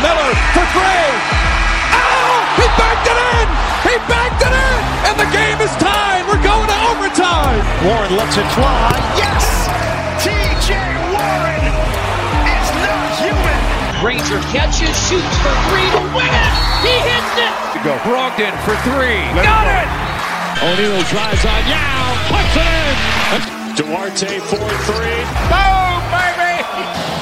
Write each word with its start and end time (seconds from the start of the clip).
Miller 0.00 0.32
for 0.56 0.64
three. 0.72 1.10
Oh, 1.92 2.40
he 2.56 2.66
backed 2.80 3.04
it 3.04 3.18
in. 3.18 3.46
He 3.84 3.94
backed 4.08 4.40
it 4.40 4.54
in. 4.54 4.78
And 5.12 5.16
the 5.20 5.28
game 5.28 5.60
is 5.60 5.72
tied. 5.76 6.24
We're 6.24 6.40
going 6.40 6.68
to 6.70 6.78
overtime. 6.88 7.60
Warren 7.84 8.16
lets 8.16 8.40
it 8.40 8.48
fly. 8.56 8.96
Yes. 9.20 9.68
TJ 10.24 10.72
Warren 11.12 11.64
is 12.48 12.68
not 12.80 13.08
human. 13.20 13.60
Granger 14.00 14.40
catches, 14.48 14.96
shoots 15.06 15.36
for 15.44 15.52
three 15.68 15.88
to 15.92 16.02
win 16.16 16.30
it. 16.32 16.52
He 16.80 16.94
hits 17.04 17.34
it. 17.36 17.52
To 17.76 17.78
Go. 17.84 17.94
Brogdon 18.08 18.54
for 18.64 18.74
three. 18.88 19.20
Let 19.36 19.44
Got 19.44 19.68
it. 19.68 19.88
O'Neal 20.62 21.02
drives 21.10 21.44
on 21.44 21.62
Yao. 21.68 22.06
Puts 22.32 22.54
it 22.56 22.68
in. 22.70 23.62
Duarte 23.76 24.38
for 24.40 24.68
three. 24.88 25.20
Boom, 25.52 26.00
baby. 26.12 26.54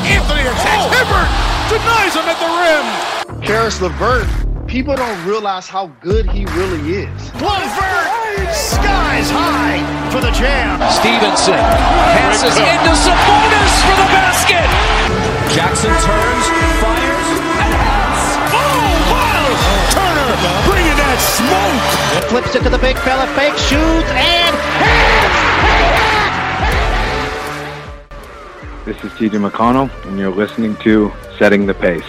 Anthony 0.06 0.42
attacks. 0.46 0.86
Oh. 0.86 0.90
Hibbert 0.92 1.49
denies 1.70 2.14
him 2.18 2.26
at 2.26 2.38
the 2.42 2.50
rim. 2.58 3.42
Caris 3.46 3.80
LeVert, 3.80 4.26
people 4.66 4.96
don't 4.96 5.24
realize 5.24 5.68
how 5.68 5.86
good 6.02 6.28
he 6.28 6.44
really 6.58 7.06
is. 7.06 7.20
LeVert, 7.38 8.10
skies 8.50 9.30
high 9.30 9.78
for 10.10 10.20
the 10.20 10.34
jam. 10.34 10.82
Stephenson 10.90 11.62
passes 12.18 12.58
into 12.58 12.92
Sabonis 12.98 13.74
for 13.86 13.96
the 14.02 14.08
basket. 14.10 14.66
Jackson 15.54 15.94
turns, 15.94 16.46
fires, 16.82 17.30
and 17.38 17.72
hits. 17.78 18.22
Oh, 18.50 18.82
wow! 19.14 19.46
Turner 19.94 20.30
bringing 20.66 20.98
that 20.98 21.18
smoke. 21.22 22.30
Flips 22.30 22.54
it 22.56 22.62
to 22.64 22.70
the 22.70 22.78
big 22.78 22.98
fella, 22.98 23.26
fake 23.38 23.54
shoots, 23.54 24.10
and 24.10 24.54
hits! 24.82 25.19
This 28.86 28.96
is 29.04 29.12
TJ 29.12 29.46
McConnell, 29.46 29.90
and 30.06 30.18
you're 30.18 30.34
listening 30.34 30.74
to 30.76 31.12
Setting 31.38 31.66
the 31.66 31.74
Pace. 31.74 32.02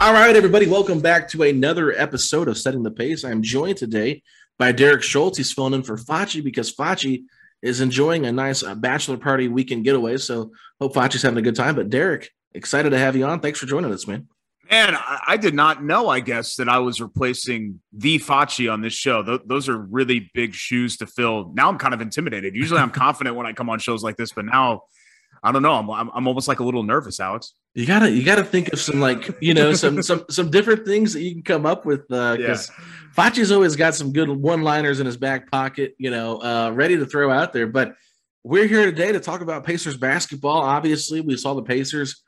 All 0.00 0.12
right, 0.12 0.34
everybody, 0.34 0.66
welcome 0.66 0.98
back 0.98 1.28
to 1.28 1.44
another 1.44 1.92
episode 1.92 2.48
of 2.48 2.58
Setting 2.58 2.82
the 2.82 2.90
Pace. 2.90 3.22
I'm 3.22 3.44
joined 3.44 3.76
today 3.76 4.24
by 4.58 4.72
Derek 4.72 5.04
Schultz. 5.04 5.38
He's 5.38 5.52
filling 5.52 5.74
in 5.74 5.84
for 5.84 5.96
Facci 5.96 6.42
because 6.42 6.74
Facci 6.74 7.22
is 7.62 7.80
enjoying 7.80 8.26
a 8.26 8.32
nice 8.32 8.64
uh, 8.64 8.74
bachelor 8.74 9.18
party 9.18 9.46
weekend 9.46 9.84
getaway. 9.84 10.16
So 10.16 10.50
hope 10.80 10.94
Facci's 10.94 11.22
having 11.22 11.38
a 11.38 11.42
good 11.42 11.54
time. 11.54 11.76
But 11.76 11.90
Derek, 11.90 12.28
excited 12.54 12.90
to 12.90 12.98
have 12.98 13.14
you 13.14 13.24
on. 13.26 13.38
Thanks 13.38 13.60
for 13.60 13.66
joining 13.66 13.92
us, 13.92 14.04
man. 14.08 14.26
Man, 14.68 14.96
I, 14.96 15.20
I 15.28 15.36
did 15.36 15.54
not 15.54 15.84
know, 15.84 16.08
I 16.08 16.18
guess, 16.18 16.56
that 16.56 16.68
I 16.68 16.80
was 16.80 17.00
replacing 17.00 17.80
the 17.92 18.18
Facci 18.18 18.70
on 18.70 18.80
this 18.80 18.94
show. 18.94 19.22
Th- 19.22 19.42
those 19.46 19.68
are 19.68 19.78
really 19.78 20.28
big 20.34 20.54
shoes 20.54 20.96
to 20.96 21.06
fill. 21.06 21.52
Now 21.54 21.68
I'm 21.68 21.78
kind 21.78 21.94
of 21.94 22.00
intimidated. 22.00 22.56
Usually 22.56 22.80
I'm 22.80 22.90
confident 23.06 23.36
when 23.36 23.46
I 23.46 23.52
come 23.52 23.70
on 23.70 23.78
shows 23.78 24.02
like 24.02 24.16
this, 24.16 24.32
but 24.32 24.44
now 24.44 24.82
I 25.42 25.52
don't 25.52 25.62
know. 25.62 25.72
I'm, 25.72 25.90
I'm, 25.90 26.10
I'm 26.14 26.28
almost 26.28 26.48
like 26.48 26.60
a 26.60 26.64
little 26.64 26.82
nervous, 26.82 27.20
Alex. 27.20 27.54
You 27.74 27.86
gotta 27.86 28.10
you 28.10 28.24
gotta 28.24 28.44
think 28.44 28.72
of 28.72 28.80
some 28.80 29.00
like 29.00 29.36
you 29.40 29.54
know 29.54 29.72
some 29.72 30.02
some 30.08 30.24
some 30.30 30.50
different 30.50 30.84
things 30.84 31.12
that 31.12 31.22
you 31.22 31.32
can 31.32 31.42
come 31.42 31.66
up 31.66 31.86
with 31.86 32.08
because 32.08 32.70
uh, 32.70 32.72
yeah. 32.78 32.84
Facci's 33.14 33.52
always 33.52 33.76
got 33.76 33.94
some 33.94 34.12
good 34.12 34.28
one 34.28 34.62
liners 34.62 35.00
in 35.00 35.06
his 35.06 35.16
back 35.16 35.50
pocket, 35.50 35.94
you 35.98 36.10
know, 36.10 36.42
uh, 36.42 36.70
ready 36.74 36.96
to 36.96 37.06
throw 37.06 37.30
out 37.30 37.52
there. 37.52 37.66
But 37.66 37.94
we're 38.42 38.66
here 38.66 38.84
today 38.86 39.12
to 39.12 39.20
talk 39.20 39.40
about 39.40 39.64
Pacers 39.64 39.96
basketball. 39.96 40.62
Obviously, 40.62 41.20
we 41.20 41.36
saw 41.36 41.54
the 41.54 41.62
Pacers 41.62 42.22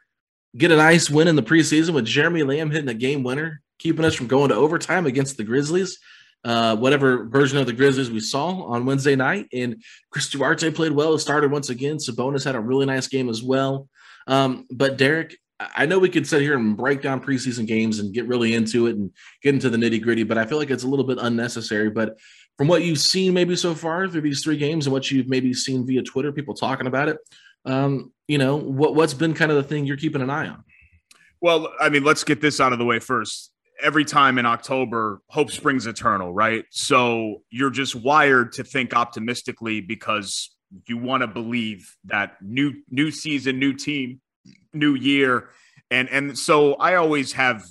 get 0.57 0.73
a 0.73 0.77
nice 0.77 1.09
win 1.09 1.29
in 1.29 1.37
the 1.37 1.43
preseason 1.43 1.95
with 1.95 2.05
Jeremy 2.05 2.43
Lamb 2.43 2.71
hitting 2.71 2.89
a 2.89 2.95
game 2.95 3.23
winner, 3.23 3.63
keeping 3.79 4.05
us 4.05 4.15
from 4.15 4.27
going 4.27 4.49
to 4.51 4.55
overtime 4.55 5.07
against 5.07 5.37
the 5.37 5.45
Grizzlies 5.45 5.99
uh, 6.45 6.77
whatever 6.77 7.25
version 7.27 7.59
of 7.59 7.67
the 7.67 7.73
Grizzlies 7.73 8.11
we 8.11 8.21
saw 8.21 8.63
on 8.65 8.87
Wednesday 8.87 9.17
night. 9.17 9.49
And 9.53 9.83
Chris 10.11 10.29
Duarte 10.29 10.71
played 10.71 10.93
well. 10.93 11.17
Started 11.19 11.51
once 11.51 11.71
again. 11.71 11.97
Sabonis 11.97 12.45
had 12.45 12.55
a 12.55 12.61
really 12.61 12.87
nice 12.87 13.09
game 13.09 13.29
as 13.29 13.43
well. 13.43 13.89
Um, 14.27 14.67
but 14.71 14.97
Derek, 14.97 15.37
I 15.59 15.87
know 15.87 15.99
we 15.99 16.09
could 16.09 16.27
sit 16.27 16.41
here 16.41 16.57
and 16.57 16.77
break 16.77 17.03
down 17.03 17.21
preseason 17.21 17.67
games 17.67 17.99
and 17.99 18.15
get 18.15 18.27
really 18.27 18.55
into 18.55 18.87
it 18.87 18.97
and 18.97 19.11
get 19.43 19.55
into 19.55 19.69
the 19.69 19.77
nitty 19.77 20.01
gritty, 20.01 20.23
but 20.23 20.39
I 20.39 20.47
feel 20.47 20.57
like 20.57 20.71
it's 20.71 20.85
a 20.85 20.89
little 20.89 21.05
bit 21.05 21.19
unnecessary. 21.21 21.91
But 21.91 22.17
from 22.57 22.69
what 22.69 22.83
you've 22.83 22.99
seen 22.99 23.35
maybe 23.35 23.57
so 23.57 23.75
far 23.75 24.09
through 24.09 24.23
these 24.23 24.43
three 24.43 24.57
games 24.57 24.87
and 24.87 24.93
what 24.93 25.11
you've 25.11 25.29
maybe 25.29 25.53
seen 25.53 25.87
via 25.87 26.03
Twitter, 26.03 26.33
people 26.33 26.55
talking 26.55 26.87
about 26.87 27.09
it, 27.09 27.19
um, 27.67 28.13
you 28.27 28.39
know, 28.39 28.57
what, 28.57 28.95
what's 28.95 29.13
been 29.13 29.35
kind 29.35 29.51
of 29.51 29.59
the 29.59 29.63
thing 29.63 29.85
you're 29.85 29.99
keeping 29.99 30.23
an 30.23 30.31
eye 30.31 30.49
on? 30.49 30.65
Well, 31.43 31.71
I 31.79 31.91
mean, 31.91 32.05
let's 32.05 32.25
get 32.25 32.41
this 32.41 32.61
out 32.61 32.73
of 32.73 32.79
the 32.79 32.85
way 32.85 32.99
first 32.99 33.51
every 33.83 34.05
time 34.05 34.39
in 34.39 34.47
October, 34.47 35.21
hope 35.29 35.51
springs 35.51 35.87
eternal, 35.87 36.33
right? 36.33 36.65
So 36.71 37.43
you're 37.51 37.71
just 37.71 37.95
wired 37.95 38.53
to 38.53 38.65
think 38.65 38.95
optimistically 38.95 39.81
because 39.81 40.55
you 40.87 40.99
want 40.99 41.23
to 41.23 41.27
believe 41.27 41.97
that 42.05 42.37
new 42.41 42.75
new 42.91 43.11
season, 43.11 43.59
new 43.59 43.73
team, 43.73 44.21
new 44.73 44.95
year, 44.95 45.51
and 45.91 46.09
and 46.11 46.39
so 46.39 46.75
I 46.75 46.97
always 46.97 47.33
have 47.33 47.65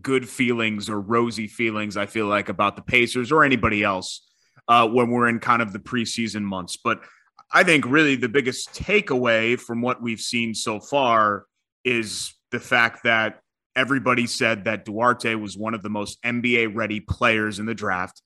good 0.00 0.28
feelings 0.28 0.88
or 0.88 1.00
rosy 1.00 1.46
feelings. 1.46 1.96
I 1.96 2.06
feel 2.06 2.26
like 2.26 2.48
about 2.48 2.76
the 2.76 2.82
Pacers 2.82 3.30
or 3.30 3.44
anybody 3.44 3.82
else 3.82 4.26
uh, 4.68 4.88
when 4.88 5.10
we're 5.10 5.28
in 5.28 5.38
kind 5.38 5.62
of 5.62 5.72
the 5.72 5.78
preseason 5.78 6.42
months, 6.42 6.76
but. 6.76 7.00
I 7.48 7.62
think 7.62 7.86
really 7.86 8.16
the 8.16 8.28
biggest 8.28 8.74
takeaway 8.74 9.56
from 9.58 9.80
what 9.80 10.02
we've 10.02 10.20
seen 10.20 10.52
so 10.52 10.80
far 10.80 11.46
is 11.84 12.34
the 12.50 12.58
fact 12.58 13.04
that 13.04 13.40
everybody 13.76 14.26
said 14.26 14.64
that 14.64 14.84
Duarte 14.84 15.34
was 15.34 15.56
one 15.56 15.74
of 15.74 15.82
the 15.82 15.90
most 15.90 16.20
NBA 16.22 16.74
ready 16.74 17.00
players 17.00 17.58
in 17.58 17.66
the 17.66 17.74
draft. 17.74 18.22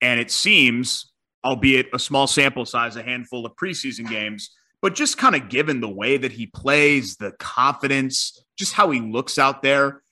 And 0.00 0.18
it 0.18 0.30
seems, 0.30 1.12
albeit 1.44 1.88
a 1.92 1.98
small 1.98 2.26
sample 2.26 2.64
size, 2.64 2.96
a 2.96 3.02
handful 3.02 3.44
of 3.44 3.54
preseason 3.56 4.08
games, 4.08 4.50
but 4.80 4.94
just 4.94 5.18
kind 5.18 5.34
of 5.34 5.48
given 5.48 5.80
the 5.80 5.88
way 5.88 6.16
that 6.16 6.32
he 6.32 6.46
plays, 6.46 7.16
the 7.16 7.32
confidence, 7.32 8.42
just 8.56 8.72
how 8.72 8.90
he 8.90 9.00
looks 9.00 9.38
out 9.38 9.62
there, 9.62 10.02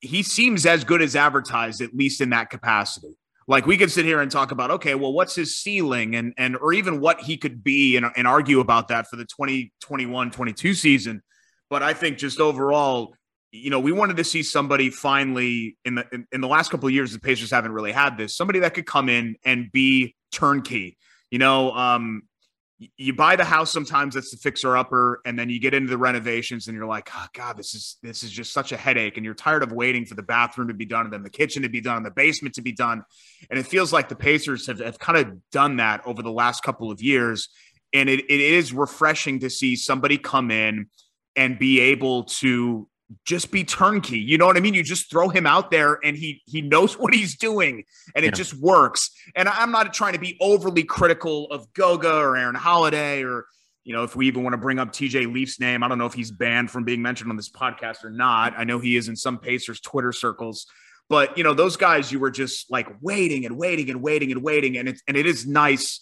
he 0.00 0.22
seems 0.22 0.66
as 0.66 0.84
good 0.84 1.00
as 1.00 1.16
advertised, 1.16 1.80
at 1.80 1.94
least 1.94 2.20
in 2.20 2.30
that 2.30 2.50
capacity. 2.50 3.16
Like 3.46 3.66
we 3.66 3.76
could 3.76 3.90
sit 3.90 4.04
here 4.04 4.20
and 4.20 4.30
talk 4.30 4.52
about, 4.52 4.70
okay, 4.70 4.94
well, 4.94 5.12
what's 5.12 5.34
his 5.34 5.56
ceiling 5.56 6.16
and 6.16 6.32
and 6.38 6.56
or 6.56 6.72
even 6.72 7.00
what 7.00 7.20
he 7.20 7.36
could 7.36 7.62
be 7.62 7.96
and, 7.96 8.06
and 8.16 8.26
argue 8.26 8.60
about 8.60 8.88
that 8.88 9.06
for 9.06 9.16
the 9.16 9.24
2021 9.24 10.30
22 10.30 10.74
season. 10.74 11.22
But 11.68 11.82
I 11.82 11.92
think 11.92 12.18
just 12.18 12.40
overall, 12.40 13.14
you 13.54 13.70
know, 13.70 13.78
we 13.78 13.92
wanted 13.92 14.16
to 14.16 14.24
see 14.24 14.42
somebody 14.42 14.90
finally 14.90 15.76
in 15.84 15.94
the 15.94 16.06
in, 16.12 16.26
in, 16.32 16.40
the 16.40 16.48
last 16.48 16.72
couple 16.72 16.88
of 16.88 16.92
years. 16.92 17.12
The 17.12 17.20
Pacers 17.20 17.52
haven't 17.52 17.70
really 17.70 17.92
had 17.92 18.18
this. 18.18 18.36
Somebody 18.36 18.58
that 18.60 18.74
could 18.74 18.84
come 18.84 19.08
in 19.08 19.36
and 19.44 19.70
be 19.70 20.16
turnkey. 20.32 20.98
You 21.30 21.38
know, 21.38 21.70
um, 21.70 22.22
you 22.96 23.14
buy 23.14 23.36
the 23.36 23.44
house 23.44 23.70
sometimes 23.70 24.14
that's 24.14 24.32
the 24.32 24.38
fixer 24.38 24.76
upper, 24.76 25.20
and 25.24 25.38
then 25.38 25.50
you 25.50 25.60
get 25.60 25.72
into 25.72 25.88
the 25.88 25.98
renovations, 25.98 26.66
and 26.66 26.76
you're 26.76 26.86
like, 26.86 27.08
oh, 27.14 27.26
God, 27.32 27.56
this 27.56 27.74
is 27.74 27.96
this 28.02 28.24
is 28.24 28.32
just 28.32 28.52
such 28.52 28.72
a 28.72 28.76
headache, 28.76 29.16
and 29.16 29.24
you're 29.24 29.34
tired 29.34 29.62
of 29.62 29.70
waiting 29.70 30.04
for 30.04 30.16
the 30.16 30.22
bathroom 30.24 30.66
to 30.66 30.74
be 30.74 30.84
done, 30.84 31.04
and 31.04 31.12
then 31.12 31.22
the 31.22 31.30
kitchen 31.30 31.62
to 31.62 31.68
be 31.68 31.80
done, 31.80 31.98
and 31.98 32.06
the 32.06 32.10
basement 32.10 32.56
to 32.56 32.62
be 32.62 32.72
done, 32.72 33.04
and 33.50 33.58
it 33.58 33.68
feels 33.68 33.92
like 33.92 34.08
the 34.08 34.16
Pacers 34.16 34.66
have, 34.66 34.80
have 34.80 34.98
kind 34.98 35.16
of 35.16 35.50
done 35.52 35.76
that 35.76 36.04
over 36.06 36.22
the 36.22 36.32
last 36.32 36.64
couple 36.64 36.90
of 36.90 37.00
years 37.00 37.48
And 37.92 38.08
it, 38.08 38.24
it 38.28 38.40
is 38.40 38.72
refreshing 38.72 39.38
to 39.40 39.50
see 39.50 39.76
somebody 39.76 40.18
come 40.18 40.50
in 40.50 40.88
and 41.36 41.56
be 41.56 41.80
able 41.80 42.24
to 42.24 42.88
just 43.24 43.50
be 43.50 43.64
turnkey. 43.64 44.18
You 44.18 44.38
know 44.38 44.46
what 44.46 44.56
I 44.56 44.60
mean? 44.60 44.74
You 44.74 44.82
just 44.82 45.10
throw 45.10 45.28
him 45.28 45.46
out 45.46 45.70
there 45.70 45.98
and 46.02 46.16
he 46.16 46.42
he 46.46 46.62
knows 46.62 46.98
what 46.98 47.14
he's 47.14 47.36
doing 47.36 47.84
and 48.14 48.24
it 48.24 48.28
yeah. 48.28 48.36
just 48.36 48.54
works. 48.54 49.10
And 49.34 49.48
I'm 49.48 49.70
not 49.70 49.92
trying 49.92 50.14
to 50.14 50.18
be 50.18 50.36
overly 50.40 50.84
critical 50.84 51.50
of 51.50 51.72
Goga 51.74 52.16
or 52.16 52.36
Aaron 52.36 52.54
Holiday 52.54 53.22
or 53.22 53.46
you 53.84 53.94
know, 53.94 54.02
if 54.02 54.16
we 54.16 54.26
even 54.26 54.42
want 54.42 54.54
to 54.54 54.58
bring 54.58 54.78
up 54.78 54.92
TJ 54.92 55.32
Leaf's 55.32 55.60
name, 55.60 55.82
I 55.82 55.88
don't 55.88 55.98
know 55.98 56.06
if 56.06 56.14
he's 56.14 56.30
banned 56.30 56.70
from 56.70 56.84
being 56.84 57.02
mentioned 57.02 57.28
on 57.28 57.36
this 57.36 57.50
podcast 57.50 58.02
or 58.02 58.08
not. 58.08 58.54
I 58.56 58.64
know 58.64 58.78
he 58.78 58.96
is 58.96 59.08
in 59.08 59.16
some 59.16 59.38
Pacers 59.38 59.78
Twitter 59.78 60.10
circles, 60.10 60.66
but 61.10 61.36
you 61.36 61.44
know, 61.44 61.52
those 61.52 61.76
guys 61.76 62.10
you 62.10 62.18
were 62.18 62.30
just 62.30 62.70
like 62.70 62.88
waiting 63.02 63.44
and 63.44 63.58
waiting 63.58 63.90
and 63.90 64.00
waiting 64.00 64.32
and 64.32 64.42
waiting, 64.42 64.78
and 64.78 64.88
it's 64.88 65.02
and 65.06 65.18
it 65.18 65.26
is 65.26 65.46
nice 65.46 66.00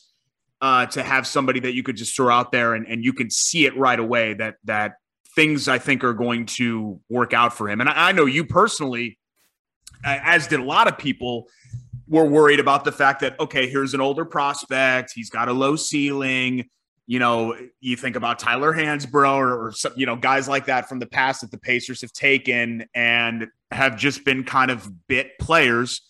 uh, 0.61 0.87
to 0.87 1.03
have 1.03 1.27
somebody 1.27 1.59
that 1.59 1.75
you 1.75 1.83
could 1.83 1.97
just 1.97 2.15
throw 2.15 2.33
out 2.33 2.53
there 2.53 2.75
and, 2.75 2.87
and 2.87 3.05
you 3.05 3.13
can 3.13 3.29
see 3.29 3.67
it 3.67 3.77
right 3.77 3.99
away 3.99 4.35
that 4.35 4.55
that 4.65 4.93
things 5.35 5.69
I 5.69 5.79
think 5.79 6.05
are 6.05 6.15
going 6.15 6.47
to 6.47 7.01
work 7.09 7.33
out 7.33 7.55
for 7.55 7.69
him. 7.69 7.81
And 7.81 7.89
I, 7.89 8.09
I 8.09 8.13
know 8.13 8.27
you 8.27 8.45
personally, 8.45 9.19
as 10.05 10.47
did 10.47 10.61
a 10.61 10.65
lot 10.65 10.89
of 10.89 10.99
people, 10.99 11.49
were 12.09 12.27
worried 12.27 12.61
about 12.61 12.85
the 12.85 12.93
fact 12.93 13.21
that 13.21 13.39
okay, 13.41 13.69
here's 13.69 13.95
an 13.95 14.01
older 14.01 14.25
prospect, 14.25 15.13
he's 15.15 15.31
got 15.31 15.49
a 15.49 15.53
low 15.53 15.77
ceiling 15.77 16.69
you 17.07 17.19
know, 17.19 17.57
you 17.81 17.97
think 17.97 18.17
about 18.17 18.39
Tyler 18.39 18.73
Hansbrough 18.73 19.37
or, 19.37 19.67
or 19.67 19.73
some, 19.73 19.93
you 19.97 20.07
know, 20.07 20.17
guys 20.17 20.49
like 20.49 20.67
that 20.67 20.89
from 20.89 20.99
the 20.99 21.07
past 21.07 21.41
that 21.41 21.51
the 21.51 21.59
Pacers 21.59 22.01
have 22.01 22.13
taken 22.13 22.87
and 22.95 23.49
have 23.71 23.97
just 23.97 24.25
been 24.25 24.45
kind 24.45 24.71
of 24.71 24.89
bit 25.09 25.39
players. 25.41 26.01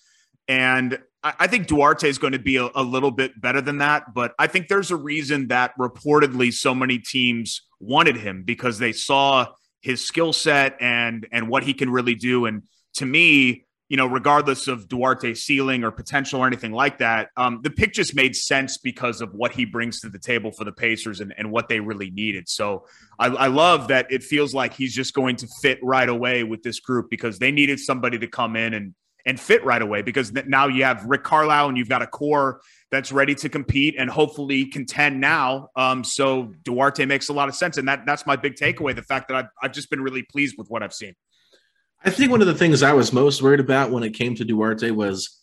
And 0.48 0.98
I, 1.24 1.46
think 1.46 1.68
Duarte 1.68 2.08
is 2.08 2.18
going 2.18 2.32
to 2.32 2.38
be 2.38 2.56
a, 2.56 2.68
a 2.74 2.82
little 2.82 3.10
bit 3.10 3.40
better 3.40 3.60
than 3.60 3.78
that. 3.78 4.12
But 4.12 4.34
I 4.38 4.48
think 4.48 4.68
there's 4.68 4.90
a 4.90 4.96
reason 4.96 5.48
that 5.48 5.72
reportedly 5.78 6.52
so 6.52 6.74
many 6.74 6.98
teams 6.98 7.62
wanted 7.80 8.16
him 8.16 8.42
because 8.42 8.78
they 8.78 8.92
saw 8.92 9.46
his 9.80 10.04
skill 10.04 10.32
set 10.32 10.76
and 10.80 11.26
and 11.32 11.48
what 11.48 11.62
he 11.62 11.74
can 11.74 11.90
really 11.90 12.14
do. 12.14 12.46
And 12.46 12.62
to 12.94 13.06
me, 13.06 13.64
you 13.88 13.96
know, 13.96 14.06
regardless 14.06 14.68
of 14.68 14.88
Duarte's 14.88 15.42
ceiling 15.42 15.84
or 15.84 15.90
potential 15.90 16.40
or 16.40 16.46
anything 16.46 16.72
like 16.72 16.98
that, 16.98 17.28
um, 17.36 17.60
the 17.62 17.70
pick 17.70 17.92
just 17.92 18.14
made 18.14 18.34
sense 18.34 18.78
because 18.78 19.20
of 19.20 19.34
what 19.34 19.52
he 19.52 19.66
brings 19.66 20.00
to 20.00 20.08
the 20.08 20.18
table 20.18 20.50
for 20.50 20.64
the 20.64 20.72
Pacers 20.72 21.20
and, 21.20 21.34
and 21.36 21.50
what 21.50 21.68
they 21.68 21.78
really 21.78 22.10
needed. 22.10 22.48
So 22.48 22.86
I, 23.18 23.26
I 23.26 23.46
love 23.48 23.88
that 23.88 24.10
it 24.10 24.22
feels 24.22 24.54
like 24.54 24.72
he's 24.72 24.94
just 24.94 25.12
going 25.12 25.36
to 25.36 25.48
fit 25.60 25.78
right 25.82 26.08
away 26.08 26.42
with 26.42 26.62
this 26.62 26.80
group 26.80 27.10
because 27.10 27.38
they 27.38 27.52
needed 27.52 27.80
somebody 27.80 28.18
to 28.20 28.26
come 28.26 28.56
in 28.56 28.72
and 28.72 28.94
and 29.24 29.38
fit 29.38 29.64
right 29.64 29.80
away 29.80 30.02
because 30.02 30.32
now 30.32 30.66
you 30.66 30.84
have 30.84 31.04
Rick 31.04 31.22
Carlisle 31.22 31.68
and 31.68 31.78
you've 31.78 31.88
got 31.88 32.02
a 32.02 32.06
core 32.06 32.60
that's 32.90 33.12
ready 33.12 33.34
to 33.36 33.48
compete 33.48 33.94
and 33.98 34.10
hopefully 34.10 34.66
contend 34.66 35.20
now. 35.20 35.68
Um, 35.76 36.04
so 36.04 36.52
Duarte 36.64 37.04
makes 37.06 37.28
a 37.28 37.32
lot 37.32 37.48
of 37.48 37.54
sense, 37.54 37.78
and 37.78 37.88
that 37.88 38.04
that's 38.06 38.26
my 38.26 38.36
big 38.36 38.54
takeaway: 38.54 38.94
the 38.94 39.02
fact 39.02 39.28
that 39.28 39.36
I've, 39.36 39.48
I've 39.62 39.72
just 39.72 39.90
been 39.90 40.02
really 40.02 40.22
pleased 40.22 40.56
with 40.58 40.68
what 40.68 40.82
I've 40.82 40.94
seen. 40.94 41.14
I 42.04 42.10
think 42.10 42.30
one 42.30 42.40
of 42.40 42.48
the 42.48 42.54
things 42.54 42.82
I 42.82 42.92
was 42.92 43.12
most 43.12 43.42
worried 43.42 43.60
about 43.60 43.90
when 43.90 44.02
it 44.02 44.10
came 44.10 44.34
to 44.34 44.44
Duarte 44.44 44.90
was 44.90 45.38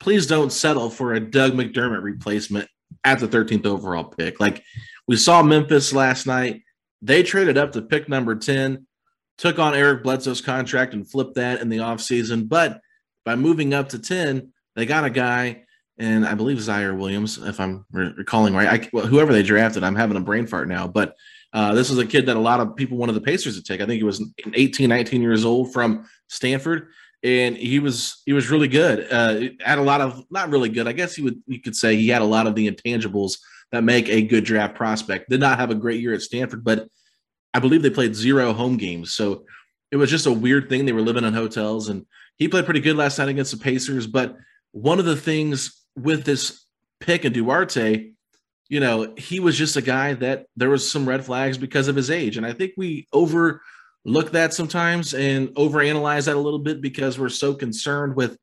please 0.00 0.26
don't 0.26 0.52
settle 0.52 0.90
for 0.90 1.14
a 1.14 1.20
Doug 1.20 1.52
McDermott 1.52 2.02
replacement 2.02 2.68
at 3.04 3.20
the 3.20 3.28
13th 3.28 3.66
overall 3.66 4.04
pick. 4.04 4.40
Like 4.40 4.64
we 5.06 5.16
saw 5.16 5.42
Memphis 5.42 5.92
last 5.92 6.26
night, 6.26 6.62
they 7.02 7.22
traded 7.22 7.56
up 7.56 7.72
to 7.72 7.82
pick 7.82 8.08
number 8.08 8.34
10, 8.34 8.86
took 9.38 9.58
on 9.58 9.74
Eric 9.74 10.02
Bledsoe's 10.02 10.40
contract 10.40 10.92
and 10.94 11.08
flipped 11.08 11.36
that 11.36 11.60
in 11.60 11.68
the 11.68 11.78
offseason. 11.78 12.48
But 12.48 12.80
by 13.24 13.36
moving 13.36 13.74
up 13.74 13.90
to 13.90 13.98
10, 13.98 14.52
they 14.76 14.86
got 14.86 15.04
a 15.04 15.10
guy, 15.10 15.64
and 15.98 16.26
I 16.26 16.34
believe 16.34 16.58
Ziaire 16.58 16.96
Williams, 16.96 17.38
if 17.38 17.60
I'm 17.60 17.84
recalling 17.92 18.54
right. 18.54 18.84
I, 18.84 18.88
well, 18.92 19.06
whoever 19.06 19.32
they 19.32 19.42
drafted, 19.42 19.84
I'm 19.84 19.96
having 19.96 20.16
a 20.16 20.20
brain 20.20 20.46
fart 20.46 20.68
now, 20.68 20.86
but 20.86 21.16
uh, 21.52 21.74
this 21.74 21.90
was 21.90 21.98
a 21.98 22.06
kid 22.06 22.26
that 22.26 22.36
a 22.36 22.40
lot 22.40 22.60
of 22.60 22.76
people 22.76 22.96
wanted 22.96 23.12
the 23.12 23.20
Pacers 23.20 23.56
to 23.56 23.62
take. 23.62 23.80
I 23.80 23.86
think 23.86 23.98
he 23.98 24.04
was 24.04 24.24
18, 24.54 24.88
19 24.88 25.20
years 25.20 25.44
old 25.44 25.72
from 25.72 26.08
Stanford, 26.28 26.88
and 27.22 27.56
he 27.56 27.78
was 27.78 28.22
he 28.24 28.32
was 28.32 28.50
really 28.50 28.68
good. 28.68 29.06
Uh, 29.12 29.52
had 29.64 29.78
a 29.78 29.82
lot 29.82 30.00
of 30.00 30.24
not 30.30 30.50
really 30.50 30.70
good. 30.70 30.88
I 30.88 30.92
guess 30.92 31.18
you 31.18 31.24
would 31.24 31.42
you 31.46 31.60
could 31.60 31.76
say 31.76 31.94
he 31.94 32.08
had 32.08 32.22
a 32.22 32.26
lot 32.26 32.46
of 32.46 32.54
the 32.54 32.70
intangibles 32.70 33.38
that 33.70 33.84
make 33.84 34.08
a 34.08 34.22
good 34.22 34.44
draft 34.44 34.74
prospect. 34.74 35.28
Did 35.28 35.40
not 35.40 35.58
have 35.58 35.70
a 35.70 35.74
great 35.74 36.00
year 36.00 36.14
at 36.14 36.22
Stanford, 36.22 36.64
but 36.64 36.88
I 37.52 37.58
believe 37.58 37.82
they 37.82 37.90
played 37.90 38.14
zero 38.14 38.54
home 38.54 38.78
games, 38.78 39.14
so 39.14 39.44
it 39.90 39.96
was 39.96 40.10
just 40.10 40.26
a 40.26 40.32
weird 40.32 40.70
thing. 40.70 40.86
They 40.86 40.92
were 40.92 41.02
living 41.02 41.24
in 41.24 41.34
hotels, 41.34 41.90
and 41.90 42.06
he 42.36 42.48
played 42.48 42.64
pretty 42.64 42.80
good 42.80 42.96
last 42.96 43.18
night 43.18 43.28
against 43.28 43.52
the 43.52 43.62
Pacers. 43.62 44.06
But 44.06 44.36
one 44.72 44.98
of 44.98 45.04
the 45.04 45.16
things 45.16 45.84
with 45.96 46.24
this 46.24 46.64
pick 47.00 47.24
and 47.24 47.34
Duarte 47.34 48.12
you 48.72 48.80
know, 48.80 49.12
he 49.18 49.38
was 49.38 49.58
just 49.58 49.76
a 49.76 49.82
guy 49.82 50.14
that 50.14 50.46
there 50.56 50.70
was 50.70 50.90
some 50.90 51.06
red 51.06 51.26
flags 51.26 51.58
because 51.58 51.88
of 51.88 51.94
his 51.94 52.10
age. 52.10 52.38
And 52.38 52.46
I 52.46 52.54
think 52.54 52.72
we 52.78 53.06
overlook 53.12 53.60
that 54.32 54.54
sometimes 54.54 55.12
and 55.12 55.48
overanalyze 55.48 56.24
that 56.24 56.36
a 56.36 56.40
little 56.40 56.58
bit 56.58 56.80
because 56.80 57.18
we're 57.18 57.28
so 57.28 57.52
concerned 57.52 58.16
with, 58.16 58.38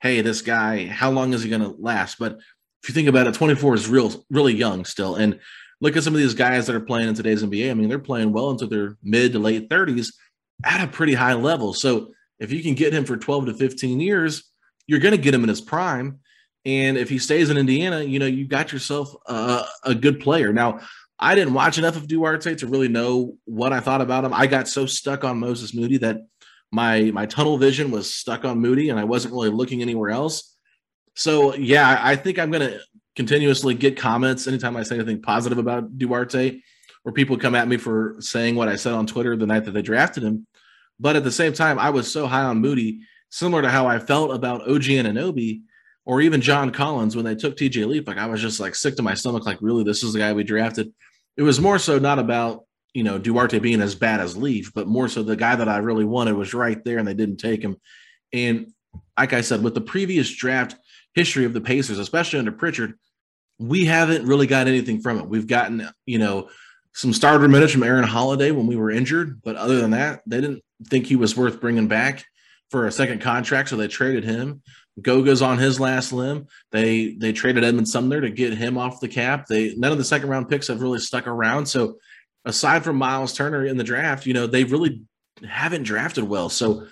hey, 0.00 0.22
this 0.22 0.40
guy, 0.40 0.86
how 0.86 1.10
long 1.10 1.34
is 1.34 1.42
he 1.42 1.50
going 1.50 1.60
to 1.60 1.76
last? 1.78 2.18
But 2.18 2.38
if 2.82 2.88
you 2.88 2.94
think 2.94 3.08
about 3.08 3.26
it, 3.26 3.34
24 3.34 3.74
is 3.74 3.86
real, 3.86 4.24
really 4.30 4.54
young 4.54 4.86
still. 4.86 5.16
And 5.16 5.38
look 5.82 5.98
at 5.98 6.02
some 6.02 6.14
of 6.14 6.20
these 6.20 6.32
guys 6.32 6.66
that 6.66 6.76
are 6.76 6.80
playing 6.80 7.10
in 7.10 7.14
today's 7.14 7.44
NBA. 7.44 7.70
I 7.70 7.74
mean, 7.74 7.90
they're 7.90 7.98
playing 7.98 8.32
well 8.32 8.52
into 8.52 8.66
their 8.66 8.96
mid 9.02 9.32
to 9.32 9.38
late 9.38 9.68
30s 9.68 10.14
at 10.64 10.82
a 10.82 10.90
pretty 10.90 11.12
high 11.12 11.34
level. 11.34 11.74
So 11.74 12.13
if 12.38 12.52
you 12.52 12.62
can 12.62 12.74
get 12.74 12.92
him 12.92 13.04
for 13.04 13.16
12 13.16 13.46
to 13.46 13.54
15 13.54 14.00
years, 14.00 14.50
you're 14.86 15.00
going 15.00 15.12
to 15.12 15.20
get 15.20 15.34
him 15.34 15.42
in 15.42 15.48
his 15.48 15.60
prime. 15.60 16.20
And 16.64 16.96
if 16.96 17.08
he 17.08 17.18
stays 17.18 17.50
in 17.50 17.58
Indiana, 17.58 18.02
you 18.02 18.18
know, 18.18 18.26
you 18.26 18.46
got 18.46 18.72
yourself 18.72 19.14
a, 19.26 19.64
a 19.84 19.94
good 19.94 20.20
player. 20.20 20.52
Now, 20.52 20.80
I 21.18 21.34
didn't 21.34 21.54
watch 21.54 21.78
enough 21.78 21.96
of 21.96 22.08
Duarte 22.08 22.54
to 22.56 22.66
really 22.66 22.88
know 22.88 23.36
what 23.44 23.72
I 23.72 23.80
thought 23.80 24.00
about 24.00 24.24
him. 24.24 24.34
I 24.34 24.46
got 24.46 24.68
so 24.68 24.86
stuck 24.86 25.24
on 25.24 25.38
Moses 25.38 25.74
Moody 25.74 25.98
that 25.98 26.18
my 26.72 27.12
my 27.12 27.24
tunnel 27.24 27.56
vision 27.56 27.90
was 27.90 28.12
stuck 28.12 28.44
on 28.44 28.58
Moody 28.58 28.90
and 28.90 28.98
I 28.98 29.04
wasn't 29.04 29.32
really 29.32 29.50
looking 29.50 29.80
anywhere 29.80 30.10
else. 30.10 30.56
So 31.14 31.54
yeah, 31.54 32.00
I 32.02 32.16
think 32.16 32.38
I'm 32.38 32.50
gonna 32.50 32.78
continuously 33.14 33.74
get 33.74 33.96
comments 33.96 34.48
anytime 34.48 34.76
I 34.76 34.82
say 34.82 34.96
anything 34.96 35.22
positive 35.22 35.58
about 35.58 35.96
Duarte, 35.96 36.60
or 37.04 37.12
people 37.12 37.38
come 37.38 37.54
at 37.54 37.68
me 37.68 37.76
for 37.76 38.16
saying 38.18 38.56
what 38.56 38.68
I 38.68 38.74
said 38.74 38.92
on 38.92 39.06
Twitter 39.06 39.36
the 39.36 39.46
night 39.46 39.64
that 39.66 39.70
they 39.70 39.82
drafted 39.82 40.24
him. 40.24 40.46
But 41.00 41.16
at 41.16 41.24
the 41.24 41.32
same 41.32 41.52
time, 41.52 41.78
I 41.78 41.90
was 41.90 42.10
so 42.10 42.26
high 42.26 42.44
on 42.44 42.60
Moody, 42.60 43.00
similar 43.30 43.62
to 43.62 43.70
how 43.70 43.86
I 43.86 43.98
felt 43.98 44.34
about 44.34 44.68
OG 44.68 44.82
Anunoby 44.82 45.62
or 46.06 46.20
even 46.20 46.40
John 46.40 46.70
Collins 46.70 47.16
when 47.16 47.24
they 47.24 47.34
took 47.34 47.56
TJ 47.56 47.86
Leaf, 47.86 48.06
like 48.06 48.18
I 48.18 48.26
was 48.26 48.40
just 48.40 48.60
like 48.60 48.74
sick 48.74 48.96
to 48.96 49.02
my 49.02 49.14
stomach, 49.14 49.46
like 49.46 49.58
really, 49.60 49.84
this 49.84 50.02
is 50.02 50.12
the 50.12 50.18
guy 50.18 50.32
we 50.32 50.44
drafted. 50.44 50.92
It 51.36 51.42
was 51.42 51.60
more 51.60 51.78
so 51.78 51.98
not 51.98 52.18
about 52.18 52.64
you 52.92 53.02
know 53.02 53.18
Duarte 53.18 53.58
being 53.58 53.80
as 53.80 53.94
bad 53.94 54.20
as 54.20 54.36
Leaf, 54.36 54.72
but 54.74 54.86
more 54.86 55.08
so 55.08 55.22
the 55.22 55.36
guy 55.36 55.56
that 55.56 55.68
I 55.68 55.78
really 55.78 56.04
wanted 56.04 56.34
was 56.34 56.54
right 56.54 56.82
there, 56.84 56.98
and 56.98 57.08
they 57.08 57.14
didn't 57.14 57.38
take 57.38 57.62
him. 57.62 57.76
And 58.32 58.72
like 59.18 59.32
I 59.32 59.40
said, 59.40 59.62
with 59.62 59.74
the 59.74 59.80
previous 59.80 60.30
draft 60.30 60.76
history 61.14 61.44
of 61.44 61.54
the 61.54 61.60
Pacers, 61.60 61.98
especially 61.98 62.38
under 62.38 62.52
Pritchard, 62.52 62.94
we 63.58 63.84
haven't 63.84 64.26
really 64.26 64.46
got 64.46 64.68
anything 64.68 65.00
from 65.00 65.18
it. 65.18 65.28
We've 65.28 65.46
gotten 65.46 65.88
you 66.06 66.18
know 66.18 66.50
some 66.94 67.12
starter 67.12 67.48
minutes 67.48 67.72
from 67.72 67.82
Aaron 67.82 68.04
Holiday 68.04 68.52
when 68.52 68.66
we 68.66 68.76
were 68.76 68.90
injured, 68.90 69.42
but 69.42 69.56
other 69.56 69.80
than 69.80 69.90
that, 69.90 70.22
they 70.26 70.40
didn't 70.40 70.62
think 70.86 71.06
he 71.06 71.16
was 71.16 71.36
worth 71.36 71.60
bringing 71.60 71.88
back 71.88 72.24
for 72.70 72.86
a 72.86 72.92
second 72.92 73.20
contract, 73.20 73.68
so 73.68 73.76
they 73.76 73.88
traded 73.88 74.24
him. 74.24 74.62
Goga's 75.00 75.42
on 75.42 75.58
his 75.58 75.80
last 75.80 76.12
limb. 76.12 76.46
They 76.70 77.14
they 77.14 77.32
traded 77.32 77.64
Edmond 77.64 77.88
Sumner 77.88 78.20
to 78.20 78.30
get 78.30 78.54
him 78.54 78.78
off 78.78 79.00
the 79.00 79.08
cap. 79.08 79.46
They 79.46 79.74
none 79.74 79.90
of 79.90 79.98
the 79.98 80.04
second 80.04 80.28
round 80.28 80.48
picks 80.48 80.68
have 80.68 80.82
really 80.82 81.00
stuck 81.00 81.26
around. 81.26 81.66
So 81.66 81.98
aside 82.44 82.84
from 82.84 82.96
Miles 82.96 83.32
Turner 83.32 83.66
in 83.66 83.76
the 83.76 83.84
draft, 83.84 84.24
you 84.24 84.34
know, 84.34 84.46
they 84.46 84.62
really 84.62 85.02
haven't 85.48 85.82
drafted 85.82 86.24
well. 86.24 86.48
So 86.48 86.86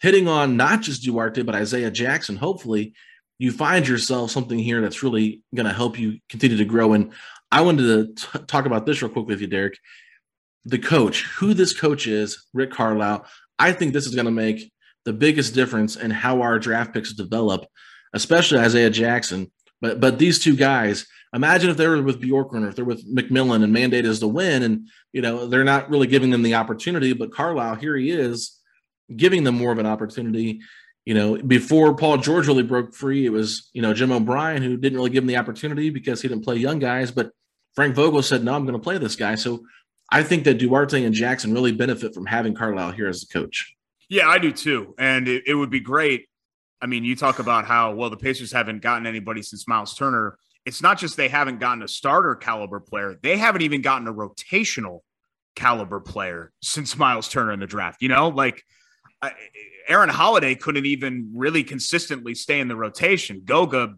hitting 0.00 0.28
on 0.28 0.58
not 0.58 0.82
just 0.82 1.02
Duarte, 1.02 1.42
but 1.42 1.54
Isaiah 1.54 1.90
Jackson, 1.90 2.36
hopefully 2.36 2.92
you 3.38 3.52
find 3.52 3.86
yourself 3.86 4.30
something 4.30 4.58
here 4.58 4.80
that's 4.80 5.02
really 5.02 5.42
going 5.54 5.66
to 5.66 5.72
help 5.72 5.98
you 5.98 6.18
continue 6.28 6.56
to 6.56 6.64
grow. 6.64 6.92
And 6.92 7.12
I 7.50 7.60
wanted 7.62 8.16
to 8.16 8.38
t- 8.38 8.44
talk 8.46 8.66
about 8.66 8.86
this 8.86 9.02
real 9.02 9.10
quick 9.10 9.26
with 9.26 9.40
you, 9.40 9.46
Derek. 9.46 9.78
The 10.64 10.78
coach, 10.78 11.22
who 11.22 11.54
this 11.54 11.78
coach 11.78 12.06
is, 12.06 12.44
Rick 12.52 12.72
Carlisle. 12.72 13.26
I 13.58 13.72
think 13.72 13.92
this 13.92 14.06
is 14.06 14.14
going 14.14 14.26
to 14.26 14.32
make 14.32 14.72
the 15.04 15.12
biggest 15.12 15.54
difference 15.54 15.96
in 15.96 16.10
how 16.10 16.42
our 16.42 16.58
draft 16.58 16.92
picks 16.92 17.12
develop, 17.12 17.66
especially 18.12 18.58
Isaiah 18.58 18.90
Jackson. 18.90 19.50
But 19.80 20.00
but 20.00 20.18
these 20.18 20.38
two 20.38 20.56
guys, 20.56 21.06
imagine 21.32 21.70
if 21.70 21.76
they 21.76 21.86
were 21.86 22.02
with 22.02 22.20
Bjorkgren 22.20 22.64
or 22.64 22.68
if 22.68 22.76
they're 22.76 22.84
with 22.84 23.06
McMillan 23.14 23.62
and 23.62 23.72
mandate 23.72 24.04
is 24.04 24.20
to 24.20 24.28
win, 24.28 24.62
and 24.62 24.88
you 25.12 25.22
know 25.22 25.46
they're 25.46 25.64
not 25.64 25.88
really 25.88 26.06
giving 26.06 26.30
them 26.30 26.42
the 26.42 26.56
opportunity. 26.56 27.12
But 27.12 27.32
Carlisle, 27.32 27.76
here 27.76 27.96
he 27.96 28.10
is, 28.10 28.58
giving 29.14 29.44
them 29.44 29.56
more 29.56 29.72
of 29.72 29.78
an 29.78 29.86
opportunity. 29.86 30.60
You 31.06 31.14
know, 31.14 31.36
before 31.36 31.94
Paul 31.94 32.18
George 32.18 32.46
really 32.46 32.64
broke 32.64 32.94
free, 32.94 33.24
it 33.24 33.30
was 33.30 33.70
you 33.72 33.80
know 33.80 33.94
Jim 33.94 34.12
O'Brien 34.12 34.62
who 34.62 34.76
didn't 34.76 34.98
really 34.98 35.10
give 35.10 35.24
him 35.24 35.28
the 35.28 35.38
opportunity 35.38 35.88
because 35.88 36.20
he 36.20 36.28
didn't 36.28 36.44
play 36.44 36.56
young 36.56 36.78
guys. 36.78 37.10
But 37.10 37.30
Frank 37.74 37.94
Vogel 37.94 38.22
said, 38.22 38.44
"No, 38.44 38.54
I'm 38.54 38.66
going 38.66 38.78
to 38.78 38.82
play 38.82 38.98
this 38.98 39.16
guy." 39.16 39.36
So 39.36 39.64
I 40.10 40.22
think 40.22 40.44
that 40.44 40.58
Duarte 40.58 41.02
and 41.04 41.14
Jackson 41.14 41.54
really 41.54 41.72
benefit 41.72 42.14
from 42.14 42.26
having 42.26 42.54
Carlisle 42.54 42.92
here 42.92 43.08
as 43.08 43.22
a 43.22 43.26
coach. 43.26 43.74
Yeah, 44.08 44.28
I 44.28 44.38
do 44.38 44.52
too. 44.52 44.94
And 44.98 45.26
it, 45.26 45.44
it 45.46 45.54
would 45.54 45.70
be 45.70 45.80
great. 45.80 46.28
I 46.80 46.86
mean, 46.86 47.04
you 47.04 47.16
talk 47.16 47.38
about 47.38 47.64
how, 47.64 47.94
well, 47.94 48.10
the 48.10 48.16
Pacers 48.16 48.52
haven't 48.52 48.82
gotten 48.82 49.06
anybody 49.06 49.42
since 49.42 49.66
Miles 49.66 49.94
Turner. 49.94 50.38
it's 50.64 50.82
not 50.82 50.98
just 50.98 51.16
they 51.16 51.28
haven't 51.28 51.58
gotten 51.58 51.82
a 51.82 51.88
starter 51.88 52.34
caliber 52.34 52.80
player, 52.80 53.16
they 53.22 53.36
haven't 53.36 53.62
even 53.62 53.80
gotten 53.80 54.06
a 54.06 54.12
rotational 54.12 55.00
caliber 55.54 56.00
player 56.00 56.52
since 56.62 56.96
Miles 56.96 57.28
Turner 57.28 57.52
in 57.52 57.60
the 57.60 57.66
draft. 57.66 58.02
You 58.02 58.08
know, 58.08 58.28
like 58.28 58.62
Aaron 59.88 60.08
Holiday 60.08 60.54
couldn't 60.54 60.86
even 60.86 61.32
really 61.34 61.64
consistently 61.64 62.34
stay 62.34 62.60
in 62.60 62.68
the 62.68 62.76
rotation. 62.76 63.42
Goga 63.44 63.94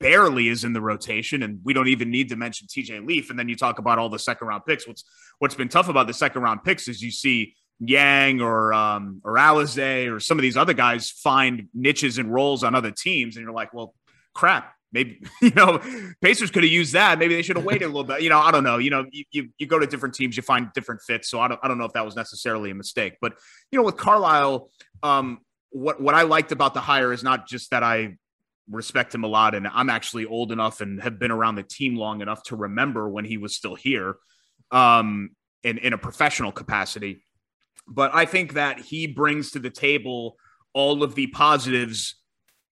barely 0.00 0.48
is 0.48 0.64
in 0.64 0.72
the 0.72 0.80
rotation, 0.80 1.42
and 1.42 1.60
we 1.64 1.72
don't 1.72 1.88
even 1.88 2.10
need 2.10 2.28
to 2.30 2.36
mention 2.36 2.66
TJ 2.66 3.06
Leaf. 3.06 3.30
And 3.30 3.38
then 3.38 3.48
you 3.48 3.56
talk 3.56 3.78
about 3.78 3.98
all 3.98 4.08
the 4.08 4.18
second 4.18 4.48
round 4.48 4.64
picks. 4.66 4.86
What's 4.86 5.04
what's 5.38 5.54
been 5.54 5.68
tough 5.68 5.88
about 5.88 6.06
the 6.06 6.14
second 6.14 6.42
round 6.42 6.64
picks 6.64 6.88
is 6.88 7.02
you 7.02 7.10
see 7.10 7.54
Yang 7.80 8.40
or 8.40 8.72
um, 8.72 9.20
or 9.24 9.34
Alize 9.34 10.10
or 10.10 10.20
some 10.20 10.38
of 10.38 10.42
these 10.42 10.56
other 10.56 10.72
guys 10.72 11.10
find 11.10 11.68
niches 11.74 12.18
and 12.18 12.32
roles 12.32 12.64
on 12.64 12.74
other 12.74 12.90
teams, 12.90 13.36
and 13.36 13.44
you're 13.44 13.54
like, 13.54 13.74
well, 13.74 13.94
crap. 14.34 14.75
Maybe 14.92 15.20
you 15.42 15.50
know 15.50 15.80
Pacers 16.20 16.50
could 16.50 16.62
have 16.62 16.72
used 16.72 16.92
that. 16.94 17.18
Maybe 17.18 17.34
they 17.34 17.42
should 17.42 17.56
have 17.56 17.64
waited 17.64 17.84
a 17.84 17.88
little 17.88 18.04
bit. 18.04 18.22
You 18.22 18.30
know, 18.30 18.38
I 18.38 18.50
don't 18.50 18.64
know. 18.64 18.78
You 18.78 18.90
know, 18.90 19.06
you, 19.10 19.24
you, 19.30 19.48
you 19.58 19.66
go 19.66 19.78
to 19.78 19.86
different 19.86 20.14
teams, 20.14 20.36
you 20.36 20.42
find 20.42 20.72
different 20.74 21.02
fits. 21.02 21.28
So 21.28 21.40
I 21.40 21.48
don't 21.48 21.60
I 21.62 21.68
don't 21.68 21.78
know 21.78 21.84
if 21.84 21.92
that 21.92 22.04
was 22.04 22.16
necessarily 22.16 22.70
a 22.70 22.74
mistake. 22.74 23.14
But 23.20 23.34
you 23.70 23.78
know, 23.78 23.84
with 23.84 23.96
Carlisle, 23.96 24.70
um, 25.02 25.40
what 25.70 26.00
what 26.00 26.14
I 26.14 26.22
liked 26.22 26.52
about 26.52 26.74
the 26.74 26.80
hire 26.80 27.12
is 27.12 27.22
not 27.22 27.48
just 27.48 27.70
that 27.70 27.82
I 27.82 28.16
respect 28.70 29.14
him 29.14 29.24
a 29.24 29.28
lot, 29.28 29.54
and 29.54 29.66
I'm 29.66 29.90
actually 29.90 30.26
old 30.26 30.52
enough 30.52 30.80
and 30.80 31.02
have 31.02 31.18
been 31.18 31.30
around 31.30 31.56
the 31.56 31.62
team 31.62 31.96
long 31.96 32.20
enough 32.20 32.42
to 32.44 32.56
remember 32.56 33.08
when 33.08 33.24
he 33.24 33.36
was 33.36 33.54
still 33.54 33.74
here, 33.74 34.16
um, 34.70 35.30
in 35.62 35.78
in 35.78 35.92
a 35.92 35.98
professional 35.98 36.52
capacity. 36.52 37.22
But 37.88 38.14
I 38.14 38.24
think 38.24 38.54
that 38.54 38.80
he 38.80 39.06
brings 39.06 39.52
to 39.52 39.58
the 39.58 39.70
table 39.70 40.36
all 40.72 41.02
of 41.02 41.14
the 41.14 41.28
positives 41.28 42.16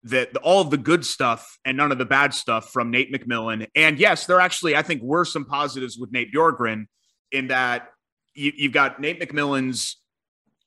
that 0.04 0.36
all 0.38 0.62
of 0.62 0.70
the 0.70 0.78
good 0.78 1.06
stuff 1.06 1.58
and 1.66 1.76
none 1.78 1.92
of 1.92 1.98
the 1.98 2.06
bad 2.06 2.34
stuff 2.34 2.72
from 2.72 2.92
Nate 2.92 3.14
McMillan. 3.14 3.68
And 3.76 4.00
yes, 4.00 4.26
there 4.26 4.40
actually, 4.40 4.76
I 4.76 4.82
think, 4.82 5.02
were 5.02 5.26
some 5.26 5.46
positives 5.46 5.98
with 5.98 6.12
Nate 6.12 6.34
Bjorkgren 6.34 6.86
in 7.32 7.48
that 7.48 7.90
you, 8.34 8.52
you've 8.56 8.74
got 8.74 9.02
Nate 9.02 9.20
McMillan's 9.20 9.98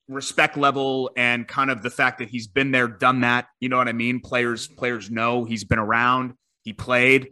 respect 0.08 0.56
level 0.56 1.10
and 1.16 1.46
kind 1.46 1.70
of 1.70 1.82
the 1.82 1.90
fact 1.90 2.18
that 2.18 2.28
he's 2.28 2.48
been 2.48 2.72
there, 2.72 2.88
done 2.88 3.20
that. 3.20 3.46
You 3.60 3.68
know 3.68 3.78
what 3.78 3.88
I 3.88 3.92
mean? 3.92 4.20
Players, 4.20 4.66
players 4.68 5.10
know 5.10 5.44
he's 5.44 5.64
been 5.64 5.78
around, 5.78 6.34
he 6.62 6.72
played. 6.72 7.28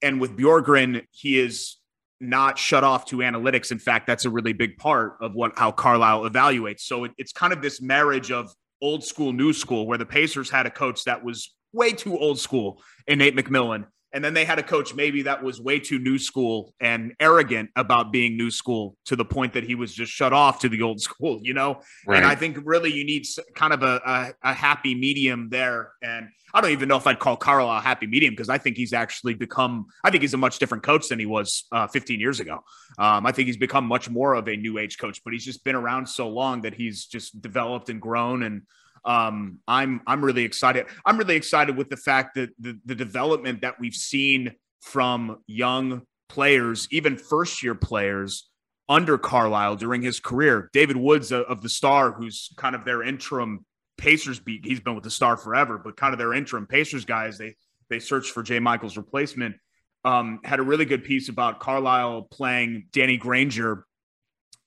And 0.00 0.20
with 0.20 0.36
Bjorkgren, 0.36 1.04
he 1.10 1.38
is 1.38 1.76
not 2.20 2.58
shut 2.58 2.82
off 2.84 3.06
to 3.06 3.18
analytics. 3.18 3.70
In 3.70 3.78
fact, 3.78 4.06
that's 4.06 4.24
a 4.24 4.30
really 4.30 4.52
big 4.52 4.76
part 4.76 5.18
of 5.20 5.34
what 5.34 5.52
how 5.56 5.70
Carlisle 5.70 6.28
evaluates. 6.28 6.80
So 6.80 7.04
it, 7.04 7.12
it's 7.18 7.32
kind 7.32 7.52
of 7.52 7.62
this 7.62 7.80
marriage 7.80 8.32
of 8.32 8.52
old 8.80 9.04
school, 9.04 9.32
new 9.32 9.52
school, 9.52 9.86
where 9.86 9.98
the 9.98 10.06
Pacers 10.06 10.50
had 10.50 10.66
a 10.66 10.70
coach 10.70 11.04
that 11.04 11.24
was 11.24 11.54
way 11.72 11.92
too 11.92 12.16
old 12.18 12.38
school 12.38 12.82
in 13.06 13.18
Nate 13.18 13.36
McMillan. 13.36 13.86
And 14.12 14.24
then 14.24 14.34
they 14.34 14.44
had 14.44 14.58
a 14.58 14.62
coach 14.62 14.94
maybe 14.94 15.22
that 15.22 15.42
was 15.42 15.60
way 15.60 15.78
too 15.78 15.98
new 15.98 16.18
school 16.18 16.74
and 16.80 17.14
arrogant 17.20 17.70
about 17.76 18.10
being 18.10 18.36
new 18.36 18.50
school 18.50 18.96
to 19.06 19.16
the 19.16 19.24
point 19.24 19.52
that 19.52 19.64
he 19.64 19.74
was 19.74 19.92
just 19.92 20.12
shut 20.12 20.32
off 20.32 20.60
to 20.60 20.68
the 20.68 20.82
old 20.82 21.00
school, 21.08 21.40
you 21.42 21.54
know? 21.54 21.80
Right. 22.06 22.18
And 22.18 22.26
I 22.26 22.34
think 22.34 22.58
really 22.64 22.92
you 22.92 23.04
need 23.04 23.26
kind 23.54 23.72
of 23.72 23.82
a, 23.82 24.00
a, 24.04 24.50
a 24.50 24.54
happy 24.54 24.94
medium 24.94 25.48
there. 25.50 25.92
And 26.02 26.28
I 26.54 26.60
don't 26.62 26.70
even 26.70 26.88
know 26.88 26.96
if 26.96 27.06
I'd 27.06 27.18
call 27.18 27.36
Carl 27.36 27.70
a 27.70 27.80
happy 27.80 28.06
medium 28.06 28.32
because 28.32 28.48
I 28.48 28.56
think 28.56 28.76
he's 28.76 28.94
actually 28.94 29.34
become, 29.34 29.86
I 30.02 30.10
think 30.10 30.22
he's 30.22 30.34
a 30.34 30.38
much 30.38 30.58
different 30.58 30.82
coach 30.82 31.08
than 31.08 31.18
he 31.18 31.26
was 31.26 31.64
uh, 31.72 31.86
15 31.86 32.18
years 32.18 32.40
ago. 32.40 32.64
Um, 32.98 33.26
I 33.26 33.32
think 33.32 33.46
he's 33.46 33.58
become 33.58 33.84
much 33.84 34.08
more 34.08 34.34
of 34.34 34.48
a 34.48 34.56
new 34.56 34.78
age 34.78 34.98
coach, 34.98 35.22
but 35.22 35.34
he's 35.34 35.44
just 35.44 35.62
been 35.64 35.76
around 35.76 36.08
so 36.08 36.28
long 36.28 36.62
that 36.62 36.74
he's 36.74 37.04
just 37.04 37.40
developed 37.42 37.90
and 37.90 38.00
grown. 38.00 38.42
And 38.42 38.62
um, 39.04 39.58
I'm, 39.66 40.00
I'm 40.06 40.24
really 40.24 40.44
excited. 40.44 40.86
I'm 41.04 41.18
really 41.18 41.36
excited 41.36 41.76
with 41.76 41.88
the 41.88 41.96
fact 41.96 42.34
that 42.36 42.50
the, 42.58 42.78
the 42.84 42.94
development 42.94 43.62
that 43.62 43.78
we've 43.80 43.94
seen 43.94 44.52
from 44.82 45.38
young 45.46 46.02
players, 46.28 46.88
even 46.90 47.16
first 47.16 47.62
year 47.62 47.74
players 47.74 48.48
under 48.88 49.18
Carlisle 49.18 49.76
during 49.76 50.02
his 50.02 50.20
career. 50.20 50.70
David 50.72 50.96
Woods 50.96 51.30
of 51.32 51.62
the 51.62 51.68
Star, 51.68 52.12
who's 52.12 52.50
kind 52.56 52.74
of 52.74 52.84
their 52.84 53.02
interim 53.02 53.64
Pacers 53.98 54.38
beat. 54.38 54.64
He's 54.64 54.80
been 54.80 54.94
with 54.94 55.04
the 55.04 55.10
Star 55.10 55.36
forever, 55.36 55.76
but 55.76 55.96
kind 55.96 56.14
of 56.14 56.18
their 56.18 56.32
interim 56.32 56.66
Pacers 56.66 57.04
guys. 57.04 57.36
They 57.36 57.56
they 57.90 57.98
searched 57.98 58.32
for 58.32 58.42
Jay 58.42 58.60
Michaels' 58.60 58.96
replacement. 58.96 59.56
Um, 60.04 60.40
had 60.44 60.60
a 60.60 60.62
really 60.62 60.84
good 60.84 61.04
piece 61.04 61.28
about 61.28 61.58
Carlisle 61.58 62.28
playing 62.30 62.86
Danny 62.92 63.16
Granger 63.16 63.84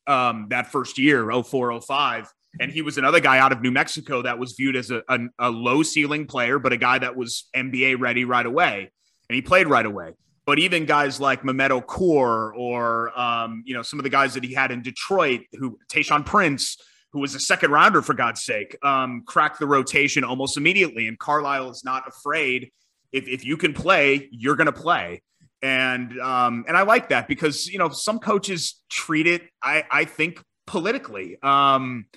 um, 0.06 0.48
that 0.50 0.72
first 0.72 0.98
year, 0.98 1.32
04, 1.32 1.82
05. 1.82 2.28
And 2.60 2.72
he 2.72 2.82
was 2.82 2.98
another 2.98 3.20
guy 3.20 3.40
out 3.40 3.52
of 3.52 3.62
New 3.62 3.72
Mexico 3.72 4.22
that 4.24 4.38
was 4.38 4.54
viewed 4.54 4.76
as 4.76 4.92
a, 4.92 5.04
a, 5.08 5.20
a 5.40 5.50
low 5.50 5.84
ceiling 5.84 6.26
player, 6.26 6.60
but 6.60 6.74
a 6.74 6.78
guy 6.78 7.00
that 7.00 7.16
was 7.16 7.48
NBA 7.56 8.00
ready 8.00 8.26
right 8.26 8.46
away. 8.46 8.92
And 9.30 9.36
he 9.36 9.42
played 9.42 9.68
right 9.68 9.86
away. 9.86 10.14
But 10.46 10.60
even 10.60 10.86
guys 10.86 11.20
like 11.20 11.44
Mehmet 11.44 11.70
Okur 11.70 12.52
or, 12.58 13.18
um, 13.18 13.64
you 13.66 13.74
know, 13.74 13.84
some 13.84 14.00
of 14.00 14.04
the 14.04 14.10
guys 14.10 14.34
that 14.34 14.44
he 14.44 14.54
had 14.54 14.72
in 14.72 14.82
Detroit, 14.82 15.42
who 15.54 15.80
Tayshaun 15.90 16.26
Prince, 16.26 16.78
who 17.14 17.20
was 17.20 17.36
a 17.36 17.40
second 17.40 17.72
rounder 17.72 18.02
for 18.02 18.14
God's 18.14 18.44
sake, 18.44 18.76
um, 18.84 19.24
cracked 19.26 19.60
the 19.60 19.68
rotation 19.68 20.24
almost 20.24 20.58
immediately. 20.58 21.08
And 21.08 21.18
Carlisle 21.18 21.70
is 21.70 21.84
not 21.86 22.04
afraid. 22.08 22.72
If, 23.12 23.28
if 23.28 23.46
you 23.46 23.56
can 23.56 23.74
play, 23.74 24.30
you're 24.32 24.56
going 24.56 24.66
to 24.66 24.74
play. 24.74 25.22
And 25.62 26.20
um, 26.20 26.66
and 26.68 26.76
I 26.76 26.82
like 26.82 27.10
that 27.10 27.28
because 27.28 27.68
you 27.68 27.78
know 27.78 27.90
some 27.90 28.18
coaches 28.18 28.82
treat 28.90 29.28
it, 29.28 29.44
I, 29.62 29.84
I 29.92 30.06
think, 30.06 30.42
politically. 30.66 31.38
Um, 31.44 32.08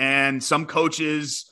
and 0.00 0.42
some 0.42 0.64
coaches 0.64 1.44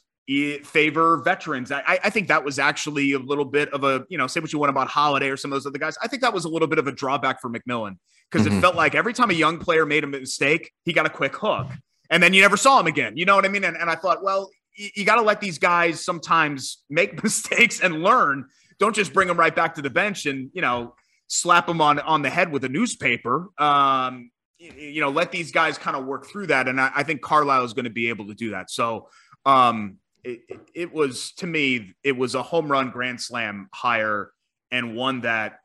favor 0.65 1.19
veterans. 1.19 1.71
I, 1.71 2.01
I 2.05 2.11
think 2.11 2.29
that 2.29 2.45
was 2.45 2.59
actually 2.59 3.13
a 3.13 3.19
little 3.19 3.45
bit 3.45 3.73
of 3.73 3.85
a, 3.85 4.05
you 4.09 4.19
know, 4.19 4.27
say 4.27 4.41
what 4.41 4.53
you 4.53 4.59
want 4.59 4.71
about 4.71 4.89
Holiday 4.89 5.29
or 5.29 5.37
some 5.37 5.53
of 5.53 5.57
those 5.57 5.67
other 5.67 5.79
guys. 5.79 5.97
I 6.03 6.09
think 6.09 6.23
that 6.23 6.33
was 6.33 6.45
a 6.45 6.49
little 6.49 6.69
bit 6.69 6.79
of 6.79 6.87
a 6.87 6.93
drawback 6.93 7.41
for 7.41 7.51
McMillan 7.51 7.97
because 8.31 8.47
mm-hmm. 8.47 8.59
it 8.59 8.61
felt 8.61 8.75
like 8.75 8.95
every 8.95 9.13
time 9.13 9.31
a 9.31 9.35
young 9.35 9.59
player 9.59 9.87
made 9.87 10.05
a 10.05 10.07
mistake, 10.07 10.73
he 10.85 10.93
got 10.93 11.07
a 11.07 11.11
quick 11.11 11.37
hook 11.37 11.67
and 12.11 12.23
then 12.23 12.33
you 12.33 12.41
never 12.41 12.57
saw 12.57 12.81
him 12.81 12.87
again. 12.87 13.17
You 13.17 13.27
know 13.27 13.37
what 13.37 13.45
I 13.45 13.49
mean? 13.49 13.65
And, 13.65 13.77
and 13.77 13.91
I 13.91 13.95
thought, 13.95 14.23
well, 14.23 14.51
you, 14.77 14.89
you 14.97 15.05
got 15.05 15.17
to 15.17 15.23
let 15.23 15.41
these 15.41 15.59
guys 15.59 16.03
sometimes 16.03 16.85
make 16.89 17.23
mistakes 17.23 17.81
and 17.81 18.03
learn. 18.03 18.47
Don't 18.79 18.95
just 18.95 19.13
bring 19.13 19.29
them 19.29 19.39
right 19.39 19.55
back 19.55 19.75
to 19.75 19.83
the 19.83 19.91
bench 19.91 20.27
and 20.27 20.51
you 20.55 20.63
know 20.63 20.95
slap 21.27 21.67
them 21.67 21.81
on 21.81 21.99
on 21.99 22.23
the 22.23 22.31
head 22.31 22.51
with 22.51 22.65
a 22.65 22.69
newspaper. 22.69 23.49
Um, 23.59 24.31
you, 24.59 25.01
know, 25.01 25.11
let 25.11 25.33
these 25.33 25.53
guys 25.53 25.79
kind 25.79 25.97
of 25.97 26.05
work 26.05 26.27
through 26.27 26.49
that, 26.49 26.69
and 26.69 26.81
I, 26.81 26.91
I 26.97 27.03
think 27.03 27.23
Carlisle 27.23 27.65
is 27.65 27.73
going 27.73 27.85
to 27.85 27.91
be 27.91 28.09
able 28.09 28.27
to 28.29 28.35
do 28.35 28.51
that. 28.51 28.71
So. 28.71 29.09
Um, 29.47 29.99
it, 30.25 30.41
it 30.75 30.93
was 30.93 31.33
to 31.35 31.47
me, 31.47 31.95
it 32.03 32.15
was 32.15 32.35
a 32.35 32.43
home 32.43 32.71
run 32.71 32.91
grand 32.91 33.21
slam 33.21 33.69
hire 33.73 34.33
and 34.71 34.97
one 34.97 35.23
that 35.23 35.61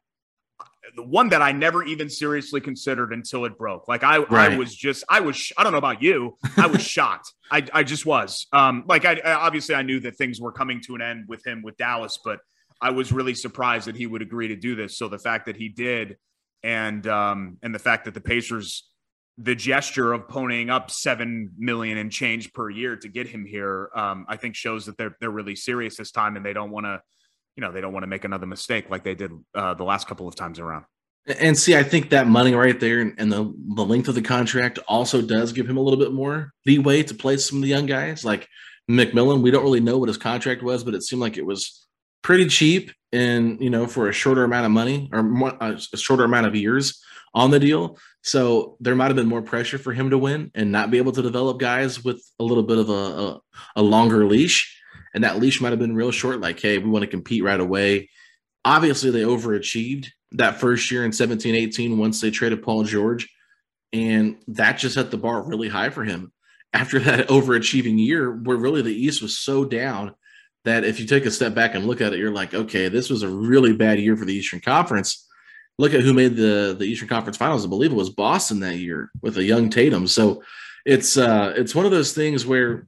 the 0.95 1.03
one 1.03 1.29
that 1.29 1.41
I 1.41 1.51
never 1.51 1.83
even 1.83 2.09
seriously 2.09 2.59
considered 2.62 3.13
until 3.13 3.45
it 3.45 3.57
broke. 3.57 3.88
Like 3.88 4.03
I, 4.03 4.19
right. 4.19 4.51
I 4.51 4.57
was 4.57 4.75
just, 4.75 5.03
I 5.09 5.21
was, 5.21 5.51
I 5.57 5.63
don't 5.63 5.71
know 5.71 5.77
about 5.77 6.01
you, 6.01 6.38
I 6.57 6.67
was 6.67 6.81
shocked. 6.88 7.31
I, 7.50 7.65
I 7.73 7.83
just 7.83 8.05
was. 8.05 8.47
Um, 8.51 8.83
like 8.88 9.05
I, 9.05 9.19
I, 9.23 9.33
obviously 9.33 9.75
I 9.75 9.81
knew 9.81 10.00
that 10.01 10.17
things 10.17 10.41
were 10.41 10.51
coming 10.51 10.81
to 10.81 10.95
an 10.95 11.01
end 11.01 11.25
with 11.27 11.45
him 11.45 11.62
with 11.63 11.77
Dallas, 11.77 12.19
but 12.23 12.39
I 12.81 12.91
was 12.91 13.12
really 13.12 13.33
surprised 13.33 13.88
that 13.88 13.95
he 13.95 14.07
would 14.07 14.21
agree 14.21 14.50
to 14.50 14.55
do 14.55 14.75
this. 14.75 14.97
So 14.97 15.07
the 15.07 15.19
fact 15.19 15.45
that 15.45 15.55
he 15.55 15.69
did, 15.69 16.17
and 16.63 17.05
um, 17.08 17.58
and 17.62 17.75
the 17.75 17.79
fact 17.79 18.05
that 18.05 18.13
the 18.13 18.22
Pacers, 18.22 18.89
the 19.38 19.55
gesture 19.55 20.13
of 20.13 20.27
ponying 20.27 20.70
up 20.72 20.89
seven 20.89 21.51
million 21.58 21.98
and 21.98 22.12
change 22.12 22.53
per 22.53 22.70
year 22.70 22.96
to 22.96 23.08
get 23.10 23.27
him 23.27 23.46
here, 23.46 23.89
um, 23.96 24.25
I 24.29 24.38
think 24.38 24.55
shows 24.55 24.86
that 24.86 24.98
they're 24.98 25.15
they're 25.20 25.29
really 25.29 25.55
serious 25.55 25.98
this 25.98 26.12
time 26.12 26.36
and 26.36 26.46
they 26.46 26.53
don't 26.53 26.72
want 26.72 26.86
to 26.86 27.01
you 27.55 27.62
know 27.62 27.72
they 27.72 27.82
don't 27.82 27.93
want 27.93 28.03
to 28.03 28.08
make 28.08 28.24
another 28.24 28.46
mistake 28.46 28.89
like 28.89 29.03
they 29.03 29.15
did 29.15 29.32
uh, 29.53 29.74
the 29.74 29.84
last 29.84 30.08
couple 30.08 30.27
of 30.27 30.36
times 30.36 30.60
around. 30.60 30.86
And 31.39 31.58
see, 31.58 31.77
I 31.77 31.84
think 31.84 32.10
that 32.10 32.27
money 32.27 32.53
right 32.53 32.77
there 32.77 33.00
and 33.00 33.32
the 33.32 33.53
the 33.75 33.86
length 33.86 34.08
of 34.08 34.15
the 34.15 34.22
contract 34.22 34.79
also 34.88 35.22
does 35.22 35.53
give 35.53 35.70
him 35.70 35.77
a 35.77 35.82
little 35.82 36.00
bit 36.00 36.13
more 36.13 36.51
leeway 36.65 37.03
to 37.03 37.13
play 37.13 37.38
some 37.38 37.60
of 37.60 37.63
the 37.63 37.70
young 37.70 37.86
guys. 37.86 38.25
Like 38.25 38.48
McMillan, 38.89 39.41
we 39.41 39.51
don't 39.51 39.63
really 39.63 39.79
know 39.79 39.98
what 39.98 40.10
his 40.10 40.17
contract 40.17 40.63
was, 40.63 40.84
but 40.84 40.93
it 40.93 41.03
seemed 41.03 41.22
like 41.22 41.38
it 41.38 41.46
was 41.46 41.82
pretty 42.23 42.47
cheap 42.47 42.91
and 43.11 43.61
you 43.61 43.69
know 43.69 43.85
for 43.85 44.09
a 44.09 44.13
shorter 44.13 44.43
amount 44.43 44.65
of 44.65 44.71
money 44.71 45.09
or 45.13 45.21
more, 45.21 45.61
uh, 45.61 45.77
a 45.93 45.97
shorter 45.97 46.23
amount 46.23 46.47
of 46.47 46.55
years 46.55 47.03
on 47.35 47.51
the 47.51 47.59
deal. 47.59 47.97
So 48.21 48.77
there 48.79 48.95
might 48.95 49.07
have 49.07 49.15
been 49.15 49.27
more 49.27 49.41
pressure 49.41 49.77
for 49.77 49.91
him 49.91 50.09
to 50.11 50.17
win 50.17 50.51
and 50.55 50.71
not 50.71 50.91
be 50.91 50.97
able 50.97 51.11
to 51.11 51.21
develop 51.21 51.59
guys 51.59 52.03
with 52.03 52.23
a 52.39 52.43
little 52.43 52.63
bit 52.63 52.77
of 52.77 52.89
a, 52.89 52.93
a, 52.93 53.41
a 53.77 53.81
longer 53.81 54.25
leash 54.25 54.79
and 55.13 55.23
that 55.23 55.39
leash 55.39 55.61
might 55.61 55.71
have 55.71 55.79
been 55.79 55.95
real 55.95 56.11
short. 56.11 56.39
Like, 56.39 56.59
hey, 56.59 56.77
we 56.77 56.89
want 56.89 57.03
to 57.03 57.07
compete 57.09 57.43
right 57.43 57.59
away. 57.59 58.09
Obviously, 58.65 59.11
they 59.11 59.21
overachieved 59.21 60.07
that 60.31 60.59
first 60.59 60.89
year 60.89 61.05
in 61.05 61.11
17 61.11 61.53
18 61.53 61.97
once 61.97 62.19
they 62.19 62.31
traded 62.31 62.63
Paul 62.63 62.83
George. 62.83 63.29
And 63.91 64.37
that 64.47 64.79
just 64.79 64.95
set 64.95 65.11
the 65.11 65.17
bar 65.17 65.43
really 65.43 65.69
high 65.69 65.91
for 65.91 66.03
him. 66.03 66.31
After 66.73 66.99
that 67.01 67.27
overachieving 67.29 68.03
year, 68.03 68.31
where 68.31 68.57
really 68.57 68.81
the 68.81 68.93
East 68.93 69.21
was 69.21 69.37
so 69.37 69.65
down 69.65 70.15
that 70.65 70.84
if 70.84 71.00
you 71.00 71.05
take 71.05 71.25
a 71.25 71.32
step 71.32 71.53
back 71.53 71.75
and 71.75 71.86
look 71.86 72.01
at 72.01 72.13
it, 72.13 72.20
you're 72.20 72.32
like, 72.32 72.53
okay, 72.53 72.88
this 72.88 73.10
was 73.10 73.24
a 73.24 73.29
really 73.29 73.74
bad 73.74 74.00
year 74.00 74.15
for 74.15 74.25
the 74.25 74.34
Eastern 74.34 74.62
Conference. 74.62 75.27
Look 75.77 75.93
at 75.93 76.01
who 76.01 76.13
made 76.13 76.36
the, 76.36 76.75
the 76.77 76.86
Eastern 76.86 77.08
Conference 77.08 77.38
Finals. 77.38 77.65
I 77.65 77.70
believe 77.70 77.91
it 77.91 77.96
was 77.96 78.10
Boston 78.10 78.60
that 78.62 78.77
year 78.77 79.12
with 79.22 79.38
a 79.38 79.43
young 79.43 79.70
Tatum. 79.70 80.08
So 80.08 80.43
it's 80.86 81.17
uh, 81.17 81.53
it's 81.58 81.74
one 81.74 81.86
of 81.86 81.91
those 81.91 82.13
things 82.13 82.46
where 82.46 82.88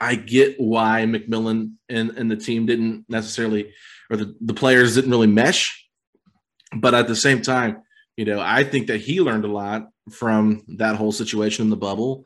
I 0.00 0.14
get 0.14 0.58
why 0.58 1.04
McMillan 1.06 1.72
and, 1.88 2.10
and 2.10 2.30
the 2.30 2.36
team 2.36 2.64
didn't 2.66 3.04
necessarily, 3.08 3.72
or 4.10 4.16
the, 4.16 4.34
the 4.40 4.54
players 4.54 4.94
didn't 4.94 5.10
really 5.10 5.26
mesh 5.26 5.86
But 6.74 6.94
at 6.94 7.08
the 7.08 7.16
same 7.16 7.42
time, 7.42 7.82
you 8.16 8.24
know, 8.24 8.40
I 8.40 8.64
think 8.64 8.86
that 8.86 9.00
he 9.00 9.20
learned 9.20 9.44
a 9.44 9.48
lot 9.52 9.88
from 10.10 10.62
that 10.78 10.96
whole 10.96 11.12
situation 11.12 11.64
in 11.64 11.70
the 11.70 11.76
bubble, 11.76 12.24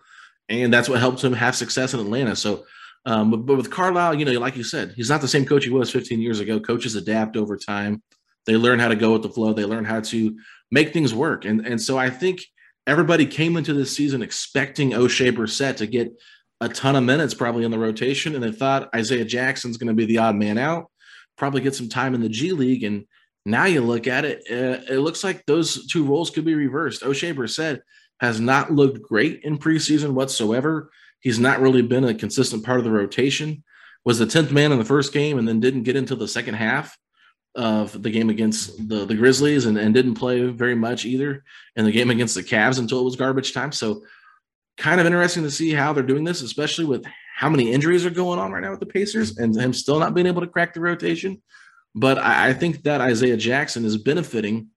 and 0.49 0.73
that's 0.73 0.89
what 0.89 1.01
helped 1.01 1.23
him 1.23 1.33
have 1.33 1.57
success 1.57 1.95
in 1.95 2.01
Atlanta. 2.01 2.37
So, 2.37 2.65
um, 3.07 3.31
but, 3.31 3.47
but 3.47 3.57
with 3.57 3.71
Carlisle, 3.71 4.15
you 4.15 4.25
know, 4.25 4.33
like 4.33 4.57
you 4.57 4.65
said, 4.65 4.93
he's 4.97 5.11
not 5.11 5.21
the 5.21 5.29
same 5.29 5.45
coach 5.45 5.65
he 5.65 5.71
was 5.71 5.91
15 5.91 6.21
years 6.21 6.41
ago. 6.41 6.59
Coaches 6.59 6.95
adapt 6.95 7.37
over 7.37 7.57
time. 7.57 8.03
They 8.47 8.57
learn 8.57 8.79
how 8.79 8.89
to 8.89 8.97
go 8.97 9.13
with 9.13 9.23
the 9.23 9.29
flow. 9.29 9.53
They 9.53 9.65
learn 9.65 9.85
how 9.85 10.01
to 10.01 10.37
make 10.71 10.93
things 10.93 11.15
work. 11.15 11.45
And 11.45 11.67
and 11.67 11.81
so 11.81 11.99
I 11.99 12.11
think 12.11 12.43
everybody 12.87 13.27
came 13.27 13.57
into 13.57 13.73
this 13.73 13.95
season 13.95 14.23
expecting 14.23 14.91
Oshae 14.91 15.35
Brissett 15.35 15.77
to 15.77 15.87
get 15.87 16.13
a 16.61 16.69
ton 16.69 16.97
of 16.97 17.05
minutes 17.05 17.35
probably 17.35 17.65
in 17.65 17.71
the 17.71 17.79
rotation, 17.79 18.35
and 18.35 18.43
they 18.43 18.53
thought 18.53 18.95
Isaiah 18.95 19.25
Jackson's 19.25 19.77
going 19.77 19.89
to 19.89 19.95
be 19.95 20.07
the 20.07 20.19
odd 20.19 20.37
man 20.37 20.59
out, 20.59 20.91
probably 21.37 21.61
get 21.61 21.75
some 21.75 21.89
time 21.89 22.15
in 22.15 22.21
the 22.21 22.29
G 22.29 22.53
League. 22.53 22.85
And 22.85 23.07
now 23.45 23.65
you 23.65 23.81
look 23.81 24.07
at 24.07 24.25
it, 24.25 24.43
uh, 24.51 24.83
it 24.93 24.99
looks 24.99 25.25
like 25.25 25.45
those 25.47 25.87
two 25.87 26.05
roles 26.05 26.31
could 26.31 26.45
be 26.45 26.55
reversed. 26.55 27.03
Oshae 27.03 27.35
Brissett 27.35 27.81
has 28.21 28.41
not 28.41 28.71
looked 28.73 29.03
great 29.03 29.41
in 29.43 29.59
preseason 29.59 30.13
whatsoever. 30.13 30.91
He's 31.25 31.41
not 31.41 31.59
really 31.59 31.81
been 31.81 32.05
a 32.05 32.15
consistent 32.15 32.65
part 32.65 32.79
of 32.79 32.85
the 32.85 32.91
rotation. 32.91 33.65
Was 34.05 34.19
the 34.19 34.27
10th 34.27 34.53
man 34.53 34.73
in 34.73 34.79
the 34.79 34.85
first 34.85 35.15
game 35.15 35.39
and 35.39 35.49
then 35.49 35.59
didn't 35.59 35.85
get 35.85 35.97
into 35.97 36.15
the 36.15 36.29
second 36.29 36.55
half 36.55 36.99
of 37.55 38.03
the 38.03 38.11
game 38.11 38.29
against 38.29 38.89
the, 38.91 39.07
the 39.07 39.15
Grizzlies 39.15 39.65
and, 39.65 39.79
and 39.79 39.95
didn't 39.95 40.17
play 40.17 40.45
very 40.51 40.75
much 40.75 41.07
either 41.07 41.43
in 41.77 41.87
the 41.87 41.93
game 41.93 42.11
against 42.11 42.35
the 42.35 42.43
Cavs 42.43 42.79
until 42.79 43.01
it 43.01 43.05
was 43.05 43.17
garbage 43.17 43.55
time. 43.55 43.73
So 43.73 44.03
kind 44.77 45.01
of 45.01 45.07
interesting 45.07 45.45
to 45.45 45.51
see 45.51 45.71
how 45.71 45.95
they're 45.95 46.03
doing 46.03 46.25
this, 46.25 46.43
especially 46.43 46.85
with 46.85 47.07
how 47.35 47.49
many 47.49 47.73
injuries 47.73 48.05
are 48.05 48.11
going 48.11 48.39
on 48.39 48.53
right 48.53 48.63
now 48.63 48.73
with 48.73 48.81
the 48.81 48.87
Pacers 48.87 49.39
and 49.39 49.59
him 49.59 49.73
still 49.73 49.99
not 49.99 50.13
being 50.13 50.27
able 50.27 50.43
to 50.43 50.47
crack 50.47 50.75
the 50.75 50.81
rotation. 50.81 51.43
But 51.95 52.19
I, 52.19 52.51
I 52.51 52.53
think 52.53 52.83
that 52.83 53.01
Isaiah 53.01 53.39
Jackson 53.39 53.87
is 53.87 53.97
benefiting 53.97 54.69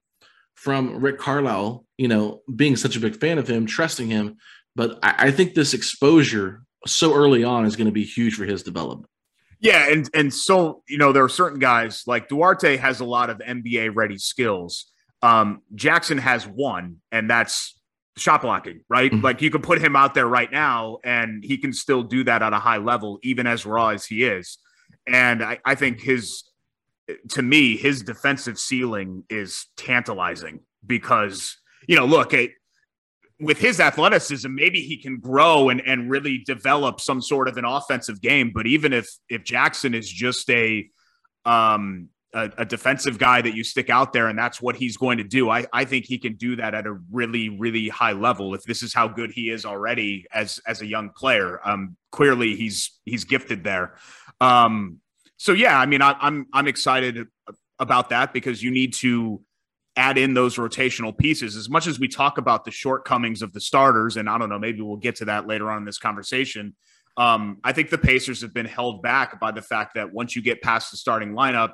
from 0.56 1.02
Rick 1.02 1.20
Carlisle, 1.20 1.86
you 1.98 2.08
know, 2.08 2.42
being 2.56 2.78
such 2.78 2.96
a 2.96 3.02
big 3.02 3.20
fan 3.20 3.38
of 3.38 3.50
him, 3.50 3.66
trusting 3.66 4.08
him. 4.08 4.38
But 4.78 5.00
I, 5.04 5.16
I 5.18 5.32
think 5.32 5.56
this 5.56 5.74
exposure 5.74 6.62
so 6.86 7.14
early 7.14 7.44
on 7.44 7.66
is 7.66 7.76
going 7.76 7.88
to 7.88 7.92
be 7.92 8.04
huge 8.04 8.36
for 8.36 8.46
his 8.46 8.64
development. 8.64 9.10
Yeah, 9.60 9.92
and 9.92 10.08
and 10.14 10.32
so 10.32 10.84
you 10.88 11.00
know 11.00 11.12
there 11.12 11.24
are 11.24 11.30
certain 11.30 11.60
guys 11.60 12.04
like 12.06 12.30
Duarte 12.30 12.78
has 12.78 13.00
a 13.00 13.06
lot 13.06 13.32
of 13.32 13.40
NBA 13.40 13.96
ready 13.96 14.20
skills. 14.20 14.92
Um, 15.24 15.64
Jackson 15.74 16.20
has 16.20 16.46
one, 16.46 16.98
and 17.12 17.28
that's 17.28 17.78
shot 18.18 18.44
blocking, 18.44 18.82
right? 18.88 19.12
Mm-hmm. 19.12 19.24
Like 19.24 19.42
you 19.42 19.50
could 19.50 19.64
put 19.64 19.82
him 19.82 19.96
out 19.96 20.14
there 20.14 20.28
right 20.28 20.52
now 20.52 20.98
and 21.04 21.44
he 21.44 21.58
can 21.58 21.74
still 21.74 22.04
do 22.04 22.24
that 22.24 22.42
at 22.42 22.54
a 22.54 22.60
high 22.60 22.78
level, 22.78 23.20
even 23.24 23.48
as 23.48 23.66
raw 23.66 23.90
as 23.90 24.06
he 24.06 24.24
is. 24.24 24.58
And 25.08 25.44
I, 25.44 25.60
I 25.64 25.76
think 25.76 26.02
his, 26.02 26.44
to 27.30 27.42
me, 27.42 27.78
his 27.78 28.02
defensive 28.02 28.60
ceiling 28.60 29.24
is 29.30 29.68
tantalizing 29.78 30.62
because, 30.86 31.58
you 31.88 31.96
know, 31.96 32.06
look, 32.06 32.34
it, 32.34 32.52
with 33.40 33.60
his 33.60 33.80
athleticism, 33.80 34.54
maybe 34.54 34.82
he 34.82 34.98
can 34.98 35.20
grow 35.20 35.70
and, 35.70 35.82
and 35.86 36.10
really 36.10 36.40
develop 36.40 37.00
some 37.00 37.22
sort 37.22 37.48
of 37.48 37.58
an 37.58 37.66
offensive 37.66 38.22
game. 38.22 38.52
But 38.54 38.68
even 38.68 38.94
if 38.94 39.08
if 39.30 39.44
Jackson 39.44 39.94
is 39.94 40.10
just 40.10 40.50
a 40.50 40.90
um, 41.46 42.10
a, 42.34 42.52
a, 42.58 42.66
defensive 42.66 43.18
guy 43.18 43.42
that 43.42 43.56
you 43.56 43.64
stick 43.64 43.90
out 43.90 44.12
there 44.12 44.28
and 44.28 44.38
that's 44.38 44.62
what 44.62 44.76
he's 44.76 44.98
going 44.98 45.18
to 45.18 45.24
do. 45.24 45.50
I, 45.50 45.66
I 45.72 45.86
think 45.86 46.06
he 46.06 46.18
can 46.18 46.36
do 46.36 46.58
that 46.58 46.74
at 46.74 46.86
a 46.86 46.98
really, 47.10 47.50
really 47.50 47.88
high 47.88 48.12
level 48.12 48.54
if 48.54 48.64
this 48.64 48.84
is 48.84 48.94
how 48.94 49.08
good 49.08 49.32
he 49.32 49.50
is 49.50 49.66
already 49.66 50.26
as 50.34 50.60
as 50.68 50.82
a 50.82 50.86
young 50.86 51.10
player. 51.10 51.60
Um, 51.64 51.96
clearly 52.12 52.56
he's 52.56 53.00
he's 53.06 53.24
gifted 53.24 53.64
there. 53.64 53.96
Um, 54.42 55.00
so 55.38 55.54
yeah, 55.54 55.80
I 55.80 55.86
mean 55.86 56.02
I, 56.02 56.16
I'm 56.20 56.48
I'm 56.54 56.68
excited 56.68 57.28
about 57.80 58.10
that 58.10 58.34
because 58.34 58.62
you 58.62 58.72
need 58.72 58.94
to 58.96 59.42
add 59.98 60.18
in 60.18 60.34
those 60.34 60.56
rotational 60.56 61.18
pieces 61.18 61.56
as 61.56 61.70
much 61.70 61.88
as 61.88 62.00
we 62.00 62.08
talk 62.08 62.38
about 62.38 62.64
the 62.64 62.72
shortcomings 62.72 63.42
of 63.42 63.52
the 63.52 63.60
starters 63.60 64.16
and 64.16 64.30
I 64.30 64.38
don't 64.38 64.48
know 64.50 64.60
maybe 64.60 64.82
we'll 64.82 64.98
get 64.98 65.18
to 65.18 65.26
that 65.26 65.48
later 65.48 65.70
on 65.70 65.80
in 65.80 65.86
this 65.86 65.98
conversation. 65.98 66.76
Um, 67.18 67.58
I 67.64 67.74
think 67.74 67.90
the 67.90 67.98
Pacers 67.98 68.42
have 68.42 68.54
been 68.54 68.68
held 68.68 69.02
back 69.02 69.40
by 69.40 69.52
the 69.52 69.62
fact 69.62 69.96
that 69.96 70.14
once 70.14 70.36
you 70.36 70.42
get 70.44 70.62
past 70.62 70.92
the 70.92 70.98
starting 70.98 71.34
lineup, 71.34 71.72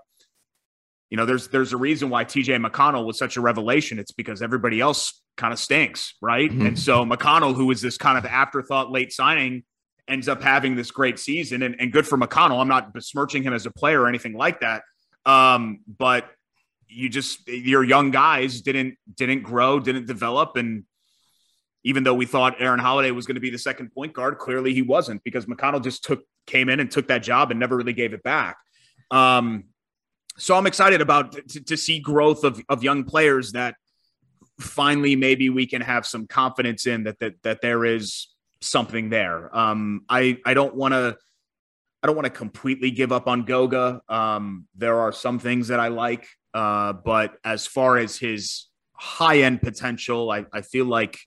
you 1.10 1.18
know, 1.18 1.26
there's 1.26 1.50
there's 1.50 1.74
a 1.74 1.78
reason 1.78 2.10
why 2.10 2.24
TJ 2.26 2.66
McConnell 2.66 3.06
was 3.06 3.20
such 3.20 3.36
a 3.38 3.42
revelation. 3.42 4.00
It's 4.00 4.14
because 4.14 4.42
everybody 4.42 4.80
else 4.80 5.22
kind 5.38 5.54
of 5.54 5.60
stinks, 5.60 6.16
right? 6.22 6.50
Mm-hmm. 6.50 6.66
And 6.66 6.80
so 6.80 7.06
McConnell, 7.06 7.54
who 7.54 7.68
was 7.68 7.82
this 7.82 7.98
kind 7.98 8.18
of 8.18 8.26
afterthought 8.26 8.90
late 8.90 9.12
signing, 9.12 9.64
ends 10.08 10.28
up 10.28 10.42
having 10.42 10.76
this 10.76 10.92
great 10.92 11.20
season. 11.20 11.62
And, 11.62 11.76
and 11.80 11.92
good 11.92 12.08
for 12.08 12.18
McConnell. 12.18 12.60
I'm 12.60 12.68
not 12.68 12.94
besmirching 12.94 13.44
him 13.44 13.54
as 13.54 13.66
a 13.66 13.72
player 13.72 14.02
or 14.02 14.08
anything 14.08 14.34
like 14.34 14.62
that. 14.62 14.84
Um, 15.26 15.82
but 15.88 16.26
you 16.94 17.10
just 17.10 17.48
your 17.48 17.84
young 17.84 18.12
guys 18.12 18.62
didn't 18.62 18.96
didn't 19.16 19.44
grow, 19.44 19.80
didn't 19.80 20.06
develop, 20.06 20.56
and 20.56 20.84
even 21.84 22.04
though 22.04 22.14
we 22.14 22.26
thought 22.26 22.56
Aaron 22.60 22.80
Holiday 22.80 23.12
was 23.12 23.26
going 23.26 23.36
to 23.36 23.42
be 23.42 23.50
the 23.50 23.58
second 23.58 23.94
point 23.94 24.14
guard, 24.14 24.38
clearly 24.38 24.74
he 24.74 24.82
wasn't 24.82 25.24
because 25.24 25.46
McConnell 25.46 25.84
just 25.84 26.04
took 26.04 26.24
came 26.48 26.70
in 26.70 26.80
and 26.80 26.90
took 26.90 27.08
that 27.08 27.24
job 27.24 27.52
and 27.52 27.60
never 27.60 27.76
really 27.76 27.94
gave 27.94 28.14
it 28.14 28.24
back. 28.24 28.58
Um, 29.12 29.66
so 30.38 30.56
I'm 30.56 30.66
excited 30.66 31.02
about 31.02 31.34
to, 31.50 31.64
to 31.64 31.78
see 31.78 32.00
growth 32.00 32.44
of, 32.44 32.62
of 32.70 32.84
young 32.84 33.04
players 33.04 33.52
that 33.52 33.76
finally 34.60 35.16
maybe 35.16 35.50
we 35.50 35.66
can 35.66 35.82
have 35.82 36.06
some 36.06 36.28
confidence 36.28 36.88
in 36.88 37.04
that 37.04 37.20
that 37.20 37.42
that 37.44 37.62
there 37.62 37.86
is 37.86 38.28
something 38.62 39.10
there. 39.10 39.56
Um, 39.56 40.06
I 40.10 40.38
I 40.46 40.54
don't 40.54 40.76
want 40.76 40.94
to 40.94 41.18
I 42.02 42.08
don't 42.08 42.16
want 42.16 42.26
to 42.26 42.32
completely 42.32 42.92
give 42.92 43.12
up 43.12 43.28
on 43.28 43.44
Goga. 43.44 44.02
Um, 44.10 44.68
there 44.76 45.00
are 45.00 45.12
some 45.12 45.40
things 45.40 45.70
that 45.70 45.80
I 45.80 45.88
like, 45.88 46.28
uh, 46.54 46.94
but 46.94 47.38
as 47.44 47.66
far 47.66 47.98
as 47.98 48.18
his 48.18 48.68
high 48.94 49.40
end 49.40 49.62
potential, 49.62 50.32
I, 50.32 50.46
I 50.54 50.62
feel 50.62 50.86
like 50.86 51.20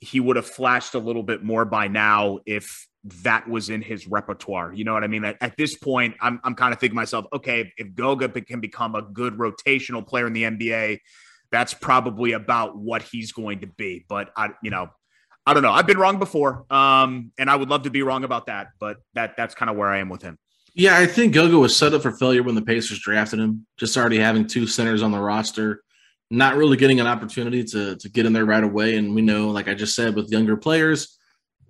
he 0.00 0.20
would 0.20 0.36
have 0.36 0.46
flashed 0.46 0.94
a 0.94 0.98
little 0.98 1.22
bit 1.22 1.42
more 1.42 1.64
by 1.64 1.88
now 1.88 2.38
if 2.46 2.86
that 3.22 3.48
was 3.48 3.70
in 3.70 3.82
his 3.82 4.06
repertoire. 4.06 4.72
You 4.72 4.84
know 4.84 4.92
what 4.92 5.04
I 5.04 5.06
mean? 5.06 5.24
At, 5.24 5.36
at 5.40 5.56
this 5.56 5.76
point, 5.76 6.14
I'm, 6.20 6.40
I'm 6.44 6.54
kind 6.54 6.72
of 6.72 6.80
thinking 6.80 6.96
myself, 6.96 7.26
okay, 7.32 7.72
if, 7.76 7.94
Goga 7.94 8.28
can 8.28 8.60
become 8.60 8.94
a 8.94 9.02
good 9.02 9.34
rotational 9.34 10.06
player 10.06 10.26
in 10.26 10.32
the 10.32 10.44
NBA, 10.44 11.00
that's 11.50 11.74
probably 11.74 12.32
about 12.32 12.76
what 12.76 13.02
he's 13.02 13.32
going 13.32 13.60
to 13.60 13.66
be. 13.66 14.04
But 14.08 14.30
I, 14.36 14.50
you 14.62 14.70
know, 14.70 14.90
I 15.46 15.54
don't 15.54 15.62
know. 15.62 15.72
I've 15.72 15.86
been 15.86 15.98
wrong 15.98 16.18
before, 16.18 16.66
um, 16.70 17.32
and 17.38 17.48
I 17.48 17.56
would 17.56 17.70
love 17.70 17.84
to 17.84 17.90
be 17.90 18.02
wrong 18.02 18.24
about 18.24 18.46
that. 18.46 18.68
But 18.78 18.98
that 19.14 19.36
that's 19.38 19.54
kind 19.54 19.70
of 19.70 19.76
where 19.76 19.88
I 19.88 19.98
am 19.98 20.10
with 20.10 20.20
him. 20.20 20.38
Yeah, 20.78 20.96
I 20.96 21.06
think 21.06 21.34
Goga 21.34 21.58
was 21.58 21.76
set 21.76 21.92
up 21.92 22.02
for 22.02 22.12
failure 22.12 22.42
when 22.42 22.54
the 22.54 22.62
Pacers 22.62 23.00
drafted 23.00 23.40
him. 23.40 23.66
Just 23.76 23.96
already 23.96 24.18
having 24.18 24.46
two 24.46 24.66
centers 24.66 25.02
on 25.02 25.12
the 25.12 25.20
roster, 25.20 25.82
not 26.30 26.56
really 26.56 26.76
getting 26.76 27.00
an 27.00 27.06
opportunity 27.06 27.64
to 27.64 27.96
to 27.96 28.08
get 28.08 28.24
in 28.24 28.32
there 28.32 28.46
right 28.46 28.64
away. 28.64 28.96
And 28.96 29.14
we 29.14 29.20
know, 29.20 29.50
like 29.50 29.68
I 29.68 29.74
just 29.74 29.94
said, 29.94 30.14
with 30.14 30.30
younger 30.30 30.56
players 30.56 31.18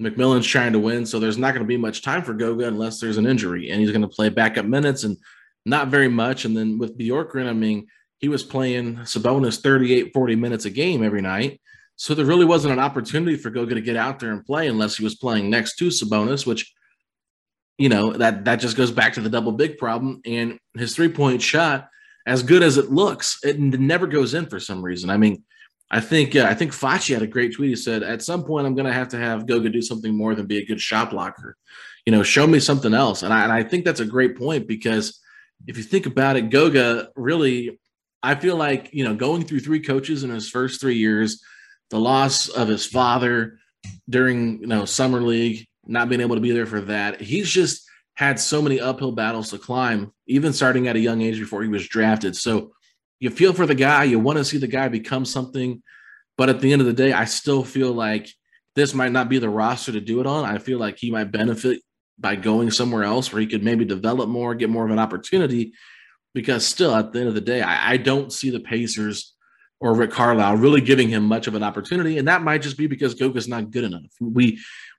McMillan's 0.01 0.47
trying 0.47 0.73
to 0.73 0.79
win, 0.79 1.05
so 1.05 1.19
there's 1.19 1.39
not 1.39 1.55
going 1.55 1.65
to 1.65 1.69
be 1.69 1.77
much 1.77 2.03
time 2.03 2.23
for 2.23 2.33
Goga 2.33 2.69
unless 2.69 3.01
there's 3.01 3.19
an 3.19 3.27
injury, 3.27 3.71
and 3.71 3.81
he's 3.81 3.91
going 3.91 4.03
to 4.03 4.09
play 4.09 4.29
backup 4.29 4.65
minutes 4.65 5.03
and 5.05 5.17
not 5.65 5.89
very 5.89 6.09
much. 6.09 6.45
And 6.45 6.57
then 6.57 6.79
with 6.79 6.97
Bjorkgren, 6.97 7.49
I 7.49 7.53
mean, 7.53 7.89
he 8.19 8.29
was 8.29 8.45
playing 8.45 8.97
Sabonis 8.99 9.61
38, 9.61 10.13
40 10.15 10.37
minutes 10.37 10.65
a 10.67 10.71
game 10.71 11.03
every 11.03 11.21
night. 11.21 11.61
So 11.97 12.15
there 12.15 12.25
really 12.25 12.45
wasn't 12.45 12.73
an 12.73 12.79
opportunity 12.79 13.37
for 13.37 13.51
Goga 13.51 13.75
to 13.75 13.81
get 13.81 13.97
out 13.97 14.21
there 14.21 14.31
and 14.31 14.45
play 14.45 14.69
unless 14.69 14.97
he 14.97 15.03
was 15.03 15.17
playing 15.17 15.51
next 15.51 15.77
to 15.77 15.89
Sabonis, 15.89 16.47
which 16.47 16.73
you 17.79 17.89
know 17.89 18.13
that 18.13 18.45
that 18.45 18.57
just 18.57 18.77
goes 18.77 18.91
back 18.91 19.15
to 19.15 19.21
the 19.21 19.31
double 19.31 19.53
big 19.53 19.79
problem. 19.79 20.21
And 20.25 20.59
his 20.77 20.95
three 20.95 21.09
point 21.09 21.41
shot, 21.41 21.89
as 22.27 22.43
good 22.43 22.63
as 22.63 22.77
it 22.77 22.91
looks, 22.91 23.39
it 23.43 23.59
never 23.59 24.07
goes 24.07 24.35
in 24.35 24.47
for 24.47 24.61
some 24.61 24.83
reason. 24.83 25.09
I 25.09 25.17
mean, 25.17 25.45
I 25.91 26.01
think 26.01 26.37
uh, 26.37 26.45
I 26.45 26.55
think 26.55 26.73
Facci 26.73 27.15
had 27.15 27.23
a 27.23 27.27
great 27.27 27.55
tweet. 27.55 27.71
He 27.71 27.77
said, 27.77 28.03
"At 28.03 28.23
some 28.23 28.45
point, 28.45 28.67
I'm 28.67 28.75
going 28.75 28.87
to 28.87 28.93
have 28.93 29.09
to 29.09 29.19
have 29.19 29.47
Goga 29.47 29.71
do 29.71 29.81
something 29.81 30.15
more 30.15 30.35
than 30.35 30.47
be 30.47 30.59
a 30.59 30.67
good 30.67 30.81
shot 30.81 31.11
blocker. 31.11 31.57
You 32.05 32.13
know, 32.13 32.23
show 32.23 32.47
me 32.47 32.61
something 32.61 32.93
else." 32.93 33.23
And 33.23 33.33
I, 33.33 33.45
and 33.45 33.53
I 33.53 33.63
think 33.63 33.85
that's 33.85 34.01
a 34.01 34.05
great 34.05 34.37
point 34.37 34.67
because 34.67 35.21
if 35.67 35.77
you 35.77 35.83
think 35.83 36.07
about 36.07 36.37
it, 36.37 36.51
Goga 36.51 37.09
really, 37.17 37.79
I 38.23 38.35
feel 38.35 38.57
like 38.57 38.91
you 38.93 39.05
know, 39.05 39.15
going 39.15 39.45
through 39.45 39.61
three 39.61 39.81
coaches 39.81 40.25
in 40.25 40.31
his 40.31 40.51
first 40.51 40.81
three 40.81 40.97
years, 40.97 41.43
the 41.91 42.01
loss 42.01 42.49
of 42.49 42.69
his 42.69 42.85
father 42.85 43.59
during 44.11 44.61
you 44.61 44.67
know 44.67 44.85
summer 44.85 45.23
league, 45.23 45.68
not 45.89 46.09
being 46.09 46.21
able 46.21 46.37
to 46.37 46.41
be 46.41 46.53
there 46.53 46.67
for 46.67 46.83
that, 46.83 47.21
he's 47.21 47.51
just 47.51 47.89
had 48.15 48.39
so 48.39 48.61
many 48.61 48.81
uphill 48.81 49.13
battles 49.13 49.51
to 49.51 49.59
climb, 49.59 50.13
even 50.27 50.53
starting 50.53 50.89
at 50.89 50.97
a 50.97 51.01
young 51.01 51.23
age 51.23 51.39
before 51.39 51.63
he 51.63 51.69
was 51.69 51.89
drafted. 51.89 52.37
So 52.37 52.73
you 53.21 53.31
feel 53.31 53.53
for 53.53 53.67
the 53.67 53.75
guy, 53.75 54.05
you 54.05 54.19
want 54.19 54.39
to 54.39 54.45
see 54.45 54.59
the 54.59 54.67
guy 54.67 54.89
become 54.89 55.25
something, 55.25 55.83
but 56.37 56.49
at 56.49 56.61
the 56.61 56.73
end 56.73 56.81
of 56.81 56.87
the 56.87 56.93
day, 56.93 57.13
I 57.13 57.25
still 57.25 57.65
feel 57.65 57.93
like 57.93 58.29
this 58.77 58.95
might 58.95 59.13
not 59.13 59.29
be 59.29 59.39
the 59.39 59.49
roster 59.49 59.93
to 59.93 60.01
do 60.01 60.21
it 60.21 60.27
on. 60.27 60.45
I 60.45 60.59
feel 60.59 60.79
like 60.79 60.99
he 60.99 61.11
might 61.11 61.33
benefit 61.33 61.81
by 62.19 62.37
going 62.37 62.71
somewhere 62.71 63.05
else 63.05 63.33
where 63.33 63.41
he 63.41 63.47
could 63.47 63.65
maybe 63.65 63.85
develop 63.85 64.29
more, 64.29 64.55
get 64.55 64.71
more 64.71 64.85
of 64.85 64.91
an 64.91 64.99
opportunity. 64.99 65.73
Because 66.35 66.67
still, 66.67 66.95
at 66.95 67.13
the 67.13 67.21
end 67.21 67.29
of 67.29 67.35
the 67.35 67.41
day, 67.41 67.63
I, 67.63 67.93
I 67.93 67.97
don't 67.97 68.33
see 68.33 68.51
the 68.51 68.61
Pacers 68.61 69.35
or 69.81 69.95
Rick 69.95 70.11
Carlisle 70.11 70.57
really 70.57 70.81
giving 70.81 71.09
him 71.09 71.25
much 71.25 71.47
of 71.47 71.55
an 71.55 71.63
opportunity, 71.63 72.19
and 72.19 72.29
that 72.29 72.43
might 72.43 72.63
just 72.63 72.77
be 72.77 72.87
because 72.87 73.15
Goga's 73.15 73.49
not 73.49 73.71
good 73.71 73.85
enough. 73.85 74.03
We 74.21 74.59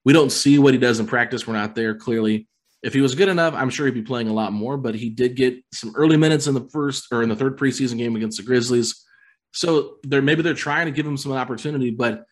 we 0.10 0.13
don't 0.13 0.32
see 0.32 0.58
what 0.58 0.74
he 0.74 0.80
does 0.80 1.00
in 1.00 1.06
practice. 1.06 1.45
We're 1.45 1.54
not 1.54 1.76
there 1.76 1.93
clearly. 1.93 2.48
If 2.82 2.95
he 2.95 3.00
was 3.00 3.13
good 3.13 3.30
enough, 3.30 3.54
I'm 3.54 3.69
sure 3.69 3.86
he'd 3.86 3.93
be 3.93 4.02
playing 4.02 4.28
a 4.28 4.34
lot 4.34 4.52
more, 4.52 4.76
but 4.76 4.95
he 4.95 5.12
did 5.12 5.36
get 5.36 5.63
some 5.72 5.93
early 5.95 6.17
minutes 6.17 6.48
in 6.48 6.56
the 6.56 6.67
first 6.72 7.06
or 7.12 7.22
in 7.22 7.30
the 7.30 7.36
third 7.36 7.60
preseason 7.60 8.00
game 8.00 8.15
against 8.15 8.38
the 8.38 8.43
Grizzlies. 8.43 9.06
So 9.54 9.98
they're 10.02 10.24
maybe 10.24 10.41
they're 10.41 10.56
trying 10.56 10.88
to 10.88 10.91
give 10.91 11.06
him 11.06 11.15
some 11.15 11.32
opportunity, 11.32 11.91
but 11.91 12.26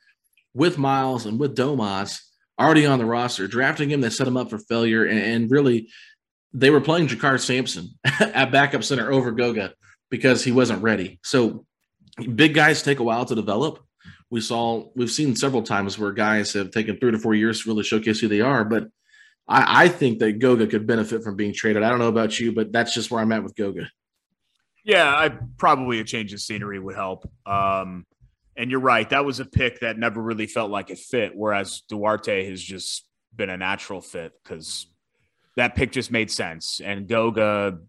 with 0.56 0.80
Miles 0.80 1.28
and 1.28 1.40
with 1.40 1.56
Domas 1.56 2.20
already 2.60 2.88
on 2.88 2.98
the 2.98 3.06
roster, 3.06 3.48
drafting 3.48 3.92
him, 3.92 4.02
they 4.02 4.10
set 4.10 4.28
him 4.28 4.38
up 4.38 4.50
for 4.50 4.58
failure. 4.58 5.06
And, 5.06 5.20
and 5.20 5.52
really, 5.52 5.90
they 6.54 6.72
were 6.72 6.82
playing 6.82 7.10
JaKarr 7.10 7.40
Sampson 7.40 7.90
at 8.20 8.52
backup 8.52 8.84
center 8.84 9.12
over 9.12 9.32
Goga 9.32 9.76
because 10.10 10.44
he 10.44 10.52
wasn't 10.52 10.82
ready. 10.82 11.20
So 11.24 11.64
big 12.34 12.56
guys 12.56 12.82
take 12.82 12.98
a 12.98 13.04
while 13.04 13.26
to 13.26 13.36
develop. 13.36 13.86
We 14.30 14.42
saw 14.42 14.90
we've 14.96 15.12
seen 15.12 15.36
several 15.36 15.64
times 15.64 15.98
where 15.98 16.12
guys 16.12 16.54
have 16.54 16.72
taken 16.72 16.98
three 16.98 17.12
to 17.12 17.20
four 17.20 17.34
years 17.34 17.64
to 17.64 17.70
really 17.70 17.84
showcase 17.84 18.20
who 18.20 18.28
they 18.28 18.42
are, 18.42 18.66
but 18.66 18.90
I, 19.48 19.86
I 19.86 19.88
think 19.88 20.20
that 20.20 20.40
Goga 20.40 20.68
could 20.68 20.86
benefit 20.86 21.24
from 21.24 21.36
being 21.36 21.54
traded. 21.54 21.84
I 21.84 21.90
don't 21.90 22.00
know 22.00 22.10
about 22.10 22.40
you, 22.40 22.52
but 22.52 22.72
that's 22.72 22.94
just 22.94 23.10
where 23.10 23.22
I'm 23.22 23.32
at 23.32 23.44
with 23.44 23.56
Goga. 23.56 23.90
Yeah, 24.84 25.10
I 25.10 25.30
probably 25.58 26.00
a 26.00 26.04
change 26.04 26.34
of 26.34 26.42
scenery 26.42 26.80
would 26.80 26.96
help. 26.96 27.30
Um, 27.46 28.06
and 28.56 28.72
you're 28.72 28.80
right, 28.80 29.10
that 29.10 29.26
was 29.26 29.40
a 29.40 29.46
pick 29.46 29.82
that 29.82 29.98
never 29.98 30.22
really 30.22 30.48
felt 30.48 30.72
like 30.72 30.90
it 30.90 30.98
fit. 30.98 31.34
Whereas 31.36 31.82
Duarte 31.88 32.50
has 32.50 32.62
just 32.62 33.08
been 33.36 33.50
a 33.50 33.58
natural 33.58 34.02
fit 34.02 34.34
because 34.44 34.88
that 35.56 35.76
pick 35.76 35.92
just 35.92 36.12
made 36.12 36.32
sense. 36.32 36.82
And 36.84 37.08
Goga, 37.08 37.80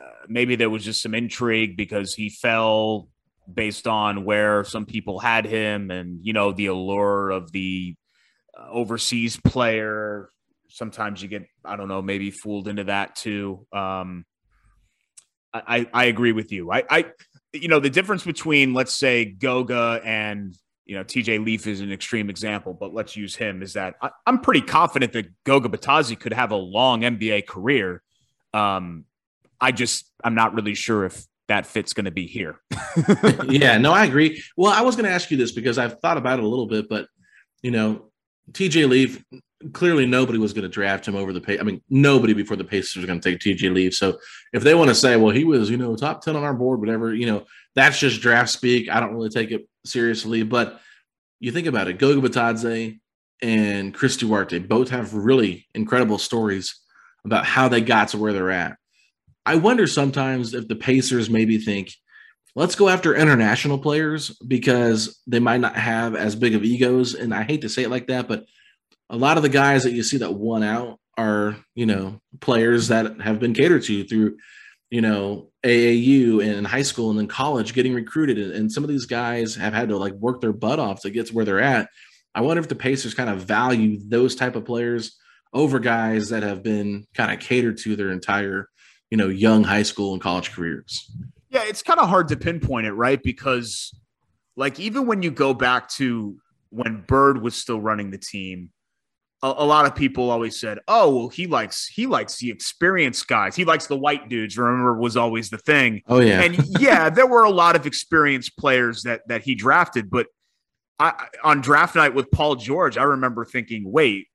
uh, 0.00 0.10
maybe 0.28 0.56
there 0.56 0.70
was 0.70 0.84
just 0.84 1.02
some 1.02 1.14
intrigue 1.14 1.76
because 1.76 2.14
he 2.14 2.30
fell 2.30 3.08
based 3.52 3.86
on 3.86 4.24
where 4.24 4.64
some 4.64 4.86
people 4.86 5.18
had 5.18 5.46
him, 5.46 5.90
and 5.90 6.20
you 6.22 6.32
know 6.32 6.52
the 6.52 6.66
allure 6.66 7.30
of 7.30 7.52
the 7.52 7.94
uh, 8.58 8.68
overseas 8.70 9.36
player. 9.36 10.30
Sometimes 10.68 11.22
you 11.22 11.28
get, 11.28 11.46
I 11.64 11.76
don't 11.76 11.88
know, 11.88 12.02
maybe 12.02 12.30
fooled 12.30 12.68
into 12.68 12.84
that 12.84 13.16
too. 13.16 13.66
Um, 13.72 14.24
I, 15.54 15.86
I 15.92 16.04
agree 16.06 16.32
with 16.32 16.52
you. 16.52 16.70
I, 16.72 16.82
I, 16.90 17.04
you 17.52 17.68
know, 17.68 17.80
the 17.80 17.90
difference 17.90 18.24
between, 18.24 18.74
let's 18.74 18.92
say, 18.92 19.24
Goga 19.24 20.00
and, 20.04 20.54
you 20.84 20.96
know, 20.96 21.04
TJ 21.04 21.44
Leaf 21.44 21.66
is 21.66 21.80
an 21.80 21.92
extreme 21.92 22.30
example, 22.30 22.74
but 22.74 22.92
let's 22.92 23.16
use 23.16 23.34
him 23.34 23.62
is 23.62 23.72
that 23.74 23.94
I, 24.02 24.10
am 24.26 24.40
pretty 24.40 24.60
confident 24.60 25.12
that 25.12 25.26
Goga 25.44 25.68
Bitadze 25.68 26.18
could 26.18 26.32
have 26.32 26.50
a 26.50 26.56
long 26.56 27.02
NBA 27.02 27.46
career. 27.46 28.02
Um, 28.52 29.04
I 29.60 29.72
just, 29.72 30.10
I'm 30.22 30.34
not 30.34 30.54
really 30.54 30.74
sure 30.74 31.04
if 31.04 31.26
that 31.48 31.66
fit's 31.66 31.92
going 31.92 32.06
to 32.06 32.10
be 32.10 32.26
here. 32.26 32.60
yeah, 33.48 33.78
no, 33.78 33.92
I 33.92 34.04
agree. 34.04 34.42
Well, 34.56 34.72
I 34.72 34.82
was 34.82 34.96
going 34.96 35.06
to 35.06 35.12
ask 35.12 35.30
you 35.30 35.36
this 35.36 35.52
because 35.52 35.78
I've 35.78 36.00
thought 36.00 36.16
about 36.16 36.38
it 36.38 36.44
a 36.44 36.48
little 36.48 36.66
bit, 36.66 36.88
but, 36.88 37.08
you 37.62 37.70
know, 37.70 38.10
TJ 38.52 38.88
Leaf, 38.88 39.24
clearly 39.72 40.06
nobody 40.06 40.38
was 40.38 40.52
going 40.52 40.62
to 40.62 40.68
draft 40.68 41.06
him 41.06 41.14
over 41.14 41.32
the 41.32 41.40
pay. 41.40 41.58
I 41.58 41.62
mean, 41.62 41.82
nobody 41.88 42.32
before 42.32 42.56
the 42.56 42.64
Pacers 42.64 43.02
are 43.02 43.06
going 43.06 43.20
to 43.20 43.30
take 43.30 43.40
TJ 43.40 43.72
Leaf. 43.72 43.94
So 43.94 44.18
if 44.52 44.62
they 44.62 44.74
want 44.74 44.88
to 44.88 44.94
say, 44.94 45.16
well, 45.16 45.34
he 45.34 45.44
was, 45.44 45.70
you 45.70 45.76
know, 45.76 45.96
top 45.96 46.22
10 46.22 46.36
on 46.36 46.44
our 46.44 46.54
board, 46.54 46.80
whatever, 46.80 47.14
you 47.14 47.26
know, 47.26 47.44
that's 47.74 47.98
just 47.98 48.20
draft 48.20 48.50
speak. 48.50 48.88
I 48.90 49.00
don't 49.00 49.14
really 49.14 49.30
take 49.30 49.50
it 49.50 49.68
seriously. 49.84 50.42
But 50.42 50.80
you 51.40 51.52
think 51.52 51.66
about 51.66 51.88
it, 51.88 51.98
Goga 51.98 52.26
Bitadze 52.26 52.98
and 53.42 53.94
Chris 53.94 54.16
Duarte 54.16 54.58
both 54.58 54.90
have 54.90 55.14
really 55.14 55.66
incredible 55.74 56.18
stories 56.18 56.80
about 57.24 57.44
how 57.44 57.68
they 57.68 57.80
got 57.80 58.08
to 58.08 58.18
where 58.18 58.32
they're 58.32 58.50
at. 58.50 58.76
I 59.46 59.54
wonder 59.54 59.86
sometimes 59.86 60.52
if 60.54 60.66
the 60.66 60.74
Pacers 60.74 61.30
maybe 61.30 61.58
think, 61.58 61.92
let's 62.56 62.74
go 62.74 62.88
after 62.88 63.14
international 63.14 63.78
players 63.78 64.36
because 64.46 65.22
they 65.26 65.38
might 65.38 65.60
not 65.60 65.76
have 65.76 66.16
as 66.16 66.34
big 66.34 66.54
of 66.56 66.64
egos. 66.64 67.14
And 67.14 67.32
I 67.32 67.44
hate 67.44 67.60
to 67.60 67.68
say 67.68 67.84
it 67.84 67.90
like 67.90 68.08
that, 68.08 68.26
but 68.26 68.44
a 69.08 69.16
lot 69.16 69.36
of 69.36 69.44
the 69.44 69.48
guys 69.48 69.84
that 69.84 69.92
you 69.92 70.02
see 70.02 70.18
that 70.18 70.34
won 70.34 70.64
out 70.64 70.98
are, 71.16 71.56
you 71.76 71.86
know, 71.86 72.20
players 72.40 72.88
that 72.88 73.20
have 73.20 73.38
been 73.38 73.54
catered 73.54 73.84
to 73.84 74.04
through, 74.04 74.36
you 74.90 75.00
know, 75.00 75.50
AAU 75.62 76.44
and 76.44 76.66
high 76.66 76.82
school 76.82 77.10
and 77.10 77.18
then 77.18 77.28
college 77.28 77.72
getting 77.72 77.94
recruited. 77.94 78.38
And 78.38 78.72
some 78.72 78.82
of 78.82 78.90
these 78.90 79.06
guys 79.06 79.54
have 79.54 79.72
had 79.74 79.90
to 79.90 79.96
like 79.96 80.14
work 80.14 80.40
their 80.40 80.52
butt 80.52 80.80
off 80.80 81.02
to 81.02 81.10
get 81.10 81.28
to 81.28 81.34
where 81.34 81.44
they're 81.44 81.60
at. 81.60 81.88
I 82.34 82.40
wonder 82.40 82.60
if 82.60 82.68
the 82.68 82.74
Pacers 82.74 83.14
kind 83.14 83.30
of 83.30 83.44
value 83.44 84.00
those 84.08 84.34
type 84.34 84.56
of 84.56 84.64
players 84.64 85.16
over 85.52 85.78
guys 85.78 86.30
that 86.30 86.42
have 86.42 86.62
been 86.62 87.06
kind 87.14 87.32
of 87.32 87.38
catered 87.38 87.78
to 87.78 87.96
their 87.96 88.10
entire, 88.10 88.68
you 89.10 89.16
know, 89.16 89.28
young 89.28 89.64
high 89.64 89.82
school 89.82 90.12
and 90.12 90.22
college 90.22 90.52
careers. 90.52 91.10
Yeah, 91.50 91.62
it's 91.64 91.82
kind 91.82 92.00
of 92.00 92.08
hard 92.08 92.28
to 92.28 92.36
pinpoint 92.36 92.86
it, 92.86 92.92
right? 92.92 93.22
Because 93.22 93.94
like 94.56 94.80
even 94.80 95.06
when 95.06 95.22
you 95.22 95.30
go 95.30 95.54
back 95.54 95.88
to 95.90 96.36
when 96.70 97.04
Bird 97.06 97.40
was 97.40 97.54
still 97.54 97.80
running 97.80 98.10
the 98.10 98.18
team, 98.18 98.70
a, 99.42 99.48
a, 99.58 99.64
lot 99.64 99.86
of 99.86 99.94
people 99.94 100.30
always 100.30 100.58
said, 100.58 100.78
"Oh, 100.88 101.14
well, 101.14 101.28
he 101.28 101.46
likes 101.46 101.86
he 101.86 102.06
likes 102.06 102.38
the 102.38 102.50
experienced 102.50 103.28
guys. 103.28 103.54
He 103.54 103.64
likes 103.64 103.86
the 103.86 103.96
white 103.96 104.28
dudes." 104.28 104.56
Remember, 104.56 104.98
was 104.98 105.16
always 105.16 105.50
the 105.50 105.58
thing. 105.58 106.02
Oh 106.08 106.20
yeah, 106.20 106.42
and 106.42 106.56
yeah, 106.80 107.10
there 107.10 107.26
were 107.26 107.44
a 107.44 107.50
lot 107.50 107.76
of 107.76 107.86
experienced 107.86 108.56
players 108.56 109.02
that 109.02 109.28
that 109.28 109.42
he 109.42 109.54
drafted. 109.54 110.10
But 110.10 110.26
I, 110.98 111.28
on 111.44 111.60
draft 111.60 111.94
night 111.94 112.14
with 112.14 112.30
Paul 112.30 112.56
George, 112.56 112.96
I 112.96 113.04
remember 113.04 113.44
thinking, 113.44 113.90
"Wait, 113.90 114.26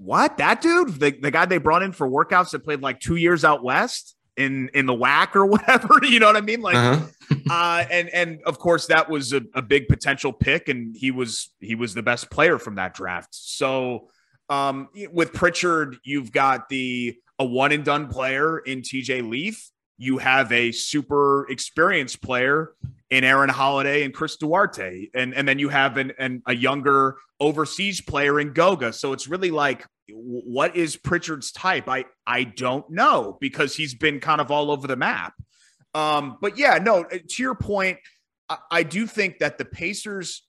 what? 0.00 0.38
That 0.38 0.60
dude, 0.62 1.00
the, 1.00 1.10
the 1.10 1.30
guy 1.30 1.44
they 1.44 1.58
brought 1.58 1.82
in 1.82 1.92
for 1.92 2.08
workouts 2.08 2.50
that 2.50 2.60
played 2.60 2.80
like 2.80 3.00
two 3.00 3.16
years 3.16 3.44
out 3.44 3.62
west." 3.62 4.16
in 4.36 4.70
in 4.72 4.86
the 4.86 4.94
WAC 4.94 5.36
or 5.36 5.44
whatever. 5.54 6.00
You 6.02 6.18
know 6.18 6.26
what 6.26 6.36
I 6.36 6.40
mean? 6.40 6.62
Like, 6.62 6.76
uh-huh. 6.76 7.34
uh, 7.50 7.84
and 7.90 8.08
and 8.08 8.40
of 8.46 8.58
course 8.58 8.86
that 8.86 9.10
was 9.10 9.32
a, 9.32 9.42
a, 9.54 9.60
big 9.60 9.86
potential 9.88 10.32
pick, 10.32 10.68
and 10.68 10.96
he 10.96 11.10
was 11.10 11.52
he 11.60 11.74
was 11.74 11.94
the 11.94 12.02
best 12.02 12.30
player 12.30 12.58
from 12.58 12.76
that 12.76 12.94
draft. 12.94 13.28
So 13.32 14.08
um, 14.48 14.88
with 15.12 15.32
Pritchard, 15.32 15.96
you've 16.04 16.32
got 16.32 16.68
the 16.68 17.16
a 17.38 17.44
one 17.44 17.72
and 17.72 17.84
done 17.84 18.08
player 18.08 18.58
in 18.58 18.82
TJ 18.82 19.28
Leaf. 19.28 19.70
You 20.00 20.16
have 20.16 20.50
a 20.50 20.72
super 20.72 21.46
experienced 21.50 22.22
player 22.22 22.72
in 23.10 23.22
Aaron 23.22 23.50
Holiday 23.50 24.02
and 24.02 24.14
Chris 24.14 24.36
Duarte, 24.36 25.08
and 25.14 25.34
and 25.34 25.46
then 25.46 25.58
you 25.58 25.68
have 25.68 25.98
an, 25.98 26.14
an 26.18 26.42
a 26.46 26.54
younger 26.54 27.16
overseas 27.38 28.00
player 28.00 28.40
in 28.40 28.54
Goga. 28.54 28.94
So 28.94 29.12
it's 29.12 29.28
really 29.28 29.50
like, 29.50 29.86
what 30.08 30.74
is 30.74 30.96
Pritchard's 30.96 31.52
type? 31.52 31.86
I 31.86 32.06
I 32.26 32.44
don't 32.44 32.88
know 32.88 33.36
because 33.42 33.76
he's 33.76 33.92
been 33.92 34.20
kind 34.20 34.40
of 34.40 34.50
all 34.50 34.70
over 34.70 34.86
the 34.86 34.96
map. 34.96 35.34
Um, 35.92 36.38
but 36.40 36.56
yeah, 36.56 36.78
no. 36.78 37.04
To 37.04 37.42
your 37.42 37.54
point, 37.54 37.98
I, 38.48 38.56
I 38.70 38.82
do 38.84 39.06
think 39.06 39.40
that 39.40 39.58
the 39.58 39.66
Pacers 39.66 40.46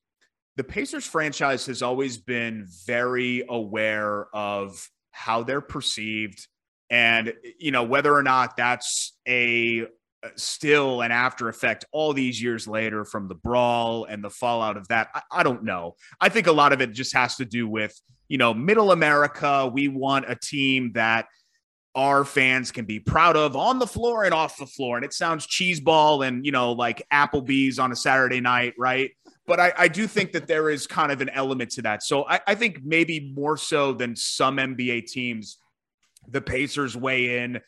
the 0.55 0.63
Pacers 0.63 1.05
franchise 1.05 1.65
has 1.65 1.81
always 1.81 2.15
been 2.15 2.67
very 2.85 3.43
aware 3.49 4.33
of 4.33 4.89
how 5.11 5.43
they're 5.43 5.59
perceived 5.59 6.47
and 6.91 7.33
you 7.57 7.71
know 7.71 7.83
whether 7.83 8.13
or 8.13 8.21
not 8.21 8.57
that's 8.57 9.17
a 9.27 9.87
still 10.35 11.01
an 11.01 11.11
after 11.11 11.49
effect 11.49 11.83
all 11.91 12.13
these 12.13 12.39
years 12.39 12.67
later 12.67 13.03
from 13.03 13.27
the 13.27 13.33
brawl 13.33 14.05
and 14.05 14.23
the 14.23 14.29
fallout 14.29 14.77
of 14.77 14.87
that 14.89 15.09
I, 15.15 15.21
I, 15.31 15.43
don't 15.43 15.63
know. 15.63 15.95
I 16.19 16.29
think 16.29 16.45
a 16.45 16.51
lot 16.51 16.73
of 16.73 16.81
it 16.81 16.91
just 16.91 17.15
has 17.15 17.37
to 17.37 17.45
do 17.45 17.67
with 17.67 17.99
you 18.27 18.37
know 18.37 18.53
middle 18.53 18.91
america. 18.91 19.71
We 19.73 19.87
want 19.87 20.25
a 20.27 20.35
team 20.35 20.91
that 20.93 21.25
our 21.95 22.23
fans 22.23 22.71
can 22.71 22.85
be 22.85 22.99
proud 22.99 23.35
of 23.35 23.55
on 23.55 23.79
the 23.79 23.87
floor 23.87 24.23
and 24.23 24.33
off 24.33 24.57
the 24.57 24.65
floor. 24.65 24.95
And 24.95 25.03
it 25.03 25.13
sounds 25.13 25.47
cheeseball 25.47 26.27
and 26.27 26.45
you 26.45 26.51
know 26.51 26.73
like 26.73 27.01
applebee's 27.11 27.79
on 27.79 27.91
a 27.91 27.95
saturday 27.95 28.41
night 28.41 28.73
right? 28.77 29.11
But 29.47 29.59
I, 29.59 29.73
I, 29.75 29.87
do 29.87 30.07
think 30.07 30.33
that 30.33 30.47
there 30.47 30.69
is 30.69 30.85
kind 30.87 31.11
of 31.11 31.19
an 31.19 31.29
element 31.29 31.71
to 31.71 31.81
that. 31.81 32.03
So 32.03 32.25
I, 32.29 32.39
I, 32.47 32.55
think 32.55 32.83
maybe 32.85 33.33
more 33.35 33.57
so 33.57 33.91
than 33.91 34.15
some 34.15 34.57
NBA 34.57 35.07
teams, 35.07 35.57
the 36.27 36.41
Pacers 36.41 36.95
weigh 36.95 37.43
in 37.43 37.61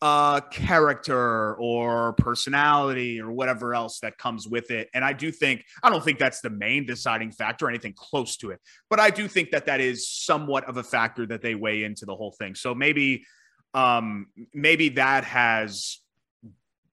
uh, 0.00 0.40
character 0.40 1.54
or 1.56 2.12
personality 2.14 3.20
or 3.20 3.32
whatever 3.32 3.74
else 3.74 3.98
that 4.00 4.16
comes 4.16 4.46
with 4.46 4.70
it. 4.70 4.88
And 4.94 5.04
I 5.04 5.12
do 5.12 5.32
think, 5.32 5.64
I 5.82 5.90
don't 5.90 6.04
think 6.04 6.18
that's 6.18 6.40
the 6.40 6.50
main 6.50 6.86
deciding 6.86 7.32
factor 7.32 7.66
or 7.66 7.68
anything 7.68 7.94
close 7.96 8.36
to 8.38 8.50
it, 8.50 8.60
but 8.90 9.00
I 9.00 9.10
do 9.10 9.26
think 9.26 9.50
that 9.50 9.66
that 9.66 9.80
is 9.80 10.08
somewhat 10.08 10.64
of 10.68 10.76
a 10.76 10.84
factor 10.84 11.26
that 11.26 11.42
they 11.42 11.54
weigh 11.54 11.82
into 11.82 12.06
the 12.06 12.14
whole 12.14 12.32
thing. 12.38 12.54
So 12.54 12.74
maybe, 12.74 13.24
um, 13.74 14.28
maybe 14.54 14.90
that 14.90 15.24
has 15.24 15.98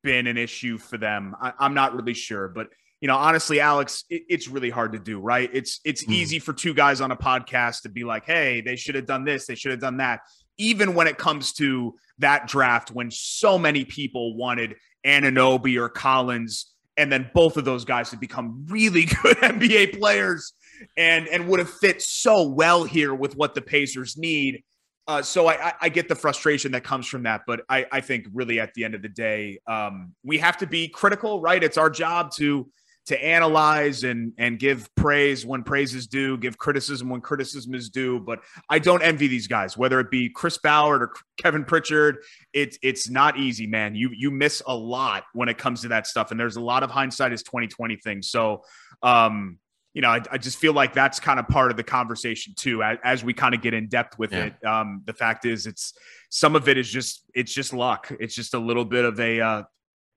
been 0.04 0.25
an 0.25 0.38
issue 0.38 0.78
for 0.78 0.97
them. 0.97 1.36
I, 1.39 1.54
I'm 1.60 1.75
not 1.75 1.95
really 1.95 2.13
sure, 2.15 2.47
but 2.47 2.69
you 3.01 3.08
know, 3.08 3.17
honestly, 3.17 3.60
Alex, 3.60 4.06
it, 4.10 4.23
it's 4.30 4.47
really 4.47 4.69
hard 4.71 4.93
to 4.93 4.99
do, 4.99 5.19
right? 5.19 5.49
It's 5.54 5.80
it's 5.84 6.06
mm. 6.06 6.13
easy 6.13 6.39
for 6.39 6.54
two 6.54 6.73
guys 6.73 7.01
on 7.01 7.12
a 7.12 7.15
podcast 7.15 7.82
to 7.82 7.89
be 7.89 8.04
like, 8.04 8.25
"Hey, 8.25 8.62
they 8.62 8.75
should 8.78 8.95
have 8.95 9.06
done 9.06 9.25
this, 9.25 9.45
they 9.45 9.56
should 9.56 9.71
have 9.71 9.82
done 9.82 9.97
that." 9.97 10.21
Even 10.57 10.93
when 10.93 11.07
it 11.07 11.17
comes 11.17 11.53
to 11.53 11.95
that 12.19 12.47
draft, 12.47 12.91
when 12.91 13.11
so 13.11 13.57
many 13.57 13.85
people 13.85 14.35
wanted 14.37 14.75
Anunoby 15.05 15.77
or 15.77 15.89
Collins, 15.89 16.73
and 16.97 17.11
then 17.11 17.29
both 17.33 17.57
of 17.57 17.65
those 17.65 17.85
guys 17.85 18.11
have 18.11 18.19
become 18.19 18.65
really 18.69 19.05
good 19.23 19.37
NBA 19.37 19.99
players 19.99 20.53
and 20.97 21.27
and 21.27 21.47
would 21.47 21.59
have 21.59 21.69
fit 21.69 22.01
so 22.01 22.47
well 22.47 22.83
here 22.83 23.13
with 23.13 23.35
what 23.35 23.55
the 23.55 23.61
Pacers 23.61 24.17
need. 24.17 24.63
Uh, 25.07 25.21
so 25.21 25.47
I, 25.47 25.73
I, 25.79 25.89
get 25.89 26.09
the 26.09 26.15
frustration 26.15 26.71
that 26.71 26.83
comes 26.83 27.05
from 27.05 27.23
that, 27.23 27.41
but 27.45 27.61
I, 27.69 27.85
I 27.91 28.01
think 28.01 28.25
really 28.33 28.59
at 28.59 28.73
the 28.73 28.83
end 28.83 28.95
of 28.95 29.03
the 29.03 29.09
day, 29.09 29.59
um, 29.67 30.15
we 30.23 30.39
have 30.39 30.57
to 30.57 30.65
be 30.65 30.87
critical, 30.87 31.41
right? 31.41 31.63
It's 31.63 31.77
our 31.77 31.91
job 31.91 32.31
to 32.37 32.67
to 33.05 33.23
analyze 33.23 34.03
and 34.03 34.33
and 34.37 34.57
give 34.57 34.93
praise 34.95 35.45
when 35.45 35.63
praise 35.63 35.93
is 35.93 36.07
due, 36.07 36.37
give 36.37 36.57
criticism 36.57 37.09
when 37.09 37.21
criticism 37.21 37.75
is 37.75 37.89
due. 37.89 38.19
But 38.19 38.39
I 38.69 38.79
don't 38.79 39.01
envy 39.03 39.27
these 39.27 39.47
guys, 39.47 39.77
whether 39.77 39.99
it 39.99 40.09
be 40.09 40.29
Chris 40.29 40.57
Ballard 40.57 41.01
or 41.03 41.13
Kevin 41.37 41.65
Pritchard. 41.65 42.17
It's 42.53 42.77
it's 42.81 43.09
not 43.09 43.37
easy, 43.37 43.67
man. 43.67 43.95
You 43.95 44.09
you 44.15 44.31
miss 44.31 44.61
a 44.65 44.75
lot 44.75 45.23
when 45.33 45.49
it 45.49 45.57
comes 45.57 45.81
to 45.81 45.89
that 45.89 46.07
stuff, 46.07 46.31
and 46.31 46.39
there's 46.39 46.55
a 46.55 46.61
lot 46.61 46.83
of 46.83 46.89
hindsight 46.89 47.31
is 47.33 47.43
2020 47.43 47.97
things. 47.97 48.29
So 48.29 48.63
um, 49.03 49.59
you 49.95 50.01
know, 50.01 50.09
I, 50.09 50.21
I, 50.29 50.37
just 50.37 50.57
feel 50.57 50.73
like 50.73 50.93
that's 50.93 51.21
kind 51.21 51.39
of 51.39 51.47
part 51.47 51.71
of 51.71 51.77
the 51.77 51.83
conversation 51.83 52.53
too, 52.53 52.83
as, 52.83 52.97
as 53.01 53.23
we 53.23 53.33
kind 53.33 53.55
of 53.55 53.61
get 53.61 53.73
in 53.73 53.87
depth 53.87 54.19
with 54.19 54.33
yeah. 54.33 54.45
it. 54.47 54.65
Um, 54.65 55.01
the 55.05 55.13
fact 55.13 55.45
is, 55.45 55.65
it's 55.65 55.93
some 56.29 56.53
of 56.55 56.67
it 56.67 56.77
is 56.77 56.89
just 56.89 57.23
it's 57.33 57.53
just 57.53 57.73
luck. 57.73 58.11
It's 58.19 58.35
just 58.35 58.53
a 58.53 58.59
little 58.59 58.83
bit 58.83 59.05
of 59.05 59.17
a 59.21 59.39
uh, 59.39 59.63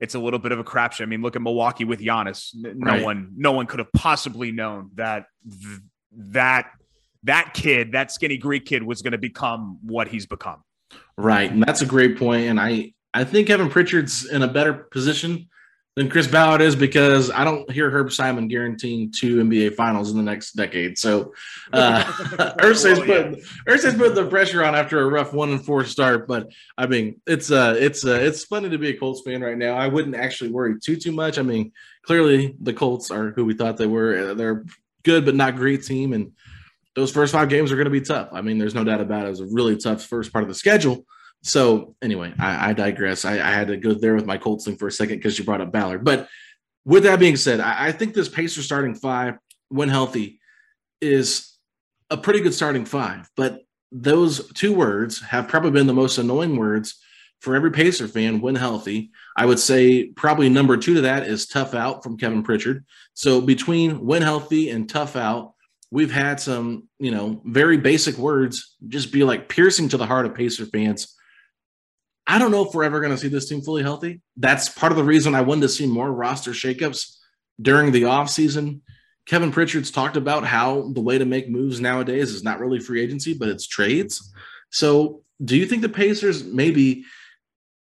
it's 0.01 0.15
a 0.15 0.19
little 0.19 0.39
bit 0.39 0.53
of 0.53 0.59
a 0.59 0.65
crapshoot. 0.65 1.03
I 1.03 1.07
mean, 1.07 1.23
look 1.23 1.37
at 1.37 1.43
Milwaukee 1.43 1.85
with 1.85 2.01
Giannis. 2.01 2.51
No 2.55 2.93
right. 2.93 3.03
one, 3.03 3.33
no 3.37 3.53
one 3.53 3.67
could 3.67 3.79
have 3.79 3.93
possibly 3.93 4.53
known 4.53 4.91
that 4.95 5.25
th- 5.49 5.81
that 6.13 6.71
that 7.25 7.53
kid, 7.53 7.93
that 7.93 8.13
skinny 8.13 8.39
Greek 8.39 8.65
kid, 8.65 8.83
was 8.83 9.03
going 9.03 9.13
to 9.13 9.19
become 9.19 9.79
what 9.83 10.09
he's 10.09 10.27
become. 10.27 10.63
Right, 11.17 11.51
and 11.51 11.63
that's 11.63 11.83
a 11.83 11.87
great 11.87 12.17
point. 12.17 12.47
And 12.47 12.61
I 12.61 12.93
I 13.13 13.25
think 13.25 13.49
Kevin 13.49 13.69
Pritchard's 13.69 14.25
in 14.25 14.43
a 14.43 14.49
better 14.49 14.73
position 14.73 15.49
than 15.99 16.09
Chris 16.09 16.29
Ballard 16.29 16.61
is 16.61 16.77
because 16.77 17.29
I 17.29 17.43
don't 17.43 17.69
hear 17.71 17.91
Herb 17.91 18.13
Simon 18.13 18.47
guaranteeing 18.47 19.11
two 19.11 19.43
NBA 19.43 19.75
finals 19.75 20.13
in 20.13 20.17
the 20.17 20.23
next 20.23 20.53
decade. 20.53 20.97
So 20.97 21.35
uh 21.73 22.05
Irsay's 22.61 23.01
putting 23.01 23.43
Irsay's 23.67 23.97
putting 23.97 24.15
the 24.15 24.27
pressure 24.27 24.65
on 24.65 24.77
after 24.77 25.01
a 25.01 25.07
rough 25.07 25.33
one 25.33 25.51
and 25.51 25.65
four 25.65 25.85
start. 25.85 26.29
But 26.29 26.53
I 26.77 26.87
mean 26.87 27.21
it's 27.27 27.51
uh 27.51 27.75
it's 27.77 28.07
uh 28.07 28.21
it's 28.21 28.45
funny 28.45 28.71
to 28.71 28.79
be 28.79 28.91
a 28.91 28.97
Colts 28.97 29.23
fan 29.25 29.43
right 29.43 29.59
now. 29.59 29.75
I 29.75 29.89
wouldn't 29.89 30.15
actually 30.15 30.51
worry 30.51 30.79
too 30.79 30.95
too 30.95 31.13
much. 31.13 31.37
I 31.37 31.43
mean, 31.43 31.73
clearly 32.03 32.55
the 32.61 32.73
Colts 32.73 33.11
are 33.11 33.33
who 33.33 33.45
we 33.45 33.55
thought 33.55 33.77
they 33.77 33.87
were. 33.87 34.35
They're 34.35 34.65
good 35.03 35.25
but 35.25 35.35
not 35.35 35.57
great 35.57 35.83
team. 35.83 36.13
And 36.13 36.31
those 36.95 37.11
first 37.11 37.33
five 37.33 37.49
games 37.49 37.73
are 37.73 37.77
going 37.77 37.87
to 37.87 37.91
be 37.91 38.01
tough. 38.01 38.29
I 38.33 38.41
mean, 38.41 38.59
there's 38.59 38.75
no 38.75 38.85
doubt 38.85 39.01
about 39.01 39.25
it. 39.25 39.27
It 39.27 39.31
was 39.31 39.41
a 39.41 39.47
really 39.47 39.77
tough 39.77 40.05
first 40.05 40.33
part 40.33 40.43
of 40.43 40.49
the 40.49 40.55
schedule. 40.55 41.05
So 41.43 41.95
anyway, 42.03 42.33
I, 42.39 42.71
I 42.71 42.73
digress. 42.73 43.25
I, 43.25 43.35
I, 43.35 43.53
had 43.53 43.69
to 43.69 43.77
go 43.77 43.95
there 43.95 44.15
with 44.15 44.27
my 44.27 44.39
Colts 44.39 44.65
thing 44.65 44.77
for 44.77 44.89
a 44.89 44.93
second 44.93 45.19
because 45.19 45.39
you 45.39 45.45
brought 45.45 45.61
up 45.61 45.73
Ballard. 45.73 46.05
But 46.05 46.29
with 46.85 47.05
that 47.05 47.21
being 47.21 47.37
said, 47.37 47.61
I, 47.61 47.89
I 47.89 47.93
think 47.93 48.15
this 48.15 48.29
Pacer 48.29 48.63
starting 48.63 48.95
five, 48.95 49.39
when 49.69 49.89
healthy, 49.89 50.41
is 51.01 51.57
a 52.11 52.17
pretty 52.17 52.41
good 52.41 52.55
starting 52.55 52.85
five. 52.85 53.31
But 53.37 53.61
those 53.93 54.53
two 54.53 54.75
words 54.75 55.21
have 55.21 55.49
probably 55.49 55.71
been 55.71 55.87
the 55.87 55.95
most 55.95 56.19
annoying 56.19 56.57
words 56.57 57.01
for 57.41 57.55
every 57.55 57.71
Pacer 57.71 58.09
fan 58.09 58.41
when 58.41 58.57
healthy. 58.57 59.11
I 59.37 59.47
would 59.47 59.61
say 59.61 60.09
probably 60.09 60.49
number 60.49 60.77
two 60.77 60.95
to 60.95 61.01
that 61.03 61.27
is 61.27 61.47
tough 61.47 61.73
out 61.73 62.03
from 62.03 62.19
Kevin 62.19 62.43
Pritchard. 62.43 62.85
So 63.15 63.41
between 63.41 64.05
when 64.05 64.23
healthy 64.23 64.71
and 64.71 64.89
tough 64.89 65.15
out, 65.15 65.55
we've 65.91 66.11
had 66.11 66.41
some, 66.41 66.89
you 66.99 67.11
know, 67.11 67.41
very 67.45 67.77
basic 67.77 68.19
words 68.19 68.77
just 68.89 69.13
be 69.13 69.25
like 69.25 69.49
piercing 69.49 69.89
to 69.91 69.97
the 69.97 70.07
heart 70.07 70.27
of 70.27 70.35
Pacer 70.35 70.67
fans 70.67 71.15
I 72.31 72.39
don't 72.39 72.51
know 72.51 72.67
if 72.67 72.75
we're 72.75 72.85
ever 72.85 73.01
going 73.01 73.11
to 73.11 73.19
see 73.19 73.29
this 73.29 73.49
team 73.49 73.63
fully 73.63 73.83
healthy. 73.83 74.21
That's 74.37 74.69
part 74.69 74.93
of 74.93 74.99
the 74.99 75.05
reason 75.05 75.35
I 75.35 75.41
wanted 75.41 75.63
to 75.63 75.69
see 75.71 75.87
more 75.87 76.13
roster 76.13 76.51
shakeups 76.51 77.17
during 77.61 77.91
the 77.91 78.03
offseason. 78.03 78.81
Kevin 79.27 79.51
Pritchard's 79.51 79.91
talked 79.91 80.17
about 80.17 80.45
how 80.45 80.91
the 80.93 81.01
way 81.01 81.17
to 81.17 81.25
make 81.25 81.49
moves 81.49 81.81
nowadays 81.81 82.31
is 82.33 82.45
not 82.45 82.61
really 82.61 82.81
free 82.81 83.03
agency, 83.03 83.33
but 83.33 83.49
it's 83.49 83.67
trades. 83.67 84.31
So, 84.71 85.23
do 85.43 85.57
you 85.57 85.65
think 85.65 85.81
the 85.83 85.89
Pacers 85.89 86.45
maybe 86.45 87.05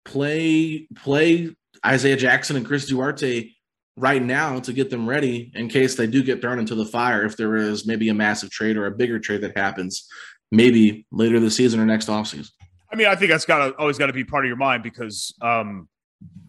play 0.03 0.87
play 0.95 1.55
Isaiah 1.85 2.17
Jackson 2.17 2.57
and 2.57 2.65
Chris 2.65 2.87
Duarte 2.87 3.49
right 3.95 4.21
now 4.21 4.59
to 4.59 4.73
get 4.73 4.89
them 4.89 5.07
ready 5.07 5.51
in 5.55 5.69
case 5.69 5.95
they 5.95 6.07
do 6.07 6.23
get 6.23 6.41
thrown 6.41 6.59
into 6.59 6.75
the 6.75 6.85
fire 6.85 7.23
if 7.23 7.37
there 7.37 7.55
is 7.55 7.85
maybe 7.85 8.09
a 8.09 8.13
massive 8.13 8.49
trade 8.49 8.75
or 8.75 8.87
a 8.87 8.91
bigger 8.91 9.19
trade 9.19 9.41
that 9.41 9.57
happens 9.57 10.07
maybe 10.51 11.05
later 11.11 11.39
this 11.39 11.55
season 11.55 11.79
or 11.79 11.85
next 11.85 12.07
offseason? 12.07 12.49
I 12.93 12.95
mean, 12.95 13.07
I 13.07 13.15
think 13.15 13.31
that's 13.31 13.45
got 13.45 13.65
to 13.65 13.75
always 13.77 13.97
got 13.97 14.05
to 14.05 14.13
be 14.13 14.23
part 14.23 14.45
of 14.45 14.47
your 14.47 14.55
mind 14.55 14.83
because, 14.83 15.33
um, 15.41 15.89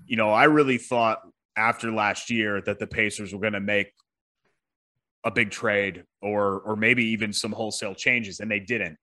you 0.05 0.17
know, 0.17 0.31
I 0.31 0.45
really 0.45 0.77
thought 0.77 1.21
after 1.57 1.91
last 1.91 2.29
year 2.29 2.61
that 2.61 2.79
the 2.79 2.87
Pacers 2.87 3.33
were 3.33 3.41
going 3.41 3.55
to 3.55 3.61
make 3.61 3.91
a 5.25 5.31
big 5.31 5.51
trade 5.51 6.05
or 6.21 6.61
or 6.61 6.77
maybe 6.77 7.07
even 7.07 7.33
some 7.33 7.51
wholesale 7.51 7.95
changes, 7.95 8.41
and 8.41 8.51
they 8.51 8.61
didn't. 8.61 8.99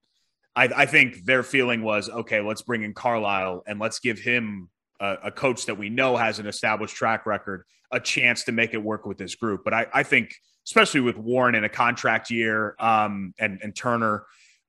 I, 0.56 0.66
I 0.66 0.86
think 0.86 1.26
their 1.26 1.42
feeling 1.42 1.82
was 1.82 2.10
okay. 2.10 2.42
Let's 2.42 2.62
bring 2.62 2.84
in 2.84 2.94
Carlisle 2.94 3.64
and 3.66 3.80
let's 3.80 3.98
give 3.98 4.20
him 4.20 4.70
a, 5.00 5.18
a, 5.24 5.32
coach 5.32 5.66
that 5.66 5.78
we 5.78 5.90
know 5.90 6.18
has 6.18 6.40
an 6.40 6.46
established 6.46 6.96
track 6.96 7.26
record 7.26 7.64
a 7.92 8.00
chance 8.00 8.44
to 8.44 8.52
make 8.52 8.74
it 8.74 8.84
work 8.84 9.06
with 9.06 9.18
this 9.18 9.34
group. 9.34 9.62
But 9.64 9.74
I, 9.74 9.88
I 9.94 10.04
think, 10.04 10.36
especially 10.68 11.02
with 11.02 11.18
Warren 11.18 11.56
in 11.56 11.64
a 11.64 11.70
contract 11.70 12.30
year 12.30 12.76
um, 12.80 13.34
and 13.40 13.60
and 13.64 13.76
Turner, 13.76 14.26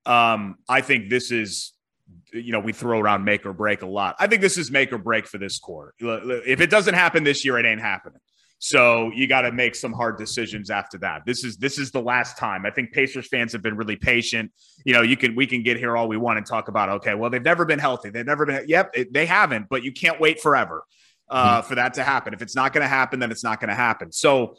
um, 0.06 0.56
I 0.70 0.80
think 0.80 1.11
this 1.11 1.30
is 1.30 1.74
you 2.32 2.52
know, 2.52 2.60
we 2.60 2.72
throw 2.72 3.00
around 3.00 3.24
make 3.24 3.44
or 3.44 3.52
break 3.52 3.82
a 3.82 3.86
lot. 3.86 4.16
I 4.18 4.26
think 4.26 4.40
this 4.40 4.56
is 4.56 4.70
make 4.70 4.92
or 4.92 4.98
break 4.98 5.26
for 5.26 5.38
this 5.38 5.58
core. 5.58 5.94
If 6.00 6.60
it 6.60 6.70
doesn't 6.70 6.94
happen 6.94 7.24
this 7.24 7.44
year, 7.44 7.58
it 7.58 7.66
ain't 7.66 7.80
happening. 7.80 8.20
So 8.64 9.10
you 9.12 9.26
got 9.26 9.40
to 9.40 9.50
make 9.50 9.74
some 9.74 9.92
hard 9.92 10.18
decisions 10.18 10.70
after 10.70 10.96
that. 10.98 11.22
This 11.26 11.42
is 11.42 11.56
this 11.56 11.78
is 11.78 11.90
the 11.90 12.00
last 12.00 12.38
time. 12.38 12.64
I 12.64 12.70
think 12.70 12.92
Pacers 12.92 13.26
fans 13.26 13.52
have 13.54 13.62
been 13.62 13.76
really 13.76 13.96
patient. 13.96 14.52
You 14.84 14.92
know, 14.92 15.02
you 15.02 15.16
can 15.16 15.34
we 15.34 15.48
can 15.48 15.64
get 15.64 15.78
here 15.78 15.96
all 15.96 16.06
we 16.06 16.16
want 16.16 16.38
and 16.38 16.46
talk 16.46 16.68
about 16.68 16.88
okay, 16.88 17.16
well 17.16 17.28
they've 17.28 17.42
never 17.42 17.64
been 17.64 17.80
healthy. 17.80 18.10
They've 18.10 18.24
never 18.24 18.46
been. 18.46 18.64
Yep, 18.68 18.94
they 19.10 19.26
haven't. 19.26 19.68
But 19.68 19.82
you 19.82 19.90
can't 19.90 20.20
wait 20.20 20.40
forever 20.40 20.84
uh, 21.28 21.58
mm-hmm. 21.58 21.68
for 21.68 21.74
that 21.74 21.94
to 21.94 22.04
happen. 22.04 22.34
If 22.34 22.40
it's 22.40 22.54
not 22.54 22.72
going 22.72 22.82
to 22.82 22.88
happen, 22.88 23.18
then 23.18 23.32
it's 23.32 23.42
not 23.42 23.58
going 23.58 23.70
to 23.70 23.74
happen. 23.74 24.12
So 24.12 24.54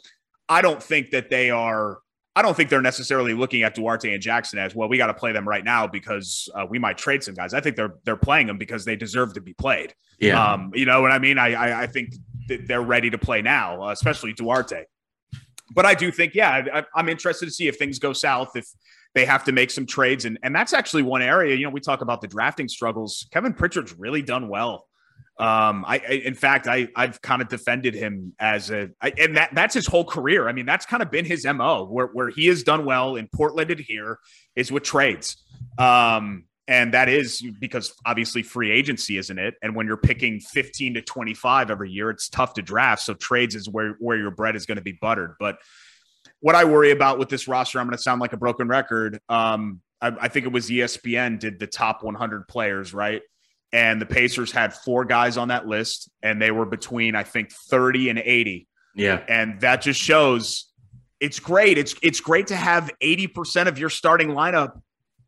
I 0.50 0.60
don't 0.60 0.82
think 0.82 1.12
that 1.12 1.30
they 1.30 1.50
are 1.50 1.98
I 2.36 2.42
don't 2.42 2.56
think 2.56 2.68
they're 2.68 2.82
necessarily 2.82 3.32
looking 3.32 3.62
at 3.62 3.74
Duarte 3.74 4.12
and 4.12 4.20
Jackson 4.20 4.58
as 4.58 4.74
well. 4.74 4.88
We 4.88 4.98
got 4.98 5.06
to 5.06 5.14
play 5.14 5.30
them 5.32 5.48
right 5.48 5.64
now 5.64 5.86
because 5.86 6.48
uh, 6.54 6.66
we 6.68 6.80
might 6.80 6.98
trade 6.98 7.22
some 7.22 7.34
guys. 7.34 7.54
I 7.54 7.60
think 7.60 7.76
they're 7.76 7.94
they're 8.04 8.16
playing 8.16 8.48
them 8.48 8.58
because 8.58 8.84
they 8.84 8.96
deserve 8.96 9.34
to 9.34 9.40
be 9.40 9.54
played. 9.54 9.94
Yeah, 10.18 10.42
um, 10.42 10.72
you 10.74 10.84
know 10.84 11.00
what 11.00 11.12
I 11.12 11.18
mean. 11.18 11.38
I 11.38 11.52
I, 11.54 11.82
I 11.82 11.86
think 11.86 12.14
they're 12.48 12.82
ready 12.82 13.10
to 13.10 13.18
play 13.18 13.40
now, 13.40 13.82
uh, 13.82 13.92
especially 13.92 14.32
Duarte. 14.32 14.84
But 15.74 15.86
I 15.86 15.94
do 15.94 16.10
think, 16.10 16.34
yeah, 16.34 16.64
I, 16.72 16.84
I'm 16.94 17.08
interested 17.08 17.46
to 17.46 17.52
see 17.52 17.68
if 17.68 17.76
things 17.76 17.98
go 17.98 18.12
south 18.12 18.54
if 18.54 18.66
they 19.14 19.24
have 19.24 19.44
to 19.44 19.52
make 19.52 19.70
some 19.70 19.86
trades, 19.86 20.24
and 20.24 20.38
and 20.42 20.54
that's 20.54 20.72
actually 20.72 21.04
one 21.04 21.22
area. 21.22 21.54
You 21.54 21.64
know, 21.64 21.70
we 21.70 21.80
talk 21.80 22.00
about 22.00 22.20
the 22.20 22.26
drafting 22.28 22.68
struggles. 22.68 23.28
Kevin 23.32 23.52
Pritchard's 23.52 23.92
really 23.92 24.22
done 24.22 24.48
well 24.48 24.86
um, 25.36 25.84
I, 25.86 26.00
I, 26.08 26.12
in 26.24 26.34
fact, 26.34 26.68
I 26.68 26.88
I've 26.94 27.20
kind 27.20 27.42
of 27.42 27.48
defended 27.48 27.94
him 27.94 28.34
as 28.38 28.70
a, 28.70 28.90
I, 29.00 29.12
and 29.18 29.36
that 29.36 29.50
that's 29.52 29.74
his 29.74 29.86
whole 29.86 30.04
career. 30.04 30.48
I 30.48 30.52
mean, 30.52 30.66
that's 30.66 30.86
kind 30.86 31.02
of 31.02 31.10
been 31.10 31.24
his 31.24 31.44
mo. 31.44 31.86
Where 31.86 32.06
where 32.06 32.30
he 32.30 32.46
has 32.46 32.62
done 32.62 32.84
well 32.84 33.16
in 33.16 33.28
Portland 33.34 33.70
and 33.70 33.80
here 33.80 34.18
is 34.54 34.70
with 34.70 34.84
trades. 34.84 35.36
Um, 35.76 36.44
and 36.66 36.94
that 36.94 37.08
is 37.08 37.44
because 37.60 37.92
obviously 38.06 38.42
free 38.42 38.70
agency 38.70 39.18
isn't 39.18 39.38
it 39.38 39.54
and 39.62 39.74
when 39.74 39.86
you're 39.86 39.96
picking 39.96 40.40
15 40.40 40.94
to 40.94 41.02
25 41.02 41.70
every 41.70 41.90
year 41.90 42.10
it's 42.10 42.28
tough 42.28 42.54
to 42.54 42.62
draft 42.62 43.02
so 43.02 43.14
trades 43.14 43.54
is 43.54 43.68
where 43.68 43.96
where 44.00 44.16
your 44.16 44.30
bread 44.30 44.56
is 44.56 44.66
going 44.66 44.76
to 44.76 44.82
be 44.82 44.92
buttered 44.92 45.34
but 45.38 45.58
what 46.40 46.54
i 46.54 46.64
worry 46.64 46.90
about 46.90 47.18
with 47.18 47.28
this 47.28 47.46
roster 47.48 47.78
i'm 47.78 47.86
going 47.86 47.96
to 47.96 48.02
sound 48.02 48.20
like 48.20 48.32
a 48.32 48.38
broken 48.38 48.68
record 48.68 49.20
um, 49.28 49.80
I, 50.00 50.08
I, 50.22 50.28
think 50.28 50.46
it 50.46 50.52
was 50.52 50.70
espn 50.70 51.38
did 51.38 51.58
the 51.58 51.66
top 51.66 52.02
100 52.02 52.48
players 52.48 52.94
right 52.94 53.22
and 53.74 54.00
the 54.00 54.06
Pacers 54.06 54.52
had 54.52 54.72
four 54.72 55.04
guys 55.04 55.36
on 55.36 55.48
that 55.48 55.66
list, 55.66 56.08
and 56.22 56.40
they 56.40 56.52
were 56.52 56.64
between 56.64 57.16
I 57.16 57.24
think 57.24 57.50
30 57.50 58.10
and 58.10 58.18
80. 58.20 58.68
Yeah, 58.94 59.20
and 59.28 59.60
that 59.60 59.82
just 59.82 60.00
shows 60.00 60.70
it's 61.20 61.40
great. 61.40 61.76
It's 61.76 61.94
it's 62.00 62.20
great 62.20 62.46
to 62.46 62.56
have 62.56 62.88
80% 63.02 63.66
of 63.66 63.76
your 63.76 63.90
starting 63.90 64.28
lineup 64.28 64.80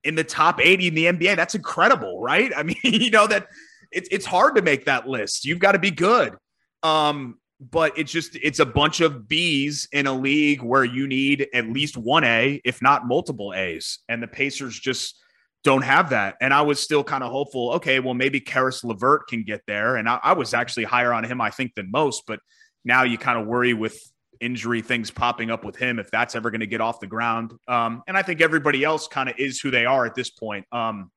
in 0.05 0.15
the 0.15 0.23
top 0.23 0.61
80 0.61 0.89
in 0.89 0.95
the 0.95 1.05
NBA. 1.07 1.35
That's 1.35 1.57
incredible, 1.57 2.21
right? 2.21 2.53
I 2.57 2.63
mean, 2.63 2.77
you 2.85 3.11
know 3.11 3.27
that 3.27 3.49
it's 3.91 4.09
it's 4.13 4.25
hard 4.25 4.55
to 4.55 4.63
make 4.63 4.85
that 4.85 5.09
list. 5.09 5.45
You've 5.45 5.59
got 5.59 5.73
to 5.73 5.81
be 5.81 5.91
good. 5.91 6.37
Um, 6.85 7.39
but 7.59 7.99
it's 7.99 8.13
just 8.13 8.37
it's 8.37 8.61
a 8.61 8.67
bunch 8.67 9.01
of 9.01 9.27
B's 9.27 9.89
in 9.91 10.07
a 10.07 10.13
league 10.13 10.63
where 10.63 10.85
you 10.85 11.09
need 11.09 11.49
at 11.53 11.69
least 11.69 11.97
one 11.97 12.23
A, 12.23 12.61
if 12.65 12.81
not 12.81 13.09
multiple 13.09 13.53
A's, 13.57 13.99
and 14.09 14.23
the 14.23 14.29
Pacers 14.29 14.79
just 14.79 15.21
don't 15.67 15.83
have 15.83 16.11
that. 16.11 16.37
And 16.41 16.55
I 16.55 16.63
was 16.63 16.79
still 16.79 17.03
kind 17.03 17.25
of 17.25 17.33
hopeful, 17.33 17.73
okay, 17.73 17.99
well, 17.99 18.15
maybe 18.15 18.39
Caris 18.39 18.85
LeVert 18.85 19.27
can 19.27 19.43
get 19.43 19.63
there. 19.67 19.97
And 19.97 20.09
I, 20.09 20.21
I, 20.23 20.33
was 20.35 20.55
actually 20.55 20.85
higher 20.85 21.13
on 21.13 21.25
him, 21.25 21.41
I 21.41 21.51
think, 21.51 21.75
than 21.75 21.91
most. 21.91 22.23
But 22.25 22.39
now 22.85 23.03
you 23.03 23.19
kind 23.19 23.37
of 23.37 23.49
worry 23.49 23.75
with 23.75 24.01
injury 24.41 24.81
things 24.81 25.11
popping 25.11 25.51
up 25.51 25.65
with 25.65 25.75
him 25.75 25.99
if 25.99 26.09
that's 26.09 26.37
ever 26.37 26.53
going 26.53 26.61
to 26.61 26.69
get 26.69 26.81
off 26.81 27.01
the 27.01 27.09
ground. 27.09 27.53
Um, 27.67 28.05
and 28.07 28.17
I 28.17 28.23
think 28.23 28.41
everybody 28.41 28.85
else 28.85 29.09
kind 29.09 29.29
of 29.29 29.35
is 29.41 29.59
who 29.59 29.73
they 29.73 29.87
are 29.87 30.07
at 30.07 30.15
this 30.15 30.31
point. 30.31 30.67
Um, 30.71 31.11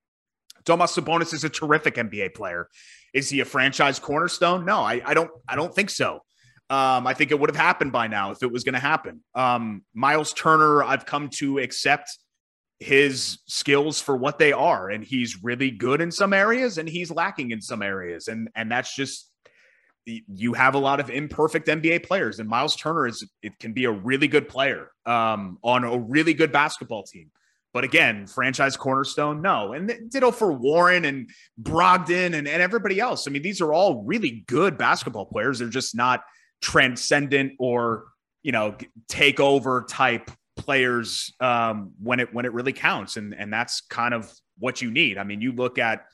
Domas 0.63 0.99
Sabonis 0.99 1.31
is 1.31 1.43
a 1.43 1.49
terrific 1.49 1.93
NBA 1.93 2.33
player. 2.33 2.69
Is 3.13 3.29
he 3.29 3.41
a 3.41 3.45
franchise 3.45 3.99
cornerstone? 3.99 4.65
No, 4.65 4.79
I, 4.79 4.99
I 5.05 5.13
don't. 5.13 5.29
I 5.47 5.57
don't 5.57 5.73
think 5.73 5.91
so. 5.91 6.21
Um, 6.71 7.05
I 7.05 7.13
think 7.13 7.29
it 7.29 7.39
would 7.39 7.51
have 7.51 7.55
happened 7.55 7.91
by 7.91 8.07
now 8.07 8.31
if 8.31 8.41
it 8.41 8.51
was 8.51 8.63
going 8.63 8.73
to 8.73 8.79
happen. 8.79 9.23
Um, 9.35 9.83
Miles 9.93 10.33
Turner, 10.33 10.83
I've 10.83 11.05
come 11.05 11.29
to 11.35 11.59
accept 11.59 12.17
his 12.79 13.39
skills 13.45 13.99
for 13.99 14.15
what 14.15 14.39
they 14.39 14.53
are 14.53 14.89
and 14.89 15.03
he's 15.03 15.43
really 15.43 15.69
good 15.69 15.99
in 15.99 16.11
some 16.11 16.31
areas 16.31 16.77
and 16.77 16.87
he's 16.87 17.11
lacking 17.11 17.51
in 17.51 17.61
some 17.61 17.81
areas 17.81 18.29
and 18.29 18.49
and 18.55 18.71
that's 18.71 18.95
just 18.95 19.29
you 20.05 20.53
have 20.53 20.75
a 20.75 20.79
lot 20.79 20.99
of 20.99 21.09
imperfect 21.09 21.67
NBA 21.67 22.05
players, 22.05 22.39
and 22.39 22.49
Miles 22.49 22.75
Turner 22.75 23.07
is 23.07 23.27
it 23.41 23.57
can 23.59 23.73
be 23.73 23.85
a 23.85 23.91
really 23.91 24.27
good 24.27 24.47
player 24.47 24.91
um, 25.05 25.57
on 25.63 25.83
a 25.83 25.97
really 25.97 26.33
good 26.33 26.51
basketball 26.51 27.03
team. 27.03 27.31
But 27.73 27.83
again, 27.83 28.25
franchise 28.25 28.75
cornerstone, 28.75 29.41
no. 29.41 29.73
And 29.73 30.09
ditto 30.09 30.31
for 30.31 30.51
Warren 30.51 31.05
and 31.05 31.29
Brogdon 31.61 32.33
and, 32.33 32.47
and 32.47 32.61
everybody 32.61 32.99
else. 32.99 33.27
I 33.27 33.31
mean, 33.31 33.43
these 33.43 33.61
are 33.61 33.71
all 33.71 34.03
really 34.03 34.43
good 34.47 34.77
basketball 34.77 35.25
players. 35.25 35.59
They're 35.59 35.69
just 35.69 35.95
not 35.95 36.23
transcendent 36.61 37.53
or, 37.59 38.05
you 38.41 38.51
know, 38.51 38.75
take 39.07 39.39
over 39.39 39.85
type 39.87 40.31
players 40.61 41.33
um, 41.39 41.93
when 42.01 42.19
it 42.19 42.33
when 42.33 42.45
it 42.45 42.53
really 42.53 42.73
counts. 42.73 43.17
And 43.17 43.33
and 43.33 43.51
that's 43.51 43.81
kind 43.81 44.13
of 44.13 44.31
what 44.57 44.81
you 44.81 44.91
need. 44.91 45.17
I 45.17 45.23
mean, 45.23 45.41
you 45.41 45.51
look 45.51 45.79
at 45.79 46.05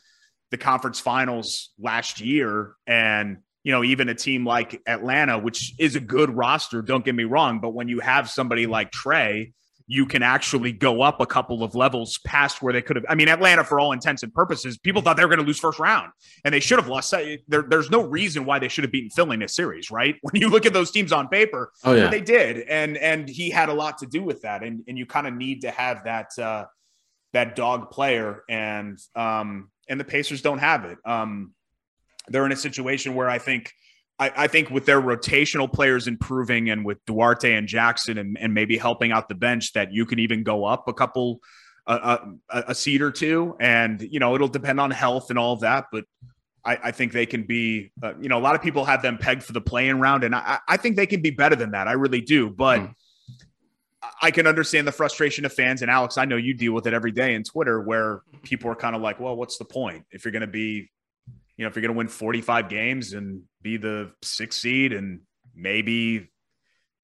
the 0.51 0.57
conference 0.57 0.99
finals 0.99 1.71
last 1.79 2.21
year 2.21 2.75
and 2.87 3.37
you 3.63 3.71
know, 3.71 3.83
even 3.83 4.09
a 4.09 4.15
team 4.15 4.45
like 4.45 4.79
Atlanta, 4.85 5.39
which 5.39 5.73
is 5.79 5.95
a 5.95 5.99
good 5.99 6.29
roster, 6.29 6.83
don't 6.83 7.03
get 7.03 7.15
me 7.15 7.23
wrong, 7.23 7.59
but 7.59 7.71
when 7.71 7.87
you 7.87 7.99
have 7.99 8.29
somebody 8.29 8.67
like 8.67 8.91
Trae 8.91 9.53
you 9.87 10.05
can 10.05 10.23
actually 10.23 10.71
go 10.71 11.01
up 11.01 11.21
a 11.21 11.25
couple 11.25 11.63
of 11.63 11.75
levels 11.75 12.17
past 12.25 12.61
where 12.61 12.73
they 12.73 12.81
could 12.81 12.95
have. 12.95 13.05
I 13.07 13.15
mean, 13.15 13.27
Atlanta, 13.27 13.63
for 13.63 13.79
all 13.79 13.91
intents 13.91 14.23
and 14.23 14.33
purposes, 14.33 14.77
people 14.77 15.01
thought 15.01 15.15
they 15.15 15.23
were 15.23 15.29
going 15.29 15.39
to 15.39 15.45
lose 15.45 15.59
first 15.59 15.77
round, 15.77 16.11
and 16.43 16.53
they 16.53 16.59
should 16.59 16.79
have 16.79 16.87
lost. 16.87 17.11
There, 17.11 17.61
there's 17.61 17.91
no 17.91 18.01
reason 18.01 18.45
why 18.45 18.57
they 18.59 18.67
should 18.67 18.83
have 18.83 18.91
beaten 18.91 19.11
Philly 19.11 19.35
in 19.35 19.41
this 19.41 19.55
series, 19.55 19.91
right? 19.91 20.15
When 20.25 20.41
you 20.41 20.49
look 20.49 20.65
at 20.65 20.73
those 20.73 20.91
teams 20.91 21.11
on 21.11 21.27
paper, 21.27 21.71
oh 21.83 21.93
yeah, 21.93 22.07
they 22.07 22.21
did, 22.21 22.67
and 22.67 22.97
and 22.97 23.29
he 23.29 23.49
had 23.49 23.69
a 23.69 23.73
lot 23.73 23.99
to 23.99 24.05
do 24.07 24.23
with 24.23 24.41
that, 24.41 24.63
and 24.63 24.83
and 24.87 24.97
you 24.97 25.05
kind 25.05 25.27
of 25.27 25.33
need 25.33 25.61
to 25.61 25.71
have 25.71 26.03
that 26.05 26.37
uh, 26.39 26.65
that 27.33 27.55
dog 27.55 27.91
player, 27.91 28.43
and 28.49 28.97
um 29.15 29.69
and 29.87 29.99
the 29.99 30.03
Pacers 30.03 30.41
don't 30.41 30.57
have 30.57 30.85
it. 30.85 30.97
Um, 31.05 31.53
they're 32.27 32.45
in 32.45 32.51
a 32.51 32.57
situation 32.57 33.13
where 33.13 33.29
I 33.29 33.37
think 33.37 33.71
I, 34.17 34.31
I, 34.35 34.47
think 34.47 34.69
with 34.69 34.85
their 34.85 35.01
rotational 35.01 35.71
players 35.71 36.07
improving 36.07 36.69
and 36.69 36.85
with 36.85 37.03
Duarte 37.05 37.53
and 37.53 37.67
Jackson 37.67 38.17
and, 38.17 38.37
and 38.39 38.53
maybe 38.53 38.77
helping 38.77 39.11
out 39.11 39.27
the 39.27 39.35
bench, 39.35 39.73
that 39.73 39.91
you 39.91 40.05
can 40.05 40.19
even 40.19 40.43
go 40.43 40.63
up 40.63 40.87
a 40.87 40.93
couple, 40.93 41.41
a, 41.85 42.19
a, 42.49 42.63
a 42.69 42.75
seed 42.75 43.01
or 43.01 43.11
two. 43.11 43.55
And, 43.59 44.01
you 44.01 44.19
know, 44.19 44.33
it'll 44.35 44.47
depend 44.47 44.79
on 44.79 44.91
health 44.91 45.29
and 45.29 45.37
all 45.37 45.53
of 45.53 45.61
that. 45.61 45.87
But 45.91 46.05
I, 46.63 46.79
I 46.85 46.91
think 46.91 47.11
they 47.11 47.25
can 47.25 47.43
be, 47.43 47.91
uh, 48.01 48.13
you 48.19 48.29
know, 48.29 48.37
a 48.37 48.39
lot 48.39 48.55
of 48.55 48.61
people 48.61 48.85
have 48.85 49.01
them 49.01 49.17
pegged 49.17 49.43
for 49.43 49.53
the 49.53 49.61
play-in 49.61 49.99
round. 49.99 50.23
And 50.23 50.33
I, 50.33 50.59
I 50.67 50.77
think 50.77 50.95
they 50.95 51.07
can 51.07 51.21
be 51.21 51.31
better 51.31 51.55
than 51.55 51.71
that. 51.71 51.87
I 51.87 51.93
really 51.93 52.21
do. 52.21 52.49
But 52.49 52.79
mm. 52.79 52.93
I 54.21 54.31
can 54.31 54.47
understand 54.47 54.87
the 54.87 54.91
frustration 54.91 55.45
of 55.45 55.53
fans. 55.53 55.81
And 55.81 55.91
Alex, 55.91 56.17
I 56.17 56.25
know 56.25 56.37
you 56.37 56.53
deal 56.53 56.73
with 56.73 56.87
it 56.87 56.93
every 56.93 57.11
day 57.11 57.35
in 57.35 57.43
Twitter 57.43 57.81
where 57.81 58.21
people 58.43 58.71
are 58.71 58.75
kind 58.75 58.95
of 58.95 59.01
like, 59.01 59.19
well, 59.19 59.35
what's 59.35 59.57
the 59.57 59.65
point 59.65 60.05
if 60.11 60.23
you're 60.23 60.31
going 60.31 60.41
to 60.41 60.47
be 60.47 60.89
you 61.57 61.63
know, 61.63 61.69
if 61.69 61.75
you're 61.75 61.81
going 61.81 61.93
to 61.93 61.97
win 61.97 62.07
45 62.07 62.69
games 62.69 63.13
and 63.13 63.43
be 63.61 63.77
the 63.77 64.11
sixth 64.21 64.59
seed 64.59 64.93
and 64.93 65.21
maybe 65.55 66.29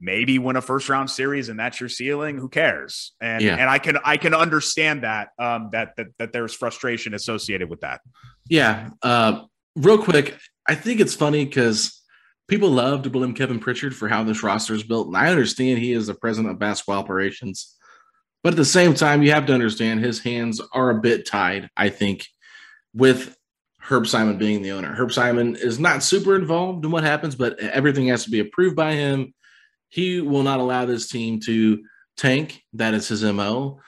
maybe 0.01 0.39
win 0.39 0.55
a 0.55 0.61
first 0.61 0.89
round 0.89 1.09
series 1.09 1.47
and 1.47 1.59
that's 1.59 1.79
your 1.79 1.87
ceiling 1.87 2.37
who 2.37 2.49
cares 2.49 3.13
and 3.21 3.43
yeah. 3.43 3.55
and 3.55 3.69
i 3.69 3.77
can 3.77 3.97
i 4.03 4.17
can 4.17 4.33
understand 4.33 5.03
that 5.03 5.29
um 5.37 5.69
that 5.71 5.95
that, 5.95 6.07
that 6.17 6.33
there's 6.33 6.53
frustration 6.53 7.13
associated 7.13 7.69
with 7.69 7.81
that 7.81 8.01
yeah 8.49 8.89
uh 9.03 9.43
real 9.75 10.01
quick 10.01 10.37
i 10.67 10.73
think 10.73 10.99
it's 10.99 11.13
funny 11.13 11.45
because 11.45 12.01
people 12.47 12.69
love 12.69 13.03
to 13.03 13.11
blame 13.11 13.35
kevin 13.35 13.59
pritchard 13.59 13.95
for 13.95 14.09
how 14.09 14.23
this 14.23 14.41
roster 14.41 14.73
is 14.73 14.83
built 14.83 15.07
and 15.07 15.15
i 15.15 15.29
understand 15.29 15.77
he 15.77 15.93
is 15.93 16.07
the 16.07 16.15
president 16.15 16.51
of 16.51 16.59
basketball 16.59 16.97
operations 16.97 17.77
but 18.43 18.53
at 18.53 18.57
the 18.57 18.65
same 18.65 18.95
time 18.95 19.21
you 19.21 19.31
have 19.31 19.45
to 19.45 19.53
understand 19.53 19.99
his 19.99 20.19
hands 20.19 20.59
are 20.73 20.89
a 20.89 20.99
bit 20.99 21.27
tied 21.27 21.69
i 21.77 21.89
think 21.89 22.25
with 22.93 23.37
Herb 23.81 24.07
Simon 24.07 24.37
being 24.37 24.61
the 24.61 24.71
owner. 24.71 24.93
Herb 24.93 25.11
Simon 25.11 25.55
is 25.55 25.79
not 25.79 26.03
super 26.03 26.35
involved 26.35 26.85
in 26.85 26.91
what 26.91 27.03
happens, 27.03 27.35
but 27.35 27.59
everything 27.59 28.07
has 28.07 28.23
to 28.25 28.31
be 28.31 28.39
approved 28.39 28.75
by 28.75 28.93
him. 28.93 29.33
He 29.89 30.21
will 30.21 30.43
not 30.43 30.59
allow 30.59 30.85
this 30.85 31.09
team 31.09 31.39
to 31.41 31.83
tank. 32.15 32.61
That 32.73 32.93
is 32.93 33.07
his 33.07 33.23
MO. 33.23 33.79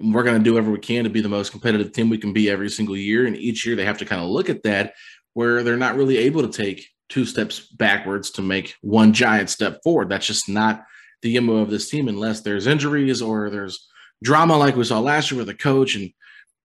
We're 0.00 0.22
going 0.22 0.38
to 0.38 0.44
do 0.44 0.54
whatever 0.54 0.70
we 0.70 0.78
can 0.78 1.04
to 1.04 1.10
be 1.10 1.20
the 1.20 1.28
most 1.28 1.50
competitive 1.50 1.92
team 1.92 2.08
we 2.08 2.18
can 2.18 2.32
be 2.32 2.50
every 2.50 2.68
single 2.68 2.96
year. 2.96 3.26
And 3.26 3.36
each 3.36 3.66
year 3.66 3.76
they 3.76 3.84
have 3.84 3.98
to 3.98 4.04
kind 4.04 4.22
of 4.22 4.28
look 4.28 4.48
at 4.48 4.62
that 4.62 4.94
where 5.34 5.62
they're 5.62 5.76
not 5.76 5.96
really 5.96 6.18
able 6.18 6.42
to 6.42 6.48
take 6.48 6.86
two 7.08 7.24
steps 7.24 7.60
backwards 7.60 8.30
to 8.30 8.42
make 8.42 8.76
one 8.82 9.12
giant 9.12 9.50
step 9.50 9.82
forward. 9.82 10.08
That's 10.08 10.26
just 10.26 10.48
not 10.48 10.84
the 11.22 11.38
MO 11.40 11.56
of 11.56 11.70
this 11.70 11.90
team 11.90 12.08
unless 12.08 12.40
there's 12.40 12.66
injuries 12.66 13.20
or 13.20 13.50
there's 13.50 13.88
drama 14.22 14.56
like 14.56 14.76
we 14.76 14.84
saw 14.84 15.00
last 15.00 15.30
year 15.30 15.38
with 15.38 15.48
the 15.48 15.54
coach 15.54 15.96
and 15.96 16.12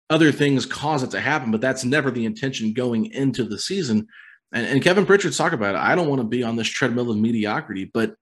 other 0.09 0.31
things 0.31 0.65
cause 0.65 1.03
it 1.03 1.11
to 1.11 1.21
happen, 1.21 1.51
but 1.51 1.61
that's 1.61 1.83
never 1.83 2.11
the 2.11 2.25
intention 2.25 2.73
going 2.73 3.07
into 3.07 3.43
the 3.43 3.57
season. 3.57 4.07
And, 4.51 4.67
and 4.67 4.83
Kevin 4.83 5.05
Pritchard's 5.05 5.37
talk 5.37 5.53
about 5.53 5.75
it. 5.75 5.79
I 5.79 5.95
don't 5.95 6.09
want 6.09 6.21
to 6.21 6.27
be 6.27 6.43
on 6.43 6.55
this 6.55 6.67
treadmill 6.67 7.09
of 7.09 7.17
mediocrity, 7.17 7.89
but 7.91 8.15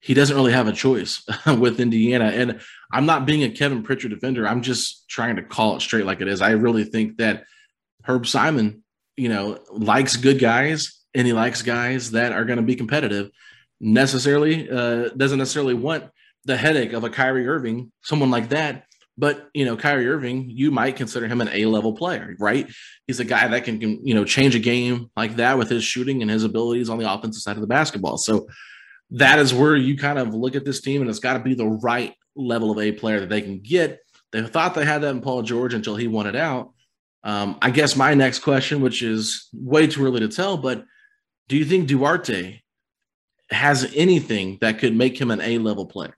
he 0.00 0.14
doesn't 0.14 0.36
really 0.36 0.52
have 0.52 0.68
a 0.68 0.72
choice 0.72 1.24
with 1.46 1.80
Indiana. 1.80 2.26
And 2.26 2.60
I'm 2.92 3.06
not 3.06 3.26
being 3.26 3.44
a 3.44 3.50
Kevin 3.50 3.82
Pritchard 3.82 4.10
defender. 4.10 4.46
I'm 4.46 4.62
just 4.62 5.08
trying 5.08 5.36
to 5.36 5.42
call 5.42 5.76
it 5.76 5.82
straight 5.82 6.06
like 6.06 6.20
it 6.20 6.28
is. 6.28 6.40
I 6.40 6.52
really 6.52 6.84
think 6.84 7.18
that 7.18 7.44
Herb 8.04 8.26
Simon, 8.26 8.84
you 9.16 9.28
know, 9.28 9.58
likes 9.70 10.16
good 10.16 10.38
guys 10.38 10.98
and 11.14 11.26
he 11.26 11.32
likes 11.32 11.62
guys 11.62 12.12
that 12.12 12.32
are 12.32 12.44
going 12.44 12.58
to 12.58 12.62
be 12.62 12.76
competitive. 12.76 13.30
Necessarily 13.80 14.70
uh, 14.70 15.08
doesn't 15.10 15.38
necessarily 15.38 15.74
want 15.74 16.04
the 16.44 16.56
headache 16.56 16.92
of 16.92 17.04
a 17.04 17.10
Kyrie 17.10 17.46
Irving, 17.46 17.92
someone 18.02 18.30
like 18.30 18.50
that, 18.50 18.84
but 19.18 19.50
you 19.52 19.64
know, 19.64 19.76
Kyrie 19.76 20.08
Irving, 20.08 20.48
you 20.48 20.70
might 20.70 20.96
consider 20.96 21.26
him 21.26 21.40
an 21.40 21.50
A-level 21.52 21.94
player, 21.94 22.36
right? 22.38 22.68
He's 23.06 23.18
a 23.18 23.24
guy 23.24 23.48
that 23.48 23.64
can, 23.64 23.80
can, 23.80 24.06
you 24.06 24.14
know 24.14 24.24
change 24.24 24.54
a 24.54 24.60
game 24.60 25.10
like 25.16 25.36
that 25.36 25.58
with 25.58 25.68
his 25.68 25.82
shooting 25.82 26.22
and 26.22 26.30
his 26.30 26.44
abilities 26.44 26.88
on 26.88 26.98
the 26.98 27.12
offensive 27.12 27.42
side 27.42 27.56
of 27.56 27.60
the 27.60 27.66
basketball. 27.66 28.16
So 28.16 28.46
that 29.10 29.38
is 29.40 29.52
where 29.52 29.74
you 29.74 29.96
kind 29.96 30.18
of 30.18 30.34
look 30.34 30.54
at 30.54 30.64
this 30.64 30.80
team, 30.80 31.00
and 31.00 31.10
it's 31.10 31.18
got 31.18 31.32
to 31.34 31.40
be 31.40 31.54
the 31.54 31.66
right 31.66 32.14
level 32.36 32.70
of 32.70 32.78
A 32.78 32.92
player 32.92 33.20
that 33.20 33.28
they 33.28 33.42
can 33.42 33.58
get. 33.58 33.98
They 34.30 34.42
thought 34.42 34.74
they 34.74 34.84
had 34.84 35.02
that 35.02 35.10
in 35.10 35.20
Paul 35.20 35.42
George 35.42 35.74
until 35.74 35.96
he 35.96 36.06
it 36.06 36.36
out. 36.36 36.72
Um, 37.24 37.58
I 37.60 37.70
guess 37.70 37.96
my 37.96 38.14
next 38.14 38.40
question, 38.40 38.80
which 38.80 39.02
is 39.02 39.48
way 39.52 39.86
too 39.86 40.06
early 40.06 40.20
to 40.20 40.28
tell, 40.28 40.56
but 40.56 40.84
do 41.48 41.56
you 41.56 41.64
think 41.64 41.88
Duarte 41.88 42.60
has 43.50 43.90
anything 43.96 44.58
that 44.60 44.78
could 44.78 44.94
make 44.94 45.20
him 45.20 45.30
an 45.30 45.40
A 45.40 45.58
level 45.58 45.86
player? 45.86 46.17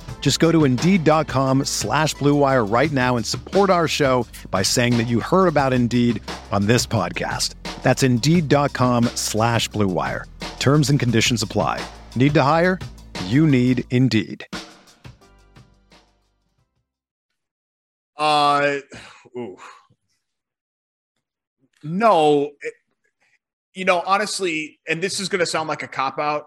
Just 0.21 0.39
go 0.39 0.51
to 0.53 0.63
Indeed.com 0.63 1.65
slash 1.65 2.15
BlueWire 2.15 2.71
right 2.71 2.91
now 2.91 3.17
and 3.17 3.25
support 3.25 3.69
our 3.69 3.87
show 3.89 4.25
by 4.49 4.61
saying 4.61 4.95
that 4.97 5.07
you 5.07 5.19
heard 5.19 5.47
about 5.47 5.73
Indeed 5.73 6.21
on 6.53 6.67
this 6.67 6.87
podcast. 6.87 7.55
That's 7.81 8.03
Indeed.com 8.03 9.05
slash 9.15 9.69
BlueWire. 9.71 10.25
Terms 10.59 10.89
and 10.89 10.99
conditions 10.99 11.41
apply. 11.41 11.83
Need 12.15 12.33
to 12.35 12.43
hire? 12.43 12.79
You 13.25 13.45
need 13.47 13.83
Indeed. 13.89 14.45
Uh, 18.15 18.77
ooh. 19.35 19.57
No, 21.83 22.51
it, 22.61 22.73
you 23.73 23.85
know, 23.85 24.03
honestly, 24.05 24.79
and 24.87 25.01
this 25.01 25.19
is 25.19 25.27
going 25.27 25.39
to 25.39 25.47
sound 25.47 25.67
like 25.67 25.81
a 25.81 25.87
cop 25.87 26.19
out. 26.19 26.45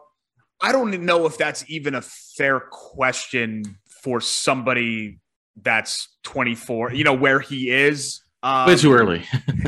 I 0.61 0.73
don't 0.73 1.05
know 1.05 1.27
if 1.27 1.37
that's 1.37 1.65
even 1.69 1.95
a 1.95 2.03
fair 2.03 2.61
question 2.61 3.65
for 4.03 4.21
somebody 4.21 5.19
that's 5.61 6.09
24, 6.25 6.93
you 6.93 7.05
know, 7.05 7.15
where 7.15 7.41
he 7.41 7.71
is. 7.71 8.23
Um, 8.43 8.67
Way 8.67 8.77
too 8.77 8.93
early. 8.93 9.25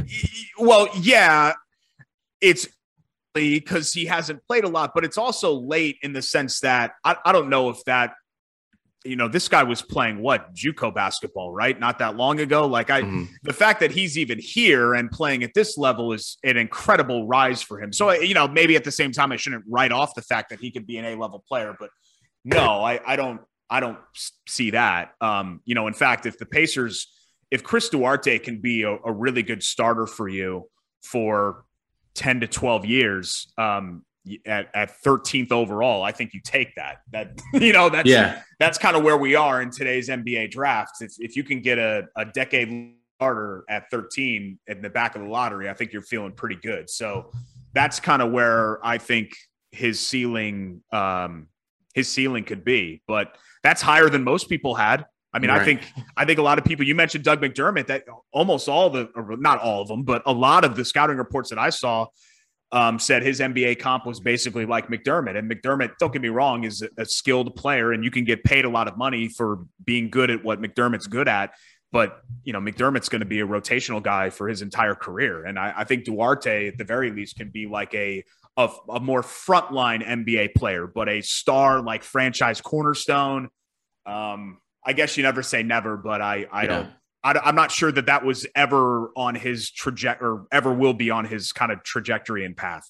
well, 0.59 0.89
yeah, 1.01 1.55
it's 2.41 2.69
because 3.35 3.93
he 3.93 4.07
hasn't 4.07 4.43
played 4.47 4.65
a 4.65 4.69
lot, 4.69 4.93
but 4.95 5.05
it's 5.05 5.19
also 5.19 5.55
late 5.55 5.99
in 6.03 6.13
the 6.13 6.23
sense 6.23 6.61
that 6.61 6.93
I, 7.05 7.17
I 7.25 7.33
don't 7.33 7.51
know 7.51 7.71
if 7.71 7.85
that 7.85 8.15
you 9.07 9.17
know, 9.17 9.29
this 9.29 9.49
guy 9.49 9.63
was 9.63 9.83
playing 9.83 10.21
what 10.21 10.55
JUCO 10.55 10.95
basketball, 10.95 11.53
right? 11.53 11.79
Not 11.79 11.99
that 11.99 12.17
long 12.17 12.41
ago. 12.41 12.67
Like 12.67 12.91
I, 12.91 13.03
mm-hmm. 13.03 13.25
the 13.43 13.53
fact 13.53 13.81
that 13.81 13.91
he's 13.91 14.19
even 14.19 14.39
here 14.39 14.95
and 14.95 15.11
playing 15.11 15.43
at 15.43 15.53
this 15.55 15.79
level 15.79 16.13
is 16.13 16.39
an 16.45 16.57
incredible 16.57 17.27
rise 17.27 17.63
for 17.63 17.81
him. 17.81 17.93
So, 17.93 18.11
you 18.13 18.35
know, 18.35 18.49
maybe 18.49 18.77
at 18.77 18.85
the 18.85 18.93
same 18.93 19.13
time, 19.13 19.33
I 19.33 19.37
shouldn't 19.37 19.65
write 19.69 19.93
off 19.93 20.15
the 20.15 20.23
fact 20.23 20.51
that 20.51 20.61
he 20.61 20.71
could 20.71 20.87
be 20.87 20.99
an 20.99 21.05
A 21.05 21.17
level 21.17 21.45
player, 21.49 21.77
but 21.79 21.91
no, 22.45 22.85
I, 22.85 23.01
I 23.07 23.17
don't, 23.17 23.41
I 23.69 23.81
don't 23.81 23.99
see 24.49 24.71
that. 24.71 25.13
Um, 25.21 25.61
you 25.65 25.75
know, 25.75 25.89
in 25.89 25.95
fact, 25.95 26.27
if 26.27 26.39
the 26.39 26.47
Pacers, 26.47 27.13
if 27.51 27.63
Chris 27.63 27.89
Duarte 27.89 28.39
can 28.39 28.61
be 28.61 28.83
a, 28.83 28.97
a 29.05 29.13
really 29.13 29.43
good 29.43 29.63
starter 29.63 30.07
for 30.07 30.29
you 30.29 30.69
for 31.03 31.65
10 32.15 32.41
to 32.41 32.47
12 32.47 32.87
years, 32.87 33.53
um, 33.59 34.05
at, 34.45 34.69
at 34.75 35.03
13th 35.03 35.53
overall, 35.53 36.03
I 36.03 36.13
think 36.13 36.35
you 36.35 36.41
take 36.43 36.75
that. 36.77 36.99
That 37.13 37.41
you 37.53 37.73
know 37.73 37.89
that's 37.89 38.09
yeah. 38.09 38.43
that's 38.59 38.79
kind 38.79 38.97
of 38.97 39.03
where 39.03 39.17
we 39.17 39.35
are 39.35 39.63
in 39.63 39.71
today's 39.71 40.09
NBA 40.09 40.51
drafts. 40.51 41.03
If 41.03 41.13
if 41.19 41.37
you 41.37 41.45
can 41.45 41.61
get 41.61 41.79
a, 41.79 42.09
a 42.17 42.25
decade 42.25 42.95
starter 43.17 43.65
at 43.69 43.91
13 43.91 44.59
in 44.67 44.83
the 44.83 44.91
back 44.91 45.17
of 45.17 45.23
the 45.23 45.29
lottery, 45.29 45.71
I 45.71 45.75
think 45.75 45.93
you're 45.93 46.03
feeling 46.03 46.33
pretty 46.33 46.57
good. 46.57 46.91
So 46.91 47.31
that's 47.73 48.01
kind 48.01 48.23
of 48.23 48.31
where 48.33 48.85
I 48.85 48.99
think 48.99 49.37
his 49.71 50.01
ceiling 50.01 50.83
um 50.93 51.49
his 51.95 52.09
ceiling 52.09 52.45
could 52.45 52.65
be. 52.65 53.03
But 53.07 53.37
that's 53.63 53.83
higher 53.83 54.09
than 54.09 54.23
most 54.23 54.49
people 54.49 54.75
had. 54.75 55.07
I 55.33 55.39
mean, 55.39 55.51
right. 55.51 55.61
I 55.61 55.65
think 55.65 55.83
I 56.17 56.25
think 56.25 56.39
a 56.39 56.43
lot 56.43 56.59
of 56.59 56.65
people. 56.65 56.87
You 56.87 56.95
mentioned 56.95 57.25
Doug 57.25 57.43
McDermott. 57.43 57.89
That 57.89 58.05
almost 58.33 58.69
all 58.69 58.89
the, 58.89 59.11
not 59.39 59.61
all 59.61 59.83
of 59.83 59.89
them, 59.89 60.03
but 60.03 60.23
a 60.25 60.33
lot 60.33 60.65
of 60.65 60.77
the 60.77 60.85
scouting 60.85 61.19
reports 61.19 61.51
that 61.51 61.59
I 61.59 61.69
saw 61.69 62.07
um, 62.73 62.99
said 62.99 63.23
his 63.23 63.41
NBA 63.41 63.79
comp 63.79 64.07
was 64.07 64.21
basically 64.21 64.67
like 64.67 64.89
McDermott. 64.89 65.37
And 65.37 65.51
McDermott, 65.51 65.93
don't 65.99 66.13
get 66.13 66.23
me 66.23 66.29
wrong, 66.29 66.65
is 66.65 66.83
a, 66.83 66.89
a 66.99 67.05
skilled 67.07 67.55
player, 67.57 67.93
and 67.93 68.05
you 68.05 68.11
can 68.11 68.25
get 68.25 68.45
paid 68.45 68.65
a 68.65 68.69
lot 68.69 68.89
of 68.89 68.97
money 68.97 69.29
for 69.29 69.61
being 69.85 70.11
good 70.11 70.31
at 70.31 70.45
what 70.45 70.61
McDermott's 70.61 71.07
good 71.07 71.29
at. 71.29 71.53
But 71.93 72.21
you 72.43 72.53
know, 72.53 72.61
McDermott's 72.61 73.09
going 73.09 73.21
to 73.21 73.27
be 73.27 73.41
a 73.41 73.47
rotational 73.47 74.03
guy 74.03 74.31
for 74.31 74.49
his 74.49 74.61
entire 74.63 74.95
career, 74.95 75.45
and 75.45 75.59
I, 75.59 75.73
I 75.79 75.85
think 75.85 76.05
Duarte, 76.05 76.69
at 76.69 76.79
the 76.79 76.85
very 76.85 77.11
least, 77.11 77.37
can 77.37 77.51
be 77.51 77.67
like 77.67 77.95
a 77.95 78.25
a, 78.57 78.71
a 78.91 79.01
more 79.01 79.23
frontline 79.23 80.05
NBA 80.05 80.55
player, 80.55 80.87
but 80.87 81.09
a 81.09 81.21
star 81.21 81.83
like 81.83 82.03
franchise 82.03 82.61
cornerstone. 82.61 83.51
Um, 84.05 84.59
I 84.85 84.93
guess 84.95 85.17
you 85.17 85.23
never 85.23 85.43
say 85.43 85.63
never, 85.63 85.97
but 85.97 86.21
I 86.21 86.47
I 86.51 86.63
yeah. 86.63 86.69
don't 86.69 86.91
I, 87.27 87.49
am 87.49 87.57
not 87.57 87.73
sure 87.73 87.91
that 87.91 88.07
that 88.07 88.25
was 88.25 88.47
ever 88.55 89.11
on 89.17 89.35
his 89.35 89.71
trajectory 89.71 90.29
or 90.29 90.47
ever 90.53 90.73
will 90.73 90.95
be 90.95 91.11
on 91.11 91.25
his 91.25 91.53
kind 91.53 91.73
of 91.73 91.83
trajectory 91.83 92.45
and 92.45 92.57
path. 92.57 92.89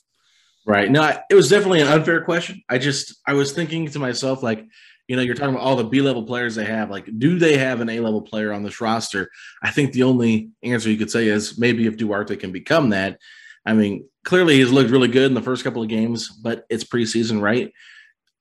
Right. 0.66 0.90
No, 0.90 1.18
it 1.30 1.34
was 1.34 1.48
definitely 1.48 1.80
an 1.80 1.88
unfair 1.88 2.22
question. 2.22 2.62
I 2.68 2.78
just, 2.78 3.16
I 3.26 3.32
was 3.32 3.52
thinking 3.52 3.88
to 3.90 3.98
myself, 3.98 4.42
like, 4.42 4.66
you 5.08 5.16
know, 5.16 5.22
you're 5.22 5.36
talking 5.36 5.54
about 5.54 5.64
all 5.64 5.76
the 5.76 5.84
B 5.84 6.02
level 6.02 6.24
players 6.24 6.54
they 6.54 6.64
have. 6.64 6.90
Like, 6.90 7.08
do 7.18 7.38
they 7.38 7.56
have 7.56 7.80
an 7.80 7.88
A 7.88 8.00
level 8.00 8.20
player 8.20 8.52
on 8.52 8.62
this 8.62 8.80
roster? 8.80 9.30
I 9.62 9.70
think 9.70 9.92
the 9.92 10.02
only 10.02 10.50
answer 10.62 10.90
you 10.90 10.98
could 10.98 11.10
say 11.10 11.28
is 11.28 11.58
maybe 11.58 11.86
if 11.86 11.96
Duarte 11.96 12.36
can 12.36 12.52
become 12.52 12.90
that. 12.90 13.18
I 13.64 13.72
mean, 13.72 14.06
clearly 14.24 14.56
he's 14.56 14.72
looked 14.72 14.90
really 14.90 15.08
good 15.08 15.26
in 15.26 15.34
the 15.34 15.42
first 15.42 15.64
couple 15.64 15.82
of 15.82 15.88
games, 15.88 16.28
but 16.28 16.66
it's 16.68 16.84
preseason, 16.84 17.40
right? 17.40 17.72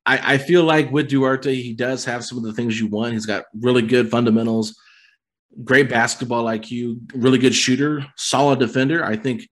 I, 0.06 0.34
I 0.34 0.38
feel 0.39 0.64
like 0.64 0.91
with 0.91 1.10
Duarte, 1.10 1.56
he 1.56 1.74
does 1.74 2.04
have 2.06 2.26
some 2.26 2.39
of 2.39 2.43
the 2.43 2.54
things 2.54 2.80
you 2.80 2.88
want. 2.88 3.14
He's 3.14 3.26
got 3.26 3.46
really 3.62 3.82
good 3.84 4.10
fundamentals 4.10 4.76
great 5.64 5.89
basketball 5.89 6.45
IQ, 6.45 7.12
really 7.14 7.38
good 7.38 7.56
shooter, 7.56 8.06
solid 8.16 8.60
defender. 8.60 9.03
I 9.03 9.16
think 9.16 9.47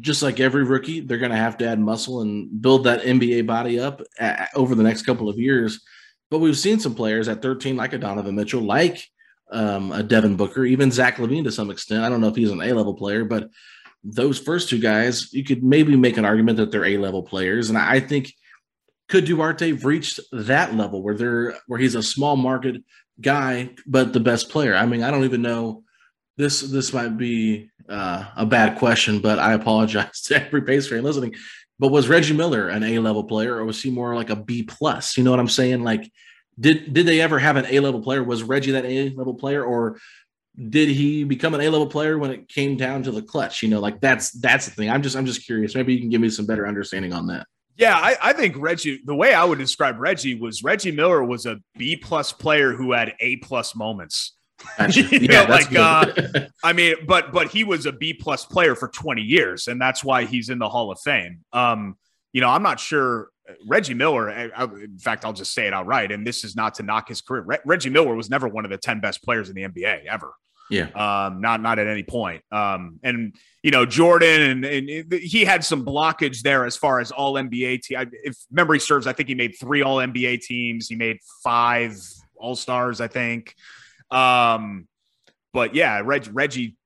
just 0.00 0.22
like 0.22 0.40
every 0.40 0.64
rookie, 0.64 1.00
they're 1.00 1.18
going 1.18 1.32
to 1.32 1.36
have 1.36 1.58
to 1.58 1.66
add 1.66 1.78
muscle 1.78 2.22
and 2.22 2.62
build 2.62 2.84
that 2.84 3.02
NBA 3.02 3.46
body 3.46 3.78
up 3.78 4.00
at, 4.18 4.48
over 4.54 4.74
the 4.74 4.82
next 4.82 5.02
couple 5.02 5.28
of 5.28 5.38
years. 5.38 5.82
But 6.30 6.38
we've 6.38 6.56
seen 6.56 6.78
some 6.78 6.94
players 6.94 7.28
at 7.28 7.42
13, 7.42 7.76
like 7.76 7.92
a 7.92 7.98
Donovan 7.98 8.36
Mitchell, 8.36 8.62
like 8.62 9.04
um, 9.50 9.92
a 9.92 10.02
Devin 10.02 10.36
Booker, 10.36 10.64
even 10.64 10.92
Zach 10.92 11.16
LaVine 11.16 11.44
to 11.44 11.52
some 11.52 11.70
extent. 11.70 12.04
I 12.04 12.08
don't 12.08 12.20
know 12.20 12.28
if 12.28 12.36
he's 12.36 12.50
an 12.50 12.62
A 12.62 12.72
level 12.72 12.94
player, 12.94 13.24
but 13.24 13.50
those 14.04 14.38
first 14.38 14.68
two 14.68 14.78
guys, 14.78 15.32
you 15.32 15.44
could 15.44 15.62
maybe 15.62 15.96
make 15.96 16.16
an 16.16 16.24
argument 16.24 16.56
that 16.58 16.70
they're 16.70 16.86
A 16.86 16.98
level 16.98 17.22
players. 17.22 17.68
And 17.68 17.76
I 17.76 18.00
think 18.00 18.32
could 19.08 19.24
Duarte 19.24 19.72
reach 19.72 20.20
that 20.30 20.74
level 20.74 21.02
where 21.02 21.16
they're 21.16 21.58
where 21.66 21.80
he's 21.80 21.96
a 21.96 22.02
small 22.02 22.36
market 22.36 22.76
guy, 23.20 23.70
but 23.86 24.12
the 24.12 24.20
best 24.20 24.50
player. 24.50 24.74
I 24.74 24.86
mean, 24.86 25.02
I 25.02 25.10
don't 25.10 25.24
even 25.24 25.42
know. 25.42 25.84
This 26.36 26.60
this 26.60 26.92
might 26.92 27.16
be 27.18 27.70
uh, 27.88 28.24
a 28.36 28.46
bad 28.46 28.78
question, 28.78 29.20
but 29.20 29.38
I 29.38 29.52
apologize 29.52 30.22
to 30.26 30.44
every 30.44 30.60
base 30.60 30.88
fan 30.88 31.02
listening. 31.02 31.34
But 31.78 31.88
was 31.88 32.08
Reggie 32.08 32.34
Miller 32.34 32.68
an 32.68 32.82
A 32.82 32.98
level 32.98 33.24
player, 33.24 33.56
or 33.56 33.64
was 33.64 33.82
he 33.82 33.90
more 33.90 34.14
like 34.14 34.30
a 34.30 34.36
B 34.36 34.62
plus? 34.62 35.16
You 35.16 35.24
know 35.24 35.30
what 35.30 35.40
I'm 35.40 35.48
saying? 35.48 35.82
Like, 35.82 36.10
did 36.58 36.92
did 36.92 37.06
they 37.06 37.20
ever 37.20 37.38
have 37.38 37.56
an 37.56 37.66
A 37.66 37.80
level 37.80 38.02
player? 38.02 38.22
Was 38.22 38.42
Reggie 38.42 38.72
that 38.72 38.84
A 38.84 39.10
level 39.10 39.34
player, 39.34 39.64
or 39.64 39.98
did 40.68 40.88
he 40.88 41.24
become 41.24 41.54
an 41.54 41.60
A 41.60 41.68
level 41.70 41.86
player 41.86 42.18
when 42.18 42.30
it 42.30 42.48
came 42.48 42.76
down 42.76 43.02
to 43.04 43.10
the 43.10 43.22
clutch? 43.22 43.62
You 43.62 43.68
know, 43.68 43.80
like 43.80 44.00
that's 44.00 44.30
that's 44.32 44.66
the 44.66 44.72
thing. 44.72 44.90
I'm 44.90 45.02
just 45.02 45.16
I'm 45.16 45.26
just 45.26 45.44
curious. 45.44 45.74
Maybe 45.74 45.94
you 45.94 46.00
can 46.00 46.10
give 46.10 46.20
me 46.20 46.30
some 46.30 46.46
better 46.46 46.66
understanding 46.66 47.12
on 47.12 47.28
that. 47.28 47.46
Yeah, 47.80 47.96
I, 47.96 48.16
I, 48.22 48.32
think 48.34 48.56
Reggie. 48.58 49.00
The 49.04 49.14
way 49.14 49.32
I 49.32 49.42
would 49.42 49.58
describe 49.58 49.98
Reggie 49.98 50.34
was 50.34 50.62
Reggie 50.62 50.90
Miller 50.90 51.24
was 51.24 51.46
a 51.46 51.56
B 51.78 51.96
plus 51.96 52.30
player 52.30 52.74
who 52.74 52.92
had 52.92 53.14
A 53.20 53.36
plus 53.36 53.74
moments. 53.74 54.36
you 54.90 55.04
yeah, 55.10 55.44
know, 55.44 55.50
like 55.50 55.74
uh, 55.74 56.04
I 56.62 56.74
mean, 56.74 56.96
but 57.06 57.32
but 57.32 57.50
he 57.50 57.64
was 57.64 57.86
a 57.86 57.92
B 57.92 58.12
plus 58.12 58.44
player 58.44 58.74
for 58.74 58.88
20 58.88 59.22
years, 59.22 59.66
and 59.66 59.80
that's 59.80 60.04
why 60.04 60.26
he's 60.26 60.50
in 60.50 60.58
the 60.58 60.68
Hall 60.68 60.92
of 60.92 61.00
Fame. 61.00 61.40
Um, 61.54 61.96
you 62.34 62.42
know, 62.42 62.50
I'm 62.50 62.62
not 62.62 62.78
sure 62.78 63.30
Reggie 63.66 63.94
Miller. 63.94 64.30
I, 64.30 64.50
I, 64.54 64.64
in 64.64 64.98
fact, 64.98 65.24
I'll 65.24 65.32
just 65.32 65.54
say 65.54 65.66
it 65.66 65.72
outright, 65.72 66.12
and 66.12 66.26
this 66.26 66.44
is 66.44 66.54
not 66.54 66.74
to 66.74 66.82
knock 66.82 67.08
his 67.08 67.22
career. 67.22 67.42
Re- 67.46 67.58
Reggie 67.64 67.88
Miller 67.88 68.14
was 68.14 68.28
never 68.28 68.46
one 68.46 68.66
of 68.66 68.70
the 68.70 68.76
10 68.76 69.00
best 69.00 69.22
players 69.24 69.48
in 69.48 69.54
the 69.54 69.62
NBA 69.62 70.04
ever. 70.04 70.34
Yeah. 70.70 70.86
Um, 70.94 71.40
not 71.40 71.60
not 71.60 71.78
at 71.78 71.86
any 71.86 72.02
point. 72.02 72.42
Um, 72.50 73.00
and 73.02 73.34
you 73.62 73.70
know 73.70 73.84
Jordan 73.84 74.64
and, 74.64 74.64
and 74.64 75.12
he 75.12 75.44
had 75.44 75.64
some 75.64 75.84
blockage 75.84 76.42
there 76.42 76.64
as 76.64 76.76
far 76.76 77.00
as 77.00 77.10
all 77.10 77.34
NBA 77.34 77.82
team. 77.82 78.10
If 78.12 78.36
memory 78.50 78.80
serves, 78.80 79.06
I 79.06 79.12
think 79.12 79.28
he 79.28 79.34
made 79.34 79.54
three 79.58 79.82
all 79.82 79.96
NBA 79.96 80.42
teams. 80.42 80.88
He 80.88 80.94
made 80.94 81.18
five 81.42 81.96
All 82.36 82.56
Stars, 82.56 83.00
I 83.00 83.08
think. 83.08 83.54
Um, 84.10 84.86
but 85.52 85.74
yeah, 85.74 86.00
Reg, 86.04 86.28
Reggie 86.32 86.76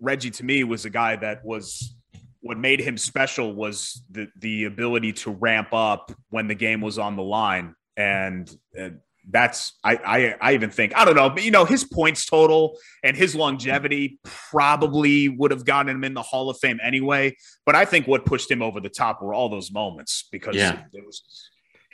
Reggie 0.00 0.30
to 0.30 0.44
me 0.44 0.64
was 0.64 0.84
a 0.84 0.90
guy 0.90 1.16
that 1.16 1.44
was 1.44 1.94
what 2.40 2.58
made 2.58 2.80
him 2.80 2.98
special 2.98 3.54
was 3.54 4.02
the 4.10 4.28
the 4.38 4.64
ability 4.64 5.12
to 5.12 5.30
ramp 5.30 5.72
up 5.72 6.12
when 6.30 6.46
the 6.46 6.54
game 6.54 6.80
was 6.80 6.98
on 6.98 7.16
the 7.16 7.22
line 7.22 7.74
and, 7.96 8.54
and 8.76 8.98
that's 9.30 9.72
I, 9.82 9.96
I 9.96 10.34
I 10.40 10.54
even 10.54 10.70
think 10.70 10.96
I 10.96 11.04
don't 11.04 11.16
know, 11.16 11.30
but 11.30 11.44
you 11.44 11.50
know 11.50 11.64
his 11.64 11.84
points 11.84 12.26
total 12.26 12.78
and 13.02 13.16
his 13.16 13.34
longevity 13.34 14.18
probably 14.22 15.28
would 15.28 15.50
have 15.50 15.64
gotten 15.64 15.94
him 15.94 16.04
in 16.04 16.14
the 16.14 16.22
Hall 16.22 16.50
of 16.50 16.58
Fame 16.58 16.78
anyway. 16.82 17.36
But 17.64 17.74
I 17.74 17.84
think 17.84 18.06
what 18.06 18.26
pushed 18.26 18.50
him 18.50 18.62
over 18.62 18.80
the 18.80 18.88
top 18.88 19.22
were 19.22 19.34
all 19.34 19.48
those 19.48 19.72
moments 19.72 20.28
because 20.30 20.56
yeah. 20.56 20.82
it 20.92 21.04
was 21.04 21.22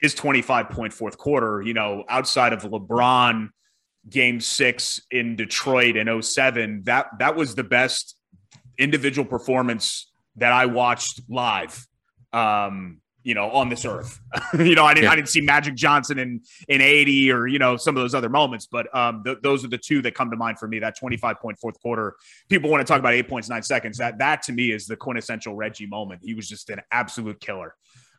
his 0.00 0.14
25 0.14 0.70
point 0.70 0.92
fourth 0.92 1.18
quarter. 1.18 1.62
You 1.62 1.74
know, 1.74 2.04
outside 2.08 2.52
of 2.52 2.62
LeBron 2.62 3.50
game 4.08 4.40
six 4.40 5.00
in 5.10 5.36
Detroit 5.36 5.96
in 5.96 6.22
07, 6.22 6.82
that 6.84 7.06
that 7.18 7.36
was 7.36 7.54
the 7.54 7.64
best 7.64 8.16
individual 8.78 9.26
performance 9.26 10.10
that 10.36 10.52
I 10.52 10.66
watched 10.66 11.20
live. 11.28 11.86
Um, 12.32 13.00
you 13.22 13.34
know, 13.34 13.50
on 13.50 13.68
this 13.68 13.84
earth. 13.84 14.20
you 14.58 14.74
know, 14.74 14.84
I 14.84 14.94
didn't, 14.94 15.04
yeah. 15.04 15.12
I 15.12 15.16
didn't 15.16 15.28
see 15.28 15.40
Magic 15.40 15.74
Johnson 15.74 16.18
in 16.18 16.40
in 16.68 16.80
80 16.80 17.32
or 17.32 17.46
you 17.46 17.58
know 17.58 17.76
some 17.76 17.96
of 17.96 18.02
those 18.02 18.14
other 18.14 18.28
moments, 18.28 18.66
but 18.66 18.94
um, 18.96 19.22
th- 19.24 19.38
those 19.42 19.64
are 19.64 19.68
the 19.68 19.78
two 19.78 20.02
that 20.02 20.14
come 20.14 20.30
to 20.30 20.36
mind 20.36 20.58
for 20.58 20.68
me. 20.68 20.78
That 20.78 20.96
25 20.96 21.40
point 21.40 21.58
fourth 21.58 21.80
quarter. 21.80 22.16
People 22.48 22.70
want 22.70 22.86
to 22.86 22.90
talk 22.90 23.00
about 23.00 23.14
eight 23.14 23.28
points 23.28 23.48
nine 23.48 23.62
seconds. 23.62 23.98
That 23.98 24.18
that 24.18 24.42
to 24.44 24.52
me 24.52 24.72
is 24.72 24.86
the 24.86 24.96
quintessential 24.96 25.54
Reggie 25.54 25.86
moment. 25.86 26.22
He 26.24 26.34
was 26.34 26.48
just 26.48 26.70
an 26.70 26.80
absolute 26.90 27.40
killer. 27.40 27.74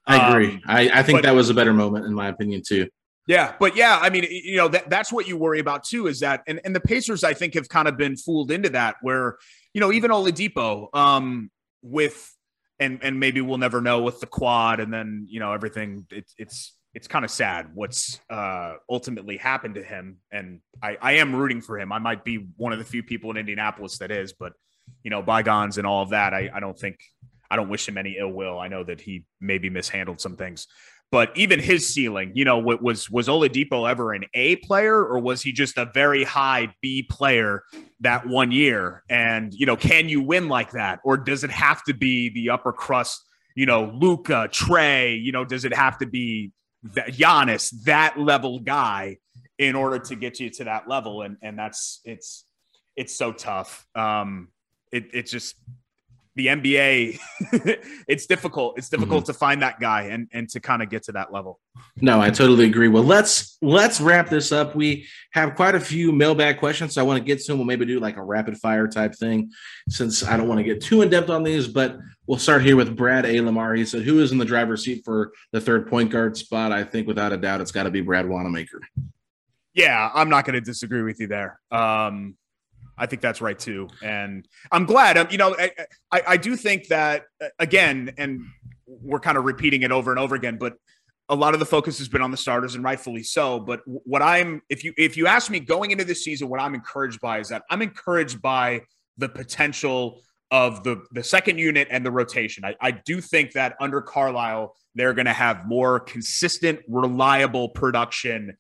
I 0.06 0.30
agree. 0.30 0.54
Um, 0.54 0.62
I, 0.66 0.90
I 0.94 1.04
think 1.04 1.18
but, 1.18 1.24
that 1.24 1.36
was 1.36 1.50
a 1.50 1.54
better 1.54 1.74
moment 1.74 2.06
in 2.06 2.14
my 2.14 2.28
opinion 2.28 2.62
too. 2.66 2.88
Yeah, 3.28 3.54
but 3.60 3.76
yeah, 3.76 4.00
I 4.02 4.10
mean, 4.10 4.26
you 4.30 4.58
know, 4.58 4.68
that, 4.70 4.90
that's 4.90 5.12
what 5.12 5.28
you 5.28 5.38
worry 5.38 5.60
about 5.60 5.84
too. 5.84 6.08
Is 6.08 6.22
that 6.22 6.42
and 6.48 6.60
and 6.66 6.76
the 6.76 6.80
Pacers, 6.80 7.24
I 7.24 7.34
think, 7.34 7.54
have 7.54 7.70
kind 7.70 7.88
of 7.88 7.96
been 7.96 8.18
fooled 8.18 8.52
into 8.52 8.70
that, 8.70 8.96
where 9.02 9.38
you 9.74 9.82
know 9.82 9.92
even 9.92 10.12
Oladipo, 10.12 10.94
um, 10.96 11.52
with 11.84 12.36
and 12.82 13.00
and 13.02 13.20
maybe 13.20 13.40
we'll 13.40 13.58
never 13.58 13.80
know 13.80 14.02
with 14.02 14.20
the 14.20 14.26
quad 14.26 14.82
and 14.82 14.94
then 14.94 15.26
you 15.30 15.40
know 15.40 15.54
everything 15.54 16.06
it's 16.12 16.34
it's 16.38 16.74
it's 16.94 17.08
kind 17.08 17.24
of 17.24 17.32
sad 17.32 17.70
what's 17.74 18.20
uh, 18.30 18.74
ultimately 18.90 19.38
happened 19.38 19.76
to 19.76 19.82
him. 19.82 20.18
And 20.30 20.60
I, 20.84 20.98
I 21.02 21.12
am 21.14 21.34
rooting 21.34 21.62
for 21.62 21.80
him. 21.80 21.94
I 21.94 22.00
might 22.00 22.26
be 22.26 22.50
one 22.58 22.74
of 22.74 22.80
the 22.80 22.84
few 22.84 23.02
people 23.02 23.32
in 23.32 23.38
indianapolis 23.38 24.00
that 24.00 24.12
is 24.12 24.34
but 24.34 24.52
you 25.04 25.10
know 25.10 25.22
bygones 25.22 25.78
and 25.78 25.88
all 25.88 26.04
of 26.04 26.10
that 26.10 26.34
i, 26.34 26.50
I 26.54 26.60
don't 26.60 26.78
think 26.78 27.00
i 27.52 27.56
don't 27.56 27.70
wish 27.70 27.88
him 27.88 27.98
any 27.98 28.18
ill 28.20 28.32
will 28.32 28.60
i 28.60 28.68
know 28.68 28.84
that 28.84 29.00
he 29.00 29.26
maybe 29.40 29.70
mishandled 29.70 30.20
some 30.20 30.36
things 30.36 30.68
but 31.12 31.36
even 31.36 31.60
his 31.60 31.94
ceiling, 31.94 32.32
you 32.36 32.46
know, 32.46 32.58
was 32.58 33.12
was 33.12 33.28
Oladipo 33.28 33.90
ever 33.90 34.14
an 34.14 34.24
A 34.34 34.56
player 34.56 34.96
or 34.96 35.20
was 35.20 35.42
he 35.42 35.52
just 35.52 35.78
a 35.78 35.92
very 35.94 36.24
high 36.24 36.74
B 36.82 37.04
player 37.04 37.64
that 38.00 38.26
one 38.26 38.54
year? 38.54 39.04
And 39.10 39.54
you 39.54 39.66
know, 39.66 39.76
can 39.76 40.08
you 40.08 40.22
win 40.22 40.48
like 40.48 40.72
that, 40.72 41.02
or 41.04 41.18
does 41.18 41.44
it 41.44 41.52
have 41.52 41.84
to 41.84 41.94
be 41.94 42.30
the 42.30 42.52
upper 42.52 42.72
crust? 42.72 43.26
You 43.56 43.66
know, 43.66 43.92
Luka, 43.94 44.48
Trae. 44.54 45.22
You 45.22 45.34
know, 45.34 45.44
does 45.44 45.66
it 45.66 45.74
have 45.74 45.98
to 45.98 46.06
be 46.06 46.54
that 46.96 47.08
Giannis, 47.08 47.72
that 47.84 48.18
level 48.18 48.60
guy? 48.60 49.18
in 49.60 49.76
order 49.76 50.00
to 50.00 50.16
get 50.16 50.40
you 50.40 50.50
to 50.50 50.64
that 50.64 50.90
level. 50.90 51.22
And 51.22 51.38
and 51.44 51.58
that's 51.58 52.02
it's 52.04 52.46
it's 52.96 53.16
so 53.16 53.32
tough. 53.32 53.86
Um, 53.94 54.48
it 54.92 55.28
just 55.28 55.56
the 56.36 56.48
NBA, 56.48 57.20
it's 58.08 58.26
difficult. 58.26 58.78
It's 58.78 58.88
difficult 58.88 59.24
mm-hmm. 59.24 59.34
to 59.34 59.38
find 59.38 59.62
that 59.62 59.80
guy 59.80 60.04
and 60.04 60.30
and 60.32 60.50
to 60.50 60.60
kind 60.60 60.82
of 60.82 60.90
get 60.90 61.04
to 61.04 61.12
that 61.14 61.34
level. 61.34 61.60
No, 62.02 62.22
I 62.22 62.30
totally 62.30 62.66
agree. 62.66 62.88
Well, 62.88 63.04
let's 63.04 63.58
let's 63.62 64.00
wrap 64.00 64.30
this 64.30 64.52
up. 64.52 64.76
We 64.76 65.08
have 65.34 65.56
quite 65.56 65.76
a 65.76 65.80
few 65.80 66.12
mailbag 66.12 66.60
questions, 66.60 66.94
so 66.94 67.02
I 67.02 67.04
want 67.04 67.18
to 67.18 67.24
get 67.24 67.40
to 67.40 67.48
them. 67.48 67.58
We'll 67.58 67.68
maybe 67.68 67.86
do 67.86 68.00
like 68.00 68.18
a 68.18 68.24
rapid 68.24 68.58
fire 68.58 68.88
type 68.88 69.14
thing, 69.16 69.52
since 69.90 70.24
I 70.24 70.38
don't 70.38 70.48
want 70.48 70.60
to 70.60 70.64
get 70.64 70.82
too 70.82 71.02
in 71.02 71.10
depth 71.10 71.30
on 71.30 71.44
these. 71.44 71.68
But 71.68 71.98
we'll 72.28 72.40
start 72.40 72.64
here 72.64 72.78
with 72.78 72.96
Brad 72.96 73.26
A. 73.26 73.42
Lamar. 73.42 73.74
He 73.74 73.86
said, 73.86 74.04
"Who 74.04 74.22
is 74.22 74.32
in 74.32 74.38
the 74.38 74.46
driver's 74.46 74.86
seat 74.86 75.04
for 75.04 75.34
the 75.52 75.60
third 75.60 75.88
point 75.88 76.12
guard 76.12 76.38
spot?" 76.38 76.72
I 76.72 76.86
think 76.86 77.08
without 77.08 77.34
a 77.34 77.38
doubt, 77.38 77.60
it's 77.60 77.72
got 77.72 77.84
to 77.84 77.92
be 77.92 78.02
Brad 78.02 78.28
Wanamaker. 78.28 78.80
Yeah, 79.74 80.10
I'm 80.14 80.30
not 80.30 80.46
going 80.46 80.56
to 80.56 80.62
disagree 80.62 81.02
with 81.02 81.20
you 81.20 81.28
there. 81.28 81.60
Um, 81.72 82.36
I 83.02 83.08
think 83.08 83.24
that's 83.24 83.42
right 83.42 83.58
too, 83.58 83.88
and 84.04 84.48
I'm 84.72 84.86
glad. 84.86 85.18
Um, 85.18 85.28
you 85.32 85.40
know, 85.40 85.56
I, 85.58 85.72
I, 86.12 86.22
I 86.28 86.38
do 86.38 86.56
think 86.56 86.88
that 86.90 87.24
uh, 87.44 87.48
again, 87.58 88.14
and 88.20 88.42
we're 88.86 89.20
kind 89.20 89.40
of 89.40 89.44
repeating 89.44 89.82
it 89.82 89.92
over 89.92 90.12
and 90.12 90.20
over 90.20 90.36
again, 90.36 90.58
but 90.60 90.76
a 91.28 91.36
lot 91.36 91.56
of 91.56 91.60
the 91.60 91.66
focus 91.66 91.98
has 91.98 92.08
been 92.08 92.22
on 92.22 92.30
the 92.30 92.38
starters, 92.38 92.76
and 92.76 92.84
rightfully 92.84 93.24
so. 93.24 93.60
But 93.60 93.82
what 93.86 94.22
I'm, 94.22 94.62
if 94.70 94.84
you 94.84 94.94
if 94.98 95.18
you 95.18 95.26
ask 95.26 95.50
me 95.50 95.60
going 95.60 95.90
into 95.90 96.04
this 96.04 96.24
season, 96.24 96.48
what 96.48 96.62
I'm 96.62 96.76
encouraged 96.76 97.20
by 97.22 97.40
is 97.40 97.50
that 97.50 97.64
I'm 97.72 97.82
encouraged 97.82 98.40
by 98.40 98.82
the 99.18 99.28
potential 99.30 100.22
of 100.52 100.84
the 100.84 101.04
the 101.12 101.24
second 101.24 101.58
unit 101.58 101.88
and 101.90 102.06
the 102.06 102.12
rotation. 102.12 102.64
I, 102.64 102.76
I 102.80 102.92
do 102.92 103.20
think 103.20 103.54
that 103.54 103.78
under 103.80 104.00
Carlisle, 104.02 104.76
they're 104.94 105.16
going 105.16 105.26
to 105.26 105.34
have 105.34 105.66
more 105.66 106.00
consistent, 106.02 106.82
reliable 106.88 107.70
production 107.70 108.56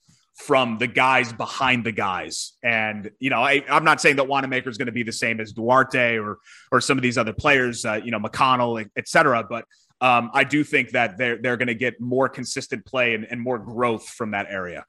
from 0.45 0.79
the 0.79 0.87
guys 0.87 1.31
behind 1.31 1.85
the 1.85 1.91
guys. 1.91 2.53
And, 2.63 3.11
you 3.19 3.29
know, 3.29 3.41
I, 3.41 3.63
am 3.67 3.83
not 3.83 4.01
saying 4.01 4.15
that 4.15 4.27
Wanamaker 4.27 4.69
is 4.69 4.77
going 4.77 4.87
to 4.87 4.91
be 4.91 5.03
the 5.03 5.11
same 5.11 5.39
as 5.39 5.53
Duarte 5.53 6.17
or, 6.17 6.39
or 6.71 6.81
some 6.81 6.97
of 6.97 7.03
these 7.03 7.17
other 7.17 7.31
players, 7.33 7.85
uh, 7.85 7.99
you 8.03 8.09
know, 8.09 8.19
McConnell, 8.19 8.83
et 8.97 9.07
cetera. 9.07 9.45
But 9.47 9.65
um, 10.01 10.31
I 10.33 10.43
do 10.43 10.63
think 10.63 10.91
that 10.91 11.17
they're, 11.17 11.37
they're 11.37 11.57
going 11.57 11.67
to 11.67 11.75
get 11.75 12.01
more 12.01 12.27
consistent 12.27 12.85
play 12.85 13.13
and, 13.13 13.27
and, 13.29 13.39
more 13.39 13.59
growth 13.59 14.09
from 14.09 14.31
that 14.31 14.47
area. 14.49 14.83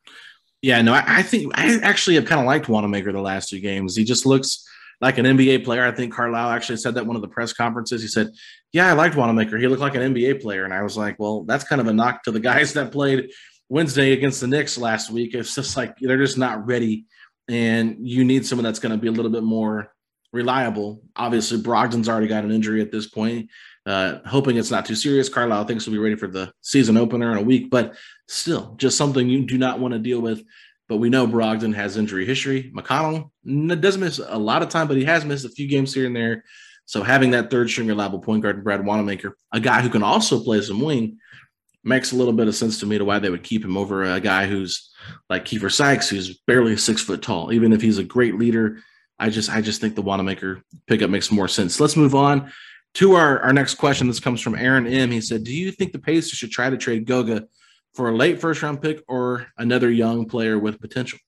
Yeah, 0.62 0.80
no, 0.80 0.94
I, 0.94 1.05
I 1.07 1.22
think 1.22 1.53
I 1.59 1.78
actually 1.82 2.16
have 2.16 2.24
kind 2.24 2.40
of 2.40 2.46
liked 2.46 2.68
Wanamaker 2.68 3.12
the 3.12 3.20
last 3.20 3.50
two 3.50 3.61
games. 3.61 3.94
He 3.94 4.05
just 4.05 4.24
looks 4.24 4.66
like 5.03 5.18
an 5.18 5.26
NBA 5.26 5.64
player. 5.64 5.84
I 5.84 5.90
think 5.90 6.14
Carlisle 6.14 6.50
actually 6.50 6.78
said 6.78 6.94
that 6.94 7.05
one 7.05 7.16
of 7.16 7.20
the 7.20 7.28
press 7.28 7.53
conferences. 7.53 8.00
He 8.00 8.09
said, 8.09 8.30
"Yeah, 8.72 8.88
I 8.88 8.92
liked 8.92 9.16
Wanamaker. 9.16 9.59
He 9.59 9.66
looked 9.66 9.82
like 9.82 9.96
an 9.96 10.14
NBA 10.14 10.40
player." 10.40 10.64
And 10.64 10.72
I 10.72 10.82
was 10.82 10.96
like, 10.96 11.18
"Well, 11.18 11.42
that's 11.42 11.64
kind 11.64 11.80
of 11.80 11.88
a 11.88 11.92
knock 11.92 12.22
to 12.22 12.30
the 12.30 12.38
guys 12.38 12.72
that 12.74 12.92
played 12.92 13.32
Wednesday 13.73 14.12
against 14.12 14.43
the 14.43 14.47
Knicks 14.47 14.77
last 14.77 15.11
week. 15.11 15.33
It's 15.33 15.55
just 15.55 15.79
like 15.79 15.97
they're 15.99 16.18
just 16.18 16.37
not 16.37 16.66
ready, 16.66 17.07
and 17.49 17.97
you 18.07 18.23
need 18.23 18.45
someone 18.45 18.64
that's 18.64 18.79
going 18.79 18.93
to 18.93 18.99
be 18.99 19.09
a 19.09 19.12
little 19.12 19.31
bit 19.31 19.45
more 19.45 19.95
reliable. 20.31 21.03
Obviously, 21.16 21.57
Brogdon's 21.57 22.07
already 22.07 22.27
got 22.27 22.45
an 22.45 22.53
injury 22.53 22.83
at 22.83 22.93
this 22.93 23.09
point. 23.09 23.49
Uh, 23.87 24.18
hoping 24.27 24.59
it's 24.59 24.70
not 24.70 24.85
too 24.85 24.95
serious. 24.95 25.31
Carlisle 25.31 25.64
thinks 25.64 25.87
he'll 25.87 25.95
be 25.95 25.99
ready 25.99 26.16
for 26.16 26.29
the 26.29 26.53
season 26.61 26.99
opener 26.99 27.33
in 27.33 27.39
a 27.39 27.43
week, 27.43 27.70
but 27.70 27.95
still, 28.29 28.75
just 28.77 28.99
something 28.99 29.27
you 29.27 29.47
do 29.47 29.57
not 29.57 29.81
want 29.81 29.93
to 29.93 29.99
deal 29.99 30.20
with. 30.20 30.45
But 30.87 30.99
we 30.99 31.09
know 31.09 31.27
Brogdon 31.27 31.75
has 31.75 31.97
injury 31.97 32.27
history. 32.27 32.70
McConnell 32.77 33.31
doesn't 33.81 34.03
miss 34.03 34.20
a 34.23 34.39
lot 34.39 34.61
of 34.61 34.68
time, 34.68 34.87
but 34.87 34.99
he 34.99 35.05
has 35.05 35.25
missed 35.25 35.47
a 35.47 35.49
few 35.49 35.66
games 35.66 35.95
here 35.95 36.05
and 36.05 36.14
there. 36.14 36.45
So 36.85 37.03
having 37.03 37.31
that 37.31 37.51
third 37.51 37.70
string 37.70 37.89
reliable 37.89 38.18
point 38.18 38.43
guard, 38.43 38.62
Brad 38.62 38.85
Wanamaker, 38.85 39.35
a 39.51 39.61
guy 39.61 39.81
who 39.81 39.89
can 39.89 40.03
also 40.03 40.45
play 40.45 40.61
some 40.61 40.79
wing, 40.79 41.16
makes 41.85 42.12
a 42.12 42.16
little 42.16 42.33
bit 42.33 42.49
of 42.49 42.55
sense 42.55 42.78
to 42.80 42.87
me 42.87 42.99
to 42.99 43.05
why 43.05 43.18
they 43.18 43.30
would 43.30 43.43
keep 43.43 43.64
him 43.64 43.76
over 43.76 44.05
a 44.05 44.20
guy 44.20 44.47
who's 44.47 44.91
like 45.28 45.45
Keifer 45.45 45.72
Sykes, 45.72 46.09
who's 46.09 46.39
barely 46.47 46.76
six 46.76 47.03
foot 47.03 47.22
tall. 47.22 47.53
Even 47.53 47.72
if 47.72 47.83
he's 47.83 47.99
a 47.99 48.05
great 48.05 48.37
leader, 48.37 48.78
I 49.18 49.30
just 49.30 49.51
I 49.51 49.61
just 49.61 49.80
think 49.80 49.95
the 49.95 50.03
Wanamaker 50.03 50.62
pickup 50.87 51.11
makes 51.11 51.30
more 51.30 51.49
sense. 51.49 51.80
Let's 51.80 51.97
move 51.97 52.14
on 52.14 52.53
to 52.95 53.14
our, 53.14 53.41
our 53.41 53.53
next 53.53 53.76
question. 53.76 54.07
This 54.07 54.20
comes 54.20 54.41
from 54.41 54.55
Aaron 54.55 54.87
M. 54.87 55.11
He 55.11 55.20
said, 55.20 55.45
Do 55.45 55.55
you 55.55 55.70
think 55.72 55.93
the 55.93 55.99
Pacers 55.99 56.39
should 56.39 56.51
try 56.51 56.70
to 56.70 56.76
trade 56.76 57.07
Goga 57.07 57.47
for 57.95 58.09
a 58.09 58.16
late 58.16 58.41
first 58.41 58.62
round 58.62 58.83
pick 58.83 59.03
or 59.09 59.47
another 59.59 59.91
young 59.91 60.26
player 60.26 60.59
with 60.59 60.80
potential? 60.80 61.18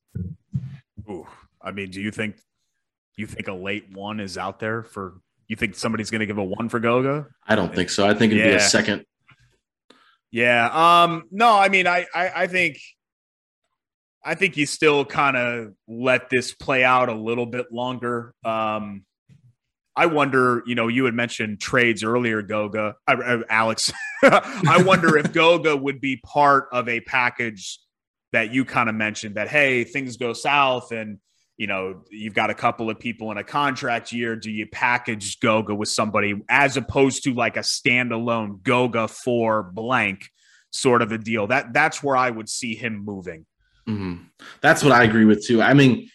Ooh, 1.08 1.26
I 1.60 1.72
mean, 1.72 1.90
do 1.90 2.00
you 2.00 2.10
think 2.10 2.36
you 3.16 3.26
think 3.26 3.48
a 3.48 3.52
late 3.52 3.92
one 3.92 4.20
is 4.20 4.36
out 4.38 4.58
there 4.58 4.82
for 4.82 5.20
you 5.46 5.56
think 5.56 5.74
somebody's 5.74 6.10
going 6.10 6.20
to 6.20 6.26
give 6.26 6.38
a 6.38 6.44
one 6.44 6.68
for 6.68 6.80
Goga? 6.80 7.26
I 7.46 7.54
don't 7.54 7.74
think 7.74 7.90
so. 7.90 8.06
I 8.06 8.14
think 8.14 8.32
it'd 8.32 8.44
yeah. 8.44 8.52
be 8.52 8.56
a 8.56 8.60
second 8.60 9.04
yeah. 10.34 11.04
Um, 11.04 11.28
no, 11.30 11.56
I 11.56 11.68
mean, 11.68 11.86
I, 11.86 12.06
I, 12.12 12.32
I 12.34 12.46
think, 12.48 12.80
I 14.24 14.34
think 14.34 14.56
you 14.56 14.66
still 14.66 15.04
kind 15.04 15.36
of 15.36 15.74
let 15.86 16.28
this 16.28 16.52
play 16.52 16.82
out 16.82 17.08
a 17.08 17.14
little 17.14 17.46
bit 17.46 17.66
longer. 17.70 18.34
Um, 18.44 19.04
I 19.94 20.06
wonder, 20.06 20.64
you 20.66 20.74
know, 20.74 20.88
you 20.88 21.04
had 21.04 21.14
mentioned 21.14 21.60
trades 21.60 22.02
earlier, 22.02 22.42
Goga, 22.42 22.96
uh, 23.06 23.16
uh 23.16 23.42
Alex. 23.48 23.92
I 24.24 24.82
wonder 24.84 25.16
if 25.16 25.32
Goga 25.32 25.76
would 25.76 26.00
be 26.00 26.16
part 26.16 26.66
of 26.72 26.88
a 26.88 26.98
package 27.02 27.78
that 28.32 28.52
you 28.52 28.64
kind 28.64 28.88
of 28.88 28.96
mentioned 28.96 29.36
that, 29.36 29.46
hey, 29.46 29.84
things 29.84 30.16
go 30.16 30.32
south 30.32 30.90
and 30.90 31.20
you 31.56 31.66
know, 31.66 32.02
you've 32.10 32.34
got 32.34 32.50
a 32.50 32.54
couple 32.54 32.90
of 32.90 32.98
people 32.98 33.30
in 33.30 33.38
a 33.38 33.44
contract 33.44 34.12
year. 34.12 34.34
Do 34.34 34.50
you 34.50 34.66
package 34.66 35.38
Goga 35.40 35.74
with 35.74 35.88
somebody 35.88 36.34
as 36.48 36.76
opposed 36.76 37.24
to 37.24 37.34
like 37.34 37.56
a 37.56 37.60
standalone 37.60 38.62
Goga 38.62 39.08
for 39.08 39.62
blank 39.62 40.28
sort 40.70 41.00
of 41.00 41.12
a 41.12 41.18
deal? 41.18 41.46
That 41.46 41.72
that's 41.72 42.02
where 42.02 42.16
I 42.16 42.30
would 42.30 42.48
see 42.48 42.74
him 42.74 43.04
moving. 43.04 43.46
Mm-hmm. 43.88 44.24
That's 44.62 44.82
what 44.82 44.92
I 44.92 45.04
agree 45.04 45.26
with 45.26 45.46
too. 45.46 45.62
I 45.62 45.74
mean, 45.74 46.10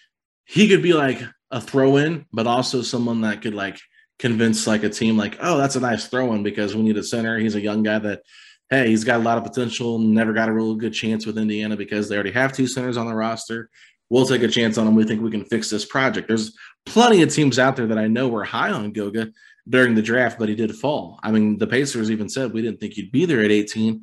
he 0.46 0.68
could 0.68 0.84
be 0.84 0.94
like 0.94 1.22
a 1.52 1.62
throw 1.62 1.98
in, 1.98 2.26
but 2.34 2.48
also 2.48 2.82
someone 2.82 3.22
that 3.22 3.42
could 3.42 3.54
like 3.54 3.80
convince 4.18 4.68
like 4.68 4.84
a 4.84 4.90
team 4.90 5.16
like, 5.16 5.38
oh, 5.42 5.58
that's 5.58 5.78
a 5.78 5.80
nice 5.80 6.08
throw 6.08 6.34
in 6.34 6.44
because 6.44 6.76
we 6.76 6.82
need 6.82 6.98
a 6.98 7.04
center. 7.04 7.40
He's 7.40 7.56
a 7.56 7.62
young 7.62 7.84
guy 7.84 8.00
that, 8.00 8.24
hey, 8.70 8.90
he's 8.90 9.06
got 9.06 9.22
a 9.22 9.24
lot 9.24 9.38
of 9.38 9.46
potential. 9.46 10.00
Never 10.00 10.34
got 10.34 10.50
a 10.50 10.54
real 10.54 10.76
good 10.76 10.94
chance 10.94 11.26
with 11.26 11.38
Indiana 11.38 11.78
because 11.78 12.10
they 12.10 12.16
already 12.16 12.32
have 12.32 12.52
two 12.52 12.68
centers 12.68 12.98
on 12.98 13.08
the 13.08 13.16
roster 13.16 13.70
we'll 14.10 14.26
take 14.26 14.44
a 14.44 14.48
chance 14.48 14.78
on 14.78 14.88
him. 14.88 14.96
We 14.96 15.04
think 15.04 15.22
we 15.22 15.32
can 15.32 15.46
fix 15.46 15.70
this 15.70 15.86
project. 15.86 16.28
There's 16.28 16.56
plenty 16.86 17.22
of 17.22 17.34
teams 17.34 17.60
out 17.60 17.76
there 17.76 17.88
that 17.88 17.98
I 17.98 18.08
know 18.08 18.28
were 18.28 18.44
high 18.44 18.72
on 18.72 18.92
Goga 18.92 19.32
during 19.68 19.96
the 19.96 20.02
draft, 20.02 20.40
but 20.40 20.50
he 20.50 20.56
did 20.56 20.76
fall. 20.76 21.20
I 21.22 21.32
mean, 21.32 21.58
the 21.58 21.68
Pacers 21.68 22.10
even 22.12 22.30
said 22.30 22.54
we 22.54 22.62
didn't 22.62 22.80
think 22.80 22.94
he'd 22.94 23.12
be 23.12 23.26
there 23.26 23.42
at 23.42 23.52
18. 23.52 24.02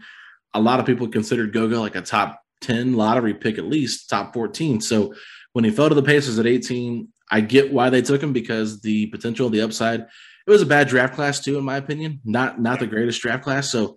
A 0.54 0.60
lot 0.60 0.80
of 0.80 0.86
people 0.86 1.08
considered 1.08 1.52
Goga 1.52 1.80
like 1.80 1.96
a 1.96 2.02
top 2.02 2.40
10 2.62 2.94
lottery 2.94 3.34
pick, 3.34 3.58
at 3.58 3.64
least 3.64 4.08
top 4.08 4.32
14. 4.32 4.80
So 4.80 5.14
when 5.52 5.64
he 5.64 5.70
fell 5.70 5.88
to 5.88 5.94
the 5.94 6.02
Pacers 6.02 6.38
at 6.38 6.46
18, 6.46 7.08
I 7.30 7.40
get 7.40 7.72
why 7.72 7.90
they 7.90 8.02
took 8.02 8.22
him 8.22 8.32
because 8.32 8.80
the 8.80 9.06
potential, 9.06 9.50
the 9.50 9.62
upside. 9.62 10.00
It 10.00 10.50
was 10.50 10.62
a 10.62 10.66
bad 10.66 10.86
draft 10.86 11.14
class 11.14 11.40
too, 11.40 11.58
in 11.58 11.64
my 11.64 11.76
opinion. 11.76 12.20
Not 12.24 12.60
not 12.60 12.78
the 12.78 12.86
greatest 12.86 13.20
draft 13.20 13.42
class. 13.42 13.68
So 13.68 13.96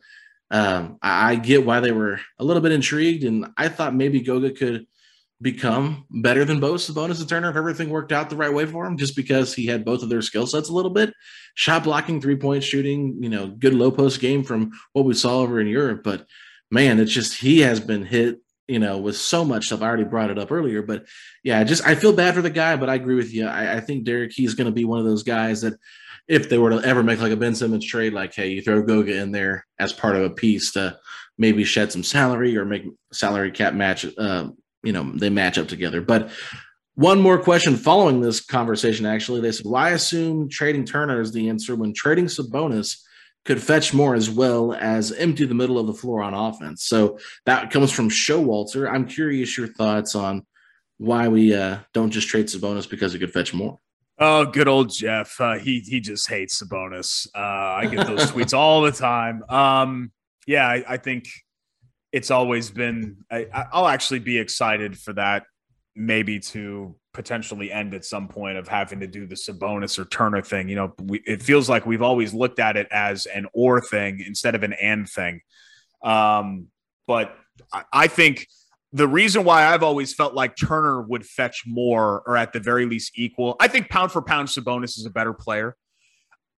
um, 0.50 0.98
I, 1.02 1.32
I 1.32 1.36
get 1.36 1.66
why 1.66 1.80
they 1.80 1.92
were 1.92 2.20
a 2.40 2.44
little 2.44 2.62
bit 2.62 2.72
intrigued, 2.72 3.24
and 3.24 3.48
I 3.56 3.70
thought 3.70 3.94
maybe 3.94 4.22
Goga 4.22 4.52
could 4.52 4.88
become 5.42 6.06
better 6.10 6.44
than 6.44 6.60
both 6.60 6.82
Sabonis 6.82 7.20
and 7.20 7.30
Turner 7.30 7.50
if 7.50 7.56
everything 7.56 7.90
worked 7.90 8.12
out 8.12 8.30
the 8.30 8.36
right 8.36 8.54
way 8.54 8.66
for 8.66 8.86
him, 8.86 8.98
just 8.98 9.16
because 9.16 9.54
he 9.54 9.66
had 9.66 9.86
both 9.86 10.04
of 10.04 10.10
their 10.10 10.22
skill 10.22 10.46
sets 10.46 10.70
a 10.70 10.74
little 10.74 10.92
bit. 10.92 11.14
Shot 11.56 11.84
blocking, 11.84 12.20
three 12.20 12.36
point 12.36 12.64
shooting, 12.64 13.18
you 13.22 13.30
know, 13.30 13.48
good 13.48 13.74
low 13.74 13.92
post 13.92 14.20
game 14.20 14.44
from 14.44 14.72
what 14.94 15.06
we 15.06 15.14
saw 15.14 15.40
over 15.40 15.60
in 15.60 15.68
Europe. 15.68 16.02
But 16.04 16.26
man, 16.70 17.00
it's 17.00 17.12
just 17.12 17.40
he 17.40 17.60
has 17.62 17.80
been 17.80 18.04
hit, 18.04 18.42
you 18.68 18.80
know, 18.80 18.98
with 18.98 19.16
so 19.16 19.46
much 19.46 19.68
stuff. 19.68 19.82
I 19.82 19.88
already 19.88 20.04
brought 20.04 20.30
it 20.30 20.40
up 20.40 20.52
earlier, 20.52 20.82
but 20.82 21.06
yeah, 21.44 21.64
just 21.64 21.86
I 21.86 21.96
feel 21.96 22.14
bad 22.14 22.36
for 22.36 22.42
the 22.42 22.50
guy, 22.50 22.76
but 22.76 22.90
I 22.90 22.96
agree 22.96 23.16
with 23.16 23.34
you. 23.34 23.48
I, 23.48 23.78
I 23.78 23.80
think 23.80 24.04
Derek 24.04 24.32
he's 24.34 24.56
going 24.56 24.68
to 24.68 24.74
be 24.74 24.86
one 24.86 25.00
of 25.00 25.06
those 25.06 25.24
guys 25.24 25.62
that 25.62 25.76
if 26.28 26.50
they 26.50 26.58
were 26.58 26.70
to 26.70 26.86
ever 26.86 27.02
make 27.02 27.22
like 27.22 27.32
a 27.32 27.38
Ben 27.38 27.56
Simmons 27.56 27.86
trade, 27.86 28.14
like 28.14 28.34
hey, 28.34 28.50
you 28.50 28.62
throw 28.62 28.84
Goga 28.84 29.18
in 29.18 29.32
there 29.32 29.66
as 29.80 29.94
part 29.94 30.16
of 30.16 30.24
a 30.24 30.30
piece 30.30 30.74
to 30.74 31.00
maybe 31.38 31.64
shed 31.64 31.92
some 31.92 32.04
salary 32.04 32.58
or 32.58 32.66
make 32.66 32.84
salary 33.14 33.50
cap 33.50 33.74
match 33.74 34.06
uh, 34.18 34.50
you 34.84 34.92
know 34.92 35.12
they 35.16 35.30
match 35.30 35.58
up 35.58 35.68
together. 35.68 36.02
But 36.02 36.32
one 36.96 37.22
more 37.22 37.38
question 37.38 37.76
following 37.78 38.22
this 38.22 38.42
conversation, 38.42 39.06
actually, 39.06 39.42
they 39.42 39.52
said, 39.52 39.66
"Why 39.66 39.92
assume 39.92 40.50
trading 40.50 40.86
Turner 40.86 41.22
is 41.22 41.32
the 41.32 41.50
answer 41.50 41.76
when 41.76 41.94
trading 41.94 42.26
Sabonis 42.26 43.00
could 43.46 43.62
fetch 43.62 43.94
more 43.94 44.16
as 44.16 44.30
well 44.30 44.74
as 44.74 45.12
empty 45.14 45.46
the 45.46 45.56
middle 45.56 45.80
of 45.80 45.88
the 45.88 45.94
floor 45.94 46.22
on 46.22 46.34
offense?" 46.34 46.84
So 46.86 47.20
that 47.46 47.72
comes 47.72 47.92
from 47.92 48.10
Showalter. 48.10 48.92
I'm 48.92 49.06
curious 49.06 49.58
your 49.58 49.68
thoughts 49.68 50.16
on 50.16 50.46
why 50.98 51.30
we 51.30 51.56
uh, 51.56 51.80
don't 51.94 52.12
just 52.12 52.28
trade 52.28 52.48
Sabonis 52.48 52.90
because 52.90 53.16
it 53.16 53.20
could 53.20 53.32
fetch 53.32 53.54
more. 53.54 53.80
Oh, 54.22 54.46
good 54.46 54.68
old 54.68 54.92
Jeff. 54.92 55.40
Uh, 55.40 55.58
he 55.58 55.80
he 55.80 56.02
just 56.02 56.28
hates 56.28 56.62
Sabonis. 56.62 57.28
Uh, 57.34 57.40
I 57.40 57.86
get 57.86 58.06
those 58.06 58.32
tweets 58.32 58.54
all 58.54 58.82
the 58.82 58.92
time. 58.92 59.44
Um, 59.50 60.12
yeah, 60.46 60.68
I, 60.68 60.84
I 60.88 60.98
think 60.98 61.30
it's 62.12 62.32
always 62.32 62.72
been 62.72 63.18
I, 63.32 63.46
will 63.74 63.88
actually 63.88 64.20
be 64.20 64.38
excited 64.38 64.98
for 64.98 65.14
that 65.14 65.44
maybe 65.96 66.40
to 66.40 66.96
potentially 67.14 67.72
end 67.72 67.94
at 67.94 68.06
some 68.06 68.28
point 68.28 68.58
of 68.58 68.68
having 68.68 69.00
to 69.02 69.08
do 69.08 69.26
the 69.26 69.36
Sabonis 69.36 70.00
or 70.00 70.06
Turner 70.06 70.42
thing. 70.42 70.70
You 70.70 70.76
know, 70.76 70.94
we, 71.02 71.22
it 71.26 71.42
feels 71.42 71.68
like 71.68 71.86
we've 71.86 72.02
always 72.02 72.34
looked 72.34 72.60
at 72.60 72.78
it 72.78 72.88
as 72.92 73.26
an 73.26 73.48
or 73.54 73.82
thing 73.82 74.24
instead 74.26 74.56
of 74.56 74.64
an 74.64 74.74
and 74.74 75.10
thing. 75.10 75.42
Um, 76.04 76.68
but 77.08 77.36
I, 77.74 77.84
I 77.92 78.08
think 78.08 78.48
the 78.94 79.08
reason 79.08 79.44
why 79.44 79.66
I've 79.66 79.84
always 79.84 80.14
felt 80.14 80.34
like 80.34 80.56
Turner 80.56 81.02
would 81.02 81.26
fetch 81.26 81.64
more 81.68 82.24
or 82.26 82.38
at 82.38 82.54
the 82.54 82.60
very 82.60 82.86
least 82.86 83.14
equal, 83.16 83.56
I 83.60 83.68
think 83.68 83.90
pound 83.90 84.12
for 84.12 84.22
pound, 84.22 84.48
Sabonis 84.48 84.98
is 84.98 85.06
a 85.06 85.12
better 85.12 85.34
player. 85.34 85.76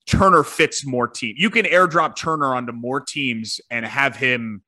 Turner 0.05 0.43
fits 0.43 0.85
more 0.85 1.07
team. 1.07 1.35
You 1.37 1.49
can 1.49 1.65
airdrop 1.65 2.15
Turner 2.15 2.53
onto 2.53 2.73
more 2.73 2.99
teams 2.99 3.61
and 3.69 3.85
have 3.85 4.15
him 4.15 4.61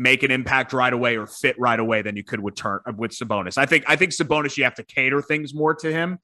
make 0.00 0.22
an 0.22 0.30
impact 0.30 0.72
right 0.72 0.94
away 0.94 1.18
or 1.18 1.26
fit 1.26 1.54
right 1.58 1.78
away 1.78 2.00
than 2.00 2.16
you 2.16 2.24
could 2.24 2.40
with 2.40 2.54
Turn 2.54 2.80
with 2.96 3.10
Sabonis. 3.10 3.58
I 3.58 3.66
think 3.66 3.84
I 3.86 3.96
think 3.96 4.12
Sabonis 4.12 4.56
you 4.56 4.64
have 4.64 4.74
to 4.76 4.82
cater 4.82 5.20
things 5.20 5.52
more 5.52 5.74
to 5.74 5.92
him. 5.92 6.18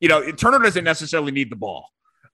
You 0.00 0.08
know, 0.08 0.32
Turner 0.32 0.58
doesn't 0.58 0.82
necessarily 0.82 1.30
need 1.30 1.48
the 1.48 1.56
ball. 1.56 1.88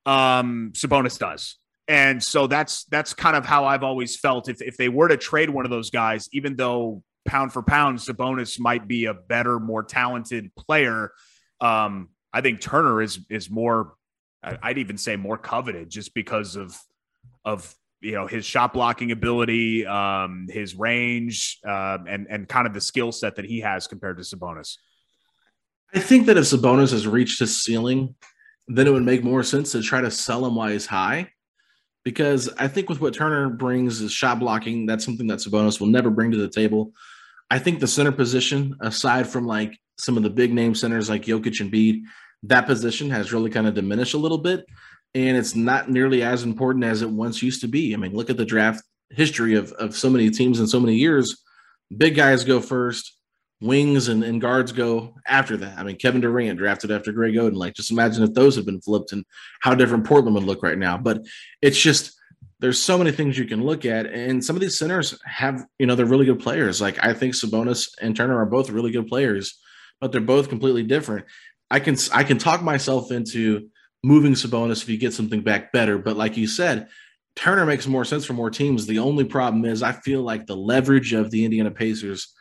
Um, 0.07 0.73
Sabonis 0.75 1.19
does. 1.19 1.59
And 1.89 2.23
so 2.23 2.47
that's 2.47 2.85
that's 2.85 3.13
kind 3.13 3.37
of 3.37 3.45
how 3.45 3.67
I've 3.67 3.83
always 3.83 4.19
felt. 4.19 4.49
If 4.49 4.63
if 4.63 4.79
they 4.79 4.89
were 4.89 5.09
to 5.09 5.19
trade 5.19 5.51
one 5.51 5.67
of 5.67 5.71
those 5.71 5.91
guys, 5.91 6.27
even 6.33 6.57
though 6.57 7.03
pound 7.27 7.53
for 7.53 7.63
pound, 7.63 7.99
Sabonis 7.99 8.59
might 8.59 8.89
be 8.89 9.05
a 9.05 9.15
better, 9.15 9.61
more 9.61 9.83
talented 9.83 10.55
player. 10.55 11.13
Um, 11.61 12.09
I 12.33 12.41
think 12.41 12.63
Turner 12.63 13.03
is 13.03 13.21
is 13.29 13.51
more. 13.51 13.93
I'd 14.43 14.79
even 14.79 14.97
say 14.97 15.17
more 15.17 15.37
coveted 15.37 15.91
just 15.91 16.15
because 16.15 16.57
of 16.57 16.79
of 17.45 17.75
you 18.01 18.13
know 18.13 18.27
his 18.27 18.45
shot 18.45 18.73
blocking 18.73 19.11
ability, 19.11 19.87
um, 19.87 20.47
his 20.49 20.75
range, 20.75 21.59
uh, 21.67 21.99
and 22.09 22.27
and 22.29 22.49
kind 22.49 22.67
of 22.67 22.75
the 22.75 22.81
skill 22.81 23.13
set 23.13 23.37
that 23.37 23.45
he 23.45 23.61
has 23.61 23.87
compared 23.87 24.19
to 24.19 24.23
Sabonis. 24.23 24.77
I 25.95 26.01
think 26.01 26.27
that 26.27 26.37
if 26.37 26.45
Sabonis 26.45 26.93
has 26.93 27.07
reached 27.07 27.39
his 27.39 27.63
ceiling, 27.63 28.15
then 28.67 28.87
it 28.87 28.93
would 28.93 29.05
make 29.05 29.25
more 29.25 29.43
sense 29.43 29.73
to 29.73 29.83
try 29.83 30.01
to 30.01 30.11
sell 30.11 30.45
him 30.45 30.55
while 30.55 30.69
he's 30.69 30.87
high. 30.87 31.31
Because 32.05 32.49
I 32.59 32.69
think 32.69 32.89
with 32.89 33.01
what 33.01 33.15
Turner 33.15 33.51
brings 33.51 34.01
is 34.01 34.13
shot 34.13 34.39
blocking. 34.39 34.87
That's 34.87 35.05
something 35.05 35.27
that 35.27 35.41
Sabonis 35.41 35.81
will 35.81 35.89
never 35.89 36.11
bring 36.11 36.31
to 36.31 36.39
the 36.39 36.49
table. 36.49 36.93
I 37.51 37.59
think 37.59 37.81
the 37.81 37.87
center 37.87 38.13
position, 38.13 38.77
aside 38.81 39.27
from 39.27 39.47
like 39.47 39.79
some 39.99 40.17
of 40.17 40.23
the 40.23 40.31
big 40.31 40.53
name 40.53 40.75
centers 40.75 41.11
like 41.11 41.25
Jokic 41.25 41.61
and 41.61 41.73
Embiid, 41.73 42.03
that 42.45 42.67
position 42.67 43.11
has 43.11 43.33
really 43.33 43.51
kind 43.51 43.67
of 43.67 43.75
diminished 43.75 44.15
a 44.15 44.19
little 44.19 44.39
bit. 44.39 44.65
And 45.15 45.37
it's 45.37 45.55
not 45.55 45.91
nearly 45.91 46.23
as 46.23 46.43
important 46.43 46.85
as 46.85 47.03
it 47.03 47.11
once 47.11 47.43
used 47.43 47.61
to 47.63 47.69
be. 47.69 47.95
I 47.95 47.97
mean, 47.97 48.15
look 48.15 48.31
at 48.31 48.37
the 48.37 48.45
draft 48.45 48.83
history 49.11 49.55
of, 49.55 49.73
of 49.73 49.97
so 49.97 50.11
many 50.11 50.31
teams 50.31 50.61
in 50.61 50.67
so 50.67 50.81
many 50.81 50.97
years. 50.97 51.43
Big 51.97 52.15
guys 52.15 52.45
go 52.45 52.61
first, 52.61 53.17
wings 53.61 54.09
and, 54.09 54.23
and 54.23 54.41
guards 54.41 54.73
go 54.73 55.15
after 55.27 55.57
that. 55.57 55.79
I 55.79 55.83
mean, 55.83 55.97
Kevin 55.97 56.21
Durant 56.21 56.59
drafted 56.59 56.91
after 56.91 57.13
Greg 57.13 57.35
Oden. 57.35 57.57
Like, 57.57 57.75
just 57.75 57.91
imagine 57.91 58.23
if 58.23 58.35
those 58.35 58.57
had 58.57 58.67
been 58.67 58.81
flipped 58.81 59.13
and 59.13 59.25
how 59.61 59.75
different 59.75 60.05
Portland 60.05 60.35
would 60.35 60.45
look 60.45 60.63
right 60.63 60.79
now. 60.79 60.99
But 60.99 61.25
it's 61.63 61.81
just 61.81 62.19
there's 62.61 62.81
so 62.81 62.99
many 62.99 63.13
things 63.13 63.39
you 63.39 63.45
can 63.45 63.65
look 63.65 63.85
at, 63.85 64.07
and 64.07 64.45
some 64.45 64.57
of 64.57 64.61
these 64.61 64.79
centers 64.79 65.19
have, 65.25 65.65
you 65.79 65.87
know, 65.87 65.95
they're 65.95 66.07
really 66.07 66.27
good 66.27 66.41
players. 66.41 66.81
Like 66.81 67.03
I 67.05 67.15
think 67.15 67.35
Sabonis 67.35 67.89
and 68.01 68.17
Turner 68.17 68.37
are 68.39 68.47
both 68.47 68.71
really 68.71 68.91
good 68.91 69.07
players, 69.07 69.59
but 70.01 70.13
they're 70.13 70.21
both 70.21 70.49
completely 70.49 70.83
different. 70.83 71.27
I 71.71 71.81
can 71.81 71.97
I 72.13 72.25
can 72.25 72.39
talk 72.39 72.63
myself 72.63 73.11
into 73.11 73.69
moving 74.03 74.33
Sabonis 74.33 74.83
if 74.83 74.89
you 74.89 74.99
get 74.99 75.13
something 75.13 75.41
back 75.41 75.73
better, 75.73 75.99
but 75.99 76.17
like 76.17 76.37
you 76.37 76.47
said, 76.47 76.89
Turner 77.37 77.67
makes 77.67 77.87
more 77.87 78.05
sense 78.05 78.25
for 78.25 78.33
more 78.33 78.51
teams. 78.51 78.87
The 78.87 78.99
only 78.99 79.25
problem 79.25 79.65
is 79.65 79.83
I 79.83 79.93
feel 79.93 80.23
like 80.23 80.47
the 80.47 80.57
leverage 80.57 81.13
of 81.13 81.31
the 81.31 81.45
Indiana 81.45 81.71
Pacers 81.71 82.35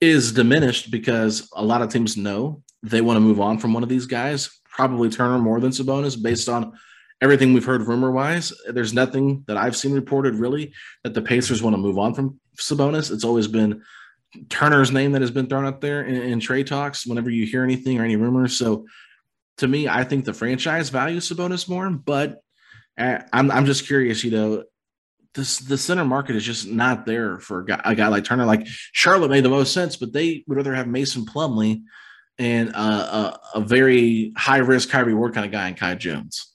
is 0.00 0.32
diminished 0.32 0.90
because 0.90 1.48
a 1.54 1.64
lot 1.64 1.82
of 1.82 1.90
teams 1.90 2.16
know 2.16 2.62
they 2.82 3.00
want 3.00 3.16
to 3.16 3.20
move 3.20 3.40
on 3.40 3.58
from 3.58 3.72
one 3.72 3.82
of 3.82 3.88
these 3.88 4.06
guys, 4.06 4.60
probably 4.64 5.08
Turner 5.08 5.38
more 5.38 5.60
than 5.60 5.72
Sabonis, 5.72 6.20
based 6.20 6.48
on 6.48 6.72
everything 7.20 7.52
we've 7.52 7.64
heard 7.64 7.82
rumor 7.82 8.12
wise, 8.12 8.52
there's 8.68 8.94
nothing 8.94 9.42
that 9.48 9.56
I've 9.56 9.76
seen 9.76 9.92
reported 9.92 10.36
really 10.36 10.72
that 11.02 11.14
the 11.14 11.22
Pacers 11.22 11.62
want 11.62 11.74
to 11.74 11.82
move 11.82 11.98
on 11.98 12.14
from 12.14 12.38
Sabonis. 12.56 13.10
It's 13.10 13.24
always 13.24 13.48
been 13.48 13.82
Turner's 14.48 14.92
name 14.92 15.12
that 15.12 15.20
has 15.20 15.30
been 15.30 15.48
thrown 15.48 15.64
up 15.64 15.80
there 15.80 16.04
in, 16.04 16.14
in 16.14 16.40
trade 16.40 16.66
talks 16.66 17.06
whenever 17.06 17.30
you 17.30 17.46
hear 17.46 17.64
anything 17.64 17.98
or 17.98 18.04
any 18.04 18.16
rumors. 18.16 18.56
So 18.56 18.86
to 19.58 19.68
me, 19.68 19.88
I 19.88 20.04
think 20.04 20.24
the 20.24 20.32
franchise 20.32 20.88
values 20.88 21.28
Sabonis 21.28 21.68
more, 21.68 21.90
but 21.90 22.42
uh, 22.98 23.18
I'm, 23.32 23.50
I'm 23.50 23.66
just 23.66 23.86
curious, 23.86 24.24
you 24.24 24.30
know, 24.30 24.64
this, 25.34 25.58
the 25.58 25.78
center 25.78 26.04
market 26.04 26.36
is 26.36 26.44
just 26.44 26.68
not 26.68 27.06
there 27.06 27.38
for 27.38 27.60
a 27.60 27.64
guy, 27.64 27.80
a 27.84 27.94
guy 27.94 28.08
like 28.08 28.24
Turner. 28.24 28.46
Like 28.46 28.66
Charlotte 28.66 29.30
made 29.30 29.44
the 29.44 29.48
most 29.48 29.72
sense, 29.72 29.96
but 29.96 30.12
they 30.12 30.44
would 30.46 30.56
rather 30.56 30.74
have 30.74 30.88
Mason 30.88 31.24
Plumlee 31.24 31.82
and 32.38 32.72
uh, 32.74 33.38
a, 33.54 33.58
a, 33.58 33.60
very 33.60 34.32
high 34.36 34.58
risk 34.58 34.90
Kyrie 34.90 35.14
Ward 35.14 35.34
kind 35.34 35.44
of 35.44 35.52
guy 35.52 35.68
and 35.68 35.76
Kai 35.76 35.96
Jones. 35.96 36.52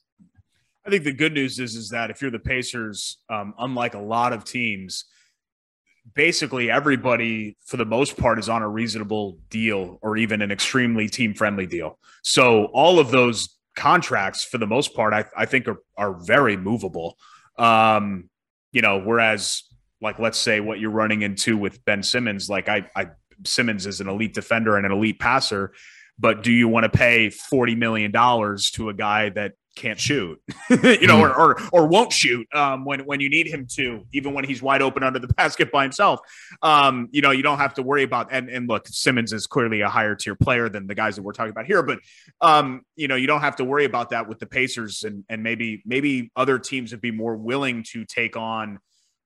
I 0.85 0.89
think 0.89 1.03
the 1.03 1.13
good 1.13 1.33
news 1.33 1.59
is 1.59 1.75
is 1.75 1.89
that 1.89 2.09
if 2.09 2.21
you're 2.21 2.31
the 2.31 2.39
Pacers, 2.39 3.19
um, 3.29 3.53
unlike 3.57 3.93
a 3.93 3.99
lot 3.99 4.33
of 4.33 4.43
teams, 4.43 5.05
basically 6.15 6.69
everybody 6.69 7.57
for 7.65 7.77
the 7.77 7.85
most 7.85 8.17
part 8.17 8.39
is 8.39 8.49
on 8.49 8.61
a 8.61 8.69
reasonable 8.69 9.37
deal 9.49 9.99
or 10.01 10.17
even 10.17 10.41
an 10.41 10.51
extremely 10.51 11.07
team 11.07 11.33
friendly 11.33 11.65
deal. 11.65 11.97
So 12.23 12.65
all 12.65 12.99
of 12.99 13.11
those 13.11 13.57
contracts 13.75 14.43
for 14.43 14.57
the 14.57 14.67
most 14.67 14.93
part, 14.93 15.13
I, 15.13 15.25
I 15.35 15.45
think 15.45 15.67
are, 15.67 15.81
are 15.97 16.13
very 16.13 16.57
movable. 16.57 17.17
Um, 17.57 18.29
you 18.71 18.81
know, 18.81 18.99
whereas 18.99 19.63
like, 20.01 20.19
let's 20.19 20.37
say 20.37 20.59
what 20.59 20.79
you're 20.79 20.91
running 20.91 21.21
into 21.21 21.57
with 21.57 21.83
Ben 21.85 22.03
Simmons, 22.03 22.49
like 22.49 22.67
I, 22.67 22.89
I 22.95 23.07
Simmons 23.45 23.85
is 23.85 24.01
an 24.01 24.09
elite 24.09 24.33
defender 24.33 24.77
and 24.77 24.85
an 24.85 24.91
elite 24.91 25.19
passer, 25.19 25.73
but 26.19 26.43
do 26.43 26.51
you 26.51 26.67
want 26.67 26.83
to 26.83 26.89
pay 26.89 27.27
$40 27.27 27.77
million 27.77 28.11
to 28.11 28.89
a 28.89 28.93
guy 28.93 29.29
that 29.29 29.53
can't 29.75 29.99
shoot, 29.99 30.41
you 30.69 31.07
know, 31.07 31.19
or, 31.19 31.33
or, 31.33 31.61
or 31.71 31.87
won't 31.87 32.13
shoot 32.13 32.47
um, 32.53 32.85
when 32.85 33.01
when 33.01 33.19
you 33.19 33.29
need 33.29 33.47
him 33.47 33.67
to, 33.75 34.05
even 34.13 34.33
when 34.33 34.43
he's 34.43 34.61
wide 34.61 34.81
open 34.81 35.03
under 35.03 35.19
the 35.19 35.27
basket 35.29 35.71
by 35.71 35.83
himself. 35.83 36.19
Um, 36.61 37.07
you 37.11 37.21
know, 37.21 37.31
you 37.31 37.43
don't 37.43 37.57
have 37.57 37.73
to 37.75 37.83
worry 37.83 38.03
about. 38.03 38.27
And 38.31 38.49
and 38.49 38.67
look, 38.67 38.87
Simmons 38.87 39.33
is 39.33 39.47
clearly 39.47 39.81
a 39.81 39.89
higher 39.89 40.15
tier 40.15 40.35
player 40.35 40.69
than 40.69 40.87
the 40.87 40.95
guys 40.95 41.15
that 41.15 41.23
we're 41.23 41.33
talking 41.33 41.51
about 41.51 41.65
here, 41.65 41.83
but 41.83 41.99
um, 42.41 42.81
you 42.95 43.07
know, 43.07 43.15
you 43.15 43.27
don't 43.27 43.41
have 43.41 43.55
to 43.57 43.63
worry 43.63 43.85
about 43.85 44.11
that 44.11 44.27
with 44.27 44.39
the 44.39 44.45
Pacers, 44.45 45.03
and 45.03 45.23
and 45.29 45.43
maybe 45.43 45.81
maybe 45.85 46.31
other 46.35 46.59
teams 46.59 46.91
would 46.91 47.01
be 47.01 47.11
more 47.11 47.35
willing 47.35 47.83
to 47.91 48.05
take 48.05 48.37
on 48.37 48.79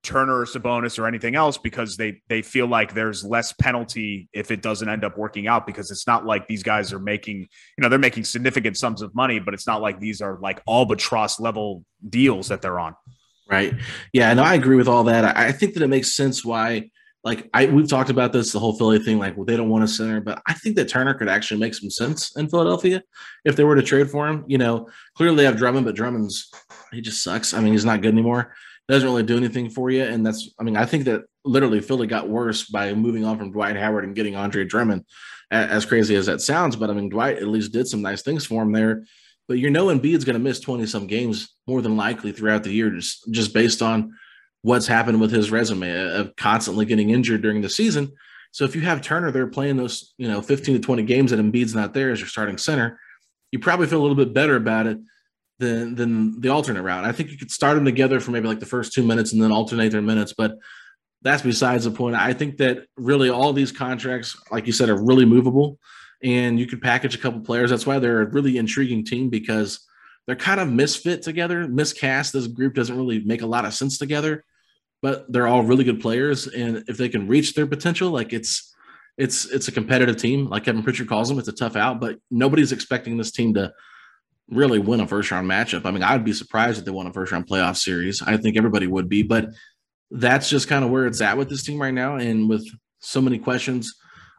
Turner 0.08 0.40
or 0.40 0.46
Sabonis 0.46 0.98
or 0.98 1.06
anything 1.06 1.36
else 1.36 1.58
because 1.58 1.98
they 1.98 2.22
they 2.30 2.42
feel 2.42 2.66
like 2.66 2.94
there's 2.94 3.26
less 3.26 3.52
penalty 3.52 4.30
if 4.32 4.52
it 4.52 4.62
doesn't 4.62 4.88
end 4.88 5.04
up 5.04 5.18
working 5.18 5.48
out 5.48 5.68
because 5.68 5.92
it's 5.92 6.08
not 6.08 6.26
like 6.26 6.48
these 6.48 6.64
guys 6.64 6.94
are 6.94 7.00
making 7.00 7.40
you 7.40 7.82
know 7.82 7.90
they're 7.90 8.00
making 8.00 8.24
significant 8.24 8.78
sums 8.78 9.02
of 9.02 9.14
money 9.14 9.38
but 9.38 9.54
it's 9.54 9.68
not 9.68 9.82
like 9.82 10.00
these 10.00 10.22
are 10.22 10.40
like 10.42 10.62
albatross 10.68 11.42
level 11.42 11.84
deals 12.10 12.48
that 12.48 12.62
they're 12.62 12.80
on. 12.80 12.96
Right. 13.50 13.74
Yeah, 14.14 14.32
and 14.32 14.40
I 14.40 14.56
agree 14.56 14.78
with 14.78 14.88
all 14.88 15.04
that. 15.06 15.38
I, 15.38 15.48
I 15.48 15.52
think 15.52 15.74
that 15.74 15.84
it 15.84 15.88
makes 15.88 16.16
sense 16.16 16.44
why 16.44 16.90
like 17.26 17.50
I 17.54 17.66
we've 17.66 17.90
talked 17.90 18.10
about 18.10 18.32
this 18.32 18.54
the 18.54 18.60
whole 18.60 18.78
Philly 18.78 19.00
thing 19.00 19.20
like 19.20 19.36
well 19.36 19.46
they 19.46 19.58
don't 19.58 19.68
want 19.68 19.84
a 19.84 19.88
center 19.90 20.22
but 20.22 20.42
I 20.48 20.54
think 20.54 20.78
that 20.78 20.88
Turner 20.88 21.14
could 21.16 21.28
actually 21.28 21.60
make 21.60 21.74
some 21.74 21.90
sense 21.90 22.34
in 22.38 22.48
Philadelphia 22.48 23.04
if 23.44 23.58
they 23.58 23.66
were 23.66 23.76
to 23.76 23.84
trade 23.84 24.10
for 24.10 24.26
him. 24.26 24.46
You 24.48 24.58
know, 24.58 24.88
clearly 25.18 25.36
they 25.36 25.44
have 25.44 25.58
Drummond 25.58 25.86
but 25.86 25.96
Drummond's 25.96 26.50
he 26.94 27.02
just 27.02 27.22
sucks. 27.22 27.54
I 27.54 27.60
mean, 27.60 27.74
he's 27.74 27.84
not 27.84 28.02
good 28.02 28.14
anymore 28.14 28.54
doesn't 28.88 29.08
really 29.08 29.24
do 29.24 29.38
anything 29.38 29.70
for 29.70 29.90
you. 29.90 30.04
And 30.04 30.26
that's, 30.26 30.50
I 30.60 30.64
mean, 30.64 30.78
I 30.78 30.86
think 30.86 31.06
that 31.06 31.24
literally 31.44 31.82
Philly 31.82 32.08
got 32.08 32.30
worse 32.30 32.64
by 32.64 32.94
moving 32.94 33.26
on 33.26 33.38
from 33.38 33.52
Dwight 33.52 33.76
Howard 33.76 34.06
and 34.06 34.16
getting 34.16 34.36
Andre 34.36 34.66
Drummond, 34.66 35.06
as 35.52 35.86
crazy 35.86 36.16
as 36.16 36.26
that 36.28 36.42
sounds. 36.42 36.76
But 36.76 36.90
I 36.90 36.94
mean, 36.94 37.10
Dwight 37.10 37.38
at 37.38 37.48
least 37.48 37.74
did 37.74 37.88
some 37.88 38.02
nice 38.02 38.22
things 38.22 38.46
for 38.46 38.64
him 38.64 38.72
there. 38.72 39.04
But 39.48 39.60
you 39.60 39.70
know, 39.70 39.88
Embiid's 39.88 40.26
going 40.26 40.36
to 40.36 40.40
miss 40.40 40.60
20 40.60 40.86
some 40.86 41.08
games 41.08 41.54
more 41.68 41.82
than 41.82 41.98
likely 41.98 42.32
throughout 42.32 42.64
the 42.64 42.72
year, 42.72 42.90
just, 42.92 43.30
just 43.32 43.54
based 43.54 43.82
on 43.82 44.14
what's 44.62 44.88
happened 44.88 45.22
with 45.22 45.32
his 45.32 45.52
resume 45.52 45.90
of 46.16 46.36
constantly 46.36 46.86
getting 46.86 47.10
injured 47.10 47.42
during 47.42 47.62
the 47.62 47.70
season. 47.70 48.12
So 48.52 48.66
if 48.66 48.76
you 48.76 48.82
have 48.82 49.02
Turner 49.02 49.32
there 49.32 49.48
playing 49.48 49.78
those, 49.78 50.14
you 50.18 50.28
know, 50.28 50.42
15 50.42 50.76
to 50.76 50.82
20 50.82 51.04
games 51.04 51.32
and 51.32 51.54
Embiid's 51.54 51.76
not 51.76 51.94
there 51.94 52.12
as 52.12 52.20
your 52.20 52.30
starting 52.30 52.58
center, 52.58 53.00
you 53.52 53.60
probably 53.60 53.88
feel 53.88 54.00
a 54.00 54.04
little 54.04 54.16
bit 54.16 54.34
better 54.34 54.56
about 54.56 54.88
it 54.88 54.98
than 55.60 55.96
than 55.96 56.40
the 56.42 56.50
alternate 56.50 56.84
route. 56.84 57.06
I 57.06 57.12
think 57.12 57.32
you 57.32 57.38
could 57.38 57.52
start 57.52 57.76
them 57.76 57.86
together 57.86 58.20
for 58.20 58.32
maybe 58.32 58.48
like 58.48 58.60
the 58.60 58.66
first 58.66 58.94
two 58.94 59.04
minutes 59.04 59.34
and 59.34 59.42
then 59.42 59.52
alternate 59.52 59.92
their 59.92 60.02
minutes, 60.02 60.34
but 60.38 60.58
that's 61.22 61.42
besides 61.42 61.86
the 61.86 61.92
point. 61.92 62.16
I 62.16 62.34
think 62.34 62.58
that 62.58 62.86
really 62.96 63.30
all 63.30 63.54
these 63.54 63.72
contracts, 63.72 64.38
like 64.52 64.68
you 64.68 64.74
said, 64.74 64.90
are 64.90 65.04
really 65.04 65.26
movable, 65.26 65.80
and 66.24 66.60
you 66.60 66.68
could 66.68 66.82
package 66.82 67.16
a 67.16 67.18
couple 67.18 67.40
players. 67.42 67.70
That's 67.70 67.88
why 67.88 68.00
they're 68.00 68.22
a 68.22 68.30
really 68.30 68.58
intriguing 68.58 69.04
team 69.04 69.30
because 69.30 69.80
they're 70.26 70.36
kind 70.36 70.60
of 70.60 70.70
misfit 70.70 71.24
together, 71.24 71.68
miscast. 71.68 72.34
This 72.34 72.48
group 72.48 72.76
doesn't 72.76 72.96
really 72.96 73.20
make 73.22 73.42
a 73.42 73.48
lot 73.48 73.66
of 73.66 73.74
sense 73.74 73.98
together, 73.98 74.44
but 75.02 75.32
they're 75.32 75.48
all 75.48 75.64
really 75.64 75.84
good 75.84 76.02
players, 76.02 76.48
and 76.48 76.84
if 76.88 76.98
they 76.98 77.10
can 77.10 77.28
reach 77.28 77.56
their 77.56 77.68
potential, 77.68 78.12
like 78.12 78.32
it's 78.32 78.76
it's 79.18 79.46
it's 79.46 79.68
a 79.68 79.72
competitive 79.72 80.18
team, 80.18 80.48
like 80.48 80.66
Kevin 80.66 80.84
Pritchard 80.84 81.10
calls 81.10 81.30
them. 81.30 81.40
It's 81.40 81.48
a 81.48 81.54
tough 81.54 81.76
out, 81.76 82.00
but 82.00 82.20
nobody's 82.30 82.72
expecting 82.72 83.18
this 83.18 83.32
team 83.32 83.56
to 83.56 83.74
really 84.50 84.80
win 84.80 85.00
a 85.00 85.08
first 85.08 85.32
round 85.32 85.50
matchup. 85.50 85.86
I 85.86 85.92
mean, 85.92 86.04
I'd 86.04 86.24
be 86.24 86.34
surprised 86.34 86.80
if 86.80 86.86
they 86.86 86.92
won 86.92 87.08
a 87.08 87.14
first 87.14 87.32
round 87.32 87.48
playoff 87.48 87.78
series. 87.78 88.22
I 88.22 88.38
think 88.38 88.58
everybody 88.58 88.88
would 88.88 89.10
be, 89.10 89.24
but 89.24 89.50
that's 90.12 90.50
just 90.50 90.68
kind 90.68 90.86
of 90.86 90.92
where 90.92 91.06
it's 91.06 91.22
at 91.22 91.38
with 91.38 91.50
this 91.50 91.64
team 91.64 91.82
right 91.82 91.94
now. 91.94 92.16
And 92.16 92.50
with 92.50 92.66
so 93.00 93.22
many 93.22 93.38
questions 93.38 93.94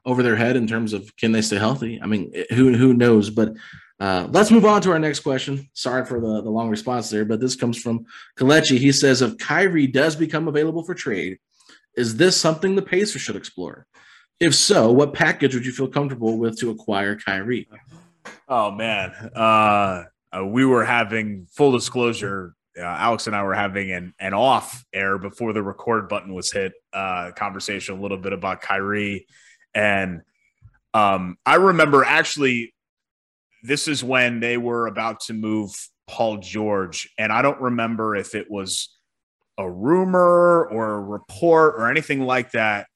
over 0.04 0.22
their 0.22 0.36
head 0.36 0.56
in 0.56 0.66
terms 0.66 0.92
of 0.92 1.14
can 1.16 1.32
they 1.32 1.42
stay 1.42 1.58
healthy? 1.58 2.00
I 2.02 2.06
mean, 2.06 2.32
who 2.50 2.74
who 2.74 2.94
knows? 2.94 3.30
But 3.30 3.54
uh, 4.00 4.28
let's 4.30 4.50
move 4.50 4.64
on 4.64 4.80
to 4.82 4.92
our 4.92 4.98
next 4.98 5.20
question. 5.20 5.68
Sorry 5.74 6.04
for 6.04 6.20
the, 6.20 6.40
the 6.40 6.50
long 6.50 6.70
response 6.70 7.10
there, 7.10 7.24
but 7.24 7.40
this 7.40 7.56
comes 7.56 7.78
from 7.78 8.06
Kalechi. 8.38 8.78
He 8.78 8.92
says, 8.92 9.22
if 9.22 9.36
Kyrie 9.38 9.88
does 9.88 10.14
become 10.14 10.46
available 10.46 10.84
for 10.84 10.94
trade, 10.94 11.38
is 11.96 12.16
this 12.16 12.40
something 12.40 12.76
the 12.76 12.82
Pacers 12.82 13.22
should 13.22 13.34
explore? 13.34 13.86
If 14.38 14.54
so, 14.54 14.92
what 14.92 15.14
package 15.14 15.54
would 15.54 15.66
you 15.66 15.72
feel 15.72 15.88
comfortable 15.88 16.38
with 16.38 16.56
to 16.60 16.70
acquire 16.70 17.16
Kyrie? 17.16 17.68
Oh 18.50 18.70
man, 18.70 19.12
uh, 19.36 20.04
uh, 20.34 20.46
we 20.46 20.64
were 20.64 20.84
having 20.84 21.46
full 21.50 21.70
disclosure. 21.70 22.54
Uh, 22.78 22.82
Alex 22.82 23.26
and 23.26 23.36
I 23.36 23.42
were 23.42 23.54
having 23.54 23.90
an, 23.92 24.14
an 24.18 24.32
off 24.32 24.86
air 24.92 25.18
before 25.18 25.52
the 25.52 25.62
record 25.62 26.08
button 26.08 26.32
was 26.32 26.50
hit. 26.50 26.72
Uh, 26.92 27.32
conversation 27.32 27.98
a 27.98 28.00
little 28.00 28.16
bit 28.16 28.32
about 28.32 28.62
Kyrie, 28.62 29.26
and 29.74 30.22
um, 30.94 31.36
I 31.44 31.56
remember 31.56 32.04
actually, 32.04 32.74
this 33.62 33.86
is 33.86 34.02
when 34.02 34.40
they 34.40 34.56
were 34.56 34.86
about 34.86 35.20
to 35.26 35.34
move 35.34 35.74
Paul 36.06 36.38
George, 36.38 37.12
and 37.18 37.30
I 37.30 37.42
don't 37.42 37.60
remember 37.60 38.16
if 38.16 38.34
it 38.34 38.50
was 38.50 38.96
a 39.58 39.70
rumor 39.70 40.64
or 40.64 40.94
a 40.94 41.00
report 41.00 41.74
or 41.76 41.90
anything 41.90 42.22
like 42.22 42.52
that. 42.52 42.86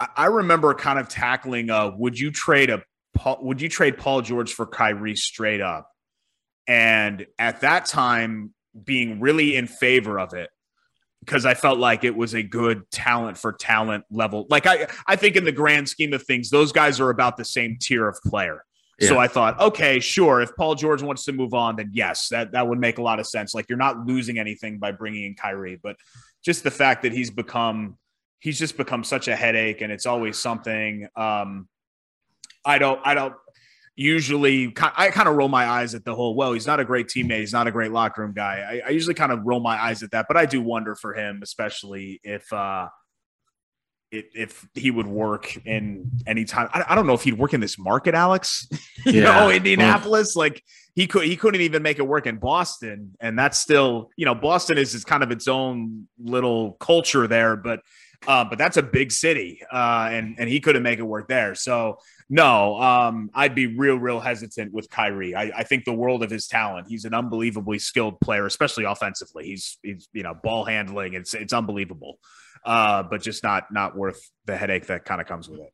I, 0.00 0.08
I 0.16 0.26
remember 0.26 0.74
kind 0.74 0.98
of 0.98 1.08
tackling, 1.08 1.70
uh, 1.70 1.92
would 1.96 2.18
you 2.18 2.32
trade 2.32 2.70
a 2.70 2.82
Paul, 3.16 3.38
would 3.42 3.60
you 3.60 3.68
trade 3.68 3.98
Paul 3.98 4.22
George 4.22 4.52
for 4.52 4.66
Kyrie 4.66 5.16
straight 5.16 5.60
up? 5.60 5.90
And 6.68 7.26
at 7.38 7.60
that 7.62 7.86
time, 7.86 8.52
being 8.84 9.20
really 9.20 9.56
in 9.56 9.66
favor 9.66 10.18
of 10.20 10.34
it 10.34 10.50
because 11.20 11.44
I 11.44 11.54
felt 11.54 11.78
like 11.78 12.04
it 12.04 12.14
was 12.14 12.34
a 12.34 12.42
good 12.42 12.88
talent 12.90 13.36
for 13.36 13.52
talent 13.52 14.04
level. 14.10 14.46
Like 14.48 14.66
I, 14.66 14.86
I 15.06 15.16
think 15.16 15.34
in 15.36 15.44
the 15.44 15.52
grand 15.52 15.88
scheme 15.88 16.12
of 16.12 16.22
things, 16.22 16.50
those 16.50 16.72
guys 16.72 17.00
are 17.00 17.10
about 17.10 17.36
the 17.36 17.44
same 17.44 17.78
tier 17.80 18.06
of 18.06 18.16
player. 18.24 18.64
Yeah. 19.00 19.08
So 19.08 19.18
I 19.18 19.28
thought, 19.28 19.60
okay, 19.60 20.00
sure. 20.00 20.40
If 20.40 20.54
Paul 20.56 20.74
George 20.74 21.02
wants 21.02 21.24
to 21.24 21.32
move 21.32 21.52
on, 21.52 21.76
then 21.76 21.90
yes, 21.92 22.28
that 22.28 22.52
that 22.52 22.66
would 22.66 22.78
make 22.78 22.98
a 22.98 23.02
lot 23.02 23.20
of 23.20 23.26
sense. 23.26 23.54
Like 23.54 23.66
you're 23.68 23.76
not 23.76 24.06
losing 24.06 24.38
anything 24.38 24.78
by 24.78 24.92
bringing 24.92 25.24
in 25.24 25.34
Kyrie, 25.34 25.78
but 25.82 25.96
just 26.44 26.64
the 26.64 26.70
fact 26.70 27.02
that 27.02 27.12
he's 27.12 27.30
become, 27.30 27.98
he's 28.38 28.58
just 28.58 28.76
become 28.76 29.04
such 29.04 29.28
a 29.28 29.36
headache, 29.36 29.82
and 29.82 29.92
it's 29.92 30.06
always 30.06 30.38
something. 30.38 31.08
Um, 31.14 31.68
I 32.66 32.78
don't, 32.78 33.00
I 33.04 33.14
don't 33.14 33.34
usually 33.96 34.74
I 34.78 35.10
kind 35.10 35.26
of 35.26 35.36
roll 35.36 35.48
my 35.48 35.66
eyes 35.66 35.94
at 35.94 36.04
the 36.04 36.14
whole, 36.14 36.34
well, 36.34 36.52
he's 36.52 36.66
not 36.66 36.78
a 36.78 36.84
great 36.84 37.08
teammate. 37.08 37.40
He's 37.40 37.52
not 37.52 37.66
a 37.66 37.72
great 37.72 37.90
locker 37.90 38.22
room 38.22 38.34
guy. 38.34 38.82
I, 38.84 38.88
I, 38.88 38.90
usually 38.90 39.14
kind 39.14 39.32
of 39.32 39.40
roll 39.44 39.58
my 39.58 39.82
eyes 39.82 40.02
at 40.02 40.10
that, 40.10 40.26
but 40.28 40.36
I 40.36 40.44
do 40.44 40.60
wonder 40.60 40.94
for 40.94 41.14
him, 41.14 41.40
especially 41.42 42.20
if, 42.22 42.52
uh, 42.52 42.88
if, 44.12 44.26
if 44.34 44.68
he 44.74 44.90
would 44.90 45.06
work 45.06 45.56
in 45.66 46.10
any 46.26 46.44
time. 46.44 46.68
I, 46.74 46.84
I 46.90 46.94
don't 46.94 47.06
know 47.06 47.14
if 47.14 47.22
he'd 47.22 47.38
work 47.38 47.54
in 47.54 47.60
this 47.60 47.78
market, 47.78 48.14
Alex, 48.14 48.68
you 49.06 49.22
yeah. 49.22 49.22
know, 49.22 49.50
Indianapolis, 49.50 50.36
like 50.36 50.62
he 50.94 51.06
could, 51.06 51.24
he 51.24 51.34
couldn't 51.36 51.62
even 51.62 51.82
make 51.82 51.98
it 51.98 52.06
work 52.06 52.26
in 52.26 52.36
Boston. 52.36 53.16
And 53.18 53.38
that's 53.38 53.58
still, 53.58 54.10
you 54.16 54.26
know, 54.26 54.34
Boston 54.34 54.76
is, 54.76 54.94
is 54.94 55.06
kind 55.06 55.22
of 55.22 55.30
its 55.30 55.48
own 55.48 56.06
little 56.18 56.72
culture 56.72 57.26
there, 57.26 57.56
but, 57.56 57.80
uh, 58.26 58.44
but 58.44 58.58
that's 58.58 58.76
a 58.76 58.82
big 58.82 59.10
city. 59.10 59.62
Uh, 59.72 60.08
and, 60.12 60.36
and 60.38 60.50
he 60.50 60.60
couldn't 60.60 60.82
make 60.82 60.98
it 60.98 61.02
work 61.02 61.28
there. 61.28 61.54
So, 61.54 61.98
no, 62.28 62.80
um, 62.80 63.30
I'd 63.34 63.54
be 63.54 63.66
real, 63.66 63.96
real 63.96 64.18
hesitant 64.18 64.72
with 64.72 64.90
Kyrie. 64.90 65.34
I, 65.34 65.52
I, 65.58 65.62
think 65.62 65.84
the 65.84 65.92
world 65.92 66.24
of 66.24 66.30
his 66.30 66.48
talent. 66.48 66.88
He's 66.88 67.04
an 67.04 67.14
unbelievably 67.14 67.78
skilled 67.78 68.18
player, 68.20 68.46
especially 68.46 68.84
offensively. 68.84 69.44
He's, 69.44 69.78
he's 69.82 70.08
you 70.12 70.24
know, 70.24 70.34
ball 70.34 70.64
handling. 70.64 71.14
It's 71.14 71.34
it's 71.34 71.52
unbelievable, 71.52 72.18
uh, 72.64 73.04
but 73.04 73.22
just 73.22 73.44
not 73.44 73.72
not 73.72 73.96
worth 73.96 74.20
the 74.44 74.56
headache 74.56 74.86
that 74.86 75.04
kind 75.04 75.20
of 75.20 75.28
comes 75.28 75.48
with 75.48 75.60
it. 75.60 75.72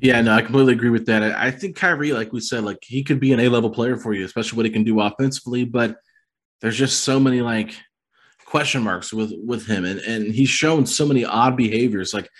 Yeah, 0.00 0.20
no, 0.22 0.34
I 0.34 0.42
completely 0.42 0.72
agree 0.72 0.90
with 0.90 1.06
that. 1.06 1.22
I 1.22 1.50
think 1.50 1.76
Kyrie, 1.76 2.12
like 2.12 2.32
we 2.32 2.40
said, 2.40 2.64
like 2.64 2.78
he 2.82 3.04
could 3.04 3.20
be 3.20 3.32
an 3.32 3.40
A 3.40 3.48
level 3.48 3.70
player 3.70 3.96
for 3.96 4.14
you, 4.14 4.24
especially 4.24 4.56
what 4.56 4.66
he 4.66 4.72
can 4.72 4.84
do 4.84 5.00
offensively. 5.00 5.64
But 5.64 5.96
there's 6.60 6.76
just 6.76 7.02
so 7.02 7.20
many 7.20 7.42
like 7.42 7.74
question 8.46 8.82
marks 8.82 9.12
with 9.12 9.32
with 9.44 9.66
him, 9.66 9.84
and 9.84 10.00
and 10.00 10.34
he's 10.34 10.48
shown 10.48 10.86
so 10.86 11.06
many 11.06 11.24
odd 11.24 11.56
behaviors. 11.56 12.14
Like 12.14 12.30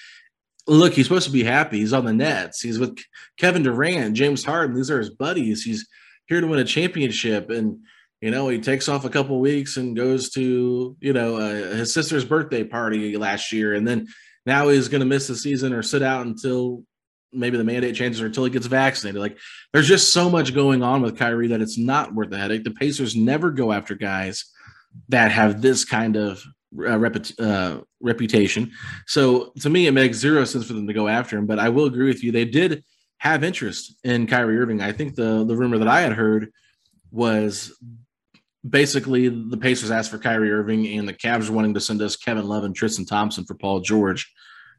look, 0.66 0.94
he's 0.94 1.06
supposed 1.06 1.26
to 1.26 1.32
be 1.32 1.44
happy. 1.44 1.78
He's 1.78 1.92
on 1.92 2.04
the 2.04 2.12
Nets. 2.12 2.60
He's 2.60 2.78
with 2.78 2.98
Kevin 3.38 3.62
Durant, 3.62 4.14
James 4.14 4.44
Harden. 4.44 4.76
These 4.76 4.90
are 4.90 4.98
his 4.98 5.10
buddies. 5.10 5.62
He's 5.62 5.86
here 6.26 6.40
to 6.40 6.46
win 6.46 6.60
a 6.60 6.64
championship, 6.64 7.50
and 7.50 7.78
you 8.20 8.30
know 8.30 8.48
he 8.48 8.58
takes 8.58 8.88
off 8.88 9.04
a 9.04 9.10
couple 9.10 9.40
weeks 9.40 9.76
and 9.76 9.96
goes 9.96 10.30
to 10.30 10.96
you 11.00 11.12
know 11.12 11.36
uh, 11.36 11.74
his 11.76 11.92
sister's 11.92 12.24
birthday 12.24 12.64
party 12.64 13.16
last 13.16 13.52
year, 13.52 13.74
and 13.74 13.86
then 13.86 14.06
now 14.46 14.68
he's 14.68 14.88
going 14.88 15.00
to 15.00 15.06
miss 15.06 15.26
the 15.26 15.36
season 15.36 15.72
or 15.72 15.82
sit 15.82 16.02
out 16.02 16.26
until 16.26 16.84
maybe 17.32 17.56
the 17.56 17.64
mandate 17.64 17.94
changes 17.94 18.20
or 18.20 18.26
until 18.26 18.44
he 18.44 18.50
gets 18.50 18.66
vaccinated. 18.66 19.20
Like 19.20 19.38
there's 19.72 19.88
just 19.88 20.12
so 20.12 20.28
much 20.28 20.54
going 20.54 20.82
on 20.82 21.02
with 21.02 21.18
Kyrie 21.18 21.48
that 21.48 21.62
it's 21.62 21.78
not 21.78 22.14
worth 22.14 22.30
the 22.30 22.38
headache. 22.38 22.64
The 22.64 22.72
Pacers 22.72 23.16
never 23.16 23.50
go 23.50 23.72
after 23.72 23.94
guys 23.94 24.44
that 25.08 25.32
have 25.32 25.62
this 25.62 25.84
kind 25.84 26.16
of 26.16 26.44
uh, 26.78 26.98
reput- 26.98 27.40
uh, 27.40 27.82
reputation. 28.00 28.70
So 29.06 29.52
to 29.60 29.70
me, 29.70 29.86
it 29.86 29.92
makes 29.92 30.18
zero 30.18 30.44
sense 30.44 30.66
for 30.66 30.72
them 30.72 30.86
to 30.86 30.92
go 30.92 31.08
after 31.08 31.36
him. 31.36 31.46
But 31.46 31.58
I 31.58 31.68
will 31.68 31.86
agree 31.86 32.08
with 32.08 32.22
you; 32.24 32.32
they 32.32 32.44
did 32.44 32.84
have 33.18 33.44
interest 33.44 33.94
in 34.04 34.26
Kyrie 34.26 34.58
Irving. 34.58 34.80
I 34.80 34.92
think 34.92 35.14
the 35.14 35.44
the 35.44 35.56
rumor 35.56 35.78
that 35.78 35.88
I 35.88 36.00
had 36.00 36.12
heard 36.12 36.52
was 37.10 37.72
basically 38.68 39.28
the 39.28 39.56
Pacers 39.56 39.90
asked 39.90 40.10
for 40.10 40.18
Kyrie 40.18 40.52
Irving, 40.52 40.86
and 40.98 41.08
the 41.08 41.14
Cavs 41.14 41.48
were 41.48 41.56
wanting 41.56 41.74
to 41.74 41.80
send 41.80 42.00
us 42.00 42.16
Kevin 42.16 42.48
Love 42.48 42.64
and 42.64 42.74
Tristan 42.74 43.04
Thompson 43.04 43.44
for 43.44 43.54
Paul 43.54 43.80
George. 43.80 44.32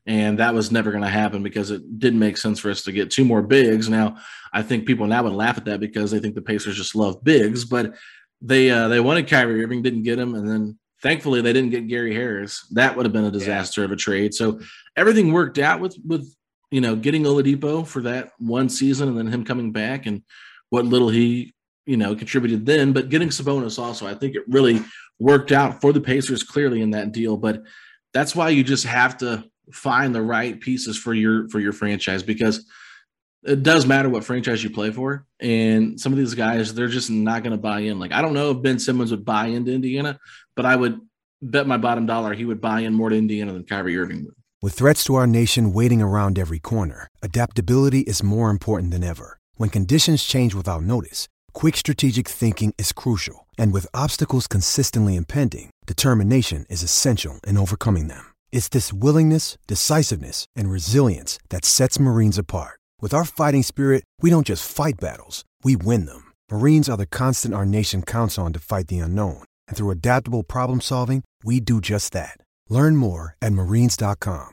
And 0.06 0.40
that 0.40 0.54
was 0.54 0.72
never 0.72 0.92
going 0.92 1.04
to 1.04 1.10
happen 1.10 1.44
because 1.44 1.72
it 1.72 1.98
didn't 1.98 2.20
make 2.20 2.36
sense 2.36 2.60
for 2.60 2.70
us 2.70 2.84
to 2.84 2.92
get 2.92 3.10
two 3.10 3.24
more 3.24 3.42
bigs. 3.42 3.88
Now, 3.88 4.18
I 4.52 4.62
think 4.62 4.86
people 4.86 5.08
now 5.08 5.24
would 5.24 5.32
laugh 5.32 5.58
at 5.58 5.66
that 5.66 5.80
because 5.80 6.12
they 6.12 6.20
think 6.20 6.36
the 6.36 6.42
Pacers 6.42 6.76
just 6.76 6.96
love 6.96 7.24
bigs, 7.24 7.64
but 7.64 7.94
they 8.42 8.70
uh, 8.70 8.90
they 8.90 9.00
wanted 9.00 9.30
Kyrie 9.30 9.64
Irving, 9.64 9.82
didn't 9.82 10.04
get 10.04 10.20
him, 10.20 10.36
and 10.36 10.50
then 10.50 10.78
Thankfully, 11.04 11.42
they 11.42 11.52
didn't 11.52 11.72
get 11.72 11.90
Gary 11.90 12.16
Harris. 12.16 12.66
That 12.72 12.96
would 12.96 13.06
have 13.06 13.12
been 13.12 13.26
a 13.26 13.32
disaster 13.32 13.82
yeah. 13.82 13.86
of 13.86 13.92
a 13.92 13.98
trade. 13.98 14.34
So 14.34 14.62
everything 14.96 15.34
worked 15.34 15.60
out 15.60 15.82
with 15.82 15.98
with 16.06 16.34
you 16.72 16.80
know 16.80 16.96
getting 16.96 17.24
Oladipo 17.24 17.86
for 17.86 18.02
that 18.04 18.32
one 18.40 18.70
season 18.70 19.10
and 19.10 19.18
then 19.18 19.28
him 19.28 19.44
coming 19.44 19.74
back 19.74 20.06
and 20.06 20.24
what 20.70 20.86
little 20.86 21.10
he 21.10 21.54
you 21.86 21.98
know 21.98 22.16
contributed 22.16 22.66
then. 22.66 22.94
But 22.94 23.10
getting 23.10 23.28
Sabonis 23.28 23.78
also, 23.78 24.08
I 24.08 24.16
think 24.16 24.36
it 24.36 24.44
really 24.48 24.82
worked 25.20 25.52
out 25.52 25.82
for 25.82 25.92
the 25.92 26.00
Pacers 26.00 26.42
clearly 26.42 26.82
in 26.82 26.92
that 26.92 27.12
deal. 27.12 27.36
But 27.36 27.64
that's 28.14 28.34
why 28.34 28.50
you 28.50 28.64
just 28.64 28.86
have 28.86 29.18
to 29.18 29.44
find 29.74 30.16
the 30.16 30.22
right 30.22 30.58
pieces 30.60 30.98
for 30.98 31.14
your 31.14 31.50
for 31.50 31.60
your 31.60 31.74
franchise 31.74 32.24
because 32.24 32.66
it 33.46 33.62
does 33.62 33.86
matter 33.86 34.10
what 34.10 34.24
franchise 34.24 34.64
you 34.64 34.70
play 34.70 34.92
for. 34.92 35.26
And 35.40 36.00
some 36.00 36.14
of 36.14 36.18
these 36.18 36.34
guys, 36.34 36.74
they're 36.74 36.88
just 36.88 37.10
not 37.10 37.44
going 37.44 37.52
to 37.52 37.62
buy 37.62 37.80
in. 37.80 38.00
Like, 38.00 38.14
I 38.14 38.22
don't 38.22 38.34
know 38.34 38.52
if 38.52 38.62
Ben 38.62 38.80
Simmons 38.80 39.12
would 39.12 39.26
buy 39.26 39.48
into 39.48 39.74
Indiana, 39.74 40.18
but 40.56 40.66
I 40.66 40.76
would 40.76 41.00
bet 41.42 41.68
my 41.68 41.78
bottom 41.78 42.06
dollar 42.06 42.34
he 42.34 42.46
would 42.46 42.62
buy 42.62 42.82
in 42.82 42.94
more 42.94 43.10
to 43.10 43.18
Indiana 43.18 43.54
than 43.54 43.64
Kyrie 43.64 43.98
Irving 43.98 44.26
would. 44.26 44.36
With 44.62 44.74
threats 44.74 45.04
to 45.06 45.16
our 45.16 45.28
nation 45.28 45.74
waiting 45.74 46.02
around 46.02 46.40
every 46.40 46.60
corner, 46.60 47.08
adaptability 47.22 48.00
is 48.02 48.24
more 48.24 48.50
important 48.50 48.92
than 48.92 49.04
ever. 49.04 49.38
When 49.56 49.70
conditions 49.70 50.24
change 50.24 50.56
without 50.56 50.84
notice, 50.84 51.28
quick 51.52 51.76
strategic 51.76 52.30
thinking 52.30 52.74
is 52.78 52.94
crucial. 52.94 53.46
And 53.58 53.74
with 53.74 53.88
obstacles 53.94 54.48
consistently 54.48 55.16
impending, 55.18 55.70
determination 55.86 56.66
is 56.70 56.82
essential 56.82 57.42
in 57.46 57.58
overcoming 57.58 58.08
them. 58.08 58.24
It's 58.54 58.70
this 58.70 58.94
willingness, 58.94 59.58
decisiveness, 59.68 60.46
and 60.56 60.72
resilience 60.72 61.38
that 61.50 61.66
sets 61.66 62.00
Marines 62.00 62.38
apart. 62.38 62.80
With 63.02 63.14
our 63.14 63.26
fighting 63.26 63.64
spirit, 63.64 64.06
we 64.22 64.30
don't 64.30 64.48
just 64.48 64.64
fight 64.72 64.96
battles, 65.02 65.44
we 65.62 65.76
win 65.76 66.06
them. 66.06 66.32
Marines 66.50 66.88
are 66.88 66.98
the 66.98 67.06
constant 67.06 67.54
our 67.54 67.66
nation 67.66 68.02
counts 68.02 68.38
on 68.38 68.54
to 68.54 68.60
fight 68.60 68.88
the 68.88 69.00
unknown. 69.00 69.44
And 69.68 69.76
through 69.76 69.92
adaptable 69.92 70.44
problem 70.44 70.82
solving, 70.82 71.24
we 71.44 71.60
do 71.60 71.82
just 71.82 72.14
that. 72.14 72.38
Learn 72.70 72.96
more 72.96 73.36
at 73.42 73.54
marines.com. 73.54 74.50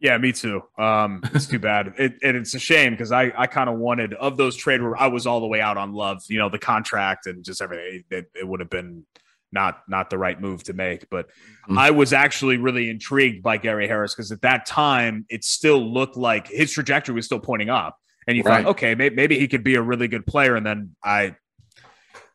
Yeah, 0.00 0.18
me 0.18 0.32
too. 0.32 0.62
Um, 0.76 1.22
it's 1.32 1.46
too 1.46 1.60
bad. 1.60 1.94
It, 1.98 2.14
and 2.24 2.36
it's 2.36 2.54
a 2.54 2.58
shame 2.58 2.92
because 2.92 3.12
I, 3.12 3.32
I 3.36 3.46
kind 3.46 3.70
of 3.70 3.78
wanted 3.78 4.14
of 4.14 4.36
those 4.36 4.56
trade 4.56 4.82
where 4.82 4.96
I 4.96 5.06
was 5.06 5.26
all 5.26 5.40
the 5.40 5.46
way 5.46 5.60
out 5.60 5.76
on 5.76 5.92
love, 5.92 6.22
you 6.28 6.38
know, 6.38 6.48
the 6.48 6.58
contract 6.58 7.26
and 7.26 7.44
just 7.44 7.62
everything. 7.62 8.02
It, 8.10 8.30
it 8.34 8.46
would 8.46 8.58
have 8.58 8.70
been 8.70 9.06
not 9.52 9.82
not 9.86 10.10
the 10.10 10.18
right 10.18 10.40
move 10.40 10.64
to 10.64 10.72
make. 10.72 11.08
But 11.08 11.28
mm-hmm. 11.28 11.78
I 11.78 11.92
was 11.92 12.12
actually 12.12 12.56
really 12.56 12.90
intrigued 12.90 13.42
by 13.42 13.58
Gary 13.58 13.86
Harris 13.86 14.14
because 14.14 14.32
at 14.32 14.42
that 14.42 14.66
time 14.66 15.24
it 15.28 15.44
still 15.44 15.80
looked 15.80 16.16
like 16.16 16.48
his 16.48 16.72
trajectory 16.72 17.14
was 17.14 17.26
still 17.26 17.40
pointing 17.40 17.70
up. 17.70 17.98
And 18.26 18.36
you 18.36 18.42
right. 18.42 18.64
thought, 18.64 18.70
okay, 18.72 18.94
maybe, 18.94 19.14
maybe 19.14 19.38
he 19.38 19.48
could 19.48 19.64
be 19.64 19.74
a 19.74 19.82
really 19.82 20.08
good 20.08 20.26
player. 20.26 20.54
And 20.56 20.64
then 20.64 20.94
I, 21.02 21.36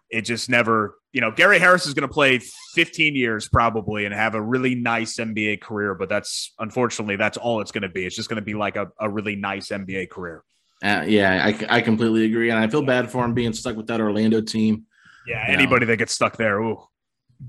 it 0.10 0.22
just 0.22 0.49
never, 0.49 0.95
you 1.12 1.22
know, 1.22 1.32
Gary 1.32 1.60
Harris 1.60 1.86
is 1.86 1.93
going 1.93 2.08
to 2.08 2.14
play 2.14 2.39
15 2.74 3.16
years 3.16 3.47
probably 3.47 4.05
and 4.05 4.14
have 4.14 4.36
a 4.36 4.41
really 4.41 4.76
nice 4.76 5.18
NBA 5.18 5.62
career. 5.62 5.95
But 5.95 6.10
that's 6.10 6.53
unfortunately, 6.60 7.16
that's 7.16 7.38
all 7.38 7.62
it's 7.62 7.72
going 7.72 7.84
to 7.84 7.89
be. 7.89 8.05
It's 8.05 8.16
just 8.16 8.30
going 8.30 8.38
to 8.38 8.45
be 8.45 8.53
like 8.53 8.76
a, 8.76 8.88
a 8.99 9.10
really 9.10 9.36
nice 9.36 9.70
NBA 9.70 10.10
career. 10.10 10.43
Uh, 10.84 11.03
yeah, 11.08 11.43
I, 11.43 11.78
I 11.78 11.82
completely 11.82 12.26
agree. 12.26 12.49
And 12.49 12.60
I 12.60 12.68
feel 12.68 12.84
bad 12.84 13.12
for 13.12 13.26
him 13.26 13.34
being 13.34 13.53
stuck 13.53 13.76
with 13.76 13.88
that 13.88 13.99
Orlando 13.99 14.41
team. 14.41 14.86
Yeah, 15.26 15.43
anybody 15.47 15.86
know. 15.86 15.91
that 15.91 15.97
gets 15.97 16.14
stuck 16.14 16.38
there. 16.38 16.60
Ooh. 16.60 16.84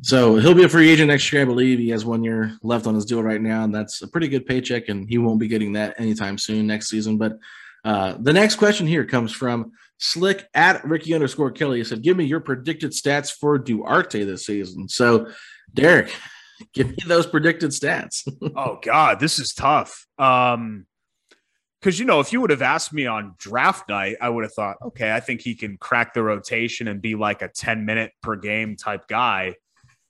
So 0.02 0.36
he'll 0.36 0.54
be 0.54 0.64
a 0.64 0.68
free 0.68 0.90
agent 0.90 1.08
next 1.08 1.32
year, 1.32 1.42
I 1.42 1.44
believe. 1.44 1.78
He 1.78 1.90
has 1.90 2.04
one 2.04 2.22
year 2.22 2.58
left 2.62 2.86
on 2.86 2.94
his 2.94 3.04
deal 3.04 3.22
right 3.22 3.40
now, 3.40 3.64
and 3.64 3.74
that's 3.74 4.02
a 4.02 4.08
pretty 4.08 4.28
good 4.28 4.46
paycheck, 4.46 4.88
and 4.88 5.08
he 5.08 5.18
won't 5.18 5.40
be 5.40 5.48
getting 5.48 5.72
that 5.74 5.98
anytime 5.98 6.36
soon 6.36 6.66
next 6.66 6.88
season. 6.88 7.16
But 7.16 7.38
uh, 7.84 8.16
the 8.18 8.32
next 8.32 8.56
question 8.56 8.86
here 8.86 9.04
comes 9.04 9.32
from 9.32 9.72
Slick 9.98 10.48
at 10.54 10.84
Ricky 10.84 11.12
underscore 11.14 11.50
Kelly. 11.50 11.82
Said, 11.84 12.02
Give 12.02 12.16
me 12.16 12.24
your 12.24 12.40
predicted 12.40 12.92
stats 12.92 13.32
for 13.32 13.58
Duarte 13.58 14.24
this 14.24 14.46
season. 14.46 14.88
So, 14.88 15.28
Derek, 15.74 16.14
give 16.72 16.88
me 16.88 16.96
those 17.06 17.26
predicted 17.26 17.70
stats. 17.70 18.26
oh, 18.56 18.78
God, 18.82 19.20
this 19.20 19.38
is 19.38 19.52
tough. 19.52 20.06
Um, 20.18 20.86
because 21.80 21.98
you 21.98 22.06
know, 22.06 22.18
if 22.18 22.32
you 22.32 22.40
would 22.40 22.50
have 22.50 22.62
asked 22.62 22.92
me 22.92 23.06
on 23.06 23.34
draft 23.38 23.88
night, 23.88 24.16
I 24.20 24.28
would 24.28 24.42
have 24.42 24.52
thought, 24.52 24.78
okay, 24.82 25.12
I 25.12 25.20
think 25.20 25.42
he 25.42 25.54
can 25.54 25.76
crack 25.76 26.12
the 26.12 26.24
rotation 26.24 26.88
and 26.88 27.00
be 27.00 27.14
like 27.14 27.40
a 27.40 27.48
10 27.48 27.84
minute 27.84 28.10
per 28.20 28.34
game 28.34 28.74
type 28.74 29.06
guy. 29.06 29.54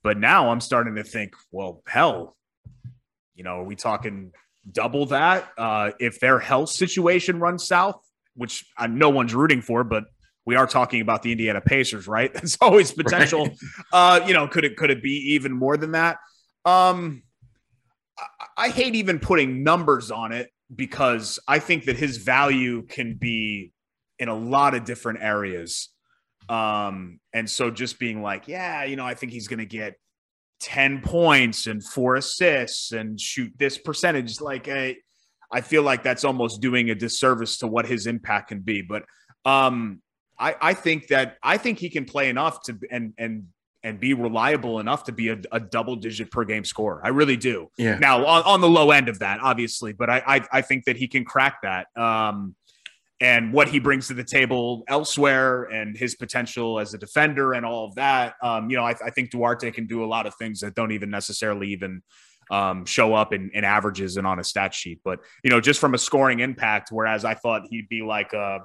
But 0.02 0.16
now 0.16 0.50
I'm 0.50 0.62
starting 0.62 0.94
to 0.94 1.04
think, 1.04 1.34
well, 1.50 1.82
hell, 1.86 2.36
you 3.34 3.44
know, 3.44 3.60
are 3.60 3.64
we 3.64 3.76
talking 3.76 4.32
double 4.70 5.06
that? 5.06 5.50
Uh, 5.58 5.90
if 6.00 6.20
their 6.20 6.38
health 6.38 6.70
situation 6.70 7.38
runs 7.38 7.66
south, 7.66 8.00
which 8.38 8.64
uh, 8.78 8.86
no 8.86 9.10
one's 9.10 9.34
rooting 9.34 9.60
for, 9.60 9.84
but 9.84 10.04
we 10.46 10.56
are 10.56 10.66
talking 10.66 11.02
about 11.02 11.22
the 11.22 11.32
Indiana 11.32 11.60
Pacers, 11.60 12.08
right? 12.08 12.32
That's 12.34 12.56
always 12.60 12.92
potential. 12.92 13.44
Right. 13.44 13.58
Uh, 13.92 14.26
you 14.26 14.32
know, 14.32 14.48
could 14.48 14.64
it 14.64 14.76
could 14.76 14.90
it 14.90 15.02
be 15.02 15.34
even 15.34 15.52
more 15.52 15.76
than 15.76 15.92
that? 15.92 16.16
Um, 16.64 17.22
I, 18.18 18.46
I 18.56 18.68
hate 18.70 18.94
even 18.94 19.18
putting 19.18 19.62
numbers 19.62 20.10
on 20.10 20.32
it 20.32 20.50
because 20.74 21.38
I 21.46 21.58
think 21.58 21.84
that 21.84 21.96
his 21.96 22.16
value 22.18 22.82
can 22.82 23.14
be 23.14 23.72
in 24.18 24.28
a 24.28 24.34
lot 24.34 24.74
of 24.74 24.84
different 24.84 25.20
areas. 25.22 25.90
Um, 26.48 27.20
and 27.32 27.48
so 27.48 27.70
just 27.70 27.98
being 27.98 28.22
like, 28.22 28.48
yeah, 28.48 28.84
you 28.84 28.96
know, 28.96 29.04
I 29.04 29.14
think 29.14 29.32
he's 29.32 29.48
going 29.48 29.58
to 29.58 29.66
get 29.66 29.94
10 30.60 31.02
points 31.02 31.66
and 31.66 31.84
four 31.84 32.16
assists 32.16 32.92
and 32.92 33.20
shoot 33.20 33.52
this 33.58 33.78
percentage. 33.78 34.40
Like, 34.40 34.66
a, 34.68 34.96
I 35.50 35.60
feel 35.60 35.82
like 35.82 36.02
that's 36.02 36.24
almost 36.24 36.60
doing 36.60 36.90
a 36.90 36.94
disservice 36.94 37.58
to 37.58 37.66
what 37.66 37.86
his 37.86 38.06
impact 38.06 38.48
can 38.48 38.60
be. 38.60 38.82
But 38.82 39.04
um, 39.44 40.02
I, 40.38 40.54
I 40.60 40.74
think 40.74 41.08
that 41.08 41.36
I 41.42 41.56
think 41.56 41.78
he 41.78 41.90
can 41.90 42.04
play 42.04 42.28
enough 42.28 42.62
to 42.64 42.78
and 42.90 43.14
and 43.18 43.46
and 43.82 44.00
be 44.00 44.12
reliable 44.12 44.80
enough 44.80 45.04
to 45.04 45.12
be 45.12 45.28
a, 45.28 45.38
a, 45.52 45.60
double 45.60 45.94
digit 45.94 46.32
per 46.32 46.44
game 46.44 46.64
score. 46.64 47.00
I 47.04 47.10
really 47.10 47.36
do. 47.36 47.70
Yeah. 47.78 47.96
Now 47.98 48.26
on, 48.26 48.42
on, 48.42 48.60
the 48.60 48.68
low 48.68 48.90
end 48.90 49.08
of 49.08 49.20
that, 49.20 49.38
obviously, 49.40 49.92
but 49.92 50.10
I, 50.10 50.22
I, 50.26 50.40
I 50.50 50.60
think 50.62 50.84
that 50.86 50.96
he 50.96 51.06
can 51.06 51.24
crack 51.24 51.62
that. 51.62 51.86
Um, 51.96 52.56
and 53.20 53.52
what 53.52 53.68
he 53.68 53.78
brings 53.78 54.08
to 54.08 54.14
the 54.14 54.24
table 54.24 54.84
elsewhere 54.88 55.64
and 55.64 55.96
his 55.96 56.14
potential 56.14 56.78
as 56.78 56.94
a 56.94 56.98
defender 56.98 57.52
and 57.52 57.66
all 57.66 57.86
of 57.86 57.94
that. 57.96 58.34
Um, 58.42 58.70
you 58.70 58.76
know, 58.76 58.84
I, 58.84 58.94
I, 59.04 59.10
think 59.10 59.30
Duarte 59.30 59.70
can 59.72 59.86
do 59.86 60.04
a 60.04 60.06
lot 60.06 60.26
of 60.26 60.34
things 60.36 60.60
that 60.60 60.74
don't 60.74 60.92
even 60.92 61.10
necessarily 61.10 61.68
even 61.68 62.02
um, 62.50 62.84
show 62.84 63.14
up 63.14 63.32
in, 63.32 63.50
in, 63.52 63.64
averages 63.64 64.16
and 64.16 64.26
on 64.26 64.38
a 64.38 64.44
stat 64.44 64.74
sheet. 64.74 65.00
But, 65.04 65.20
you 65.42 65.50
know, 65.50 65.60
just 65.60 65.80
from 65.80 65.94
a 65.94 65.98
scoring 65.98 66.40
impact, 66.40 66.88
whereas 66.90 67.24
I 67.24 67.34
thought 67.34 67.62
he'd 67.70 67.88
be 67.88 68.02
like 68.02 68.32
a, 68.32 68.60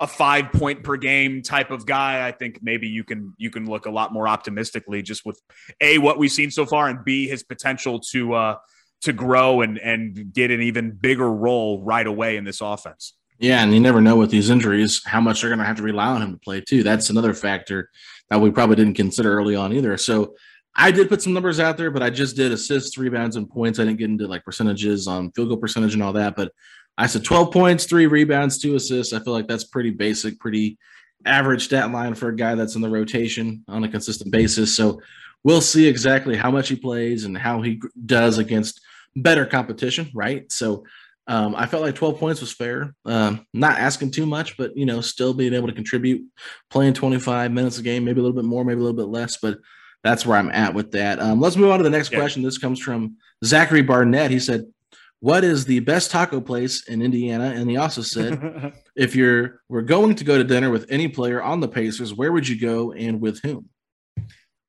a 0.00 0.06
five 0.06 0.52
point 0.52 0.82
per 0.82 0.96
game 0.96 1.42
type 1.42 1.70
of 1.70 1.86
guy, 1.86 2.26
I 2.26 2.32
think 2.32 2.58
maybe 2.62 2.88
you 2.88 3.04
can 3.04 3.34
you 3.38 3.50
can 3.50 3.66
look 3.66 3.86
a 3.86 3.90
lot 3.90 4.12
more 4.12 4.28
optimistically 4.28 5.02
just 5.02 5.24
with 5.24 5.40
a 5.80 5.98
what 5.98 6.18
we've 6.18 6.32
seen 6.32 6.50
so 6.50 6.66
far 6.66 6.88
and 6.88 7.04
b 7.04 7.28
his 7.28 7.42
potential 7.42 8.00
to 8.10 8.34
uh, 8.34 8.56
to 9.02 9.12
grow 9.12 9.60
and 9.60 9.78
and 9.78 10.32
get 10.32 10.50
an 10.50 10.60
even 10.60 10.90
bigger 10.90 11.30
role 11.30 11.82
right 11.82 12.06
away 12.06 12.36
in 12.36 12.44
this 12.44 12.60
offense. 12.60 13.14
Yeah, 13.38 13.62
and 13.62 13.74
you 13.74 13.80
never 13.80 14.00
know 14.00 14.16
with 14.16 14.30
these 14.30 14.50
injuries 14.50 15.02
how 15.04 15.20
much 15.20 15.40
they're 15.40 15.50
going 15.50 15.58
to 15.58 15.64
have 15.64 15.76
to 15.78 15.82
rely 15.82 16.06
on 16.06 16.22
him 16.22 16.32
to 16.32 16.38
play 16.38 16.60
too. 16.60 16.82
That's 16.82 17.10
another 17.10 17.34
factor 17.34 17.90
that 18.30 18.40
we 18.40 18.50
probably 18.50 18.76
didn't 18.76 18.94
consider 18.94 19.36
early 19.36 19.56
on 19.56 19.72
either. 19.72 19.96
So 19.96 20.34
I 20.74 20.90
did 20.90 21.08
put 21.08 21.20
some 21.20 21.34
numbers 21.34 21.60
out 21.60 21.76
there, 21.76 21.90
but 21.90 22.02
I 22.02 22.10
just 22.10 22.36
did 22.36 22.50
assists, 22.50 22.96
rebounds, 22.96 23.36
and 23.36 23.48
points. 23.48 23.78
I 23.78 23.84
didn't 23.84 23.98
get 23.98 24.10
into 24.10 24.26
like 24.26 24.44
percentages 24.44 25.06
on 25.06 25.30
field 25.32 25.48
goal 25.48 25.58
percentage 25.58 25.94
and 25.94 26.02
all 26.02 26.14
that. 26.14 26.34
But 26.34 26.52
I 26.96 27.06
said 27.06 27.24
12 27.24 27.52
points, 27.52 27.84
three 27.84 28.06
rebounds, 28.06 28.58
two 28.58 28.74
assists. 28.74 29.12
I 29.12 29.20
feel 29.20 29.32
like 29.32 29.48
that's 29.48 29.64
pretty 29.64 29.90
basic, 29.90 30.38
pretty 30.40 30.78
average 31.24 31.64
stat 31.64 31.90
line 31.90 32.14
for 32.14 32.28
a 32.28 32.36
guy 32.36 32.54
that's 32.54 32.74
in 32.74 32.80
the 32.80 32.88
rotation 32.88 33.64
on 33.68 33.84
a 33.84 33.88
consistent 33.88 34.30
basis. 34.30 34.76
So 34.76 35.00
we'll 35.44 35.60
see 35.60 35.86
exactly 35.86 36.36
how 36.36 36.50
much 36.50 36.68
he 36.68 36.76
plays 36.76 37.24
and 37.24 37.36
how 37.36 37.62
he 37.62 37.80
does 38.06 38.38
against 38.38 38.80
better 39.14 39.44
competition, 39.44 40.10
right? 40.14 40.50
So 40.50 40.84
um, 41.26 41.54
I 41.54 41.66
felt 41.66 41.82
like 41.82 41.94
12 41.94 42.18
points 42.18 42.40
was 42.40 42.52
fair. 42.52 42.94
Um, 43.04 43.46
not 43.52 43.78
asking 43.78 44.10
too 44.10 44.26
much, 44.26 44.56
but 44.56 44.76
you 44.76 44.86
know, 44.86 45.00
still 45.00 45.34
being 45.34 45.54
able 45.54 45.68
to 45.68 45.74
contribute, 45.74 46.24
playing 46.70 46.94
25 46.94 47.52
minutes 47.52 47.78
a 47.78 47.82
game, 47.82 48.04
maybe 48.04 48.20
a 48.20 48.22
little 48.22 48.36
bit 48.36 48.46
more, 48.46 48.64
maybe 48.64 48.80
a 48.80 48.82
little 48.82 48.96
bit 48.96 49.08
less, 49.08 49.36
but 49.36 49.58
that's 50.02 50.26
where 50.26 50.36
I'm 50.36 50.50
at 50.50 50.74
with 50.74 50.92
that. 50.92 51.20
Um, 51.20 51.40
let's 51.40 51.56
move 51.56 51.70
on 51.70 51.78
to 51.78 51.84
the 51.84 51.90
next 51.90 52.12
yeah. 52.12 52.18
question. 52.18 52.42
This 52.42 52.58
comes 52.58 52.80
from 52.80 53.16
Zachary 53.44 53.82
Barnett. 53.82 54.30
He 54.30 54.40
said, 54.40 54.66
what 55.20 55.44
is 55.44 55.64
the 55.64 55.78
best 55.78 56.10
taco 56.10 56.40
place 56.40 56.88
in 56.88 57.00
Indiana? 57.00 57.52
And 57.54 57.70
he 57.70 57.76
also 57.76 58.02
said, 58.02 58.72
if 58.96 59.14
you're 59.14 59.60
we're 59.68 59.82
going 59.82 60.16
to 60.16 60.24
go 60.24 60.36
to 60.36 60.42
dinner 60.42 60.70
with 60.70 60.86
any 60.90 61.06
player 61.06 61.40
on 61.40 61.60
the 61.60 61.68
Pacers, 61.68 62.12
where 62.12 62.32
would 62.32 62.48
you 62.48 62.58
go 62.58 62.92
and 62.92 63.20
with 63.20 63.40
whom? 63.42 63.68